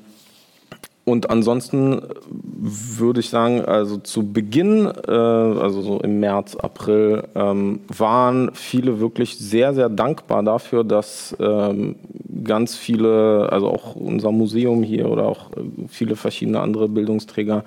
und 1.11 1.29
ansonsten 1.29 2.03
würde 2.33 3.19
ich 3.19 3.31
sagen, 3.31 3.65
also 3.65 3.97
zu 3.97 4.33
Beginn, 4.33 4.87
äh, 4.87 5.11
also 5.11 5.83
so 5.83 5.99
im 6.01 6.21
März, 6.21 6.55
April, 6.55 7.25
ähm, 7.35 7.81
waren 7.89 8.53
viele 8.55 9.01
wirklich 9.01 9.37
sehr, 9.37 9.75
sehr 9.75 9.89
dankbar 9.89 10.45
dafür, 10.45 10.85
dass 10.85 11.37
ähm, 11.41 11.97
ganz 12.45 12.77
viele, 12.77 13.49
also 13.51 13.69
auch 13.69 13.97
unser 13.97 14.31
Museum 14.31 14.85
hier 14.85 15.11
oder 15.11 15.25
auch 15.27 15.51
äh, 15.51 15.89
viele 15.89 16.15
verschiedene 16.15 16.61
andere 16.61 16.89
Bildungsträger 16.89 17.65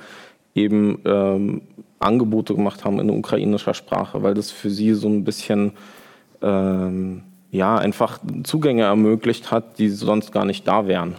eben 0.55 0.99
ähm, 1.03 1.61
Angebote 1.99 2.55
gemacht 2.55 2.85
haben 2.85 2.99
in 3.01 3.09
ukrainischer 3.09 3.73
Sprache, 3.73 4.23
weil 4.23 4.35
das 4.35 4.51
für 4.51 4.69
sie 4.69 4.93
so 4.93 5.09
ein 5.09 5.25
bisschen 5.25 5.73
ähm, 6.41 7.23
ja 7.51 7.75
einfach 7.75 8.19
Zugänge 8.43 8.83
ermöglicht 8.83 9.51
hat, 9.51 9.79
die 9.79 9.89
sonst 9.89 10.31
gar 10.31 10.45
nicht 10.45 10.65
da 10.65 10.87
wären 10.87 11.15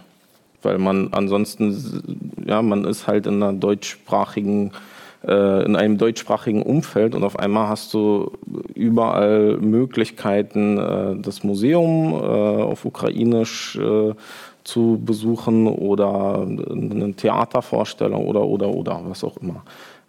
weil 0.65 0.79
man 0.79 1.09
ansonsten, 1.13 2.03
ja, 2.47 2.63
man 2.63 2.85
ist 2.85 3.07
halt 3.07 3.27
in 3.27 3.43
einer 3.43 3.53
deutschsprachigen, 3.53 4.73
äh, 5.27 5.65
in 5.65 5.77
einem 5.77 5.97
deutschsprachigen 5.97 6.63
Umfeld 6.63 7.15
und 7.15 7.25
auf 7.25 7.39
einmal 7.39 7.69
hast 7.69 7.95
du 7.95 8.33
überall 8.75 9.57
Möglichkeiten, 9.59 10.79
äh, 10.79 11.17
das 11.21 11.45
Museum 11.45 12.13
äh, 12.13 12.17
auf 12.17 12.85
Ukrainisch 12.85 13.79
zu 14.65 15.01
besuchen 15.05 15.67
oder 15.67 16.47
eine 16.47 17.13
Theatervorstellung 17.15 18.27
oder, 18.27 18.45
oder, 18.45 18.69
oder, 18.69 19.01
was 19.07 19.23
auch 19.23 19.37
immer. 19.39 19.63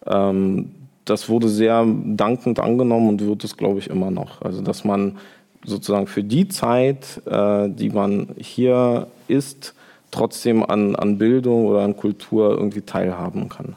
Ähm, 0.06 0.72
das 1.04 1.30
wurde 1.30 1.50
sehr 1.50 1.86
dankend 1.86 2.60
angenommen 2.60 3.10
und 3.10 3.22
wird 3.22 3.44
es, 3.44 3.58
glaube 3.58 3.80
ich, 3.80 3.90
immer 3.90 4.12
noch. 4.12 4.42
Also, 4.42 4.62
dass 4.62 4.84
man 4.84 5.18
sozusagen 5.64 6.08
für 6.08 6.24
die 6.24 6.48
Zeit, 6.48 7.22
die 7.26 7.90
man 7.90 8.30
hier 8.38 9.08
ist, 9.28 9.76
trotzdem 10.12 10.64
an, 10.64 10.96
an 10.96 11.18
Bildung 11.18 11.66
oder 11.66 11.82
an 11.82 11.96
Kultur 11.96 12.52
irgendwie 12.52 12.82
teilhaben 12.82 13.50
kann. 13.50 13.76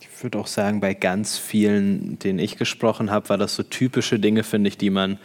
Ich 0.00 0.22
würde 0.22 0.38
auch 0.38 0.46
sagen, 0.46 0.80
bei 0.80 0.94
ganz 0.94 1.36
vielen, 1.36 2.18
denen 2.20 2.38
ich 2.38 2.56
gesprochen 2.56 3.10
habe, 3.10 3.28
war 3.28 3.38
das 3.38 3.56
so 3.56 3.64
typische 3.64 4.20
Dinge, 4.20 4.44
finde 4.44 4.68
ich, 4.68 4.78
die 4.78 4.90
man 4.90 5.18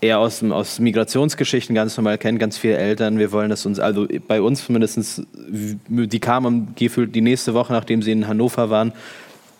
eher 0.00 0.18
aus, 0.18 0.42
aus 0.42 0.78
Migrationsgeschichten 0.78 1.74
ganz 1.74 1.96
normal 1.96 2.18
kennt. 2.18 2.38
Ganz 2.38 2.58
viele 2.58 2.76
Eltern, 2.76 3.18
wir 3.18 3.32
wollen 3.32 3.50
das 3.50 3.64
uns, 3.66 3.78
also 3.78 4.06
bei 4.26 4.40
uns 4.40 4.66
zumindest, 4.66 5.22
die 5.32 6.20
kamen 6.20 6.74
gefühlt 6.74 7.14
die 7.14 7.20
nächste 7.20 7.54
Woche, 7.54 7.72
nachdem 7.72 8.02
sie 8.02 8.12
in 8.12 8.26
Hannover 8.26 8.70
waren, 8.70 8.92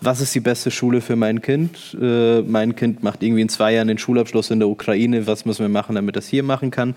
was 0.01 0.21
ist 0.21 0.35
die 0.35 0.41
beste 0.41 0.71
Schule 0.71 1.01
für 1.01 1.17
mein 1.17 1.41
Kind? 1.41 1.97
Äh, 2.01 2.43
mein 2.43 2.77
Kind 2.77 3.03
macht 3.03 3.23
irgendwie 3.23 3.41
in 3.41 3.49
zwei 3.49 3.73
Jahren 3.73 3.89
den 3.89 3.99
Schulabschluss 3.99 4.51
in 4.51 4.59
der 4.59 4.69
Ukraine. 4.69 5.27
Was 5.27 5.47
müssen 5.47 5.63
wir 5.63 5.71
machen, 5.71 5.95
damit 5.95 6.17
das 6.17 6.27
hier 6.27 6.43
machen 6.43 6.71
kann? 6.71 6.95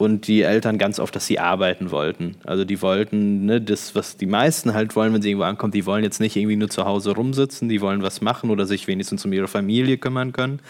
Und 0.00 0.28
die 0.28 0.40
Eltern 0.40 0.78
ganz 0.78 0.98
oft, 0.98 1.14
dass 1.14 1.26
sie 1.26 1.38
arbeiten 1.38 1.90
wollten. 1.90 2.36
Also 2.44 2.64
die 2.64 2.80
wollten, 2.80 3.44
ne, 3.44 3.60
das, 3.60 3.94
was 3.94 4.16
die 4.16 4.24
meisten 4.24 4.72
halt 4.72 4.96
wollen, 4.96 5.12
wenn 5.12 5.20
sie 5.20 5.28
irgendwo 5.28 5.44
ankommen, 5.44 5.72
die 5.72 5.84
wollen 5.84 6.04
jetzt 6.04 6.20
nicht 6.20 6.36
irgendwie 6.36 6.56
nur 6.56 6.70
zu 6.70 6.86
Hause 6.86 7.10
rumsitzen, 7.10 7.68
die 7.68 7.82
wollen 7.82 8.00
was 8.00 8.22
machen 8.22 8.48
oder 8.48 8.64
sich 8.64 8.86
wenigstens 8.86 9.26
um 9.26 9.32
ihre 9.34 9.46
Familie 9.46 9.98
kümmern 9.98 10.32
können. 10.32 10.60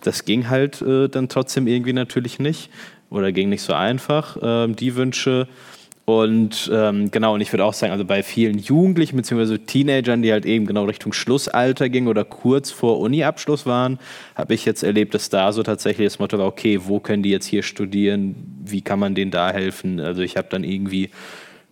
Das 0.00 0.24
ging 0.24 0.48
halt 0.48 0.82
äh, 0.82 1.08
dann 1.08 1.28
trotzdem 1.28 1.68
irgendwie 1.68 1.92
natürlich 1.92 2.40
nicht 2.40 2.70
oder 3.08 3.30
ging 3.30 3.50
nicht 3.50 3.62
so 3.62 3.72
einfach. 3.72 4.36
Ähm, 4.42 4.74
die 4.74 4.96
Wünsche 4.96 5.46
und 6.20 6.70
ähm, 6.72 7.10
genau, 7.10 7.34
und 7.34 7.40
ich 7.40 7.52
würde 7.52 7.64
auch 7.64 7.74
sagen, 7.74 7.92
also 7.92 8.04
bei 8.04 8.22
vielen 8.22 8.58
Jugendlichen 8.58 9.16
bzw. 9.16 9.58
Teenagern, 9.58 10.22
die 10.22 10.32
halt 10.32 10.46
eben 10.46 10.66
genau 10.66 10.84
Richtung 10.84 11.12
Schlussalter 11.12 11.88
gingen 11.88 12.08
oder 12.08 12.24
kurz 12.24 12.70
vor 12.70 13.00
Uni-Abschluss 13.00 13.66
waren, 13.66 13.98
habe 14.34 14.54
ich 14.54 14.64
jetzt 14.64 14.82
erlebt, 14.82 15.14
dass 15.14 15.28
da 15.28 15.52
so 15.52 15.62
tatsächlich 15.62 16.06
das 16.06 16.18
Motto 16.18 16.38
war, 16.38 16.46
okay, 16.46 16.80
wo 16.84 17.00
können 17.00 17.22
die 17.22 17.30
jetzt 17.30 17.46
hier 17.46 17.62
studieren, 17.62 18.34
wie 18.64 18.80
kann 18.80 18.98
man 18.98 19.14
denen 19.14 19.30
da 19.30 19.50
helfen? 19.50 20.00
Also 20.00 20.22
ich 20.22 20.36
habe 20.36 20.48
dann 20.50 20.64
irgendwie 20.64 21.10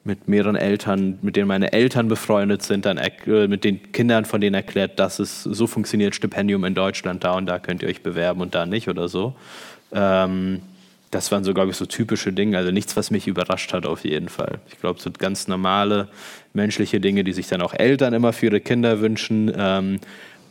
mit 0.02 0.28
mehreren 0.28 0.56
Eltern, 0.56 1.18
mit 1.22 1.36
denen 1.36 1.48
meine 1.48 1.72
Eltern 1.72 2.08
befreundet 2.08 2.62
sind, 2.62 2.86
dann 2.86 2.98
äh, 2.98 3.48
mit 3.48 3.64
den 3.64 3.92
Kindern 3.92 4.24
von 4.24 4.40
denen 4.40 4.54
erklärt, 4.54 4.98
dass 4.98 5.18
es 5.18 5.42
so 5.42 5.66
funktioniert, 5.66 6.14
Stipendium 6.14 6.64
in 6.64 6.74
Deutschland, 6.74 7.22
da 7.24 7.32
und 7.32 7.46
da 7.46 7.58
könnt 7.58 7.82
ihr 7.82 7.88
euch 7.88 8.02
bewerben 8.02 8.40
und 8.40 8.54
da 8.54 8.64
nicht 8.64 8.88
oder 8.88 9.08
so. 9.08 9.34
Ähm, 9.92 10.62
das 11.10 11.32
waren 11.32 11.42
so, 11.42 11.52
glaube 11.54 11.70
ich, 11.70 11.76
so 11.76 11.86
typische 11.86 12.32
Dinge. 12.32 12.56
Also 12.56 12.70
nichts, 12.70 12.96
was 12.96 13.10
mich 13.10 13.26
überrascht 13.26 13.72
hat, 13.72 13.84
auf 13.84 14.04
jeden 14.04 14.28
Fall. 14.28 14.60
Ich 14.70 14.80
glaube, 14.80 15.00
so 15.00 15.10
ganz 15.10 15.48
normale 15.48 16.08
menschliche 16.52 17.00
Dinge, 17.00 17.24
die 17.24 17.32
sich 17.32 17.48
dann 17.48 17.62
auch 17.62 17.74
Eltern 17.74 18.14
immer 18.14 18.32
für 18.32 18.46
ihre 18.46 18.60
Kinder 18.60 19.00
wünschen. 19.00 19.52
Ähm, 19.56 20.00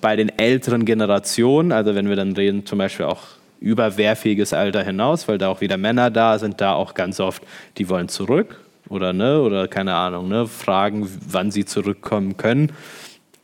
bei 0.01 0.15
den 0.15 0.29
älteren 0.37 0.85
Generationen, 0.85 1.71
also 1.71 1.95
wenn 1.95 2.09
wir 2.09 2.15
dann 2.15 2.33
reden, 2.33 2.65
zum 2.65 2.77
Beispiel 2.77 3.05
auch 3.05 3.23
über 3.59 3.97
wehrfähiges 3.97 4.53
Alter 4.53 4.83
hinaus, 4.83 5.27
weil 5.27 5.37
da 5.37 5.49
auch 5.49 5.61
wieder 5.61 5.77
Männer 5.77 6.09
da 6.09 6.39
sind, 6.39 6.61
da 6.61 6.73
auch 6.73 6.93
ganz 6.93 7.19
oft, 7.19 7.43
die 7.77 7.89
wollen 7.89 8.07
zurück 8.07 8.61
oder 8.87 9.13
ne, 9.13 9.41
oder 9.41 9.67
keine 9.67 9.95
Ahnung, 9.95 10.29
ne, 10.29 10.47
fragen, 10.47 11.09
wann 11.27 11.51
sie 11.51 11.65
zurückkommen 11.65 12.37
können. 12.37 12.71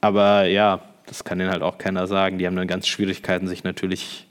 Aber 0.01 0.45
ja, 0.45 0.81
das 1.05 1.23
kann 1.23 1.39
ihnen 1.39 1.51
halt 1.51 1.61
auch 1.61 1.77
keiner 1.77 2.07
sagen. 2.07 2.37
Die 2.37 2.47
haben 2.47 2.55
dann 2.55 2.67
ganz 2.67 2.87
Schwierigkeiten, 2.87 3.47
sich 3.47 3.63
natürlich 3.63 4.27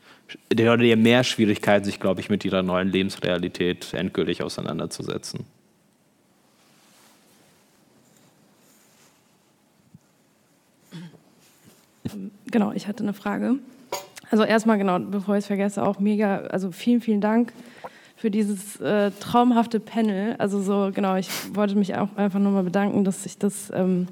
der 0.53 0.71
hat 0.71 0.81
ja 0.81 0.97
mehr 0.97 1.25
Schwierigkeiten, 1.25 1.85
sich, 1.85 2.01
glaube 2.01 2.21
ich, 2.21 2.31
mit 2.31 2.45
ihrer 2.45 2.63
neuen 2.63 2.89
Lebensrealität 2.89 3.93
endgültig 3.95 4.43
auseinanderzusetzen. 4.43 5.47
genau, 12.55 12.73
ich 12.73 12.87
hatte 12.87 13.03
eine 13.03 13.13
Frage. 13.15 13.57
Also 14.31 14.45
erstmal 14.45 14.79
genau, 14.79 14.99
bevor 15.01 15.35
ich 15.35 15.41
es 15.41 15.47
vergesse, 15.47 15.83
auch 15.83 15.99
mega, 15.99 16.39
also 16.39 16.71
vielen, 16.71 17.01
vielen 17.01 17.21
Dank 17.21 17.53
für 18.17 18.31
dieses 18.31 18.81
äh, 18.81 19.11
traumhafte 19.21 19.81
Panel. 19.81 20.37
Also 20.39 20.63
so, 20.63 20.91
genau, 20.95 21.17
ich 21.17 21.29
wollte 21.53 21.75
mich 21.75 21.95
auch 21.97 22.17
einfach 22.17 22.39
nur 22.39 22.53
mal 22.53 22.63
bedanken, 22.63 23.05
dass 23.05 23.27
ich 23.27 23.39
das 23.39 23.73
ähm, 23.75 24.07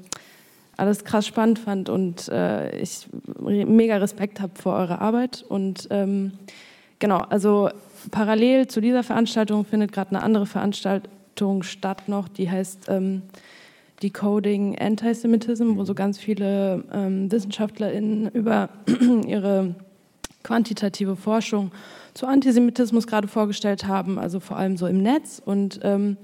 alles 0.77 1.03
krass 1.03 1.27
spannend 1.27 1.59
fand 1.59 1.89
und 1.89 2.29
äh, 2.29 2.75
ich 2.77 3.07
mega 3.39 3.97
Respekt 3.97 4.41
habe 4.41 4.53
vor 4.59 4.75
eurer 4.75 5.01
Arbeit. 5.01 5.45
Und 5.47 5.87
ähm, 5.91 6.33
genau, 6.99 7.17
also 7.17 7.69
parallel 8.11 8.67
zu 8.67 8.81
dieser 8.81 9.03
Veranstaltung 9.03 9.65
findet 9.65 9.91
gerade 9.91 10.11
eine 10.11 10.23
andere 10.23 10.45
Veranstaltung 10.45 11.63
statt 11.63 12.07
noch, 12.07 12.27
die 12.27 12.49
heißt 12.49 12.87
ähm, 12.89 13.21
Decoding 14.01 14.77
Antisemitism, 14.79 15.77
wo 15.77 15.85
so 15.85 15.93
ganz 15.93 16.17
viele 16.17 16.83
ähm, 16.91 17.31
WissenschaftlerInnen 17.31 18.29
über 18.31 18.69
ihre 19.27 19.75
quantitative 20.43 21.15
Forschung 21.15 21.71
zu 22.13 22.27
Antisemitismus 22.27 23.07
gerade 23.07 23.27
vorgestellt 23.27 23.87
haben, 23.87 24.19
also 24.19 24.39
vor 24.39 24.57
allem 24.57 24.77
so 24.77 24.87
im 24.87 25.01
Netz. 25.01 25.41
Und 25.43 25.79
ähm, 25.83 26.17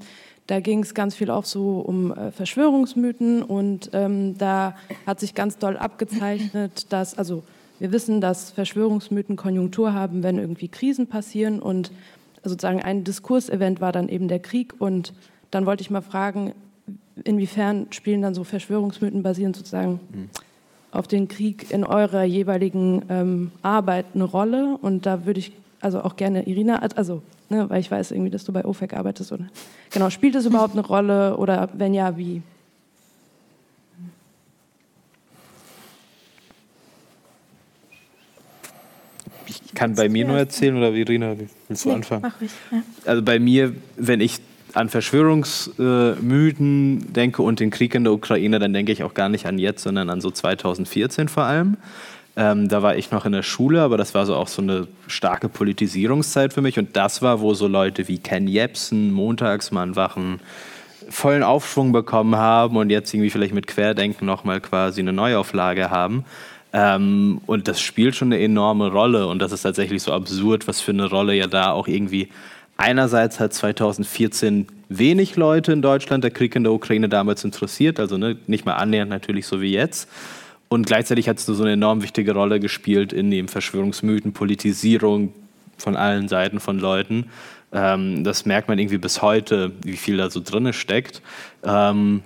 da 0.50 0.60
ging 0.60 0.82
es 0.82 0.96
ganz 0.96 1.14
viel 1.14 1.30
auch 1.30 1.46
so 1.46 1.80
um 1.80 2.12
äh, 2.12 2.32
Verschwörungsmythen 2.32 3.44
und 3.44 3.92
ähm, 3.94 4.36
da 4.40 4.76
hat 5.06 5.20
sich 5.20 5.36
ganz 5.36 5.60
doll 5.60 5.78
abgezeichnet, 5.78 6.88
dass, 6.90 7.16
also 7.16 7.44
wir 7.78 7.92
wissen, 7.92 8.20
dass 8.20 8.50
Verschwörungsmythen 8.50 9.36
Konjunktur 9.36 9.94
haben, 9.94 10.24
wenn 10.24 10.40
irgendwie 10.40 10.68
Krisen 10.68 11.06
passieren 11.06 11.60
und 11.60 11.92
sozusagen 12.44 12.82
ein 12.82 13.04
Diskursevent 13.04 13.80
war 13.80 13.92
dann 13.92 14.10
eben 14.10 14.28
der 14.28 14.40
Krieg 14.40 14.74
und 14.80 15.14
dann 15.52 15.68
wollte 15.68 15.82
ich 15.82 15.92
mal 15.92 16.02
fragen, 16.02 16.54
inwiefern 17.24 17.86
spielen 17.92 18.24
dann 18.24 18.34
so 18.34 18.44
Verschwörungsmythen 18.44 19.22
basierend 19.22 19.56
sozusagen 19.56 20.00
mhm. 20.12 20.30
auf 20.92 21.08
den 21.08 21.28
Krieg 21.28 21.70
in 21.70 21.84
eurer 21.84 22.24
jeweiligen 22.24 23.04
ähm, 23.10 23.52
Arbeit 23.62 24.08
eine 24.16 24.24
Rolle 24.24 24.80
und 24.82 25.06
da 25.06 25.28
würde 25.28 25.42
ich 25.42 25.52
also 25.80 26.02
auch 26.02 26.16
gerne 26.16 26.48
Irina, 26.48 26.80
also, 26.96 27.22
ne, 27.50 27.70
weil 27.70 27.80
ich 27.80 27.92
weiß 27.92 28.12
irgendwie, 28.12 28.32
dass 28.32 28.46
du 28.46 28.54
bei 28.54 28.66
OFEC 28.66 28.94
arbeitest. 28.94 29.32
Oder, 29.32 29.48
genau, 29.92 30.10
spielt 30.10 30.34
es 30.36 30.46
überhaupt 30.46 30.74
eine 30.74 30.86
Rolle 30.86 31.38
oder 31.38 31.70
wenn 31.74 31.94
ja, 31.94 32.18
wie? 32.18 32.42
Ich 39.48 39.74
kann 39.74 39.96
bei 39.96 40.10
mir 40.10 40.26
nur 40.26 40.38
erzählen 40.38 40.76
oder 40.78 40.92
Irina, 40.92 41.36
willst 41.68 41.86
du 41.86 41.90
nee, 41.90 41.96
anfangen? 41.96 42.22
Mach 42.22 42.40
ich, 42.42 42.52
ja. 42.72 42.84
Also 43.06 43.24
bei 43.24 43.40
mir, 43.40 43.74
wenn 43.96 44.22
ich 44.22 44.40
an 44.74 44.90
Verschwörungsmythen 44.90 47.14
denke 47.14 47.42
und 47.42 47.60
den 47.60 47.72
Krieg 47.72 47.96
in 47.96 48.04
der 48.04 48.14
Ukraine, 48.14 48.60
dann 48.60 48.72
denke 48.74 48.92
ich 48.92 49.02
auch 49.04 49.16
gar 49.16 49.30
nicht 49.30 49.46
an 49.46 49.58
jetzt, 49.58 49.84
sondern 49.84 50.10
an 50.10 50.20
so 50.22 50.32
2014 50.32 51.30
vor 51.30 51.44
allem. 51.44 51.78
Ähm, 52.40 52.70
da 52.70 52.82
war 52.82 52.96
ich 52.96 53.12
noch 53.12 53.26
in 53.26 53.34
der 53.34 53.44
Schule, 53.44 53.82
aber 53.82 53.98
das 53.98 54.14
war 54.14 54.26
so 54.26 54.34
auch 54.34 54.48
so 54.48 54.62
eine 54.62 54.88
starke 55.08 55.50
Politisierungszeit 55.50 56.54
für 56.54 56.62
mich. 56.62 56.80
Und 56.80 56.96
das 56.96 57.22
war, 57.22 57.42
wo 57.42 57.54
so 57.54 57.68
Leute 57.68 58.08
wie 58.08 58.18
Ken 58.18 58.48
Jebsen, 58.48 59.12
Montagsmannwachen, 59.12 60.40
vollen 61.10 61.44
Aufschwung 61.44 61.92
bekommen 61.92 62.38
haben 62.38 62.78
und 62.78 62.92
jetzt 62.92 63.14
irgendwie 63.14 63.30
vielleicht 63.30 63.54
mit 63.54 63.68
Querdenken 63.68 64.26
nochmal 64.26 64.62
quasi 64.62 65.02
eine 65.02 65.12
Neuauflage 65.12 65.90
haben. 65.90 66.24
Ähm, 66.72 67.42
und 67.46 67.68
das 67.68 67.82
spielt 67.82 68.16
schon 68.16 68.30
eine 68.30 68.42
enorme 68.42 68.90
Rolle 68.90 69.28
und 69.28 69.40
das 69.40 69.52
ist 69.52 69.64
tatsächlich 69.64 70.02
so 70.02 70.14
absurd, 70.14 70.66
was 70.66 70.80
für 70.80 70.92
eine 70.92 71.10
Rolle 71.10 71.34
ja 71.34 71.48
da 71.48 71.72
auch 71.72 71.90
irgendwie 71.90 72.30
einerseits 72.78 73.42
hat 73.42 73.54
2014 73.54 74.66
wenig 74.88 75.36
Leute 75.36 75.74
in 75.74 75.82
Deutschland 75.82 76.24
der 76.24 76.32
Krieg 76.32 76.56
in 76.56 76.64
der 76.64 76.72
Ukraine 76.72 77.10
damals 77.10 77.44
interessiert, 77.44 78.00
also 78.00 78.18
ne, 78.18 78.38
nicht 78.48 78.66
mal 78.66 78.76
annähernd 78.76 79.10
natürlich 79.10 79.46
so 79.46 79.60
wie 79.60 79.74
jetzt. 79.74 80.08
Und 80.70 80.86
gleichzeitig 80.86 81.28
hat 81.28 81.40
es 81.40 81.46
so 81.46 81.62
eine 81.62 81.74
enorm 81.74 82.04
wichtige 82.04 82.34
Rolle 82.34 82.60
gespielt 82.60 83.12
in 83.12 83.32
dem 83.32 83.48
Verschwörungsmythen, 83.48 84.34
Politisierung 84.34 85.34
von 85.78 85.96
allen 85.96 86.28
Seiten 86.28 86.60
von 86.60 86.80
Leuten. 86.80 87.26
Ähm, 87.72 88.24
das 88.24 88.46
merkt 88.46 88.68
man 88.68 88.78
irgendwie 88.78 89.00
bis 89.00 89.22
heute, 89.22 89.72
wie 89.84 89.98
viel 89.98 90.18
da 90.18 90.30
so 90.30 90.42
drin 90.44 90.72
steckt. 90.74 91.22
Ähm, 91.64 92.22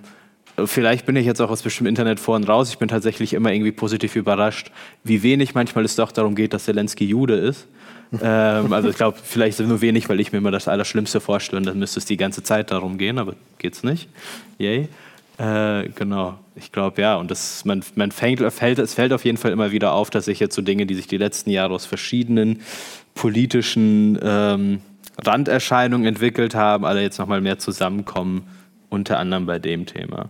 vielleicht 0.64 1.06
bin 1.06 1.16
ich 1.16 1.26
jetzt 1.26 1.40
auch 1.40 1.50
aus 1.50 1.62
bestimmten 1.62 1.88
Internetforen 1.88 2.44
raus. 2.44 2.68
Ich 2.70 2.78
bin 2.78 2.88
tatsächlich 2.88 3.32
immer 3.32 3.50
irgendwie 3.50 3.72
positiv 3.72 4.14
überrascht, 4.14 4.70
wie 5.04 5.22
wenig 5.22 5.54
manchmal 5.54 5.84
es 5.84 5.96
doch 5.96 6.12
darum 6.12 6.34
geht, 6.34 6.52
dass 6.52 6.64
Zelensky 6.64 7.06
Jude 7.06 7.34
ist. 7.34 7.66
ähm, 8.22 8.72
also 8.72 8.90
ich 8.90 8.96
glaube, 8.96 9.18
vielleicht 9.22 9.58
nur 9.60 9.80
wenig, 9.80 10.08
weil 10.08 10.20
ich 10.20 10.32
mir 10.32 10.38
immer 10.38 10.50
das 10.50 10.68
Allerschlimmste 10.68 11.20
vorstelle 11.20 11.58
und 11.58 11.66
dann 11.66 11.78
müsste 11.78 11.98
es 11.98 12.04
die 12.04 12.18
ganze 12.18 12.42
Zeit 12.42 12.70
darum 12.70 12.98
gehen, 12.98 13.18
aber 13.18 13.34
geht's 13.58 13.82
nicht. 13.82 14.08
Yay. 14.58 14.88
Äh, 15.38 15.88
genau, 15.88 16.38
ich 16.54 16.70
glaube 16.70 17.02
ja. 17.02 17.16
Und 17.16 17.30
das, 17.30 17.64
man, 17.64 17.82
man 17.96 18.12
fängt, 18.12 18.40
fällt, 18.52 18.78
es 18.78 18.94
fällt 18.94 19.12
auf 19.12 19.24
jeden 19.24 19.36
Fall 19.36 19.52
immer 19.52 19.72
wieder 19.72 19.92
auf, 19.92 20.10
dass 20.10 20.26
sich 20.26 20.38
jetzt 20.38 20.54
so 20.54 20.62
Dinge, 20.62 20.86
die 20.86 20.94
sich 20.94 21.06
die 21.06 21.16
letzten 21.16 21.50
Jahre 21.50 21.74
aus 21.74 21.86
verschiedenen 21.86 22.60
politischen 23.14 24.18
ähm, 24.22 24.80
Randerscheinungen 25.24 26.06
entwickelt 26.06 26.54
haben, 26.54 26.84
alle 26.84 27.02
jetzt 27.02 27.18
nochmal 27.18 27.40
mehr 27.40 27.58
zusammenkommen, 27.58 28.48
unter 28.90 29.18
anderem 29.18 29.46
bei 29.46 29.58
dem 29.58 29.86
Thema. 29.86 30.28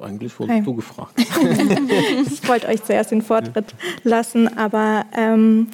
Eigentlich 0.00 0.38
wurdest 0.38 0.58
hey. 0.58 0.64
du 0.64 0.74
gefragt. 0.76 1.12
ich 1.18 2.48
wollte 2.48 2.68
euch 2.68 2.84
zuerst 2.84 3.10
den 3.10 3.22
Vortritt 3.22 3.74
lassen, 4.04 4.56
aber 4.56 5.04
ähm, 5.16 5.68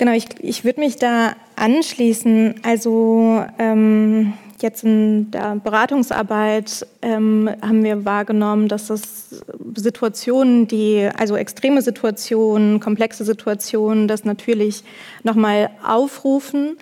Genau, 0.00 0.12
ich, 0.12 0.28
ich 0.40 0.64
würde 0.64 0.80
mich 0.80 0.96
da 0.96 1.36
anschließen. 1.60 2.56
Also 2.62 3.44
ähm, 3.58 4.32
jetzt 4.60 4.84
in 4.84 5.30
der 5.30 5.56
Beratungsarbeit 5.56 6.86
ähm, 7.02 7.48
haben 7.62 7.84
wir 7.84 8.04
wahrgenommen, 8.04 8.68
dass 8.68 8.90
es 8.90 9.42
Situationen, 9.76 10.66
die, 10.66 11.08
also 11.16 11.36
extreme 11.36 11.82
Situationen, 11.82 12.80
komplexe 12.80 13.24
Situationen, 13.24 14.08
das 14.08 14.24
natürlich 14.24 14.82
nochmal 15.22 15.70
aufrufen. 15.86 16.76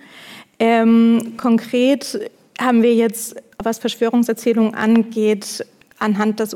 Ähm, 0.59 1.33
konkret 1.37 2.29
haben 2.59 2.83
wir 2.83 2.93
jetzt, 2.93 3.35
was 3.57 3.79
Verschwörungserzählungen 3.79 4.73
angeht, 4.73 5.65
anhand 5.99 6.39
des 6.39 6.53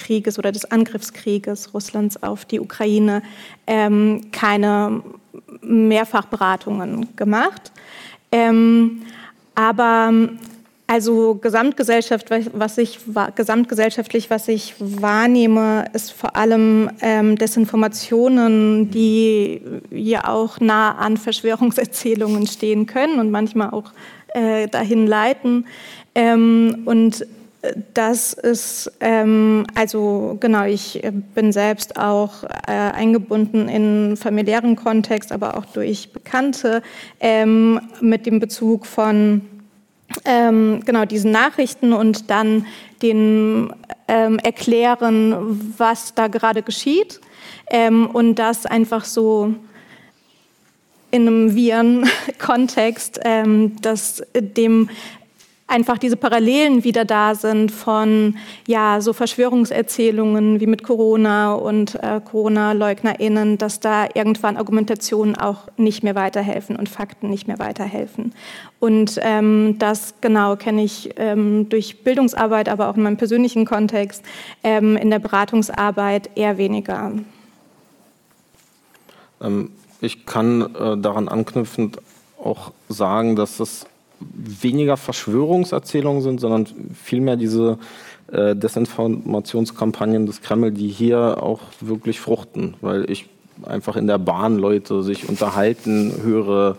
Ukraine-Krieges 0.00 0.38
oder 0.38 0.52
des 0.52 0.64
Angriffskrieges 0.70 1.74
Russlands 1.74 2.22
auf 2.22 2.44
die 2.44 2.60
Ukraine 2.60 3.22
ähm, 3.66 4.30
keine 4.32 5.02
Mehrfachberatungen 5.62 7.16
gemacht. 7.16 7.72
Ähm, 8.32 9.02
aber 9.54 10.12
also 10.86 11.36
Gesamtgesellschaft, 11.36 12.30
was 12.52 12.78
ich, 12.78 12.98
gesamtgesellschaftlich, 13.36 14.28
was 14.28 14.48
ich 14.48 14.74
wahrnehme, 14.78 15.84
ist 15.92 16.12
vor 16.12 16.34
allem 16.34 16.90
ähm, 17.00 17.36
Desinformationen, 17.36 18.90
die 18.90 19.60
ja 19.90 20.26
auch 20.26 20.58
nah 20.58 20.96
an 20.96 21.16
Verschwörungserzählungen 21.16 22.46
stehen 22.48 22.86
können 22.86 23.20
und 23.20 23.30
manchmal 23.30 23.70
auch 23.70 23.92
äh, 24.34 24.66
dahin 24.66 25.06
leiten. 25.06 25.66
Ähm, 26.16 26.82
und 26.86 27.24
das 27.94 28.32
ist, 28.32 28.90
ähm, 29.00 29.66
also 29.74 30.36
genau, 30.40 30.64
ich 30.64 31.02
bin 31.34 31.52
selbst 31.52 31.98
auch 31.98 32.44
äh, 32.44 32.72
eingebunden 32.72 33.68
in 33.68 34.16
familiären 34.16 34.76
Kontext, 34.76 35.30
aber 35.30 35.56
auch 35.56 35.66
durch 35.66 36.12
Bekannte 36.12 36.82
ähm, 37.20 37.80
mit 38.00 38.24
dem 38.24 38.40
Bezug 38.40 38.86
von 38.86 39.42
ähm, 40.24 40.82
genau 40.84 41.04
diesen 41.04 41.30
Nachrichten 41.32 41.92
und 41.92 42.30
dann 42.30 42.66
den 43.02 43.72
ähm, 44.08 44.38
erklären, 44.38 45.74
was 45.76 46.14
da 46.14 46.28
gerade 46.28 46.62
geschieht 46.62 47.20
ähm, 47.70 48.06
und 48.06 48.36
das 48.36 48.66
einfach 48.66 49.04
so 49.04 49.54
in 51.10 51.26
einem 51.26 51.54
Viren-Kontext, 51.54 53.20
ähm, 53.24 53.76
das 53.82 54.22
dem 54.34 54.88
einfach 55.70 55.98
diese 55.98 56.16
Parallelen 56.16 56.84
wieder 56.84 57.04
da 57.04 57.34
sind 57.34 57.70
von 57.70 58.36
ja 58.66 59.00
so 59.00 59.12
Verschwörungserzählungen 59.12 60.60
wie 60.60 60.66
mit 60.66 60.82
Corona 60.82 61.54
und 61.54 61.94
äh, 62.02 62.20
Corona-LeugnerInnen, 62.22 63.56
dass 63.58 63.80
da 63.80 64.08
irgendwann 64.14 64.56
Argumentationen 64.56 65.36
auch 65.36 65.68
nicht 65.76 66.02
mehr 66.02 66.14
weiterhelfen 66.14 66.76
und 66.76 66.88
Fakten 66.88 67.30
nicht 67.30 67.46
mehr 67.48 67.58
weiterhelfen. 67.58 68.34
Und 68.80 69.18
ähm, 69.22 69.76
das 69.78 70.14
genau 70.20 70.56
kenne 70.56 70.82
ich 70.82 71.10
ähm, 71.16 71.68
durch 71.68 72.02
Bildungsarbeit, 72.02 72.68
aber 72.68 72.88
auch 72.88 72.96
in 72.96 73.02
meinem 73.02 73.16
persönlichen 73.16 73.64
Kontext 73.64 74.24
ähm, 74.64 74.96
in 74.96 75.10
der 75.10 75.18
Beratungsarbeit 75.18 76.30
eher 76.34 76.58
weniger. 76.58 77.12
Ähm, 79.40 79.70
ich 80.00 80.26
kann 80.26 80.74
äh, 80.74 80.96
daran 80.96 81.28
anknüpfend 81.28 81.98
auch 82.42 82.72
sagen, 82.88 83.36
dass 83.36 83.60
es 83.60 83.86
weniger 84.20 84.96
Verschwörungserzählungen 84.96 86.22
sind, 86.22 86.40
sondern 86.40 86.66
vielmehr 86.94 87.36
diese 87.36 87.78
äh, 88.32 88.54
Desinformationskampagnen 88.54 90.26
des 90.26 90.40
Kreml, 90.40 90.72
die 90.72 90.88
hier 90.88 91.42
auch 91.42 91.60
wirklich 91.80 92.20
fruchten, 92.20 92.74
weil 92.80 93.10
ich 93.10 93.26
einfach 93.64 93.96
in 93.96 94.06
der 94.06 94.18
Bahn 94.18 94.56
Leute 94.56 95.02
sich 95.02 95.28
unterhalten 95.28 96.12
höre, 96.22 96.76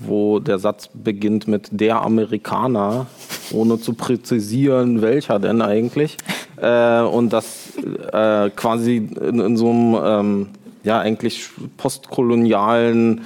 wo 0.00 0.38
der 0.38 0.58
Satz 0.58 0.88
beginnt 0.92 1.48
mit 1.48 1.68
der 1.72 2.02
Amerikaner 2.02 3.06
ohne 3.52 3.80
zu 3.80 3.94
präzisieren, 3.94 5.02
welcher 5.02 5.38
denn 5.38 5.62
eigentlich. 5.62 6.16
Äh, 6.60 7.02
und 7.02 7.32
das 7.32 7.76
äh, 8.12 8.50
quasi 8.50 8.96
in, 8.96 9.38
in, 9.38 9.56
so 9.56 9.70
einem 9.70 9.96
ähm, 10.04 10.48
ja 10.82 10.98
eigentlich 10.98 11.50
postkolonialen 11.76 13.20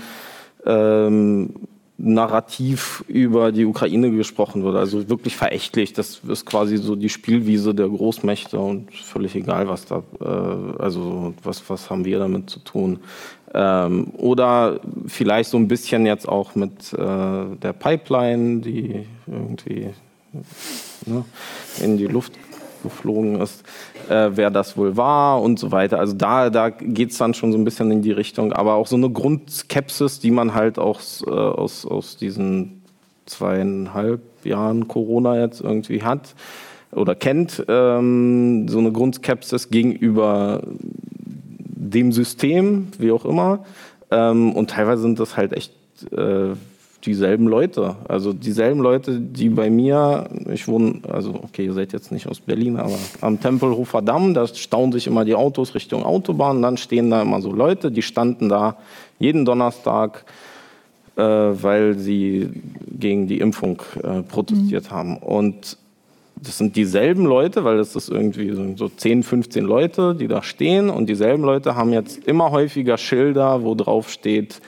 ähm, 0.67 1.55
Narrativ 2.05 3.05
über 3.07 3.53
die 3.53 3.65
Ukraine 3.65 4.11
gesprochen 4.11 4.65
wird. 4.65 4.75
Also 4.77 5.09
wirklich 5.09 5.37
verächtlich. 5.37 5.93
Das 5.93 6.21
ist 6.29 6.45
quasi 6.45 6.77
so 6.77 6.97
die 6.97 7.09
Spielwiese 7.09 7.75
der 7.75 7.89
Großmächte 7.89 8.59
und 8.59 8.93
völlig 8.93 9.37
egal, 9.37 9.69
was 9.69 9.87
da, 9.87 10.03
äh, 10.21 10.83
also 10.83 11.33
was, 11.45 11.63
was 11.71 11.91
haben 11.91 12.05
wir 12.05 12.19
damit 12.19 12.51
zu 12.51 12.59
tun. 12.59 12.99
Ähm, 13.55 14.09
oder 14.17 14.81
vielleicht 15.07 15.51
so 15.51 15.57
ein 15.59 15.69
bisschen 15.69 16.05
jetzt 16.05 16.29
auch 16.29 16.57
mit 16.57 16.93
äh, 16.93 16.97
der 16.99 17.73
Pipeline, 17.73 18.61
die 18.61 19.07
irgendwie 19.29 19.91
ne, 21.07 21.25
in 21.81 21.99
die 21.99 22.07
Luft 22.07 22.33
geflogen 22.83 23.41
ist, 23.41 23.65
äh, 24.09 24.31
wer 24.33 24.51
das 24.51 24.77
wohl 24.77 24.97
war 24.97 25.41
und 25.43 25.59
so 25.59 25.73
weiter. 25.73 25.99
Also 25.99 26.15
da, 26.15 26.51
da 26.51 26.71
geht 26.71 27.11
es 27.11 27.19
dann 27.19 27.35
schon 27.35 27.53
so 27.53 27.59
ein 27.59 27.65
bisschen 27.65 27.91
in 27.91 28.03
die 28.03 28.13
Richtung, 28.13 28.53
aber 28.53 28.75
auch 28.75 28.87
so 28.87 28.97
eine 28.97 29.11
Grundskepsis, 29.11 30.21
die 30.21 30.31
man 30.31 30.55
halt 30.55 30.79
auch 30.79 31.01
äh, 31.27 31.31
aus, 31.31 31.87
aus 31.87 32.17
diesen 32.17 32.83
zweieinhalb 33.27 34.21
Jahren 34.45 34.89
Corona 34.89 35.41
jetzt 35.41 35.61
irgendwie 35.61 36.03
hat 36.03 36.35
oder 36.91 37.15
kennt, 37.15 37.65
ähm, 37.69 38.69
so 38.69 38.79
eine 38.79 38.93
Grundskepsis 38.93 39.71
gegenüber 39.71 40.63
dem 41.83 42.13
System, 42.13 42.89
wie 42.99 43.13
auch 43.13 43.25
immer. 43.25 43.65
Ähm, 44.11 44.53
und 44.53 44.71
teilweise 44.71 45.03
sind 45.03 45.19
das 45.19 45.37
halt 45.37 45.53
echt 45.53 45.73
äh, 46.13 46.55
dieselben 47.05 47.49
Leute. 47.49 47.97
Also 48.09 48.33
dieselben 48.33 48.81
Leute, 48.81 49.19
die 49.19 49.49
bei 49.49 49.71
mir, 49.71 50.29
ich 50.53 50.69
wohne, 50.69 51.01
also 51.11 51.35
okay, 51.43 51.65
ihr 51.65 51.73
seid 51.73 51.93
jetzt 51.93 52.13
nicht 52.13 52.29
aus 52.29 52.41
Berlin, 52.41 52.77
aber 52.77 52.97
am 53.21 53.41
Tempelhofer 53.41 54.03
Damm, 54.03 54.35
da 54.35 54.47
stauen 54.47 54.93
sich 54.93 55.07
immer 55.07 55.25
die 55.25 55.35
Autos 55.35 55.75
Richtung 55.75 56.05
Autobahn. 56.05 56.63
Dann 56.63 56.77
stehen 56.77 57.11
da 57.11 57.23
immer 57.23 57.41
so 57.41 57.53
Leute, 57.53 57.91
die 57.91 58.03
standen 58.03 58.49
da 58.49 58.77
jeden 59.19 59.45
Donnerstag, 59.45 60.25
äh, 61.17 61.23
weil 61.23 61.99
sie 61.99 62.51
gegen 62.99 63.27
die 63.27 63.39
Impfung 63.39 63.83
äh, 64.03 64.23
protestiert 64.23 64.85
mhm. 64.85 64.95
haben. 64.95 65.17
Und 65.17 65.77
das 66.37 66.59
sind 66.59 66.75
dieselben 66.77 67.25
Leute, 67.25 67.65
weil 67.65 67.77
das 67.77 67.95
ist 67.95 68.09
irgendwie 68.09 68.53
so 68.77 68.89
10, 68.89 69.23
15 69.23 69.65
Leute, 69.65 70.15
die 70.15 70.29
da 70.29 70.43
stehen. 70.43 70.91
Und 70.91 71.09
dieselben 71.09 71.45
Leute 71.45 71.77
haben 71.77 71.93
jetzt 71.93 72.27
immer 72.27 72.51
häufiger 72.51 72.99
Schilder, 72.99 73.63
wo 73.63 73.75
drauf 73.75 74.11
steht, 74.11 74.61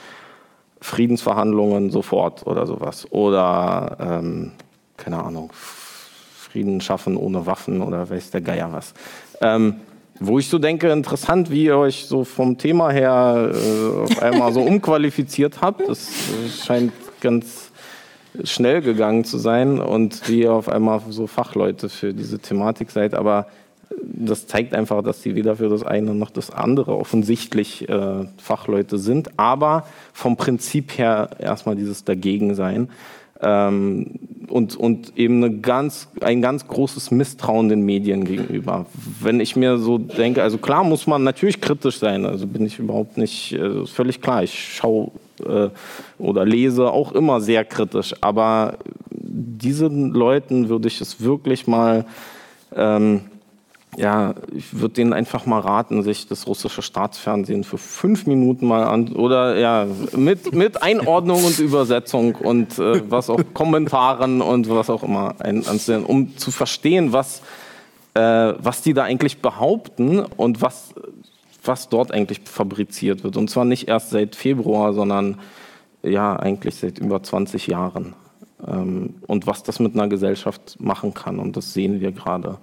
Friedensverhandlungen 0.85 1.89
sofort 1.89 2.47
oder 2.47 2.67
sowas. 2.67 3.11
Oder, 3.11 3.97
ähm, 3.99 4.53
keine 4.99 5.25
Ahnung, 5.25 5.51
Frieden 5.55 6.83
schaffen 6.83 7.17
ohne 7.17 7.47
Waffen 7.47 7.81
oder 7.81 8.11
weiß 8.11 8.33
der 8.33 8.43
Geier 8.43 8.71
was. 8.71 8.93
Ähm, 9.41 9.77
wo 10.21 10.39
ich 10.39 10.47
so 10.47 10.59
denke, 10.59 10.91
interessant, 10.91 11.51
wie 11.51 11.65
ihr 11.65 11.79
euch 11.79 12.05
so 12.05 12.23
vom 12.23 12.59
Thema 12.59 12.91
her 12.91 13.51
äh, 13.55 14.03
auf 14.03 14.23
einmal 14.23 14.53
so 14.53 14.61
umqualifiziert 14.63 15.63
habt. 15.63 15.89
Das 15.89 16.11
scheint 16.63 16.93
ganz 17.23 17.73
schnell 18.45 18.83
gegangen 18.83 19.25
zu 19.25 19.39
sein 19.39 19.81
und 19.81 20.29
wie 20.29 20.43
ihr 20.43 20.53
auf 20.53 20.69
einmal 20.69 21.01
so 21.09 21.27
Fachleute 21.27 21.89
für 21.89 22.13
diese 22.13 22.39
Thematik 22.39 22.91
seid. 22.91 23.15
Aber 23.15 23.47
das 24.03 24.47
zeigt 24.47 24.75
einfach, 24.75 25.03
dass 25.03 25.23
sie 25.23 25.35
weder 25.35 25.57
für 25.57 25.69
das 25.69 25.83
eine 25.83 26.15
noch 26.15 26.31
das 26.31 26.51
andere 26.51 26.97
offensichtlich 26.97 27.89
äh, 27.89 28.27
Fachleute 28.37 28.99
sind, 28.99 29.39
aber 29.39 29.87
vom 30.13 30.37
Prinzip 30.37 30.99
her 30.99 31.31
erstmal 31.39 31.77
dieses 31.77 32.05
Dagegensein 32.05 32.89
ähm, 33.41 34.07
und, 34.49 34.77
und 34.77 35.17
eben 35.17 35.63
ganz, 35.63 36.09
ein 36.21 36.43
ganz 36.43 36.67
großes 36.67 37.11
Misstrauen 37.11 37.69
den 37.69 37.83
Medien 37.83 38.25
gegenüber. 38.25 38.87
Wenn 39.21 39.41
ich 39.41 39.57
mir 39.57 39.79
so 39.79 39.99
denke, 39.99 40.43
also 40.43 40.59
klar 40.59 40.85
muss 40.85 41.07
man 41.07 41.25
natürlich 41.25 41.61
kritisch 41.61 41.99
sein, 41.99 42.25
also 42.25 42.47
bin 42.47 42.65
ich 42.65 42.79
überhaupt 42.79 43.17
nicht, 43.17 43.53
äh, 43.53 43.87
völlig 43.87 44.21
klar, 44.21 44.43
ich 44.43 44.77
schaue 44.77 45.11
äh, 45.47 45.69
oder 46.19 46.45
lese 46.45 46.91
auch 46.91 47.13
immer 47.13 47.41
sehr 47.41 47.65
kritisch, 47.65 48.15
aber 48.21 48.79
diesen 49.11 50.13
Leuten 50.13 50.69
würde 50.69 50.89
ich 50.89 51.01
es 51.01 51.21
wirklich 51.21 51.67
mal 51.67 52.05
ähm, 52.77 53.23
ja, 53.97 54.35
ich 54.53 54.79
würde 54.79 54.95
denen 54.95 55.13
einfach 55.13 55.47
mal 55.47 55.61
raten, 55.61 56.03
sich 56.03 56.27
das 56.27 56.47
russische 56.47 56.83
Staatsfernsehen 56.83 57.65
für 57.65 57.79
fünf 57.79 58.27
Minuten 58.27 58.67
mal 58.67 58.85
an 58.85 59.13
oder 59.13 59.57
ja 59.57 59.87
mit, 60.17 60.55
mit 60.55 60.83
Einordnung 60.83 61.45
und 61.45 61.59
Übersetzung 61.59 62.35
und 62.35 62.79
äh, 62.79 63.03
was 63.11 63.31
auch 63.31 63.41
Kommentaren 63.53 64.41
und 64.41 64.69
was 64.69 64.91
auch 64.91 65.03
immer 65.03 65.37
ein, 65.39 65.67
ansehen, 65.67 66.05
um 66.05 66.37
zu 66.37 66.51
verstehen, 66.51 67.13
was, 67.13 67.43
äh, 68.15 68.21
was 68.59 68.83
die 68.83 68.95
da 68.95 69.05
eigentlich 69.05 69.41
behaupten 69.41 70.21
und 70.21 70.61
was, 70.61 70.95
was 71.65 71.89
dort 71.89 72.13
eigentlich 72.13 72.41
fabriziert 72.45 73.25
wird. 73.25 73.37
Und 73.37 73.49
zwar 73.49 73.65
nicht 73.65 73.89
erst 73.89 74.11
seit 74.11 74.35
Februar, 74.35 74.93
sondern 74.93 75.39
ja 76.03 76.37
eigentlich 76.37 76.77
seit 76.77 76.99
über 76.99 77.23
20 77.23 77.67
Jahren. 77.67 78.15
Ähm, 78.67 79.17
und 79.27 79.47
was 79.47 79.63
das 79.63 79.81
mit 79.81 79.95
einer 79.95 80.09
Gesellschaft 80.09 80.77
machen 80.81 81.15
kann. 81.15 81.39
Und 81.39 81.57
das 81.57 81.73
sehen 81.73 82.01
wir 82.01 82.13
gerade. 82.13 82.59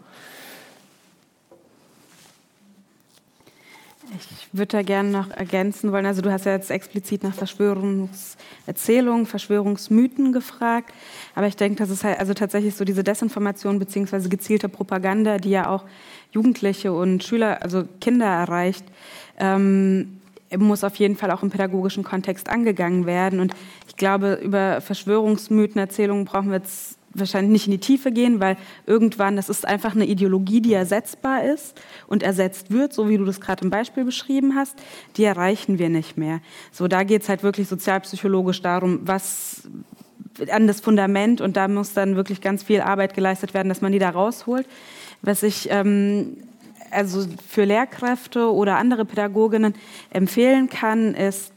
Ich 4.14 4.48
würde 4.52 4.78
da 4.78 4.82
gerne 4.82 5.10
noch 5.10 5.30
ergänzen 5.30 5.92
wollen. 5.92 6.06
Also 6.06 6.22
du 6.22 6.32
hast 6.32 6.46
ja 6.46 6.52
jetzt 6.52 6.70
explizit 6.70 7.24
nach 7.24 7.34
Verschwörungserzählungen, 7.34 9.26
Verschwörungsmythen 9.26 10.34
gefragt. 10.34 10.94
Aber 11.34 11.48
ich 11.48 11.56
denke, 11.56 11.78
das 11.78 11.90
ist 11.90 12.04
halt 12.04 12.20
also 12.20 12.34
tatsächlich 12.34 12.76
so 12.76 12.84
diese 12.84 13.04
Desinformation 13.04 13.80
beziehungsweise 13.80 14.28
gezielte 14.28 14.68
Propaganda, 14.68 15.38
die 15.38 15.52
ja 15.52 15.70
auch 15.70 15.86
Jugendliche 16.32 16.92
und 16.92 17.24
Schüler, 17.24 17.62
also 17.62 17.86
Kinder 18.02 18.26
erreicht, 18.26 18.86
ähm, 19.40 20.20
muss 20.58 20.84
auf 20.84 20.96
jeden 20.96 21.16
Fall 21.16 21.32
auch 21.32 21.44
im 21.44 21.50
pädagogischen 21.50 22.04
Kontext 22.04 22.50
angegangen 22.50 23.06
werden. 23.06 23.40
Und 23.40 23.54
ich 23.88 23.96
glaube, 23.96 24.34
über 24.34 24.82
Verschwörungsmythen, 24.82 25.80
Erzählungen 25.80 26.26
brauchen 26.26 26.50
wir 26.50 26.58
jetzt 26.58 26.98
wahrscheinlich 27.14 27.52
nicht 27.52 27.68
in 27.68 27.72
die 27.72 27.80
Tiefe 27.80 28.12
gehen, 28.12 28.40
weil 28.40 28.58
irgendwann, 28.86 29.36
das 29.36 29.50
ist 29.50 29.68
einfach 29.68 29.96
eine 29.96 30.06
Ideologie, 30.06 30.62
die 30.62 30.74
ersetzbar 30.74 31.44
ist 31.44 31.80
und 32.08 32.24
ersetzt 32.24 32.72
wird, 32.72 32.94
so 32.94 33.10
wie 33.10 33.18
du 33.18 33.26
das 33.26 33.42
gerade 33.42 33.64
im 33.64 33.70
Beispiel 33.70 34.06
beschrieben 34.06 34.56
hast, 34.56 34.76
die 35.18 35.24
erreichen 35.24 35.80
wir 35.80 35.90
nicht 35.90 36.18
mehr. 36.18 36.40
So, 36.72 36.88
da 36.88 37.04
geht 37.04 37.24
es 37.24 37.30
halt 37.30 37.44
wirklich 37.44 37.68
sozialpsychologisch 37.68 38.62
darum, 38.62 39.02
was 39.04 39.64
an 40.50 40.68
das 40.68 40.80
Fundament 40.80 41.42
und 41.42 41.58
da 41.58 41.68
muss 41.68 41.94
dann 41.94 42.16
wirklich 42.16 42.42
ganz 42.42 42.64
viel 42.64 42.82
Arbeit 42.82 43.14
geleistet 43.14 43.54
werden, 43.54 43.70
dass 43.70 43.82
man 43.82 43.92
die 43.92 44.00
da 44.00 44.10
rausholt. 44.10 44.66
Was 45.22 45.44
ich 45.44 45.70
ähm, 45.70 46.38
also 46.92 47.26
für 47.48 47.66
Lehrkräfte 47.66 48.52
oder 48.52 48.78
andere 48.78 49.06
Pädagoginnen 49.06 49.76
empfehlen 50.10 50.70
kann, 50.70 51.14
ist, 51.14 51.54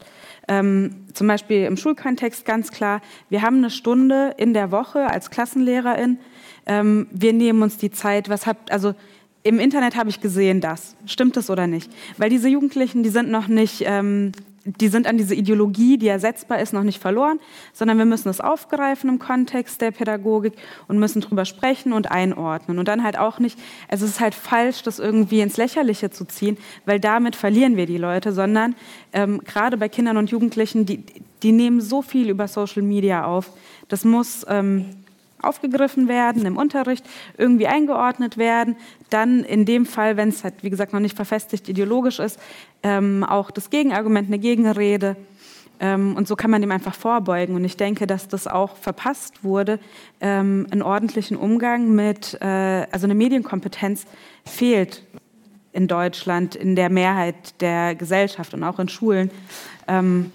ähm, 0.47 1.05
zum 1.13 1.27
Beispiel 1.27 1.63
im 1.65 1.77
Schulkontext 1.77 2.45
ganz 2.45 2.71
klar, 2.71 3.01
wir 3.29 3.41
haben 3.41 3.57
eine 3.57 3.69
Stunde 3.69 4.33
in 4.37 4.53
der 4.53 4.71
Woche 4.71 5.09
als 5.09 5.29
Klassenlehrerin. 5.29 6.17
Ähm, 6.65 7.07
wir 7.11 7.33
nehmen 7.33 7.61
uns 7.61 7.77
die 7.77 7.91
Zeit, 7.91 8.29
was 8.29 8.45
habt, 8.45 8.71
also 8.71 8.93
im 9.43 9.59
Internet 9.59 9.95
habe 9.95 10.09
ich 10.09 10.21
gesehen 10.21 10.59
das. 10.59 10.95
Stimmt 11.05 11.37
das 11.37 11.49
oder 11.49 11.67
nicht? 11.67 11.91
Weil 12.17 12.29
diese 12.29 12.49
Jugendlichen, 12.49 13.03
die 13.03 13.09
sind 13.09 13.29
noch 13.29 13.47
nicht, 13.47 13.83
ähm, 13.85 14.31
die 14.65 14.87
sind 14.87 15.05
an 15.05 15.17
diese 15.17 15.35
Ideologie, 15.35 15.97
die 15.97 16.07
ersetzbar 16.07 16.59
ist, 16.59 16.73
noch 16.73 16.83
nicht 16.83 16.99
verloren, 16.99 17.39
sondern 17.71 17.99
wir 17.99 18.05
müssen 18.05 18.29
es 18.29 18.41
aufgreifen 18.41 19.09
im 19.09 19.19
Kontext 19.19 19.79
der 19.79 19.91
Pädagogik 19.91 20.53
und 20.87 20.97
müssen 20.97 21.21
drüber 21.21 21.45
sprechen 21.45 21.93
und 21.93 22.11
einordnen. 22.11 22.79
Und 22.79 22.87
dann 22.87 23.03
halt 23.03 23.17
auch 23.17 23.37
nicht, 23.37 23.59
also 23.87 24.05
es 24.05 24.11
ist 24.11 24.19
halt 24.19 24.33
falsch, 24.33 24.81
das 24.81 24.97
irgendwie 24.97 25.41
ins 25.41 25.57
Lächerliche 25.57 26.09
zu 26.09 26.25
ziehen, 26.25 26.57
weil 26.85 26.99
damit 26.99 27.35
verlieren 27.35 27.77
wir 27.77 27.85
die 27.85 27.97
Leute, 27.97 28.31
sondern 28.31 28.75
ähm, 29.13 29.41
gerade 29.45 29.77
bei 29.77 29.87
Kindern 29.87 30.17
und 30.17 30.31
Jugendlichen, 30.31 30.87
die, 30.87 31.03
die 31.43 31.51
nehmen 31.51 31.79
so 31.79 32.01
viel 32.01 32.29
über 32.29 32.47
Social 32.47 32.81
Media 32.81 33.25
auf. 33.25 33.51
Das 33.87 34.03
muss 34.03 34.45
ähm, 34.49 34.85
aufgegriffen 35.45 36.07
werden 36.07 36.45
im 36.45 36.57
Unterricht, 36.57 37.05
irgendwie 37.37 37.67
eingeordnet 37.67 38.37
werden. 38.37 38.75
Dann 39.09 39.43
in 39.43 39.65
dem 39.65 39.85
Fall, 39.85 40.17
wenn 40.17 40.29
es 40.29 40.43
halt, 40.43 40.55
wie 40.61 40.69
gesagt, 40.69 40.93
noch 40.93 40.99
nicht 40.99 41.15
verfestigt 41.15 41.69
ideologisch 41.69 42.19
ist, 42.19 42.39
ähm, 42.83 43.23
auch 43.23 43.51
das 43.51 43.69
Gegenargument, 43.69 44.27
eine 44.27 44.39
Gegenrede. 44.39 45.15
Ähm, 45.79 46.15
und 46.15 46.27
so 46.27 46.35
kann 46.35 46.51
man 46.51 46.61
dem 46.61 46.71
einfach 46.71 46.95
vorbeugen. 46.95 47.55
Und 47.55 47.65
ich 47.65 47.77
denke, 47.77 48.07
dass 48.07 48.27
das 48.27 48.47
auch 48.47 48.77
verpasst 48.77 49.43
wurde. 49.43 49.79
Ähm, 50.21 50.67
einen 50.71 50.81
ordentlichen 50.81 51.37
Umgang 51.37 51.93
mit, 51.93 52.37
äh, 52.41 52.87
also 52.91 53.05
eine 53.05 53.15
Medienkompetenz 53.15 54.05
fehlt 54.45 55.03
in 55.73 55.87
Deutschland, 55.87 56.55
in 56.55 56.75
der 56.75 56.89
Mehrheit 56.89 57.61
der 57.61 57.95
Gesellschaft 57.95 58.53
und 58.53 58.63
auch 58.63 58.79
in 58.79 58.87
Schulen. 58.87 59.29
Ähm, 59.87 60.31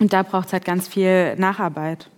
und 0.00 0.12
da 0.12 0.24
braucht 0.24 0.48
es 0.48 0.52
halt 0.52 0.64
ganz 0.64 0.88
viel 0.88 1.36
Nacharbeit. 1.36 2.08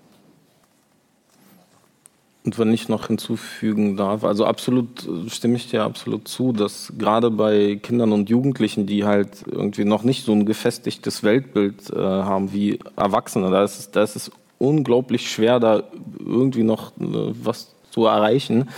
Und 2.45 2.59
wenn 2.59 2.75
ich 2.75 2.91
noch 2.91 3.07
hinzufügen 3.07 3.97
darf, 3.97 4.23
also 4.23 4.45
absolut 4.45 5.09
stimme 5.29 5.57
ich 5.57 5.71
dir 5.71 5.83
absolut 5.83 6.29
zu, 6.29 6.53
dass 6.53 6.93
gerade 6.99 7.31
bei 7.31 7.77
Kindern 7.77 8.13
und 8.13 8.29
Jugendlichen, 8.29 8.87
die 8.87 9.05
halt 9.05 9.45
irgendwie 9.51 9.87
noch 9.87 10.03
nicht 10.03 10.27
so 10.27 10.33
ein 10.33 10.45
gefestigtes 10.45 11.23
Weltbild 11.23 11.91
äh, 11.91 11.97
haben 11.97 12.53
wie 12.53 12.81
Erwachsene, 12.97 13.51
da 13.51 13.65
ist, 13.65 13.79
es, 13.79 13.91
da 13.93 14.03
ist 14.03 14.17
es 14.17 14.31
unglaublich 14.59 15.31
schwer, 15.31 15.59
da 15.59 15.85
irgendwie 16.19 16.65
noch 16.65 16.91
äh, 16.99 17.33
was 17.43 17.75
zu 17.91 18.05
erreichen. 18.05 18.69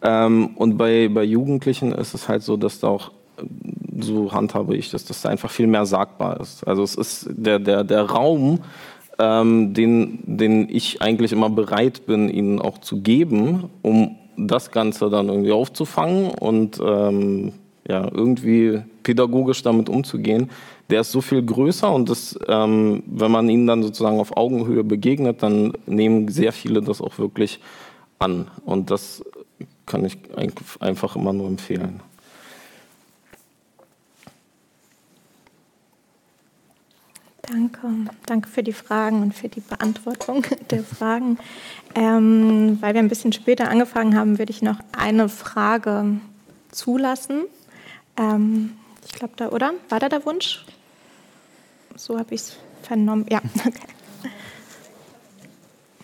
Ähm, 0.00 0.52
und 0.56 0.78
bei, 0.78 1.08
bei 1.08 1.24
Jugendlichen 1.24 1.92
ist 1.92 2.14
es 2.14 2.28
halt 2.28 2.42
so, 2.42 2.56
dass 2.56 2.80
da 2.80 2.88
auch 2.88 3.10
so 4.00 4.32
handhabe 4.32 4.76
ich 4.76 4.90
das, 4.90 5.04
dass 5.04 5.22
da 5.22 5.28
einfach 5.28 5.50
viel 5.50 5.66
mehr 5.66 5.84
sagbar 5.84 6.40
ist. 6.40 6.66
Also 6.66 6.82
es 6.82 6.94
ist 6.94 7.28
der, 7.30 7.58
der, 7.58 7.84
der 7.84 8.02
Raum, 8.02 8.60
ähm, 9.18 9.74
den, 9.74 10.18
den 10.24 10.68
ich 10.68 11.02
eigentlich 11.02 11.32
immer 11.32 11.50
bereit 11.50 12.06
bin, 12.06 12.28
ihnen 12.28 12.60
auch 12.60 12.78
zu 12.78 13.00
geben, 13.00 13.70
um 13.82 14.16
das 14.36 14.70
Ganze 14.70 15.10
dann 15.10 15.28
irgendwie 15.28 15.52
aufzufangen 15.52 16.30
und 16.30 16.80
ähm, 16.84 17.52
ja, 17.88 18.08
irgendwie 18.12 18.80
pädagogisch 19.02 19.62
damit 19.62 19.88
umzugehen, 19.88 20.50
der 20.90 21.00
ist 21.00 21.12
so 21.12 21.20
viel 21.20 21.42
größer 21.42 21.92
und 21.92 22.08
das, 22.08 22.38
ähm, 22.48 23.02
wenn 23.06 23.30
man 23.30 23.48
ihnen 23.48 23.66
dann 23.66 23.82
sozusagen 23.82 24.20
auf 24.20 24.36
Augenhöhe 24.36 24.84
begegnet, 24.84 25.42
dann 25.42 25.72
nehmen 25.86 26.28
sehr 26.28 26.52
viele 26.52 26.80
das 26.80 27.00
auch 27.00 27.18
wirklich 27.18 27.60
an. 28.18 28.46
Und 28.64 28.90
das 28.90 29.24
kann 29.86 30.04
ich 30.04 30.18
einfach 30.80 31.16
immer 31.16 31.32
nur 31.32 31.48
empfehlen. 31.48 32.00
Danke. 37.42 37.88
Danke 38.26 38.48
für 38.48 38.62
die 38.62 38.72
Fragen 38.72 39.20
und 39.20 39.34
für 39.34 39.48
die 39.48 39.60
Beantwortung 39.60 40.44
der 40.70 40.84
Fragen. 40.84 41.38
Ähm, 41.94 42.78
weil 42.80 42.94
wir 42.94 43.00
ein 43.00 43.08
bisschen 43.08 43.32
später 43.32 43.68
angefangen 43.68 44.16
haben, 44.16 44.38
würde 44.38 44.52
ich 44.52 44.62
noch 44.62 44.78
eine 44.96 45.28
Frage 45.28 46.20
zulassen. 46.70 47.44
Ähm, 48.16 48.76
ich 49.04 49.12
glaube, 49.12 49.34
da, 49.36 49.48
oder? 49.48 49.72
War 49.88 49.98
da 49.98 50.08
der 50.08 50.24
Wunsch? 50.24 50.64
So 51.96 52.18
habe 52.18 52.34
ich 52.34 52.42
es 52.42 52.56
vernommen. 52.82 53.26
Ja, 53.28 53.40
okay. 53.66 53.72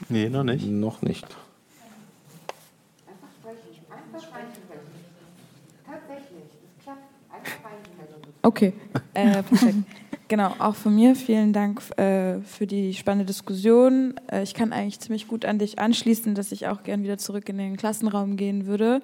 Nee, 0.08 0.28
noch 0.28 0.44
nicht. 0.44 0.66
Noch 0.66 1.02
nicht. 1.02 1.26
Okay, 8.42 8.72
äh, 9.14 9.42
perfekt. 9.42 9.74
Genau, 10.28 10.54
auch 10.58 10.74
von 10.74 10.94
mir 10.94 11.16
vielen 11.16 11.54
Dank 11.54 11.80
äh, 11.96 12.40
für 12.42 12.66
die 12.66 12.92
spannende 12.92 13.24
Diskussion. 13.24 14.14
Äh, 14.30 14.42
ich 14.42 14.52
kann 14.52 14.74
eigentlich 14.74 15.00
ziemlich 15.00 15.26
gut 15.26 15.46
an 15.46 15.58
dich 15.58 15.78
anschließen, 15.78 16.34
dass 16.34 16.52
ich 16.52 16.66
auch 16.66 16.82
gern 16.82 17.02
wieder 17.02 17.16
zurück 17.16 17.48
in 17.48 17.56
den 17.56 17.78
Klassenraum 17.78 18.36
gehen 18.36 18.66
würde, 18.66 19.00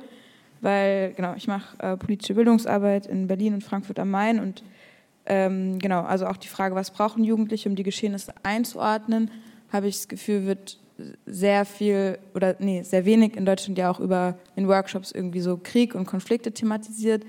weil 0.61 1.15
genau, 1.15 1.33
ich 1.35 1.49
mache 1.49 1.79
äh, 1.79 1.97
politische 1.97 2.35
Bildungsarbeit 2.35 3.07
in 3.07 3.27
Berlin 3.27 3.55
und 3.55 3.65
Frankfurt 3.65 3.99
am 3.99 4.11
Main 4.11 4.39
und 4.39 4.63
ähm, 5.25 5.79
genau, 5.79 6.03
also 6.03 6.27
auch 6.27 6.37
die 6.37 6.49
Frage, 6.49 6.75
was 6.75 6.91
brauchen 6.91 7.25
Jugendliche, 7.25 7.71
um 7.71 7.75
die 7.75 7.85
Geschehnisse 7.85 8.35
einzuordnen, 8.43 9.31
habe 9.73 9.89
ich 9.89 9.97
das 9.97 10.09
Gefühl, 10.09 10.45
wird 10.45 10.79
sehr 11.25 11.65
viel 11.65 12.19
oder 12.35 12.55
nee, 12.59 12.83
sehr 12.83 13.07
wenig 13.07 13.35
in 13.37 13.47
Deutschland 13.47 13.79
ja 13.79 13.91
auch 13.91 13.99
über 13.99 14.37
in 14.57 14.69
Workshops 14.69 15.11
irgendwie 15.11 15.41
so 15.41 15.59
Krieg 15.63 15.95
und 15.95 16.05
Konflikte 16.05 16.53
thematisiert. 16.53 17.25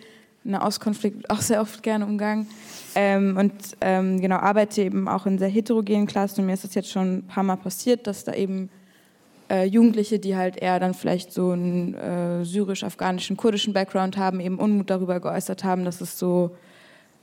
Nahostkonflikt 0.45 1.17
wird 1.17 1.30
auch 1.30 1.41
sehr 1.41 1.61
oft 1.61 1.84
gerne 1.84 2.05
umgangen. 2.05 2.47
Ähm, 2.95 3.35
und 3.38 3.53
ähm, 3.81 4.22
genau, 4.22 4.38
arbeite 4.38 4.81
eben 4.84 5.07
auch 5.07 5.26
in 5.26 5.38
sehr 5.38 5.49
heterogenen 5.49 6.07
Klassen 6.07 6.41
und 6.41 6.45
mir 6.47 6.53
ist 6.53 6.63
das 6.63 6.76
jetzt 6.76 6.89
schon 6.89 7.17
ein 7.17 7.27
paar 7.27 7.43
Mal 7.43 7.57
passiert, 7.57 8.07
dass 8.07 8.23
da 8.23 8.34
eben 8.34 8.69
äh, 9.49 9.65
Jugendliche, 9.65 10.17
die 10.17 10.35
halt 10.35 10.57
eher 10.57 10.80
dann 10.80 10.93
vielleicht 10.93 11.34
so 11.34 11.51
einen 11.51 11.93
äh, 11.93 12.45
syrisch-afghanischen, 12.45 13.38
kurdischen 13.38 13.73
Background 13.73 14.17
haben, 14.17 14.39
eben 14.39 14.57
Unmut 14.57 14.89
darüber 14.89 15.19
geäußert 15.19 15.63
haben, 15.63 15.84
dass 15.84 16.01
es 16.01 16.17
so 16.17 16.55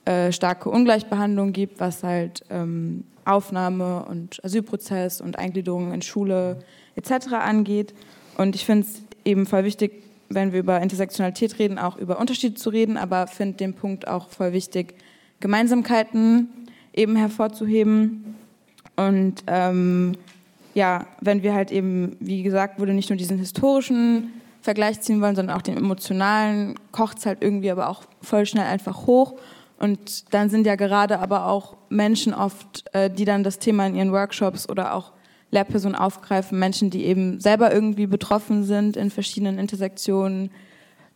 äh, 0.05 0.31
starke 0.33 0.69
Ungleichbehandlung 0.69 1.53
gibt, 1.53 1.81
was 1.81 2.03
halt 2.03 2.45
ähm, 2.51 3.05
Aufnahme 3.25 4.05
und 4.05 4.45
Asylprozess 4.45 5.21
und 5.21 5.39
Eingliederung 5.39 5.93
in 5.93 6.03
Schule 6.03 6.59
etc. 6.97 7.35
angeht. 7.35 7.95
Und 8.37 8.55
ich 8.55 8.67
finde 8.67 8.87
es 8.87 9.03
eben 9.25 9.47
voll 9.47 9.65
wichtig, 9.65 10.03
wenn 10.35 10.53
wir 10.53 10.61
über 10.61 10.81
Intersektionalität 10.81 11.59
reden, 11.59 11.79
auch 11.79 11.97
über 11.97 12.19
Unterschiede 12.19 12.55
zu 12.55 12.71
reden, 12.71 12.97
aber 12.97 13.27
finde 13.27 13.57
den 13.57 13.75
Punkt 13.75 14.09
auch 14.09 14.29
voll 14.29 14.53
wichtig, 14.53 14.95
Gemeinsamkeiten 15.41 16.49
eben 16.93 17.17
hervorzuheben. 17.17 18.37
Und 18.97 19.43
ähm, 19.47 20.13
ja, 20.75 21.07
wenn 21.21 21.43
wir 21.43 21.55
halt 21.55 21.71
eben, 21.71 22.17
wie 22.21 22.43
gesagt 22.43 22.79
wurde, 22.79 22.95
nicht 22.95 23.11
nur 23.11 23.17
diesen 23.17 23.39
historischen 23.39 24.33
Vergleich 24.63 25.01
ziehen 25.01 25.21
wollen, 25.21 25.35
sondern 25.35 25.57
auch 25.57 25.63
den 25.63 25.77
emotionalen, 25.77 26.77
kocht 26.93 27.19
es 27.19 27.27
halt 27.27 27.43
irgendwie 27.43 27.71
aber 27.71 27.89
auch 27.89 28.03
voll 28.21 28.47
schnell 28.47 28.67
einfach 28.67 29.07
hoch. 29.07 29.35
Und 29.79 30.33
dann 30.33 30.49
sind 30.49 30.67
ja 30.67 30.77
gerade 30.77 31.19
aber 31.19 31.47
auch 31.47 31.77
Menschen 31.89 32.33
oft, 32.33 32.85
äh, 32.93 33.11
die 33.11 33.25
dann 33.25 33.43
das 33.43 33.59
Thema 33.59 33.87
in 33.87 33.97
ihren 33.97 34.13
Workshops 34.13 34.69
oder 34.69 34.95
auch 34.95 35.11
Lehrpersonen 35.53 35.95
aufgreifen, 35.95 36.59
Menschen, 36.59 36.91
die 36.91 37.05
eben 37.05 37.39
selber 37.39 37.73
irgendwie 37.73 38.07
betroffen 38.07 38.65
sind 38.65 38.97
in 38.97 39.11
verschiedenen 39.11 39.59
Intersektionen, 39.59 40.51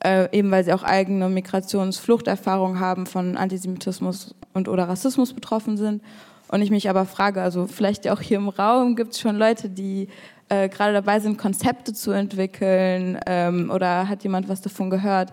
äh, 0.05 0.29
eben 0.37 0.51
weil 0.51 0.63
sie 0.63 0.75
auch 0.75 0.83
eigene 0.83 1.29
Migrationsfluchterfahrungen 1.29 2.79
haben, 2.79 3.07
von 3.07 3.37
Antisemitismus 3.37 4.35
und 4.53 4.69
oder 4.69 4.89
Rassismus 4.89 5.33
betroffen 5.33 5.79
sind. 5.79 6.03
Und 6.49 6.63
ich 6.63 6.71
mich 6.71 6.89
aber 6.89 7.07
frage, 7.07 7.43
also 7.43 7.67
vielleicht 7.67 8.09
auch 8.09 8.21
hier 8.21 8.37
im 8.37 8.51
Raum 8.51 8.95
gibt 8.95 9.15
es 9.15 9.21
schon 9.21 9.37
Leute, 9.37 9.71
die 9.71 10.09
äh, 10.51 10.69
gerade 10.69 10.93
dabei 10.93 11.19
sind, 11.19 11.39
Konzepte 11.39 11.95
zu 11.95 12.13
entwickeln 12.13 13.19
ähm, 13.27 13.71
oder 13.71 14.07
hat 14.09 14.23
jemand 14.23 14.49
was 14.49 14.61
davon 14.61 14.91
gehört, 14.91 15.33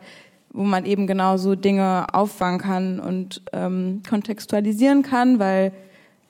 wo 0.53 0.63
man 0.63 0.85
eben 0.85 1.07
genau 1.07 1.35
so 1.35 1.55
Dinge 1.55 2.07
auffangen 2.13 2.59
kann 2.59 2.99
und 3.01 3.41
ähm, 3.51 4.01
kontextualisieren 4.09 5.03
kann, 5.03 5.39
weil 5.39 5.73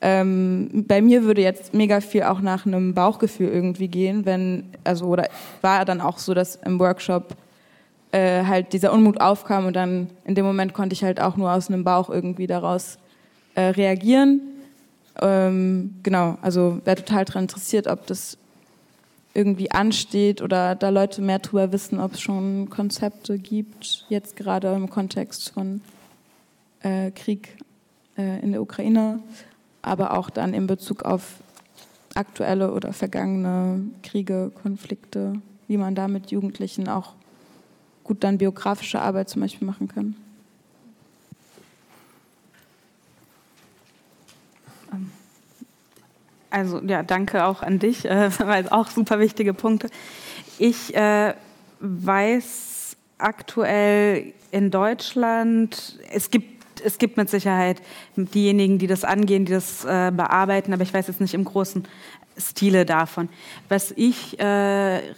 ähm, 0.06 0.84
bei 0.86 1.02
mir 1.02 1.24
würde 1.24 1.42
jetzt 1.42 1.74
mega 1.74 2.02
viel 2.02 2.24
auch 2.24 2.42
nach 2.42 2.66
einem 2.66 2.94
Bauchgefühl 2.94 3.48
irgendwie 3.48 3.88
gehen, 3.88 4.26
wenn, 4.26 4.66
also, 4.84 5.06
oder 5.06 5.30
war 5.62 5.86
dann 5.86 6.02
auch 6.02 6.18
so, 6.18 6.34
dass 6.34 6.58
im 6.58 6.78
Workshop 6.78 7.38
äh, 8.12 8.44
halt 8.44 8.74
dieser 8.74 8.92
Unmut 8.92 9.22
aufkam 9.22 9.66
und 9.66 9.78
dann 9.78 10.10
in 10.26 10.36
dem 10.36 10.44
Moment 10.44 10.74
konnte 10.74 10.94
ich 10.94 11.06
halt 11.06 11.22
auch 11.22 11.38
nur 11.38 11.54
aus 11.54 11.70
einem 11.70 11.86
Bauch 11.86 12.10
irgendwie 12.10 12.48
daraus 12.48 12.98
äh, 13.56 13.62
reagieren. 13.62 14.42
Ähm, 15.22 15.96
genau, 16.04 16.38
also 16.42 16.82
wäre 16.84 16.98
total 16.98 17.24
daran 17.24 17.44
interessiert, 17.46 17.88
ob 17.88 18.06
das 18.06 18.38
irgendwie 19.34 19.72
ansteht 19.72 20.42
oder 20.42 20.76
da 20.76 20.90
Leute 20.90 21.22
mehr 21.22 21.40
darüber 21.40 21.72
wissen, 21.72 22.02
ob 22.02 22.16
es 22.16 22.22
schon 22.22 22.70
Konzepte 22.70 23.40
gibt, 23.40 24.06
jetzt 24.10 24.36
gerade 24.36 24.74
im 24.74 24.90
Kontext 24.90 25.54
von 25.54 25.80
äh, 26.82 27.10
Krieg 27.12 27.56
äh, 28.18 28.42
in 28.42 28.52
der 28.52 28.62
Ukraine, 28.62 29.20
aber 29.84 30.18
auch 30.18 30.32
dann 30.32 30.54
in 30.54 30.66
Bezug 30.66 31.04
auf 31.04 31.36
aktuelle 32.16 32.72
oder 32.74 32.94
vergangene 32.94 33.82
Kriege, 34.02 34.52
Konflikte, 34.62 35.34
wie 35.68 35.78
man 35.78 35.94
da 35.94 36.08
mit 36.08 36.32
Jugendlichen 36.32 36.88
auch 36.88 37.14
gut 38.04 38.24
dann 38.24 38.38
biografische 38.38 39.02
Arbeit 39.02 39.30
zum 39.30 39.42
Beispiel 39.42 39.68
machen. 39.68 40.16
Ähm, 44.92 45.12
also 46.50 46.82
ja, 46.82 47.04
danke 47.04 47.46
auch 47.46 47.62
an 47.62 47.80
dich, 47.80 48.06
äh, 48.06 48.30
weil 48.40 48.70
auch 48.70 48.88
super 48.88 49.20
wichtige 49.20 49.54
Punkte. 49.54 49.90
Ich 50.60 50.96
äh, 50.96 51.34
weiß 51.80 52.96
aktuell 53.18 54.34
in 54.52 54.70
Deutschland, 54.70 55.98
es 56.12 56.30
gibt 56.30 56.53
es 56.84 56.98
gibt 56.98 57.18
mit 57.18 57.30
Sicherheit 57.30 57.82
diejenigen, 58.16 58.78
die 58.78 58.88
das 58.88 59.04
angehen, 59.04 59.46
die 59.46 59.54
das 59.54 59.86
äh, 59.86 60.12
bearbeiten, 60.12 60.74
aber 60.74 60.84
ich 60.84 60.94
weiß 60.94 61.08
jetzt 61.08 61.22
nicht 61.22 61.34
im 61.34 61.46
großen 61.46 61.88
Stile 62.38 62.86
davon. 62.86 63.30
Was 63.70 63.92
ich 63.92 64.40
äh, 64.40 64.46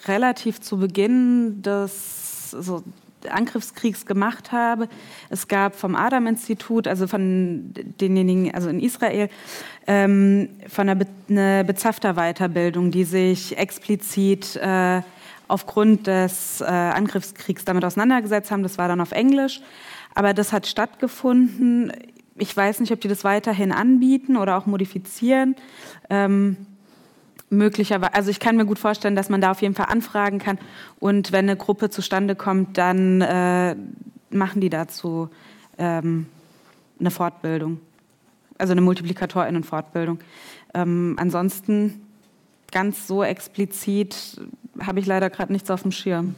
relativ 0.07 0.61
zu 0.61 0.77
Beginn 0.77 1.61
des 1.61 2.51
so 2.51 2.83
Angriffskriegs 3.29 4.05
gemacht 4.05 4.51
habe. 4.51 4.87
Es 5.29 5.47
gab 5.47 5.75
vom 5.75 5.95
Adam-Institut, 5.95 6.87
also 6.87 7.07
von 7.07 7.73
denjenigen, 7.99 8.53
also 8.53 8.69
in 8.69 8.79
Israel, 8.79 9.29
ähm, 9.87 10.49
von 10.67 10.89
einer, 10.89 10.95
Be 10.95 11.07
eine 11.29 11.63
Bezafter-Weiterbildung, 11.65 12.91
die 12.91 13.03
sich 13.03 13.57
explizit 13.57 14.55
äh, 14.57 15.01
aufgrund 15.47 16.07
des 16.07 16.61
äh, 16.61 16.65
Angriffskriegs 16.65 17.65
damit 17.65 17.83
auseinandergesetzt 17.85 18.51
haben. 18.51 18.63
Das 18.63 18.77
war 18.77 18.87
dann 18.87 19.01
auf 19.01 19.11
Englisch. 19.11 19.61
Aber 20.15 20.33
das 20.33 20.51
hat 20.51 20.65
stattgefunden. 20.65 21.93
Ich 22.37 22.55
weiß 22.55 22.79
nicht, 22.79 22.91
ob 22.91 23.01
die 23.01 23.07
das 23.07 23.23
weiterhin 23.23 23.71
anbieten 23.71 24.37
oder 24.37 24.57
auch 24.57 24.65
modifizieren. 24.65 25.55
Ähm, 26.09 26.57
möglicherweise, 27.49 28.13
also 28.13 28.31
ich 28.31 28.39
kann 28.39 28.57
mir 28.57 28.65
gut 28.65 28.79
vorstellen, 28.79 29.15
dass 29.15 29.29
man 29.29 29.41
da 29.41 29.51
auf 29.51 29.61
jeden 29.61 29.75
Fall 29.75 29.87
anfragen 29.87 30.39
kann 30.39 30.57
und 30.99 31.31
wenn 31.31 31.45
eine 31.45 31.55
Gruppe 31.55 31.89
zustande 31.89 32.35
kommt, 32.35 32.77
dann 32.77 33.21
äh, 33.21 33.75
machen 34.29 34.61
die 34.61 34.69
dazu 34.69 35.29
ähm, 35.77 36.25
eine 36.99 37.11
Fortbildung, 37.11 37.79
also 38.57 38.71
eine 38.71 38.81
Multiplikatorinnen-Fortbildung. 38.81 40.19
Ähm, 40.73 41.15
ansonsten 41.19 42.01
ganz 42.71 43.07
so 43.07 43.23
explizit 43.23 44.41
habe 44.79 44.99
ich 44.99 45.05
leider 45.05 45.29
gerade 45.29 45.53
nichts 45.53 45.69
auf 45.69 45.83
dem 45.83 45.91
Schirm. 45.91 46.35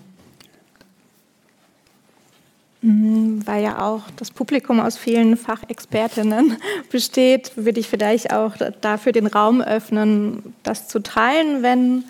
Mhm, 2.88 3.46
weil 3.46 3.64
ja 3.64 3.86
auch 3.86 4.04
das 4.16 4.32
Publikum 4.32 4.80
aus 4.80 4.98
vielen 4.98 5.36
Fachexpertinnen 5.36 6.56
besteht, 6.90 7.52
würde 7.58 7.82
ich 7.82 7.90
vielleicht 7.90 8.32
auch 8.32 8.56
dafür 8.80 9.12
den 9.12 9.28
Raum 9.28 9.62
öffnen, 9.62 10.56
das 10.64 10.88
zu 10.88 11.04
teilen, 11.04 11.64
wenn 11.64 12.06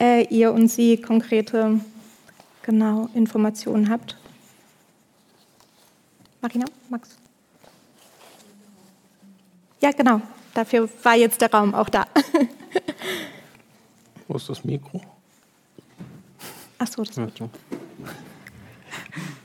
äh, 0.00 0.24
ihr 0.34 0.54
und 0.54 0.68
sie 0.68 0.96
konkrete 0.96 1.80
genau 2.62 3.10
Informationen 3.12 3.90
habt. 3.90 4.16
Marina, 6.40 6.64
Max? 6.88 7.10
Ja, 9.82 9.90
genau. 9.90 10.22
Dafür 10.54 10.88
war 11.02 11.14
jetzt 11.14 11.42
der 11.42 11.52
Raum 11.52 11.74
auch 11.74 11.90
da. 11.90 12.06
Wo 14.28 14.36
ist 14.36 14.48
das 14.48 14.64
Mikro? 14.64 15.02
Ach 16.78 16.86
so, 16.86 17.04
das 17.04 17.18
Mikro. 17.18 17.50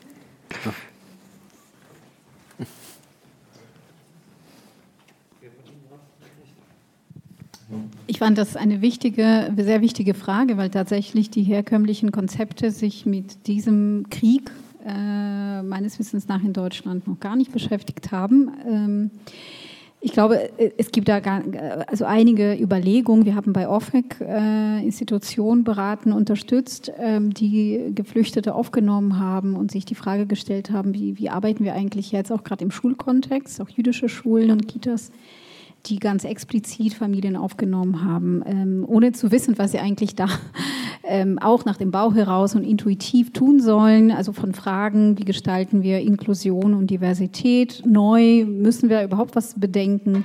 Ich 8.10 8.20
fand 8.20 8.38
das 8.38 8.56
eine 8.56 8.82
wichtige, 8.82 9.54
sehr 9.58 9.82
wichtige 9.82 10.14
Frage, 10.14 10.56
weil 10.56 10.70
tatsächlich 10.70 11.30
die 11.30 11.44
herkömmlichen 11.44 12.14
Konzepte 12.14 12.72
sich 12.72 13.06
mit 13.06 13.48
diesem 13.48 14.06
Krieg 14.10 14.50
äh, 14.86 15.62
meines 15.62 16.00
Wissens 16.00 16.30
nach 16.30 16.42
in 16.42 16.54
Deutschland 16.54 17.06
noch 17.06 17.20
gar 17.20 17.36
nicht 17.36 17.52
beschäftigt 17.52 18.14
haben. 18.14 18.52
Ähm, 18.66 19.12
ich 20.00 20.14
glaube, 20.14 20.52
es 20.78 20.92
gibt 20.92 21.10
da 21.10 21.20
gar, 21.20 21.44
also 21.88 22.06
einige 22.06 22.54
Überlegungen. 22.54 23.26
Wir 23.26 23.36
haben 23.36 23.52
bei 23.52 23.68
OFEC 23.68 24.22
äh, 24.22 24.86
Institutionen 24.86 25.66
beraten, 25.66 26.14
unterstützt, 26.14 26.94
ähm, 27.00 27.34
die 27.34 27.92
Geflüchtete 27.94 28.56
aufgenommen 28.56 29.20
haben 29.20 29.58
und 29.58 29.70
sich 29.70 29.84
die 29.84 29.96
Frage 29.96 30.28
gestellt 30.28 30.72
haben, 30.72 30.94
wie, 30.94 31.18
wie 31.18 31.30
arbeiten 31.30 31.66
wir 31.66 31.74
eigentlich 31.74 32.14
jetzt 32.14 32.32
auch 32.32 32.46
gerade 32.46 32.64
im 32.64 32.72
Schulkontext, 32.72 33.60
auch 33.60 33.70
jüdische 33.70 34.08
Schulen 34.08 34.52
und 34.52 34.70
Kitas, 34.70 35.12
die 35.88 36.00
ganz 36.00 36.24
explizit 36.24 36.94
Familien 36.94 37.36
aufgenommen 37.36 38.04
haben, 38.04 38.44
ähm, 38.46 38.86
ohne 38.88 39.12
zu 39.12 39.32
wissen, 39.32 39.58
was 39.58 39.72
sie 39.72 39.80
eigentlich 39.80 40.16
da 40.16 40.28
ähm, 41.04 41.40
auch 41.40 41.66
nach 41.66 41.78
dem 41.78 41.92
Bauch 41.92 42.16
heraus 42.16 42.56
und 42.56 42.64
intuitiv 42.64 43.34
tun 43.34 43.60
sollen. 43.60 44.12
Also 44.12 44.34
von 44.34 44.54
Fragen, 44.54 45.18
wie 45.18 45.26
gestalten 45.26 45.84
wir 45.84 46.00
Inklusion 46.00 46.74
und 46.74 46.90
Diversität 46.90 47.84
neu, 47.86 48.46
müssen 48.46 48.90
wir 48.90 49.04
überhaupt 49.04 49.36
was 49.36 49.60
bedenken, 49.60 50.24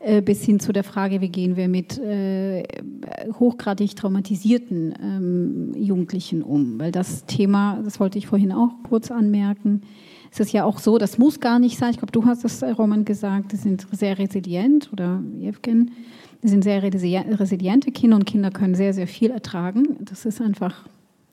äh, 0.00 0.22
bis 0.22 0.44
hin 0.44 0.60
zu 0.60 0.72
der 0.72 0.84
Frage, 0.84 1.20
wie 1.20 1.28
gehen 1.28 1.56
wir 1.56 1.68
mit 1.68 1.98
äh, 1.98 2.62
hochgradig 3.38 3.96
traumatisierten 3.96 4.94
ähm, 5.02 5.72
Jugendlichen 5.76 6.42
um. 6.42 6.78
Weil 6.78 6.92
das 6.92 7.26
Thema, 7.26 7.80
das 7.84 8.00
wollte 8.00 8.18
ich 8.18 8.26
vorhin 8.26 8.52
auch 8.52 8.70
kurz 8.88 9.10
anmerken, 9.10 9.82
es 10.30 10.40
ist 10.40 10.52
ja 10.52 10.64
auch 10.64 10.78
so, 10.78 10.98
das 10.98 11.18
muss 11.18 11.40
gar 11.40 11.58
nicht 11.58 11.76
sein. 11.76 11.90
Ich 11.90 11.98
glaube, 11.98 12.12
du 12.12 12.24
hast 12.24 12.44
das, 12.44 12.62
äh, 12.62 12.70
Roman, 12.70 13.04
gesagt, 13.04 13.52
die 13.52 13.56
sind 13.56 13.86
sehr 13.92 14.18
resilient 14.18 14.90
oder 14.92 15.22
Jevgen. 15.38 15.90
Die 16.42 16.48
sind 16.48 16.62
sehr 16.62 16.82
resiliente 16.82 17.90
Kinder 17.90 18.16
und 18.16 18.24
Kinder 18.24 18.50
können 18.50 18.74
sehr, 18.74 18.94
sehr 18.94 19.06
viel 19.06 19.30
ertragen. 19.30 19.96
Das 20.00 20.24
ist 20.24 20.40
einfach, 20.40 20.86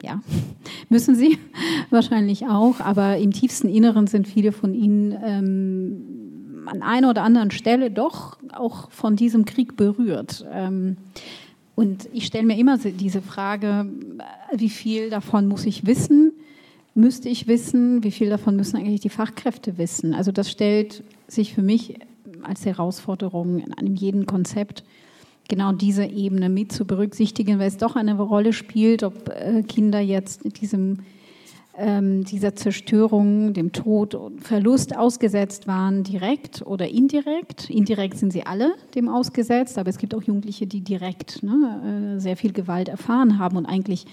ja, 0.04 0.22
müssen 0.90 1.16
sie 1.16 1.38
wahrscheinlich 1.90 2.48
auch. 2.48 2.80
Aber 2.80 3.18
im 3.18 3.32
tiefsten 3.32 3.70
Inneren 3.70 4.08
sind 4.08 4.28
viele 4.28 4.52
von 4.52 4.74
ihnen 4.74 5.16
ähm, 5.24 6.66
an 6.66 6.82
einer 6.82 7.12
oder 7.12 7.24
anderen 7.24 7.52
Stelle 7.52 7.92
doch 7.92 8.38
auch 8.52 8.92
von 8.92 9.16
diesem 9.16 9.46
Krieg 9.46 9.78
berührt. 9.78 10.46
Ähm, 10.52 10.98
und 11.76 12.10
ich 12.12 12.26
stelle 12.26 12.46
mir 12.46 12.58
immer 12.58 12.80
diese 12.80 13.22
Frage, 13.22 13.88
wie 14.56 14.70
viel 14.70 15.12
davon 15.12 15.48
muss 15.48 15.66
ich 15.66 15.86
wissen? 15.86 16.34
Müsste 16.98 17.30
ich 17.30 17.48
wissen, 17.48 18.04
wie 18.04 18.12
viel 18.12 18.30
davon 18.30 18.56
müssen 18.56 18.76
eigentlich 18.76 19.02
die 19.02 19.10
Fachkräfte 19.10 19.78
wissen. 19.78 20.14
Also 20.16 20.32
das 20.32 20.50
stellt 20.50 21.04
sich 21.28 21.54
für 21.54 21.62
mich 21.62 22.00
als 22.42 22.66
Herausforderung 22.66 23.60
in 23.60 23.74
einem 23.74 23.96
jeden 23.96 24.26
Konzept 24.26 24.84
genau 25.48 25.72
diese 25.72 26.06
Ebene 26.06 26.50
mit 26.50 26.72
zu 26.72 26.86
berücksichtigen, 26.86 27.60
weil 27.60 27.68
es 27.68 27.78
doch 27.78 27.96
eine 27.96 28.20
Rolle 28.20 28.52
spielt, 28.52 29.04
ob 29.04 29.30
äh, 29.30 29.62
Kinder 29.62 30.00
jetzt 30.00 30.42
diesem, 30.60 31.00
ähm, 31.78 32.26
dieser 32.26 32.56
Zerstörung, 32.56 33.54
dem 33.54 33.72
Tod 33.72 34.16
und 34.16 34.44
Verlust 34.44 34.98
ausgesetzt 34.98 35.68
waren, 35.68 36.04
direkt 36.04 36.64
oder 36.66 36.90
indirekt. 36.90 37.70
Indirekt 37.70 38.18
sind 38.18 38.34
sie 38.34 38.46
alle 38.46 38.74
dem 38.96 39.08
ausgesetzt, 39.08 39.78
aber 39.78 39.90
es 39.90 40.00
gibt 40.00 40.16
auch 40.16 40.24
Jugendliche, 40.24 40.66
die 40.66 40.82
direkt 40.82 41.44
ne, 41.44 42.16
äh, 42.16 42.20
sehr 42.20 42.38
viel 42.38 42.54
Gewalt 42.54 42.90
erfahren 42.90 43.38
haben 43.38 43.56
und 43.56 43.68
eigentlich 43.68 44.06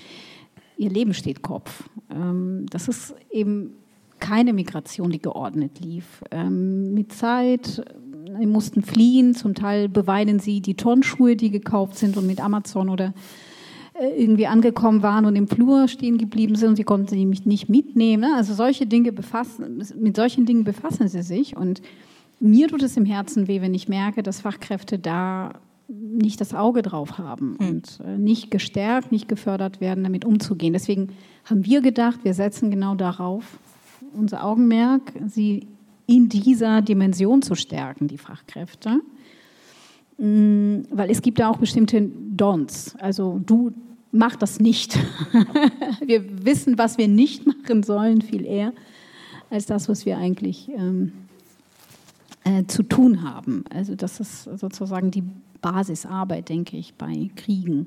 ihr 0.76 0.90
Leben 0.90 1.14
steht 1.14 1.42
Kopf. 1.42 1.88
Ähm, 2.10 2.66
das 2.70 2.88
ist 2.88 3.14
eben 3.30 3.74
keine 4.20 4.52
Migration, 4.52 5.10
die 5.10 5.20
geordnet 5.20 5.80
lief. 5.80 6.22
Ähm, 6.30 6.94
mit 6.94 7.12
Zeit, 7.12 7.84
sie 8.38 8.46
mussten 8.46 8.82
fliehen, 8.82 9.34
zum 9.34 9.54
Teil 9.54 9.88
beweinen 9.88 10.38
sie 10.38 10.60
die 10.60 10.74
Turnschuhe, 10.74 11.36
die 11.36 11.50
gekauft 11.50 11.96
sind 11.96 12.16
und 12.16 12.26
mit 12.26 12.42
Amazon 12.42 12.88
oder 12.88 13.12
äh, 13.94 14.20
irgendwie 14.20 14.46
angekommen 14.46 15.02
waren 15.02 15.26
und 15.26 15.36
im 15.36 15.46
Flur 15.46 15.88
stehen 15.88 16.18
geblieben 16.18 16.56
sind 16.56 16.70
und 16.70 16.76
sie 16.76 16.84
konnten 16.84 17.08
sie 17.08 17.24
nicht 17.24 17.68
mitnehmen. 17.68 18.22
Ne? 18.22 18.34
Also 18.36 18.54
solche 18.54 18.86
Dinge 18.86 19.12
befassen, 19.12 19.84
mit 19.98 20.16
solchen 20.16 20.46
Dingen 20.46 20.64
befassen 20.64 21.08
sie 21.08 21.22
sich 21.22 21.56
und 21.56 21.82
mir 22.40 22.68
tut 22.68 22.82
es 22.82 22.96
im 22.96 23.04
Herzen 23.04 23.46
weh, 23.46 23.60
wenn 23.60 23.74
ich 23.74 23.88
merke, 23.88 24.22
dass 24.22 24.40
Fachkräfte 24.40 24.98
da 24.98 25.52
nicht 25.88 26.40
das 26.40 26.54
Auge 26.54 26.82
drauf 26.82 27.18
haben 27.18 27.56
mhm. 27.58 27.68
und 27.68 28.00
äh, 28.04 28.18
nicht 28.18 28.50
gestärkt, 28.50 29.12
nicht 29.12 29.28
gefördert 29.28 29.80
werden, 29.80 30.04
damit 30.04 30.24
umzugehen. 30.24 30.72
Deswegen 30.72 31.10
haben 31.44 31.64
wir 31.64 31.80
gedacht, 31.80 32.20
wir 32.24 32.34
setzen 32.34 32.70
genau 32.70 32.94
darauf 32.94 33.58
unser 34.16 34.44
Augenmerk, 34.44 35.12
sie 35.26 35.66
in 36.06 36.28
dieser 36.28 36.82
Dimension 36.82 37.42
zu 37.42 37.54
stärken, 37.54 38.08
die 38.08 38.18
Fachkräfte. 38.18 39.00
Mm, 40.18 40.82
weil 40.90 41.10
es 41.10 41.22
gibt 41.22 41.38
da 41.38 41.48
auch 41.48 41.56
bestimmte 41.56 42.02
Dons. 42.02 42.94
Also 42.98 43.40
du 43.44 43.72
mach 44.12 44.36
das 44.36 44.60
nicht. 44.60 44.98
wir 46.06 46.44
wissen, 46.44 46.78
was 46.78 46.98
wir 46.98 47.08
nicht 47.08 47.46
machen 47.46 47.82
sollen, 47.82 48.22
viel 48.22 48.44
eher 48.44 48.72
als 49.50 49.66
das, 49.66 49.88
was 49.88 50.06
wir 50.06 50.18
eigentlich 50.18 50.70
ähm, 50.70 51.12
äh, 52.44 52.64
zu 52.66 52.82
tun 52.82 53.22
haben. 53.22 53.64
Also 53.74 53.94
das 53.94 54.20
ist 54.20 54.44
sozusagen 54.44 55.10
die 55.10 55.24
Basisarbeit, 55.64 56.50
denke 56.50 56.76
ich, 56.76 56.92
bei 56.94 57.30
Kriegen. 57.36 57.86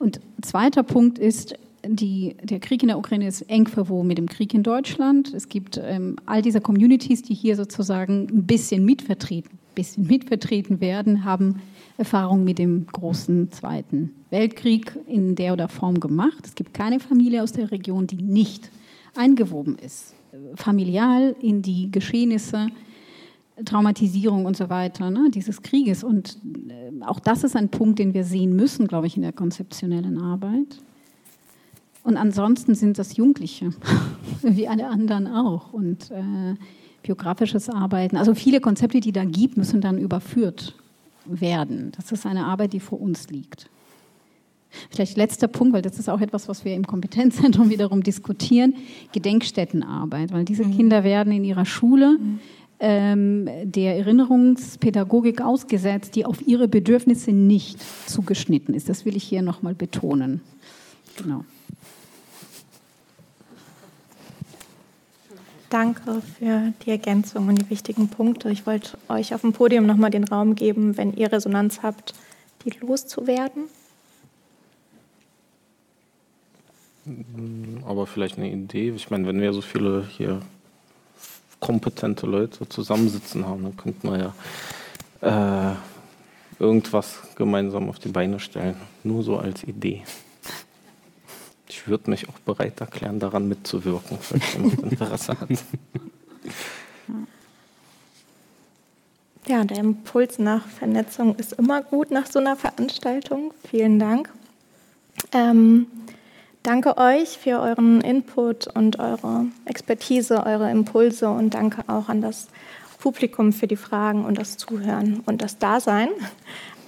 Und 0.00 0.20
zweiter 0.42 0.82
Punkt 0.82 1.20
ist, 1.20 1.54
die, 1.86 2.36
der 2.42 2.58
Krieg 2.58 2.82
in 2.82 2.88
der 2.88 2.98
Ukraine 2.98 3.28
ist 3.28 3.42
eng 3.42 3.68
verwoben 3.68 4.08
mit 4.08 4.18
dem 4.18 4.28
Krieg 4.28 4.54
in 4.54 4.64
Deutschland. 4.64 5.32
Es 5.32 5.48
gibt 5.48 5.80
ähm, 5.82 6.16
all 6.26 6.42
diese 6.42 6.60
Communities, 6.60 7.22
die 7.22 7.34
hier 7.34 7.54
sozusagen 7.54 8.26
ein 8.28 8.44
bisschen 8.44 8.84
mitvertreten, 8.84 9.58
bisschen 9.76 10.06
mitvertreten 10.06 10.80
werden, 10.80 11.24
haben 11.24 11.62
Erfahrungen 11.96 12.44
mit 12.44 12.58
dem 12.58 12.86
großen 12.86 13.52
Zweiten 13.52 14.10
Weltkrieg 14.30 14.98
in 15.06 15.36
der 15.36 15.52
oder 15.52 15.68
Form 15.68 16.00
gemacht. 16.00 16.44
Es 16.44 16.56
gibt 16.56 16.74
keine 16.74 16.98
Familie 16.98 17.42
aus 17.42 17.52
der 17.52 17.70
Region, 17.70 18.08
die 18.08 18.16
nicht 18.16 18.70
eingewoben 19.14 19.76
ist, 19.78 20.14
familial 20.56 21.36
in 21.40 21.62
die 21.62 21.90
Geschehnisse 21.90 22.68
Traumatisierung 23.64 24.46
und 24.46 24.56
so 24.56 24.70
weiter, 24.70 25.10
ne, 25.10 25.30
dieses 25.30 25.62
Krieges. 25.62 26.02
Und 26.02 26.38
äh, 26.68 27.04
auch 27.04 27.20
das 27.20 27.44
ist 27.44 27.54
ein 27.54 27.68
Punkt, 27.68 27.98
den 27.98 28.14
wir 28.14 28.24
sehen 28.24 28.56
müssen, 28.56 28.86
glaube 28.86 29.06
ich, 29.06 29.16
in 29.16 29.22
der 29.22 29.32
konzeptionellen 29.32 30.18
Arbeit. 30.18 30.78
Und 32.02 32.16
ansonsten 32.16 32.74
sind 32.74 32.98
das 32.98 33.16
Jugendliche, 33.16 33.70
wie 34.42 34.68
alle 34.68 34.88
anderen 34.88 35.26
auch. 35.26 35.72
Und 35.72 36.10
äh, 36.10 36.54
biografisches 37.02 37.68
Arbeiten, 37.68 38.16
also 38.16 38.34
viele 38.34 38.60
Konzepte, 38.60 39.00
die 39.00 39.12
da 39.12 39.24
gibt, 39.24 39.56
müssen 39.56 39.80
dann 39.80 39.98
überführt 39.98 40.74
werden. 41.26 41.92
Das 41.96 42.10
ist 42.10 42.26
eine 42.26 42.46
Arbeit, 42.46 42.72
die 42.72 42.80
vor 42.80 43.00
uns 43.00 43.28
liegt. 43.28 43.68
Vielleicht 44.90 45.18
letzter 45.18 45.48
Punkt, 45.48 45.74
weil 45.74 45.82
das 45.82 45.98
ist 45.98 46.08
auch 46.08 46.22
etwas, 46.22 46.48
was 46.48 46.64
wir 46.64 46.74
im 46.74 46.86
Kompetenzzentrum 46.86 47.68
wiederum 47.70 48.02
diskutieren, 48.02 48.74
Gedenkstättenarbeit, 49.12 50.32
weil 50.32 50.46
diese 50.46 50.64
mhm. 50.64 50.74
Kinder 50.74 51.04
werden 51.04 51.32
in 51.32 51.44
ihrer 51.44 51.66
Schule 51.66 52.16
mhm 52.18 52.40
ähm, 52.84 53.48
der 53.62 53.96
Erinnerungspädagogik 53.96 55.40
ausgesetzt, 55.40 56.16
die 56.16 56.26
auf 56.26 56.44
ihre 56.44 56.66
Bedürfnisse 56.66 57.30
nicht 57.30 57.78
zugeschnitten 58.06 58.74
ist. 58.74 58.88
Das 58.88 59.04
will 59.04 59.16
ich 59.16 59.22
hier 59.22 59.40
nochmal 59.40 59.74
betonen. 59.74 60.40
Genau. 61.16 61.44
Danke 65.70 66.20
für 66.20 66.72
die 66.84 66.90
Ergänzung 66.90 67.46
und 67.46 67.54
die 67.54 67.70
wichtigen 67.70 68.08
Punkte. 68.08 68.50
Ich 68.50 68.66
wollte 68.66 68.98
euch 69.08 69.32
auf 69.32 69.42
dem 69.42 69.52
Podium 69.52 69.86
nochmal 69.86 70.10
den 70.10 70.24
Raum 70.24 70.56
geben, 70.56 70.96
wenn 70.96 71.14
ihr 71.14 71.32
Resonanz 71.32 71.82
habt, 71.82 72.14
die 72.64 72.70
loszuwerden. 72.80 73.62
Aber 77.86 78.08
vielleicht 78.08 78.38
eine 78.38 78.50
Idee. 78.50 78.90
Ich 78.90 79.08
meine, 79.08 79.26
wenn 79.28 79.40
wir 79.40 79.52
so 79.52 79.60
viele 79.60 80.04
hier 80.04 80.42
kompetente 81.62 82.26
Leute 82.26 82.68
zusammensitzen 82.68 83.46
haben, 83.46 83.62
dann 83.62 83.76
könnte 83.76 84.06
man 84.06 84.20
ja 84.20 85.70
äh, 85.70 85.76
irgendwas 86.58 87.20
gemeinsam 87.36 87.88
auf 87.88 88.00
die 88.00 88.08
Beine 88.08 88.40
stellen. 88.40 88.76
Nur 89.04 89.22
so 89.22 89.38
als 89.38 89.62
Idee. 89.62 90.02
Ich 91.68 91.86
würde 91.86 92.10
mich 92.10 92.28
auch 92.28 92.38
bereit 92.40 92.80
erklären, 92.80 93.20
daran 93.20 93.48
mitzuwirken, 93.48 94.18
falls 94.20 94.52
jemand 94.52 94.82
Interesse 94.90 95.40
hat. 95.40 95.48
Ja, 99.46 99.64
der 99.64 99.78
Impuls 99.78 100.38
nach 100.38 100.66
Vernetzung 100.66 101.36
ist 101.36 101.52
immer 101.52 101.82
gut 101.82 102.10
nach 102.10 102.26
so 102.26 102.40
einer 102.40 102.56
Veranstaltung. 102.56 103.54
Vielen 103.70 103.98
Dank. 103.98 104.30
Ähm, 105.32 105.86
danke 106.62 106.96
euch 106.96 107.38
für 107.38 107.60
euren 107.60 108.00
Input 108.00 108.66
und 108.66 108.98
eure 108.98 109.46
Expertise, 109.64 110.44
eure 110.44 110.70
Impulse 110.70 111.28
und 111.28 111.54
danke 111.54 111.84
auch 111.88 112.08
an 112.08 112.20
das 112.20 112.48
Publikum 112.98 113.52
für 113.52 113.66
die 113.66 113.76
Fragen 113.76 114.24
und 114.24 114.38
das 114.38 114.56
Zuhören 114.56 115.20
und 115.26 115.42
das 115.42 115.58
Dasein. 115.58 116.08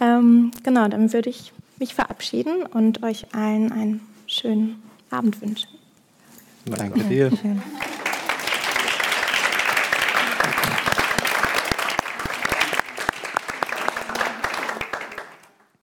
Ähm, 0.00 0.52
genau, 0.62 0.88
dann 0.88 1.12
würde 1.12 1.30
ich 1.30 1.52
mich 1.78 1.94
verabschieden 1.94 2.64
und 2.66 3.02
euch 3.02 3.34
allen 3.34 3.72
einen 3.72 4.00
schönen 4.26 4.82
Abend 5.10 5.40
wünschen. 5.42 5.68
Danke 6.64 7.00
dir. 7.04 7.30